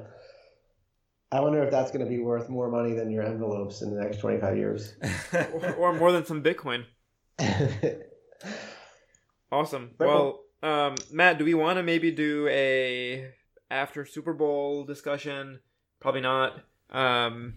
I 1.32 1.40
wonder 1.40 1.64
if 1.64 1.72
that's 1.72 1.90
going 1.90 2.06
to 2.06 2.10
be 2.10 2.20
worth 2.20 2.48
more 2.48 2.70
money 2.70 2.94
than 2.94 3.10
your 3.10 3.24
envelopes 3.24 3.82
in 3.82 3.90
the 3.90 4.00
next 4.00 4.18
25 4.20 4.56
years. 4.56 4.94
Or, 5.34 5.74
or 5.74 5.94
more 5.94 6.12
than 6.12 6.28
some 6.28 6.44
Bitcoin. 6.44 6.86
Awesome. 9.52 9.96
Well, 10.00 10.42
um, 10.62 10.94
Matt, 11.12 11.40
do 11.40 11.46
we 11.46 11.56
want 11.56 11.78
to 11.78 11.84
maybe 11.84 12.12
do 12.12 12.48
a 12.50 13.32
after 13.74 14.06
Super 14.06 14.34
Bowl 14.34 14.84
discussion? 14.86 15.60
Probably 16.00 16.22
not. 16.22 16.60
Um, 16.92 17.56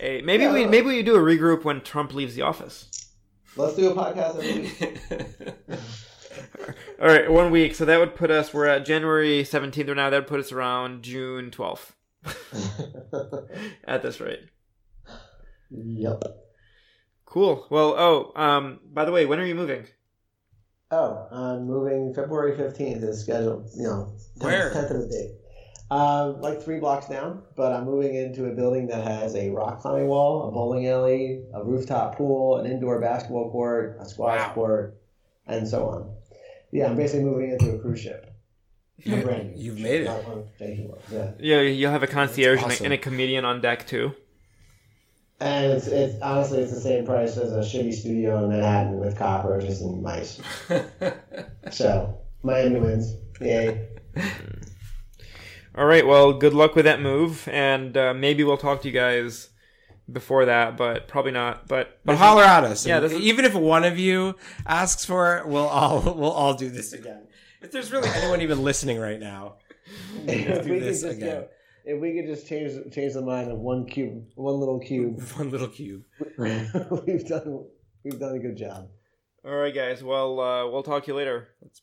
a 0.00 0.22
maybe 0.22 0.46
we 0.46 0.66
maybe 0.66 0.86
we 0.86 1.02
do 1.02 1.14
a 1.14 1.18
regroup 1.18 1.64
when 1.64 1.82
Trump 1.82 2.14
leaves 2.14 2.34
the 2.34 2.42
office. 2.42 3.10
Let's 3.56 3.76
do 3.76 3.90
a 3.90 3.94
podcast 3.94 4.36
every 4.36 4.62
week. 4.62 5.78
All 7.00 7.06
right, 7.06 7.30
one 7.30 7.50
week. 7.50 7.74
So 7.74 7.84
that 7.84 7.98
would 7.98 8.14
put 8.14 8.30
us. 8.30 8.54
We're 8.54 8.66
at 8.66 8.86
January 8.86 9.44
seventeenth 9.44 9.88
right 9.88 9.96
now. 9.96 10.10
That 10.10 10.20
would 10.20 10.28
put 10.28 10.40
us 10.40 10.52
around 10.52 11.02
June 11.02 11.50
twelfth. 11.50 11.94
At 13.84 14.02
this 14.02 14.20
rate. 14.20 14.48
yep. 15.70 16.22
Cool. 17.26 17.66
Well, 17.68 17.94
oh, 17.98 18.32
um, 18.40 18.80
by 18.92 19.04
the 19.04 19.12
way, 19.12 19.26
when 19.26 19.40
are 19.40 19.44
you 19.44 19.54
moving? 19.54 19.86
Oh, 20.92 21.26
I'm 21.32 21.66
moving 21.66 22.12
February 22.12 22.52
15th 22.52 23.02
is 23.02 23.22
scheduled, 23.22 23.70
you 23.74 23.84
know, 23.84 24.12
10th, 24.40 24.44
Where? 24.44 24.70
10th 24.70 24.90
of 24.90 25.00
the 25.00 25.08
date. 25.08 25.30
Um, 25.92 26.40
like 26.40 26.62
three 26.62 26.78
blocks 26.80 27.06
down, 27.06 27.42
but 27.54 27.72
I'm 27.72 27.84
moving 27.84 28.14
into 28.14 28.46
a 28.46 28.50
building 28.54 28.86
that 28.86 29.06
has 29.06 29.34
a 29.34 29.50
rock 29.50 29.80
climbing 29.82 30.06
wall, 30.06 30.48
a 30.48 30.50
bowling 30.50 30.86
alley, 30.88 31.44
a 31.52 31.62
rooftop 31.62 32.16
pool, 32.16 32.56
an 32.56 32.70
indoor 32.70 32.98
basketball 33.00 33.50
court, 33.50 33.98
a 34.00 34.06
squash 34.06 34.40
Wow. 34.40 34.52
court, 34.54 35.00
and 35.46 35.68
so 35.68 35.86
on. 35.88 36.14
Yeah, 36.70 36.86
I'm 36.86 36.96
basically 36.96 37.24
moving 37.24 37.50
into 37.50 37.74
a 37.74 37.78
cruise 37.78 38.00
ship. 38.00 38.26
A 39.04 39.08
You- 39.10 39.22
brand 39.22 39.54
new 39.54 39.62
you've 39.62 39.74
cruise 39.74 39.82
made 39.82 39.98
ship, 39.98 40.00
it. 40.00 40.04
not 40.04 40.28
one 40.28 40.44
Janky 40.58 40.88
one, 40.88 40.98
Yeah. 41.10 41.30
Yeah, 41.38 41.60
you'll 41.60 41.90
have 41.90 42.02
a 42.02 42.06
concierge 42.06 42.62
and, 42.62 42.72
awesome. 42.72 42.84
a, 42.84 42.86
and 42.86 42.94
a 42.94 42.98
comedian 42.98 43.44
on 43.44 43.60
deck 43.60 43.86
too. 43.86 44.12
And 45.40 45.72
it's, 45.72 45.88
it's 45.88 46.14
honestly 46.22 46.60
it's 46.60 46.72
the 46.72 46.80
same 46.80 47.04
price 47.04 47.36
as 47.36 47.52
a 47.52 47.58
shitty 47.58 47.92
studio 47.92 48.44
in 48.44 48.48
Manhattan 48.50 48.98
with 49.00 49.18
cockroaches 49.18 49.82
and 49.82 50.02
mice. 50.02 50.40
So 51.70 52.18
Miami 52.42 52.80
wins. 52.80 53.14
Yay. 53.40 53.88
All 55.76 55.86
right. 55.86 56.06
Well, 56.06 56.34
good 56.34 56.52
luck 56.54 56.74
with 56.74 56.84
that 56.84 57.00
move, 57.00 57.48
and 57.50 57.96
uh, 57.96 58.12
maybe 58.14 58.44
we'll 58.44 58.58
talk 58.58 58.82
to 58.82 58.88
you 58.88 58.94
guys 58.94 59.48
before 60.10 60.44
that, 60.46 60.76
but 60.76 61.08
probably 61.08 61.32
not. 61.32 61.66
But 61.68 61.98
But 62.04 62.16
holler 62.16 62.42
is- 62.42 62.48
at 62.48 62.64
us. 62.64 62.86
Yeah, 62.86 63.00
is- 63.00 63.12
even 63.14 63.44
if 63.44 63.54
one 63.54 63.84
of 63.84 63.98
you 63.98 64.34
asks 64.66 65.04
for 65.04 65.38
it, 65.38 65.46
we'll 65.46 65.66
all 65.66 66.00
we'll 66.16 66.30
all 66.30 66.54
do 66.54 66.68
this 66.68 66.92
again. 66.92 67.26
If 67.62 67.70
there's 67.70 67.90
really 67.92 68.08
anyone 68.10 68.40
even 68.42 68.62
listening 68.62 68.98
right 68.98 69.20
now, 69.20 69.56
if 70.26 70.64
do 70.64 70.70
we 70.72 70.78
could 70.78 70.88
this 70.88 71.02
just 71.02 71.16
again. 71.16 71.42
go, 71.42 71.48
if 71.84 72.00
we 72.00 72.14
could 72.14 72.26
just 72.26 72.46
change 72.46 72.72
change 72.94 73.14
the 73.14 73.22
mind 73.22 73.50
of 73.50 73.58
one 73.58 73.86
cube, 73.86 74.24
one 74.34 74.58
little 74.60 74.78
cube, 74.80 75.22
one 75.36 75.50
little 75.50 75.68
cube. 75.68 76.02
we've 76.36 77.26
done 77.26 77.64
we've 78.04 78.18
done 78.18 78.34
a 78.34 78.38
good 78.38 78.56
job. 78.56 78.88
All 79.44 79.54
right, 79.56 79.74
guys. 79.74 80.02
Well, 80.04 80.38
uh, 80.38 80.68
we'll 80.70 80.82
talk 80.82 81.04
to 81.04 81.10
you 81.12 81.16
later. 81.16 81.48
Let's 81.62 81.82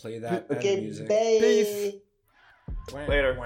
play 0.00 0.18
that 0.20 0.46
as 0.50 0.56
Okay, 0.56 0.80
music. 0.80 1.08
bye. 1.08 1.36
Peace. 1.40 1.94
Later. 2.92 3.36